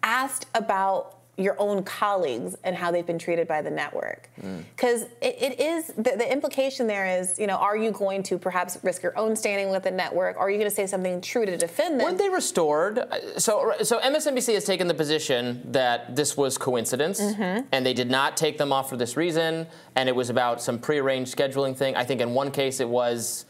asked 0.04 0.46
about 0.56 1.17
your 1.38 1.56
own 1.60 1.84
colleagues 1.84 2.56
and 2.64 2.76
how 2.76 2.90
they've 2.90 3.06
been 3.06 3.20
treated 3.20 3.48
by 3.48 3.62
the 3.62 3.70
network. 3.70 4.28
Because 4.76 5.04
it, 5.22 5.36
it 5.40 5.60
is, 5.60 5.88
the, 5.90 6.16
the 6.18 6.32
implication 6.32 6.88
there 6.88 7.06
is, 7.20 7.38
you 7.38 7.46
know, 7.46 7.58
are 7.58 7.78
you 7.78 7.92
going 7.92 8.24
to 8.24 8.40
perhaps 8.40 8.78
risk 8.82 9.04
your 9.04 9.16
own 9.18 9.36
standing 9.36 9.70
with 9.70 9.84
the 9.84 9.92
network? 9.92 10.36
Are 10.38 10.50
you 10.50 10.58
going 10.58 10.70
to 10.70 10.76
say 10.76 10.88
something 10.88 11.22
true 11.22 11.46
to 11.46 11.56
defend 11.56 12.00
them? 12.00 12.06
Weren't 12.06 12.18
they 12.18 12.30
restored? 12.30 12.98
Uh, 12.98 13.40
So, 13.40 13.72
so 13.84 14.00
MSNBC 14.00 14.56
has 14.56 14.66
taken 14.66 14.88
the 14.88 14.96
position 14.96 15.62
that 15.72 16.16
this 16.16 16.36
was 16.36 16.58
coincidence, 16.58 17.22
Mhm. 17.22 17.66
and 17.72 17.86
they 17.86 17.94
did 17.94 18.10
not 18.10 18.36
take 18.36 18.58
them 18.58 18.74
off 18.74 18.90
for 18.90 18.98
this 18.98 19.16
reason, 19.16 19.68
and 19.96 20.10
it 20.10 20.16
was 20.16 20.32
about 20.32 20.60
some 20.62 20.80
prearranged 20.80 21.36
scheduling 21.38 21.76
thing. 21.78 21.96
I 21.96 22.04
think 22.04 22.20
in 22.20 22.34
one 22.34 22.50
case 22.50 22.80
it 22.80 22.90
was 22.90 23.46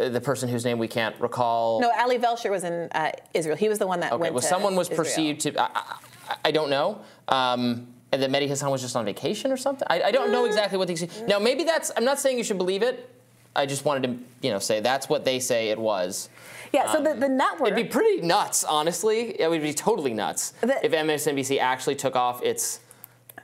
uh, 0.00 0.08
the 0.08 0.20
person 0.20 0.48
whose 0.48 0.64
name 0.64 0.78
we 0.78 0.88
can't 0.88 1.14
recall. 1.20 1.78
No, 1.80 1.92
Ali 1.98 2.18
Velshi 2.18 2.50
was 2.50 2.64
in 2.64 2.88
uh, 2.92 3.12
Israel. 3.34 3.56
He 3.56 3.68
was 3.68 3.78
the 3.78 3.86
one 3.86 4.00
that 4.00 4.10
Okay, 4.12 4.22
went 4.22 4.34
well, 4.34 4.42
someone 4.42 4.74
was 4.74 4.88
Israel. 4.90 5.04
perceived 5.04 5.40
to. 5.42 5.60
I, 5.62 5.98
I, 6.44 6.50
don't 6.50 6.70
know. 6.70 7.00
Um, 7.28 7.88
and 8.12 8.22
that 8.22 8.30
Mehdi 8.30 8.46
Hasan 8.46 8.70
was 8.70 8.82
just 8.82 8.94
on 8.96 9.04
vacation 9.04 9.52
or 9.52 9.56
something. 9.56 9.86
I, 9.88 10.02
I 10.02 10.10
don't 10.10 10.30
know 10.30 10.44
exactly 10.44 10.78
what 10.78 10.88
these. 10.88 11.22
Now, 11.26 11.38
maybe 11.38 11.64
that's. 11.64 11.90
I'm 11.96 12.04
not 12.04 12.20
saying 12.20 12.38
you 12.38 12.44
should 12.44 12.58
believe 12.58 12.82
it. 12.82 13.08
I 13.54 13.66
just 13.66 13.84
wanted 13.84 14.08
to, 14.08 14.46
you 14.46 14.52
know, 14.52 14.58
say 14.58 14.80
that's 14.80 15.08
what 15.08 15.24
they 15.24 15.38
say 15.38 15.68
it 15.68 15.78
was. 15.78 16.28
Yeah, 16.72 16.90
so 16.90 17.02
the, 17.02 17.14
the 17.14 17.28
network. 17.28 17.72
It'd 17.72 17.84
be 17.84 17.90
pretty 17.90 18.22
nuts, 18.22 18.64
honestly. 18.64 19.38
It 19.40 19.48
would 19.48 19.62
be 19.62 19.74
totally 19.74 20.14
nuts 20.14 20.54
if 20.62 20.92
MSNBC 20.92 21.58
actually 21.58 21.96
took 21.96 22.16
off 22.16 22.42
its 22.42 22.80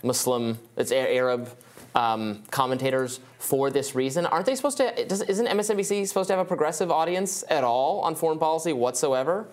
Muslim, 0.02 0.58
its 0.76 0.92
Arab 0.92 1.50
um, 1.94 2.42
commentators 2.50 3.20
for 3.38 3.70
this 3.70 3.94
reason. 3.94 4.24
Aren't 4.26 4.46
they 4.46 4.54
supposed 4.54 4.78
to? 4.78 5.04
Does, 5.06 5.22
isn't 5.22 5.46
MSNBC 5.46 6.06
supposed 6.06 6.28
to 6.28 6.36
have 6.36 6.44
a 6.44 6.48
progressive 6.48 6.90
audience 6.90 7.44
at 7.50 7.64
all 7.64 8.00
on 8.00 8.14
foreign 8.14 8.38
policy 8.38 8.72
whatsoever? 8.72 9.46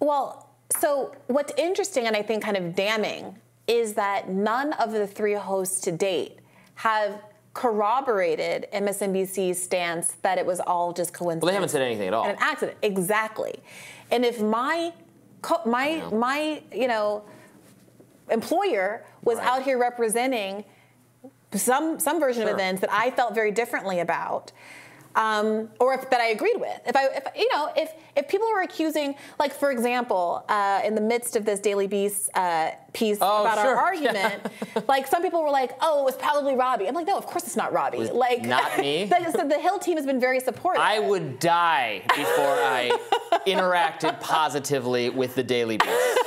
Well, 0.00 0.43
so 0.80 1.14
what's 1.26 1.52
interesting 1.56 2.06
and 2.06 2.16
I 2.16 2.22
think 2.22 2.42
kind 2.42 2.56
of 2.56 2.74
damning 2.74 3.38
is 3.66 3.94
that 3.94 4.28
none 4.28 4.72
of 4.74 4.92
the 4.92 5.06
three 5.06 5.34
hosts 5.34 5.80
to 5.82 5.92
date 5.92 6.38
have 6.76 7.22
corroborated 7.54 8.66
MSNBC's 8.72 9.62
stance 9.62 10.16
that 10.22 10.38
it 10.38 10.44
was 10.44 10.60
all 10.60 10.92
just 10.92 11.12
coincidence. 11.14 11.42
Well, 11.42 11.50
they 11.50 11.54
haven't 11.54 11.68
said 11.68 11.82
anything 11.82 12.08
at 12.08 12.14
all. 12.14 12.24
And 12.24 12.32
an 12.32 12.38
accident, 12.40 12.76
exactly. 12.82 13.60
And 14.10 14.24
if 14.24 14.40
my 14.40 14.92
co- 15.40 15.62
my 15.64 16.02
my 16.12 16.62
you 16.72 16.88
know 16.88 17.24
employer 18.30 19.04
was 19.22 19.38
out 19.38 19.62
here 19.62 19.78
representing 19.78 20.64
some 21.52 22.00
some 22.00 22.18
version 22.18 22.42
of 22.42 22.48
events 22.48 22.80
that 22.80 22.92
I 22.92 23.10
felt 23.10 23.34
very 23.34 23.52
differently 23.52 24.00
about. 24.00 24.52
Um, 25.16 25.70
or 25.78 25.94
if, 25.94 26.10
that 26.10 26.20
I 26.20 26.28
agreed 26.28 26.58
with. 26.58 26.80
If 26.86 26.96
I, 26.96 27.06
if 27.06 27.24
you 27.36 27.48
know, 27.52 27.70
if 27.76 27.92
if 28.16 28.28
people 28.28 28.48
were 28.48 28.62
accusing, 28.62 29.14
like 29.38 29.52
for 29.52 29.70
example, 29.70 30.44
uh, 30.48 30.80
in 30.84 30.94
the 30.94 31.00
midst 31.00 31.36
of 31.36 31.44
this 31.44 31.60
Daily 31.60 31.86
Beast 31.86 32.30
uh, 32.34 32.72
piece 32.94 33.18
oh, 33.20 33.42
about 33.42 33.58
Oh, 33.58 33.62
sure. 33.62 33.76
our 33.76 33.82
argument, 33.84 34.46
like 34.88 35.06
some 35.06 35.20
people 35.22 35.42
were 35.42 35.50
like, 35.50 35.72
"Oh, 35.82 36.00
it 36.00 36.04
was 36.04 36.16
probably 36.16 36.54
Robby." 36.56 36.88
I'm 36.88 36.94
like, 36.94 37.06
"No, 37.06 37.18
of 37.18 37.26
course 37.26 37.44
it's 37.44 37.56
not 37.56 37.72
Robby." 37.72 37.98
Was 37.98 38.10
like, 38.10 38.42
not 38.44 38.78
me? 38.78 39.04
the, 39.04 39.30
so 39.32 39.46
the 39.46 39.58
Hill 39.58 39.78
team 39.78 39.96
has 39.98 40.06
been 40.06 40.20
very 40.20 40.40
supportive. 40.40 40.80
I 40.80 40.98
would 41.00 41.38
die 41.38 42.02
before 42.08 42.56
I 42.62 42.90
interacted 43.46 44.18
positively 44.20 45.10
with 45.10 45.34
the 45.34 45.42
Daily 45.42 45.76
Beast. 45.76 46.18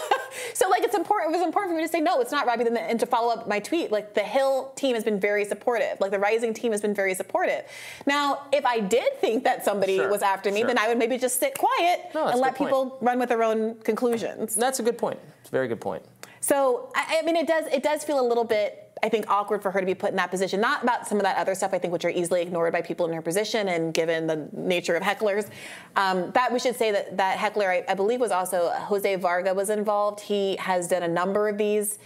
So 0.53 0.69
like 0.69 0.83
it's 0.83 0.95
important. 0.95 1.33
It 1.33 1.37
was 1.37 1.45
important 1.45 1.73
for 1.73 1.77
me 1.77 1.83
to 1.83 1.91
say 1.91 1.99
no, 1.99 2.19
it's 2.21 2.31
not 2.31 2.45
Robby, 2.45 2.63
then- 2.63 2.77
and 2.77 2.99
to 2.99 3.05
follow 3.05 3.33
up 3.33 3.47
my 3.47 3.59
tweet. 3.59 3.91
Like 3.91 4.13
the 4.13 4.21
Hill 4.23 4.71
team 4.75 4.93
has 4.95 5.03
been 5.03 5.19
very 5.19 5.45
supportive. 5.45 5.99
Like 5.99 6.11
the 6.11 6.19
Rising 6.19 6.53
team 6.53 6.71
has 6.71 6.81
been 6.81 6.93
very 6.93 7.13
supportive. 7.13 7.63
Now, 8.05 8.43
if 8.51 8.65
I 8.65 8.79
did 8.79 9.19
think 9.19 9.43
that 9.45 9.63
somebody 9.65 9.97
Sure, 9.97 10.09
was 10.09 10.21
after 10.21 10.51
me, 10.51 10.59
sure. 10.59 10.67
then 10.67 10.77
I 10.77 10.87
would 10.89 10.97
maybe 10.97 11.17
just 11.17 11.39
sit 11.39 11.57
quiet 11.57 12.01
No, 12.13 12.27
and 12.27 12.39
let 12.39 12.53
good 12.53 12.57
point. 12.57 12.69
people 12.69 12.97
run 13.01 13.19
with 13.19 13.29
their 13.29 13.43
own 13.43 13.75
conclusions. 13.83 14.55
That's 14.55 14.79
a 14.79 14.83
good 14.83 14.97
point. 14.97 15.19
It's 15.41 15.49
a 15.49 15.51
very 15.51 15.67
good 15.67 15.81
point. 15.81 16.03
So 16.41 16.91
I, 16.95 17.19
I 17.19 17.21
mean, 17.25 17.35
it 17.35 17.47
does 17.47 17.65
it 17.67 17.83
does 17.83 18.03
feel 18.03 18.19
a 18.19 18.27
little 18.27 18.43
bit. 18.43 18.83
I 19.03 19.09
think 19.09 19.29
awkward 19.29 19.61
for 19.61 19.69
her 19.69 19.79
to 19.79 19.85
be 19.85 19.93
put 19.93 20.09
in 20.09 20.15
that 20.15 20.31
position. 20.31 20.59
Not 20.59 20.81
about 20.81 21.07
some 21.07 21.19
of 21.19 21.23
that 21.23 21.37
other 21.37 21.53
stuff 21.53 21.71
I 21.71 21.77
think 21.77 21.93
which 21.93 22.03
are 22.03 22.09
easily 22.09 22.41
ignored 22.41 22.73
by 22.73 22.81
people 22.81 23.05
in 23.05 23.13
her 23.13 23.21
position 23.21 23.67
and 23.69 23.93
given 23.93 24.25
the 24.25 24.49
nature 24.53 24.95
of 24.95 25.03
hecklers. 25.03 25.49
Um, 25.95 26.31
that 26.31 26.51
we 26.51 26.57
should 26.57 26.75
say 26.75 26.91
that 26.91 27.15
that 27.17 27.37
heckler 27.37 27.69
I, 27.69 27.85
I 27.87 27.93
believe 27.93 28.19
was 28.19 28.31
also 28.31 28.71
Jose 28.71 29.15
Vega 29.17 29.53
was 29.53 29.69
involved. 29.69 30.21
He 30.21 30.55
has 30.55 30.87
done 30.87 31.03
a 31.03 31.07
number 31.07 31.47
of 31.47 31.59
these 31.59 31.99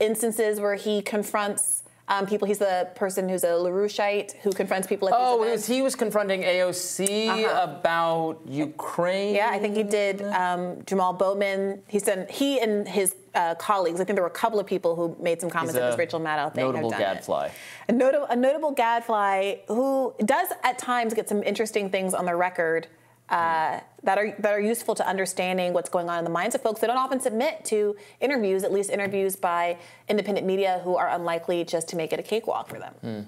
instances 0.00 0.60
where 0.60 0.74
he 0.74 1.02
confronts. 1.02 1.80
Um, 2.08 2.26
people, 2.26 2.48
he's 2.48 2.58
the 2.58 2.90
person 2.96 3.28
who's 3.28 3.44
a 3.44 3.48
LaRoucheite 3.48 4.32
who 4.42 4.50
confronts 4.52 4.86
people 4.88 5.08
at 5.08 5.14
Oh, 5.16 5.36
was, 5.36 5.66
he 5.66 5.82
was 5.82 5.94
confronting 5.94 6.42
AOC 6.42 7.28
Uh-huh. 7.28 7.62
about 7.62 8.40
Ukraine. 8.46 9.34
Yeah, 9.36 9.48
I 9.50 9.58
think 9.60 9.76
he 9.76 9.84
did. 9.84 10.20
Um, 10.22 10.78
Jamal 10.84 11.12
Bowman. 11.12 11.80
He 11.88 12.00
said 12.00 12.28
he 12.30 12.58
and 12.60 12.88
his 12.88 13.14
uh, 13.34 13.54
colleagues. 13.56 14.00
I 14.00 14.04
think 14.04 14.16
there 14.16 14.22
were 14.22 14.30
a 14.30 14.30
couple 14.30 14.60
of 14.60 14.66
people 14.66 14.94
who 14.94 15.16
made 15.22 15.40
some 15.40 15.50
comments 15.50 15.74
He's 15.74 15.80
at 15.80 15.88
a 15.88 15.90
this 15.90 15.98
Rachel 15.98 16.20
Maddow 16.20 16.54
thing. 16.54 16.64
Notable 16.64 16.90
have 16.90 17.00
done 17.00 17.10
it. 17.10 17.14
gadfly. 17.14 17.50
A 17.88 17.92
notable, 17.92 18.26
a 18.26 18.36
notable 18.36 18.72
gadfly 18.72 19.60
who 19.68 20.14
does 20.24 20.48
at 20.62 20.78
times 20.78 21.14
get 21.14 21.28
some 21.28 21.42
interesting 21.42 21.90
things 21.90 22.14
on 22.14 22.24
the 22.24 22.36
record 22.36 22.88
uh, 23.28 23.80
that 24.02 24.18
are 24.18 24.34
that 24.40 24.52
are 24.52 24.60
useful 24.60 24.94
to 24.94 25.06
understanding 25.06 25.72
what's 25.72 25.88
going 25.88 26.10
on 26.10 26.18
in 26.18 26.24
the 26.24 26.30
minds 26.30 26.54
of 26.54 26.62
folks 26.62 26.80
that 26.80 26.88
don't 26.88 26.98
often 26.98 27.18
submit 27.20 27.64
to 27.64 27.96
interviews, 28.20 28.62
at 28.62 28.72
least 28.72 28.90
interviews 28.90 29.36
by 29.36 29.78
independent 30.08 30.46
media 30.46 30.80
who 30.84 30.96
are 30.96 31.08
unlikely 31.08 31.64
just 31.64 31.88
to 31.88 31.96
make 31.96 32.12
it 32.12 32.20
a 32.20 32.22
cakewalk 32.22 32.68
for 32.68 32.78
them. 32.78 32.94
Hmm. 33.00 33.20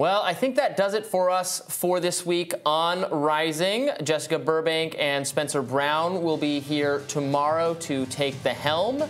Well, 0.00 0.22
I 0.22 0.32
think 0.32 0.56
that 0.56 0.78
does 0.78 0.94
it 0.94 1.04
for 1.04 1.28
us 1.28 1.60
for 1.68 2.00
this 2.00 2.24
week 2.24 2.54
on 2.64 3.04
Rising. 3.10 3.90
Jessica 4.02 4.38
Burbank 4.38 4.96
and 4.98 5.28
Spencer 5.28 5.60
Brown 5.60 6.22
will 6.22 6.38
be 6.38 6.58
here 6.58 7.02
tomorrow 7.06 7.74
to 7.74 8.06
take 8.06 8.42
the 8.42 8.54
helm. 8.54 9.04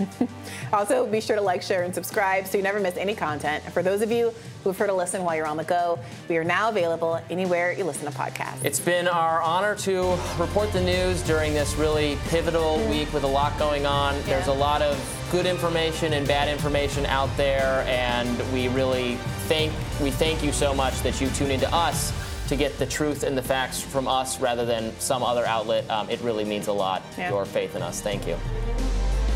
Also, 0.72 1.06
be 1.06 1.20
sure 1.20 1.36
to 1.36 1.42
like, 1.42 1.62
share, 1.62 1.84
and 1.84 1.94
subscribe 1.94 2.46
so 2.46 2.58
you 2.58 2.64
never 2.64 2.80
miss 2.80 2.96
any 2.96 3.14
content. 3.14 3.62
And 3.64 3.72
for 3.72 3.82
those 3.82 4.02
of 4.02 4.10
you 4.10 4.30
who 4.64 4.70
prefer 4.70 4.86
to 4.88 4.94
listen 4.94 5.22
while 5.22 5.36
you're 5.36 5.46
on 5.46 5.56
the 5.56 5.64
go, 5.64 5.98
we 6.28 6.36
are 6.36 6.44
now 6.44 6.68
available 6.70 7.20
anywhere 7.30 7.72
you 7.72 7.84
listen 7.84 8.10
to 8.10 8.18
podcasts. 8.18 8.64
It's 8.64 8.80
been 8.80 9.06
our 9.06 9.40
honor 9.42 9.76
to 9.76 10.18
report 10.38 10.72
the 10.72 10.82
news 10.82 11.22
during 11.22 11.54
this 11.54 11.74
really 11.76 12.18
pivotal 12.28 12.78
week 12.88 13.12
with 13.12 13.22
a 13.22 13.28
lot 13.28 13.56
going 13.58 13.86
on. 13.86 14.20
There's 14.22 14.48
a 14.48 14.52
lot 14.52 14.82
of 14.82 14.98
good 15.30 15.46
information 15.46 16.14
and 16.14 16.26
bad 16.26 16.48
information 16.48 17.06
out 17.06 17.34
there, 17.36 17.84
and 17.86 18.52
we 18.52 18.68
really 18.68 19.16
thank 19.46 19.72
we 20.02 20.10
thank 20.10 20.42
you 20.42 20.52
so 20.52 20.74
much 20.74 21.00
that 21.02 21.20
you 21.20 21.28
tune 21.30 21.50
into 21.50 21.72
us 21.72 22.12
to 22.48 22.56
get 22.56 22.76
the 22.78 22.86
truth 22.86 23.22
and 23.22 23.36
the 23.36 23.42
facts 23.42 23.80
from 23.80 24.06
us 24.06 24.40
rather 24.40 24.64
than 24.64 24.92
some 24.98 25.22
other 25.22 25.44
outlet. 25.46 25.88
Um, 25.90 26.08
it 26.10 26.20
really 26.20 26.44
means 26.44 26.68
a 26.68 26.72
lot. 26.72 27.02
Yeah. 27.16 27.30
Your 27.30 27.44
faith 27.44 27.74
in 27.74 27.82
us. 27.82 28.00
Thank 28.00 28.26
you. 28.26 28.36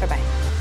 Bye 0.01 0.07
bye. 0.07 0.60